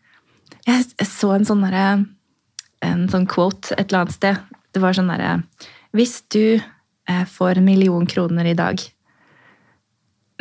Jeg 0.67 1.07
så 1.09 1.35
en 1.35 1.47
sånn 1.47 1.63
derre 1.65 2.05
En 2.81 3.05
sånn 3.09 3.27
quote 3.29 3.75
et 3.77 3.91
eller 3.91 4.03
annet 4.03 4.15
sted. 4.15 4.39
Det 4.73 4.81
var 4.81 4.95
sånn 4.97 5.09
derre 5.11 5.43
Hvis 5.93 6.21
du 6.33 6.57
eh, 6.57 7.25
får 7.29 7.59
en 7.59 7.65
million 7.65 8.07
kroner 8.09 8.47
i 8.49 8.57
dag, 8.57 8.81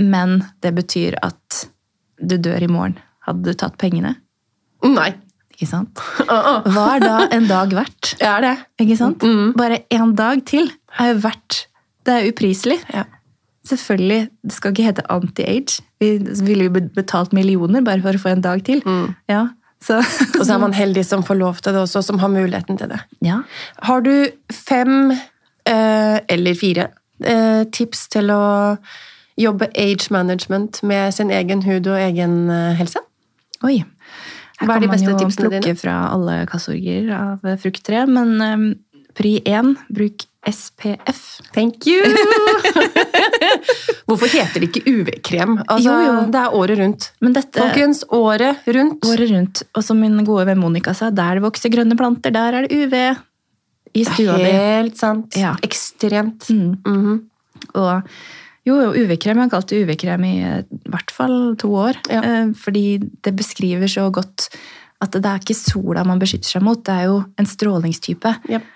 men 0.00 0.38
det 0.64 0.72
betyr 0.72 1.18
at 1.20 1.66
du 2.16 2.36
dør 2.40 2.64
i 2.64 2.70
morgen, 2.70 2.96
hadde 3.26 3.44
du 3.44 3.58
tatt 3.58 3.76
pengene? 3.80 4.14
Nei. 4.86 5.12
Ikke 5.60 5.68
sant? 5.68 6.00
Hva 6.24 6.84
er 6.94 7.02
da 7.04 7.14
en 7.36 7.48
dag 7.50 7.72
verdt? 7.76 8.14
Er 8.32 8.44
det. 8.44 8.56
Ikke 8.80 8.96
sant? 8.96 9.22
Mm. 9.22 9.52
Bare 9.58 9.82
en 9.92 10.14
dag 10.16 10.40
til 10.48 10.70
er 10.96 11.12
jo 11.12 11.18
verdt 11.26 11.66
Det 12.06 12.14
er 12.14 12.28
upriselig. 12.30 12.78
Ja. 12.94 13.04
Selvfølgelig, 13.68 14.30
Det 14.42 14.52
skal 14.56 14.72
ikke 14.72 14.86
hete 14.88 15.04
anti-age. 15.12 15.82
Vi 16.00 16.16
ville 16.46 16.64
jo 16.64 16.70
betalt 16.96 17.34
millioner 17.36 17.84
bare 17.84 18.00
for 18.00 18.16
å 18.16 18.22
få 18.22 18.32
en 18.32 18.40
dag 18.40 18.64
til. 18.64 18.80
Mm. 18.88 19.12
Ja, 19.28 19.42
så, 19.84 20.00
og 20.38 20.46
så 20.46 20.54
er 20.54 20.62
man 20.62 20.76
heldig 20.82 21.04
som 21.06 21.24
får 21.26 21.38
lov 21.40 21.60
til 21.60 21.76
det 21.76 21.84
også, 21.84 22.02
som 22.02 22.18
har 22.22 22.32
muligheten 22.32 22.80
til 22.80 22.90
det. 22.92 23.00
Ja. 23.24 23.42
Har 23.86 24.00
du 24.04 24.14
fem 24.52 25.12
eh, 25.12 26.18
eller 26.28 26.58
fire 26.58 26.90
eh, 27.24 27.64
tips 27.72 28.08
til 28.16 28.32
å 28.34 28.42
jobbe 29.40 29.70
age 29.78 30.10
management 30.12 30.82
med 30.82 31.14
sin 31.16 31.30
egen 31.32 31.64
hud 31.64 31.88
og 31.88 32.00
egen 32.00 32.42
eh, 32.50 32.74
helse? 32.80 33.04
Oi. 33.64 33.82
Her 34.60 34.68
Hva 34.68 34.76
er 34.76 34.84
de 34.84 34.90
beste 34.92 35.12
tipsene 35.16 35.22
dine? 35.24 35.30
Kan 35.32 35.40
man 35.40 35.50
jo 35.50 35.62
plukke 35.64 35.80
fra 35.80 35.96
alle 36.14 36.34
kassorger 36.50 37.12
av 37.16 37.46
frukttre, 37.62 38.02
men 38.10 38.34
um, 38.44 38.66
pri 39.16 39.38
én, 39.48 39.72
bruk 39.88 40.26
SPF. 40.46 41.40
Thank 41.52 41.86
you! 41.86 42.00
Hvorfor 44.08 44.28
heter 44.32 44.62
det 44.62 44.70
ikke 44.70 44.82
UV-krem? 44.88 45.58
Altså, 45.66 45.90
jo, 45.90 45.96
jo. 46.06 46.14
Det 46.32 46.40
er 46.40 46.56
året 46.56 46.80
rundt. 46.80 47.08
Dette, 47.20 47.60
Folkens, 47.60 48.02
året 48.16 48.68
rundt. 48.68 49.04
Året 49.08 49.32
rundt. 49.34 49.62
Og 49.76 49.84
som 49.84 50.00
min 50.00 50.16
gode 50.24 50.46
venn 50.48 50.60
Monica 50.60 50.94
sa, 50.96 51.10
der 51.12 51.38
det 51.38 51.44
vokser 51.44 51.72
grønne 51.72 51.96
planter, 51.98 52.32
der 52.34 52.60
er 52.60 52.68
det 52.68 52.72
UV 52.72 52.96
i 53.92 54.04
stua 54.06 54.38
di. 54.40 54.48
Helt 54.48 55.00
sant. 55.00 55.36
Ja. 55.36 55.56
Ekstremt. 55.66 56.48
Mm. 56.50 56.78
Mm 56.86 57.00
-hmm. 57.04 57.18
Og 57.74 58.02
jo, 58.68 58.76
UV-krem. 58.92 59.38
Jeg 59.38 59.46
har 59.46 59.52
kalt 59.54 59.70
det 59.72 59.80
UV-krem 59.84 60.26
i 60.28 60.34
hvert 60.90 61.14
fall 61.14 61.54
to 61.60 61.72
år. 61.80 61.96
Ja. 62.12 62.20
Eh, 62.20 62.52
fordi 62.58 63.00
det 63.00 63.34
beskriver 63.38 63.90
så 63.90 64.10
godt 64.12 64.50
At 65.00 65.14
det 65.16 65.24
er 65.24 65.40
ikke 65.40 65.56
sola 65.56 66.02
man 66.04 66.20
beskytter 66.20 66.58
seg 66.58 66.60
mot, 66.60 66.82
det 66.84 66.92
er 66.92 67.06
jo 67.08 67.22
en 67.40 67.46
strålingstype. 67.48 68.34
Yep. 68.52 68.66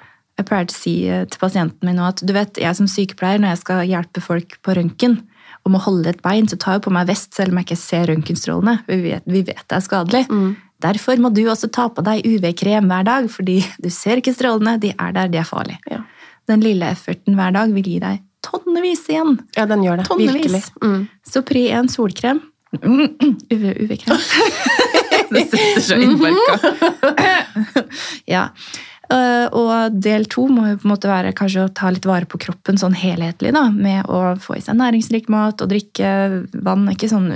Jeg 0.40 0.46
pleier 0.48 0.70
å 0.70 0.72
si 0.72 0.94
eh, 1.04 1.26
til 1.28 1.42
pasienten 1.42 1.84
min 1.84 1.98
nå 2.00 2.06
at 2.08 2.22
du 2.24 2.32
vet, 2.32 2.56
jeg 2.56 2.78
som 2.78 2.88
sykepleier, 2.88 3.42
når 3.42 3.52
jeg 3.52 3.60
skal 3.60 3.82
hjelpe 3.90 4.22
folk 4.24 4.56
på 4.64 4.72
røntgen 4.78 5.18
og 5.66 5.74
må 5.74 5.82
holde 5.84 6.08
et 6.14 6.22
bein, 6.24 6.48
så 6.48 6.56
tar 6.56 6.78
jeg 6.78 6.86
på 6.86 6.94
meg 6.96 7.10
vest 7.12 7.36
selv 7.36 7.52
om 7.52 7.60
jeg 7.60 7.68
ikke 7.68 7.80
ser 7.82 8.08
røntgenstrålene. 8.08 8.78
Vi, 8.88 9.12
vi 9.20 9.44
vet 9.44 9.66
det 9.68 9.76
er 9.76 9.84
skadelig. 9.84 10.24
Derfor 10.80 11.20
må 11.20 11.28
du 11.32 11.44
også 11.44 11.68
ta 11.72 11.90
på 11.92 12.00
deg 12.08 12.24
UV-krem 12.24 12.88
hver 12.88 13.04
dag, 13.04 13.28
fordi 13.32 13.60
du 13.84 13.92
ser 13.92 14.24
ikke 14.24 14.32
strålene, 14.32 14.78
de 14.80 14.94
er 14.96 15.12
der, 15.16 15.28
de 15.28 15.44
er 15.44 15.48
farlige. 15.48 15.80
Ja. 15.92 16.00
Den 16.48 16.64
lille 16.64 16.88
efforten 16.92 17.36
hver 17.36 17.52
dag 17.52 17.76
vil 17.76 17.92
gi 17.92 18.00
deg 18.00 18.24
tonnevis 18.44 19.06
igjen. 19.10 19.36
ja, 19.56 19.64
den 19.70 19.82
gjør 19.86 20.00
det. 20.02 20.08
Tonnevis. 20.08 20.34
Virkelig. 20.34 20.62
Mm. 20.84 21.06
Så 21.26 21.42
pri 21.46 21.66
en 21.74 21.88
solkrem. 21.92 22.42
UV, 23.54 23.64
UV-krem. 23.84 24.18
det 25.34 25.44
setter 25.50 25.84
så 25.84 25.98
innbarka. 26.02 27.84
ja. 28.34 28.48
Eh, 29.12 29.46
Og 29.52 29.98
del 30.00 30.24
to 30.32 30.46
må 30.48 30.64
jo 30.70 30.78
på 30.80 30.88
en 30.88 30.92
måte 30.94 31.10
være 31.10 31.34
kanskje 31.36 31.66
å 31.66 31.72
ta 31.76 31.90
litt 31.92 32.06
vare 32.08 32.26
på 32.26 32.40
kroppen 32.40 32.78
sånn 32.80 32.96
helhetlig, 32.98 33.52
da, 33.54 33.66
med 33.70 34.08
å 34.10 34.34
få 34.40 34.56
i 34.58 34.62
seg 34.64 34.78
næringsrik 34.80 35.28
mat 35.32 35.60
og 35.62 35.70
drikke 35.70 36.08
vann. 36.64 36.86
Ikke 36.92 37.10
sånn 37.12 37.30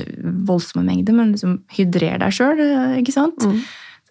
voldsomme 0.49 0.87
mengder, 0.89 1.17
men 1.19 1.35
liksom 1.37 1.59
hydrer 1.77 2.19
deg 2.25 2.35
sjøl, 2.35 2.63
ikke 3.03 3.15
sant? 3.15 3.45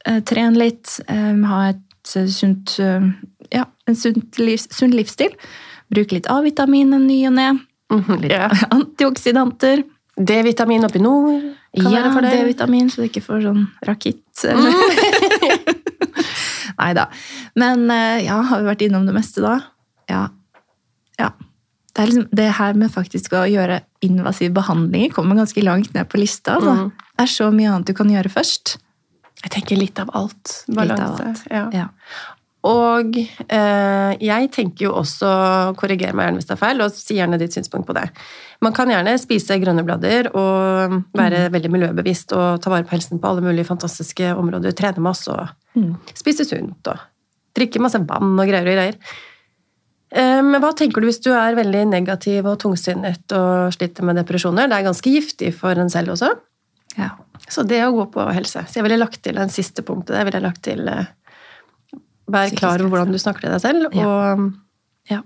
Eh, 0.08 0.22
Tren 0.30 0.56
litt, 0.60 1.00
eh, 1.10 1.34
ha 1.50 1.64
et 1.74 2.16
eh, 2.16 2.30
sunt 2.32 2.78
eh, 2.80 3.10
Ja, 3.52 3.66
en 3.88 3.96
sunt 3.96 4.38
livs, 4.40 4.68
sunn 4.76 4.92
livsstil. 4.96 5.34
Bruk 5.94 6.12
litt 6.16 6.28
A-vitamin 6.32 6.96
ny 7.06 7.22
og 7.30 7.36
ne. 7.38 7.52
Mhm, 7.94 8.18
Litt 8.24 8.34
ja. 8.34 8.50
antioksidanter. 8.76 9.86
D-vitamin 10.18 10.86
oppi 10.88 11.00
nord 11.00 11.44
kan 11.78 11.92
ja, 11.94 12.00
være 12.02 12.14
for 12.16 12.26
deg. 12.26 12.34
Ja, 12.34 12.42
D-vitamin, 12.42 12.88
så 12.90 13.04
du 13.04 13.08
ikke 13.08 13.22
får 13.22 13.44
sånn 13.46 13.68
rakitt. 13.86 14.24
Eller? 14.50 14.74
Nei 16.82 16.94
da. 16.98 17.06
Men 17.58 17.86
eh, 17.94 18.24
ja, 18.26 18.40
har 18.50 18.64
vi 18.64 18.70
vært 18.72 18.82
innom 18.88 19.06
det 19.08 19.14
meste 19.16 19.44
da? 19.46 19.60
Ja. 20.10 20.24
ja. 21.22 21.30
Det, 21.94 22.08
liksom, 22.10 22.26
det 22.38 22.50
her 22.58 22.78
med 22.78 22.94
faktisk 22.94 23.34
å 23.38 23.46
gjøre 23.50 23.84
invasiv 24.06 24.54
behandling 24.58 25.14
kommer 25.14 25.38
ganske 25.38 25.64
langt 25.66 25.94
ned 25.94 26.10
på 26.10 26.22
lista. 26.22 26.58
Altså. 26.58 26.76
Mm. 26.90 26.92
Det 27.14 27.26
er 27.26 27.34
så 27.38 27.52
mye 27.54 27.72
annet 27.74 27.94
du 27.94 27.96
kan 27.98 28.12
gjøre 28.14 28.34
først. 28.34 28.78
Jeg 29.44 29.54
tenker 29.54 29.78
litt 29.78 30.02
av 30.02 30.10
alt. 30.18 30.64
Litt 30.66 30.82
av 30.82 30.98
Balanse. 30.98 31.30
alt. 31.30 31.46
Ja. 31.54 31.64
Ja. 31.74 31.88
Og 32.68 33.16
eh, 33.18 34.14
jeg 34.24 34.50
tenker 34.52 34.88
jo 34.90 34.94
også, 35.00 35.30
korriger 35.80 36.12
meg 36.18 36.28
gjerne 36.28 36.42
hvis 36.42 36.50
det 36.50 36.56
er 36.58 36.62
feil, 36.62 36.82
og 36.84 36.92
si 36.96 37.16
gjerne 37.20 37.40
ditt 37.40 37.56
synspunkt 37.56 37.88
på 37.88 37.96
det. 37.96 38.08
Man 38.66 38.74
kan 38.76 38.90
gjerne 38.92 39.14
spise 39.22 39.60
grønne 39.62 39.86
blader 39.88 40.28
og 40.34 40.98
være 41.16 41.46
veldig 41.54 41.72
miljøbevisst 41.76 42.34
og 42.36 42.60
ta 42.64 42.74
vare 42.74 42.88
på 42.90 42.96
helsen 42.98 43.22
på 43.22 43.30
alle 43.30 43.46
mulige 43.46 43.70
fantastiske 43.70 44.34
områder. 44.36 44.76
Trene 44.78 45.04
masse 45.12 45.32
og 45.32 45.48
Mm. 45.78 45.92
spise 46.18 46.42
sunt 46.42 46.88
og 46.90 46.98
drikke 47.54 47.78
masse 47.80 48.00
vann 48.02 48.32
og 48.34 48.48
greier 48.50 48.66
og 48.66 48.74
greier. 48.74 48.96
Eh, 50.10 50.42
Men 50.42 50.62
hva 50.64 50.72
tenker 50.74 51.02
du 51.04 51.06
hvis 51.06 51.22
du 51.22 51.30
er 51.36 51.54
veldig 51.54 51.84
negativ 51.92 52.48
og 52.50 52.58
tungsinnet 52.64 53.32
og 53.38 53.74
sliter 53.76 54.02
med 54.08 54.18
depresjoner? 54.18 54.68
Det 54.72 54.74
er 54.80 54.88
ganske 54.88 55.12
giftig 55.14 55.54
for 55.54 55.78
en 55.78 55.92
selv 55.94 56.16
også. 56.16 56.32
Ja. 56.98 57.12
Så 57.48 57.62
det 57.68 57.84
å 57.86 57.94
gå 57.94 58.08
på 58.12 58.26
helse. 58.34 58.66
Så 58.66 58.80
jeg 58.80 58.88
ville 58.88 58.98
lagt 58.98 59.22
til 59.22 59.38
en 59.38 59.50
siste 59.54 59.84
punkt 59.86 60.08
der. 60.10 60.26
Jeg 60.26 60.42
lagt 60.42 60.64
til 60.66 60.88
eh, 60.90 61.06
Vær 62.28 62.52
klar 62.58 62.82
over 62.84 62.90
hvordan 62.98 63.14
du 63.16 63.20
snakker 63.22 63.46
til 63.46 63.54
deg 63.56 63.62
selv, 63.64 63.88
og 63.94 64.48
ja. 65.10 65.22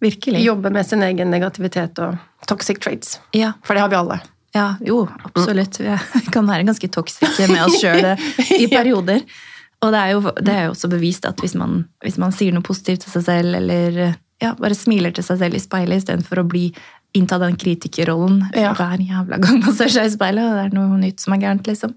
Virkelig. 0.00 0.42
jobbe 0.44 0.70
med 0.70 0.86
sin 0.86 1.02
egen 1.02 1.30
negativitet 1.32 1.98
og 2.04 2.16
toxic 2.46 2.78
traits. 2.84 3.16
Ja. 3.32 3.54
For 3.64 3.74
det 3.74 3.80
har 3.86 3.88
vi 3.92 3.96
alle. 3.96 4.18
Ja, 4.56 4.74
jo, 4.84 5.06
absolutt. 5.24 5.80
Vi 5.80 6.26
kan 6.34 6.46
være 6.48 6.66
ganske 6.68 6.88
toksiske 6.92 7.48
med 7.48 7.64
oss 7.64 7.78
sjøl 7.80 8.12
i 8.58 8.66
perioder. 8.72 9.22
Og 9.84 9.92
det 9.92 10.00
er, 10.00 10.12
jo, 10.16 10.20
det 10.40 10.52
er 10.52 10.62
jo 10.68 10.74
også 10.74 10.88
bevist 10.92 11.26
at 11.28 11.40
hvis 11.44 11.54
man, 11.58 11.82
hvis 12.04 12.16
man 12.20 12.32
sier 12.32 12.54
noe 12.56 12.64
positivt 12.64 13.04
til 13.04 13.12
seg 13.16 13.26
selv, 13.26 13.56
eller 13.58 13.98
ja, 14.42 14.52
bare 14.56 14.76
smiler 14.76 15.12
til 15.16 15.24
seg 15.24 15.40
selv 15.40 15.56
i 15.56 15.60
speilet 15.64 16.00
istedenfor 16.02 16.40
å 16.42 16.46
bli 16.48 16.70
innta 17.16 17.38
den 17.40 17.56
kritikerrollen 17.56 18.42
Ja. 18.56 18.74
hver 18.76 19.00
jævla 19.00 19.38
gang 19.40 19.60
man 19.64 19.76
ser 19.76 19.88
seg 19.92 20.08
i 20.08 20.12
speilet, 20.12 20.44
og 20.44 20.56
det 20.58 20.64
er 20.66 20.74
noe 20.76 20.98
nytt 21.00 21.22
som 21.24 21.32
er 21.36 21.40
gærent, 21.44 21.68
liksom, 21.68 21.94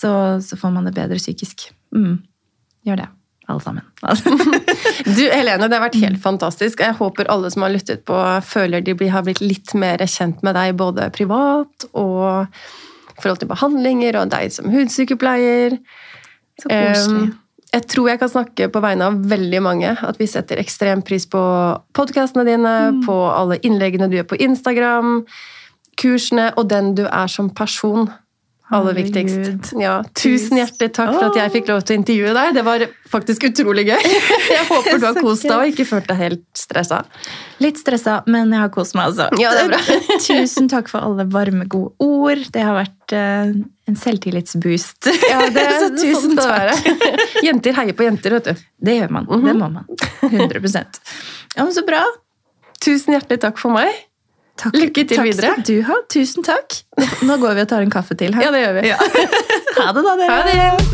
så, 0.00 0.12
så 0.44 0.56
får 0.60 0.72
man 0.76 0.88
det 0.88 0.94
bedre 0.96 1.18
psykisk. 1.20 1.66
Mm. 1.96 2.22
Gjør 2.88 3.02
det, 3.02 3.08
alle 3.46 3.60
sammen. 3.60 3.84
Du, 5.04 5.24
Helene, 5.28 5.66
det 5.68 5.76
har 5.76 5.84
vært 5.84 6.00
helt 6.00 6.20
fantastisk. 6.22 6.80
Jeg 6.80 6.96
håper 6.98 7.28
alle 7.32 7.50
som 7.52 7.64
har 7.66 7.72
lyttet 7.74 8.04
på, 8.08 8.16
føler 8.46 8.84
de 8.84 8.94
har 9.12 9.24
blitt 9.26 9.42
litt 9.44 9.74
mer 9.78 10.00
kjent 10.08 10.42
med 10.46 10.56
deg, 10.56 10.74
både 10.80 11.10
privat 11.14 11.86
og 11.92 12.46
i 13.14 13.22
forhold 13.22 13.42
til 13.42 13.50
behandlinger, 13.50 14.18
og 14.18 14.32
deg 14.32 14.52
som 14.54 14.70
hudsykepleier. 14.72 15.76
Så 16.62 16.70
koselig. 16.70 17.32
Jeg 17.74 17.88
tror 17.90 18.08
jeg 18.08 18.20
kan 18.20 18.30
snakke 18.30 18.68
på 18.70 18.80
vegne 18.84 19.08
av 19.10 19.16
veldig 19.30 19.60
mange. 19.66 19.94
At 20.06 20.18
vi 20.20 20.28
setter 20.30 20.60
ekstrem 20.62 21.02
pris 21.06 21.26
på 21.26 21.42
podkastene 21.96 22.46
dine, 22.46 22.74
på 23.06 23.16
alle 23.30 23.58
innleggene 23.66 24.06
du 24.10 24.20
gjør 24.20 24.28
på 24.30 24.38
Instagram, 24.46 25.16
kursene 25.98 26.52
og 26.54 26.68
den 26.70 26.92
du 26.98 27.04
er 27.08 27.30
som 27.30 27.50
person. 27.50 28.06
Aller 28.74 28.96
viktigst. 28.96 29.72
Ja, 29.78 29.94
tusen 30.18 30.58
hjertelig 30.58 30.90
takk 30.96 31.12
for 31.14 31.28
at 31.28 31.38
jeg 31.38 31.52
fikk 31.54 31.70
lov 31.70 31.84
til 31.86 31.94
å 31.96 32.00
intervjue 32.00 32.32
deg. 32.36 32.54
Det 32.56 32.64
var 32.66 32.84
faktisk 33.10 33.46
utrolig 33.50 33.84
gøy. 33.88 34.08
Jeg 34.54 34.64
håper 34.70 34.98
du 34.98 35.06
har 35.06 35.18
kost 35.20 35.46
deg 35.46 35.54
og 35.54 35.70
ikke 35.70 35.86
følt 35.88 36.08
deg 36.10 36.18
helt 36.18 36.44
stressa. 36.58 37.02
Litt 37.62 37.78
stressa, 37.78 38.16
men 38.30 38.50
jeg 38.50 38.60
har 38.64 38.72
kost 38.74 38.96
meg, 38.98 39.12
altså. 39.12 39.28
Ja, 39.40 39.52
det 39.54 39.62
er 39.62 39.70
bra. 39.70 39.98
Tusen 40.26 40.66
takk 40.72 40.90
for 40.90 41.06
alle 41.06 41.26
varme, 41.30 41.68
gode 41.70 41.94
ord. 42.02 42.42
Det 42.54 42.64
har 42.66 42.74
vært 42.76 43.14
eh, 43.14 43.52
en 43.90 44.00
selvtillitsboost. 44.00 45.10
Ja, 45.30 45.44
det, 45.54 45.64
Så 45.78 45.86
sånn 45.86 46.00
tusen 46.00 46.34
sånn 46.34 46.42
takk. 46.42 47.44
Jenter 47.46 47.78
heier 47.78 47.96
på 47.96 48.08
jenter, 48.08 48.38
vet 48.38 48.50
du. 48.50 48.66
Det 48.90 48.98
gjør 48.98 49.14
man. 49.20 49.30
Det 49.30 49.54
må 49.54 49.70
man. 49.78 49.86
100 50.30 50.60
Ja, 51.54 51.62
men 51.62 51.72
Så 51.76 51.86
bra. 51.86 52.02
Tusen 52.84 53.14
hjertelig 53.16 53.40
takk 53.46 53.60
for 53.62 53.74
meg. 53.74 53.94
Takk, 54.56 54.76
Lykke 54.78 55.02
til 55.08 55.16
takk 55.18 55.26
videre. 55.26 55.52
skal 55.56 55.64
du 55.66 55.82
ha. 55.88 55.96
Tusen 56.14 56.44
takk. 56.46 56.76
Nå 57.26 57.36
går 57.42 57.56
vi 57.58 57.64
og 57.66 57.68
tar 57.74 57.82
en 57.82 57.90
kaffe 57.90 58.14
til 58.14 58.34
her. 58.38 58.46
Ja, 58.46 58.52
det 58.54 58.62
gjør 58.64 58.80
vi. 58.80 58.92
Ha 59.74 59.88
det, 59.92 60.04
da, 60.06 60.12
dere. 60.20 60.30
Ha 60.30 60.42
det. 60.46 60.93